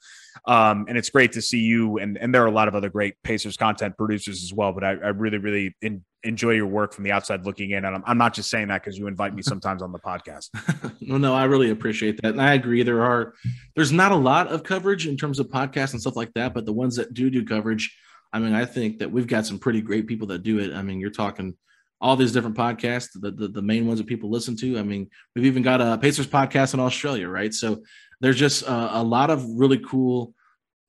Um, 0.44 0.86
and 0.88 0.98
it's 0.98 1.10
great 1.10 1.30
to 1.32 1.42
see 1.42 1.60
you, 1.60 1.98
and 1.98 2.18
and 2.18 2.34
there 2.34 2.42
are 2.42 2.46
a 2.46 2.52
lot 2.52 2.66
of 2.66 2.74
other 2.74 2.90
great 2.90 3.14
Pacers 3.22 3.56
content 3.56 3.96
producers 3.96 4.42
as 4.42 4.52
well. 4.52 4.72
But 4.72 4.82
I, 4.82 4.90
I 4.90 5.08
really 5.10 5.38
really 5.38 5.76
in, 5.80 6.02
enjoy 6.24 6.52
your 6.52 6.66
work 6.66 6.92
from 6.92 7.04
the 7.04 7.12
outside 7.12 7.44
looking 7.44 7.70
in. 7.70 7.84
And 7.84 7.96
I'm, 7.96 8.02
I'm 8.06 8.18
not 8.18 8.34
just 8.34 8.50
saying 8.50 8.68
that 8.68 8.82
because 8.82 8.98
you 8.98 9.06
invite 9.06 9.34
me 9.34 9.42
sometimes 9.42 9.82
on 9.82 9.92
the 9.92 9.98
podcast. 9.98 10.48
no, 11.00 11.18
no, 11.18 11.34
I 11.34 11.44
really 11.44 11.70
appreciate 11.70 12.20
that. 12.22 12.32
And 12.32 12.42
I 12.42 12.54
agree. 12.54 12.82
There 12.82 13.02
are, 13.02 13.34
there's 13.74 13.92
not 13.92 14.12
a 14.12 14.16
lot 14.16 14.48
of 14.48 14.62
coverage 14.62 15.06
in 15.06 15.16
terms 15.16 15.38
of 15.38 15.48
podcasts 15.48 15.92
and 15.92 16.00
stuff 16.00 16.16
like 16.16 16.32
that, 16.34 16.54
but 16.54 16.66
the 16.66 16.72
ones 16.72 16.96
that 16.96 17.14
do 17.14 17.30
do 17.30 17.44
coverage, 17.44 17.96
I 18.32 18.38
mean, 18.38 18.54
I 18.54 18.64
think 18.64 18.98
that 18.98 19.10
we've 19.10 19.26
got 19.26 19.46
some 19.46 19.58
pretty 19.58 19.80
great 19.80 20.06
people 20.06 20.28
that 20.28 20.42
do 20.42 20.58
it. 20.58 20.72
I 20.72 20.82
mean, 20.82 21.00
you're 21.00 21.10
talking 21.10 21.56
all 22.00 22.16
these 22.16 22.32
different 22.32 22.56
podcasts, 22.56 23.10
the, 23.14 23.30
the, 23.30 23.48
the 23.48 23.62
main 23.62 23.86
ones 23.86 24.00
that 24.00 24.08
people 24.08 24.28
listen 24.28 24.56
to. 24.56 24.78
I 24.78 24.82
mean, 24.82 25.08
we've 25.36 25.46
even 25.46 25.62
got 25.62 25.80
a 25.80 25.96
Pacers 25.98 26.26
podcast 26.26 26.74
in 26.74 26.80
Australia, 26.80 27.28
right? 27.28 27.54
So 27.54 27.82
there's 28.20 28.38
just 28.38 28.62
a, 28.62 28.98
a 28.98 29.02
lot 29.02 29.30
of 29.30 29.44
really 29.48 29.78
cool 29.78 30.34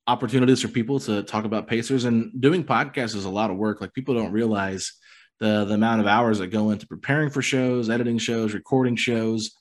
opportunities 0.07 0.61
for 0.61 0.67
people 0.69 0.99
to 1.01 1.23
talk 1.23 1.45
about 1.45 1.67
Pacers 1.67 2.05
and 2.05 2.31
doing 2.41 2.63
podcasts 2.63 3.15
is 3.15 3.25
a 3.25 3.29
lot 3.29 3.51
of 3.51 3.57
work. 3.57 3.79
Like 3.79 3.93
people 3.93 4.15
don't 4.15 4.31
realize 4.31 4.93
the 5.39 5.65
the 5.65 5.73
amount 5.73 6.01
of 6.01 6.07
hours 6.07 6.39
that 6.39 6.47
go 6.47 6.69
into 6.69 6.87
preparing 6.87 7.29
for 7.29 7.41
shows, 7.41 7.89
editing 7.89 8.17
shows, 8.17 8.53
recording 8.53 8.95
shows, 8.95 9.51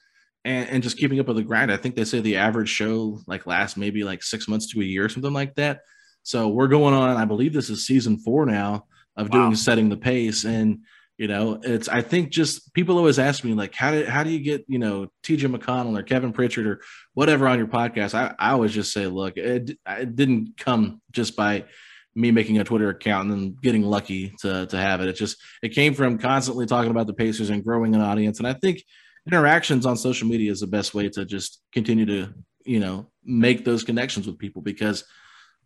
and, 0.44 0.68
and 0.68 0.82
just 0.82 0.98
keeping 0.98 1.20
up 1.20 1.26
with 1.26 1.36
the 1.36 1.42
grind. 1.42 1.72
I 1.72 1.76
think 1.76 1.96
they 1.96 2.04
say 2.04 2.20
the 2.20 2.36
average 2.36 2.68
show 2.68 3.20
like 3.26 3.46
lasts 3.46 3.76
maybe 3.76 4.04
like 4.04 4.22
six 4.22 4.48
months 4.48 4.72
to 4.72 4.80
a 4.80 4.84
year, 4.84 5.04
or 5.04 5.08
something 5.08 5.32
like 5.32 5.54
that. 5.56 5.80
So 6.22 6.48
we're 6.48 6.68
going 6.68 6.94
on, 6.94 7.16
I 7.16 7.24
believe 7.24 7.52
this 7.52 7.70
is 7.70 7.86
season 7.86 8.18
four 8.18 8.46
now 8.46 8.86
of 9.16 9.28
wow. 9.28 9.44
doing 9.44 9.56
setting 9.56 9.88
the 9.88 9.96
pace. 9.96 10.44
And 10.44 10.80
you 11.18 11.28
know, 11.28 11.60
it's 11.62 11.88
I 11.88 12.00
think 12.00 12.30
just 12.30 12.72
people 12.74 12.96
always 12.96 13.18
ask 13.18 13.44
me 13.44 13.54
like, 13.54 13.74
how 13.74 13.90
do 13.92 14.04
how 14.04 14.22
do 14.24 14.30
you 14.30 14.40
get 14.40 14.64
you 14.68 14.78
know 14.78 15.08
TJ 15.22 15.54
McConnell 15.54 15.98
or 15.98 16.02
Kevin 16.02 16.32
Pritchard 16.32 16.66
or 16.66 16.80
whatever 17.14 17.46
on 17.46 17.58
your 17.58 17.68
podcast? 17.68 18.14
I, 18.14 18.34
I 18.38 18.52
always 18.52 18.72
just 18.72 18.92
say, 18.92 19.06
look, 19.06 19.36
it, 19.36 19.78
it 19.86 20.16
didn't 20.16 20.56
come 20.56 21.00
just 21.10 21.36
by 21.36 21.64
me 22.14 22.30
making 22.30 22.58
a 22.58 22.64
Twitter 22.64 22.90
account 22.90 23.30
and 23.30 23.32
then 23.32 23.56
getting 23.62 23.82
lucky 23.82 24.34
to 24.40 24.66
to 24.66 24.76
have 24.76 25.00
it. 25.00 25.08
It 25.08 25.14
just 25.14 25.36
it 25.62 25.70
came 25.70 25.94
from 25.94 26.18
constantly 26.18 26.66
talking 26.66 26.90
about 26.90 27.06
the 27.06 27.14
Pacers 27.14 27.50
and 27.50 27.64
growing 27.64 27.94
an 27.94 28.00
audience. 28.00 28.38
And 28.38 28.46
I 28.46 28.52
think 28.54 28.82
interactions 29.26 29.86
on 29.86 29.96
social 29.96 30.28
media 30.28 30.50
is 30.50 30.60
the 30.60 30.66
best 30.66 30.94
way 30.94 31.08
to 31.08 31.24
just 31.24 31.60
continue 31.72 32.06
to 32.06 32.34
you 32.64 32.80
know 32.80 33.06
make 33.24 33.64
those 33.64 33.84
connections 33.84 34.26
with 34.26 34.38
people 34.38 34.62
because 34.62 35.04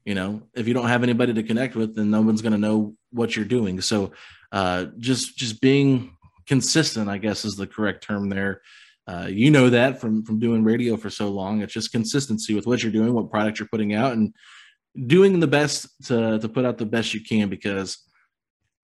you 0.04 0.14
know 0.14 0.42
if 0.54 0.68
you 0.68 0.74
don't 0.74 0.88
have 0.88 1.02
anybody 1.02 1.32
to 1.32 1.42
connect 1.42 1.74
with 1.74 1.94
then 1.94 2.10
no 2.10 2.20
one's 2.20 2.42
going 2.42 2.52
to 2.52 2.58
know 2.58 2.94
what 3.10 3.34
you're 3.34 3.44
doing 3.44 3.80
so 3.80 4.12
uh 4.52 4.86
just 4.98 5.36
just 5.36 5.60
being 5.60 6.16
consistent 6.46 7.08
i 7.08 7.18
guess 7.18 7.44
is 7.44 7.56
the 7.56 7.66
correct 7.66 8.02
term 8.02 8.28
there 8.28 8.60
uh, 9.08 9.28
you 9.30 9.52
know 9.52 9.70
that 9.70 10.00
from 10.00 10.24
from 10.24 10.38
doing 10.38 10.64
radio 10.64 10.96
for 10.96 11.10
so 11.10 11.28
long 11.28 11.62
it's 11.62 11.72
just 11.72 11.92
consistency 11.92 12.54
with 12.54 12.66
what 12.66 12.82
you're 12.82 12.92
doing 12.92 13.12
what 13.12 13.30
product 13.30 13.58
you're 13.58 13.68
putting 13.68 13.94
out 13.94 14.12
and 14.12 14.34
doing 15.06 15.40
the 15.40 15.46
best 15.46 15.88
to 16.06 16.38
to 16.38 16.48
put 16.48 16.64
out 16.64 16.78
the 16.78 16.86
best 16.86 17.12
you 17.12 17.20
can 17.20 17.48
because 17.48 17.98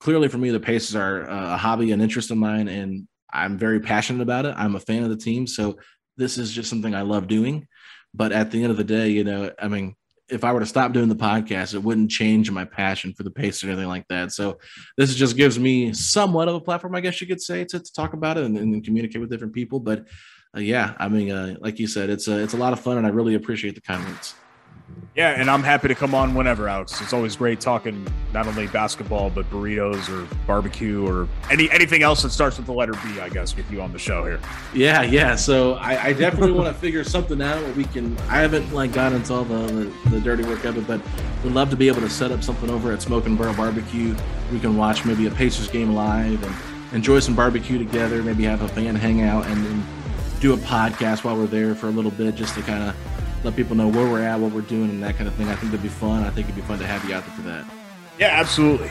clearly 0.00 0.28
for 0.28 0.38
me 0.38 0.50
the 0.50 0.60
Pacers 0.60 0.96
are 0.96 1.22
a 1.22 1.56
hobby 1.56 1.92
and 1.92 2.02
interest 2.02 2.30
of 2.30 2.36
mine 2.36 2.68
and 2.68 3.06
I'm 3.32 3.56
very 3.56 3.80
passionate 3.80 4.22
about 4.22 4.44
it. 4.44 4.54
I'm 4.56 4.76
a 4.76 4.80
fan 4.80 5.02
of 5.02 5.08
the 5.08 5.16
team, 5.16 5.46
so 5.46 5.78
this 6.16 6.36
is 6.36 6.52
just 6.52 6.68
something 6.68 6.94
I 6.94 7.02
love 7.02 7.28
doing. 7.28 7.66
But 8.14 8.32
at 8.32 8.50
the 8.50 8.62
end 8.62 8.70
of 8.70 8.76
the 8.76 8.84
day, 8.84 9.08
you 9.08 9.24
know, 9.24 9.50
I 9.58 9.68
mean, 9.68 9.96
if 10.28 10.44
I 10.44 10.52
were 10.52 10.60
to 10.60 10.66
stop 10.66 10.92
doing 10.92 11.08
the 11.08 11.16
podcast, 11.16 11.74
it 11.74 11.82
wouldn't 11.82 12.10
change 12.10 12.50
my 12.50 12.64
passion 12.64 13.12
for 13.14 13.22
the 13.22 13.30
Pacers 13.30 13.64
or 13.64 13.72
anything 13.72 13.88
like 13.88 14.06
that. 14.08 14.32
So 14.32 14.58
this 14.96 15.14
just 15.14 15.36
gives 15.36 15.58
me 15.58 15.92
somewhat 15.92 16.48
of 16.48 16.54
a 16.54 16.60
platform, 16.60 16.94
I 16.94 17.00
guess 17.00 17.20
you 17.20 17.26
could 17.26 17.40
say, 17.40 17.64
to, 17.64 17.80
to 17.80 17.92
talk 17.92 18.12
about 18.12 18.38
it 18.38 18.44
and, 18.44 18.56
and, 18.56 18.84
communicate 18.84 19.20
with 19.20 19.30
different 19.30 19.54
people. 19.54 19.80
But 19.80 20.06
uh, 20.56 20.60
yeah, 20.60 20.94
I 20.98 21.08
mean, 21.08 21.30
uh, 21.30 21.56
like 21.60 21.78
you 21.78 21.86
said, 21.86 22.10
it's 22.10 22.28
a, 22.28 22.38
it's 22.38 22.54
a 22.54 22.58
lot 22.58 22.72
of 22.72 22.80
fun, 22.80 22.98
and 22.98 23.06
I 23.06 23.10
really 23.10 23.34
appreciate 23.34 23.74
the 23.74 23.80
comments. 23.80 24.34
Yeah, 25.14 25.38
and 25.38 25.50
I'm 25.50 25.62
happy 25.62 25.88
to 25.88 25.94
come 25.94 26.14
on 26.14 26.34
whenever, 26.34 26.70
Alex. 26.70 26.98
It's 27.02 27.12
always 27.12 27.36
great 27.36 27.60
talking 27.60 28.06
not 28.32 28.46
only 28.46 28.66
basketball 28.68 29.28
but 29.28 29.48
burritos 29.50 30.08
or 30.08 30.26
barbecue 30.46 31.06
or 31.06 31.28
any 31.50 31.70
anything 31.70 32.02
else 32.02 32.22
that 32.22 32.30
starts 32.30 32.56
with 32.56 32.64
the 32.64 32.72
letter 32.72 32.92
B. 32.92 33.20
I 33.20 33.28
guess 33.28 33.54
with 33.54 33.70
you 33.70 33.82
on 33.82 33.92
the 33.92 33.98
show 33.98 34.24
here. 34.24 34.40
Yeah, 34.72 35.02
yeah. 35.02 35.36
So 35.36 35.74
I, 35.74 36.02
I 36.02 36.12
definitely 36.14 36.52
want 36.58 36.74
to 36.74 36.80
figure 36.80 37.04
something 37.04 37.42
out 37.42 37.62
where 37.62 37.72
we 37.72 37.84
can. 37.84 38.16
I 38.20 38.38
haven't 38.38 38.72
like 38.72 38.94
gotten 38.94 39.18
into 39.18 39.34
all 39.34 39.44
the, 39.44 39.66
the, 39.66 40.10
the 40.10 40.20
dirty 40.20 40.44
work 40.44 40.64
of 40.64 40.78
it, 40.78 40.86
but 40.86 41.02
we'd 41.44 41.52
love 41.52 41.68
to 41.70 41.76
be 41.76 41.88
able 41.88 42.00
to 42.00 42.10
set 42.10 42.32
up 42.32 42.42
something 42.42 42.70
over 42.70 42.90
at 42.90 43.02
Smoke 43.02 43.26
and 43.26 43.36
Barrel 43.36 43.54
Barbecue. 43.54 44.16
We 44.50 44.60
can 44.60 44.78
watch 44.78 45.04
maybe 45.04 45.26
a 45.26 45.30
Pacers 45.30 45.68
game 45.68 45.94
live 45.94 46.42
and 46.42 46.54
enjoy 46.94 47.20
some 47.20 47.36
barbecue 47.36 47.76
together. 47.76 48.22
Maybe 48.22 48.44
have 48.44 48.62
a 48.62 48.68
fan 48.68 48.94
hangout 48.94 49.44
and, 49.46 49.66
and 49.66 49.84
do 50.40 50.54
a 50.54 50.56
podcast 50.56 51.22
while 51.22 51.36
we're 51.36 51.46
there 51.46 51.74
for 51.74 51.88
a 51.88 51.90
little 51.90 52.10
bit, 52.12 52.34
just 52.34 52.54
to 52.54 52.62
kind 52.62 52.82
of 52.82 52.96
let 53.44 53.56
people 53.56 53.76
know 53.76 53.88
where 53.88 54.06
we're 54.06 54.22
at, 54.22 54.38
what 54.38 54.52
we're 54.52 54.60
doing, 54.62 54.90
and 54.90 55.02
that 55.02 55.16
kind 55.16 55.28
of 55.28 55.34
thing. 55.34 55.48
I 55.48 55.54
think 55.56 55.72
that'd 55.72 55.82
be 55.82 55.88
fun. 55.88 56.24
I 56.24 56.30
think 56.30 56.46
it'd 56.48 56.56
be 56.56 56.62
fun 56.62 56.78
to 56.78 56.86
have 56.86 57.04
you 57.08 57.14
out 57.14 57.24
there 57.26 57.34
for 57.34 57.42
that. 57.42 57.64
Yeah, 58.18 58.28
absolutely. 58.28 58.90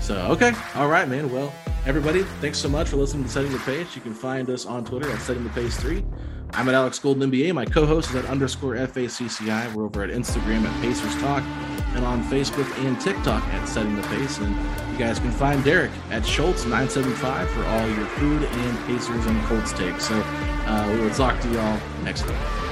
So, 0.00 0.16
okay. 0.32 0.52
All 0.74 0.88
right, 0.88 1.08
man. 1.08 1.32
Well, 1.32 1.52
everybody, 1.86 2.22
thanks 2.40 2.58
so 2.58 2.68
much 2.68 2.88
for 2.88 2.96
listening 2.96 3.24
to 3.24 3.28
Setting 3.28 3.52
the 3.52 3.58
Pace. 3.60 3.94
You 3.94 4.02
can 4.02 4.14
find 4.14 4.50
us 4.50 4.66
on 4.66 4.84
Twitter 4.84 5.10
at 5.10 5.20
Setting 5.20 5.44
the 5.44 5.50
Pace 5.50 5.76
3. 5.76 6.04
I'm 6.54 6.68
at 6.68 6.74
Alex 6.74 6.98
Golden 6.98 7.30
NBA. 7.30 7.54
My 7.54 7.64
co 7.64 7.86
host 7.86 8.10
is 8.10 8.16
at 8.16 8.26
underscore 8.26 8.74
FACCI. 8.74 9.72
We're 9.74 9.84
over 9.84 10.02
at 10.02 10.10
Instagram 10.10 10.64
at 10.64 10.82
Pacers 10.82 11.14
Talk 11.16 11.42
and 11.94 12.04
on 12.04 12.22
Facebook 12.24 12.70
and 12.84 13.00
TikTok 13.00 13.42
at 13.44 13.66
Setting 13.66 13.96
the 13.96 14.02
Pace. 14.02 14.38
And 14.38 14.54
you 14.92 14.98
guys 14.98 15.18
can 15.18 15.30
find 15.30 15.64
Derek 15.64 15.90
at 16.10 16.22
Schultz975 16.24 17.48
for 17.48 17.64
all 17.64 17.88
your 17.88 18.06
food 18.06 18.42
and 18.42 18.86
Pacers 18.86 19.26
and 19.26 19.42
Colts 19.44 19.72
takes. 19.72 20.06
So 20.06 20.20
uh, 20.20 20.92
we 20.92 21.00
will 21.00 21.14
talk 21.14 21.40
to 21.40 21.48
y'all 21.52 21.80
next 22.02 22.26
week. 22.26 22.71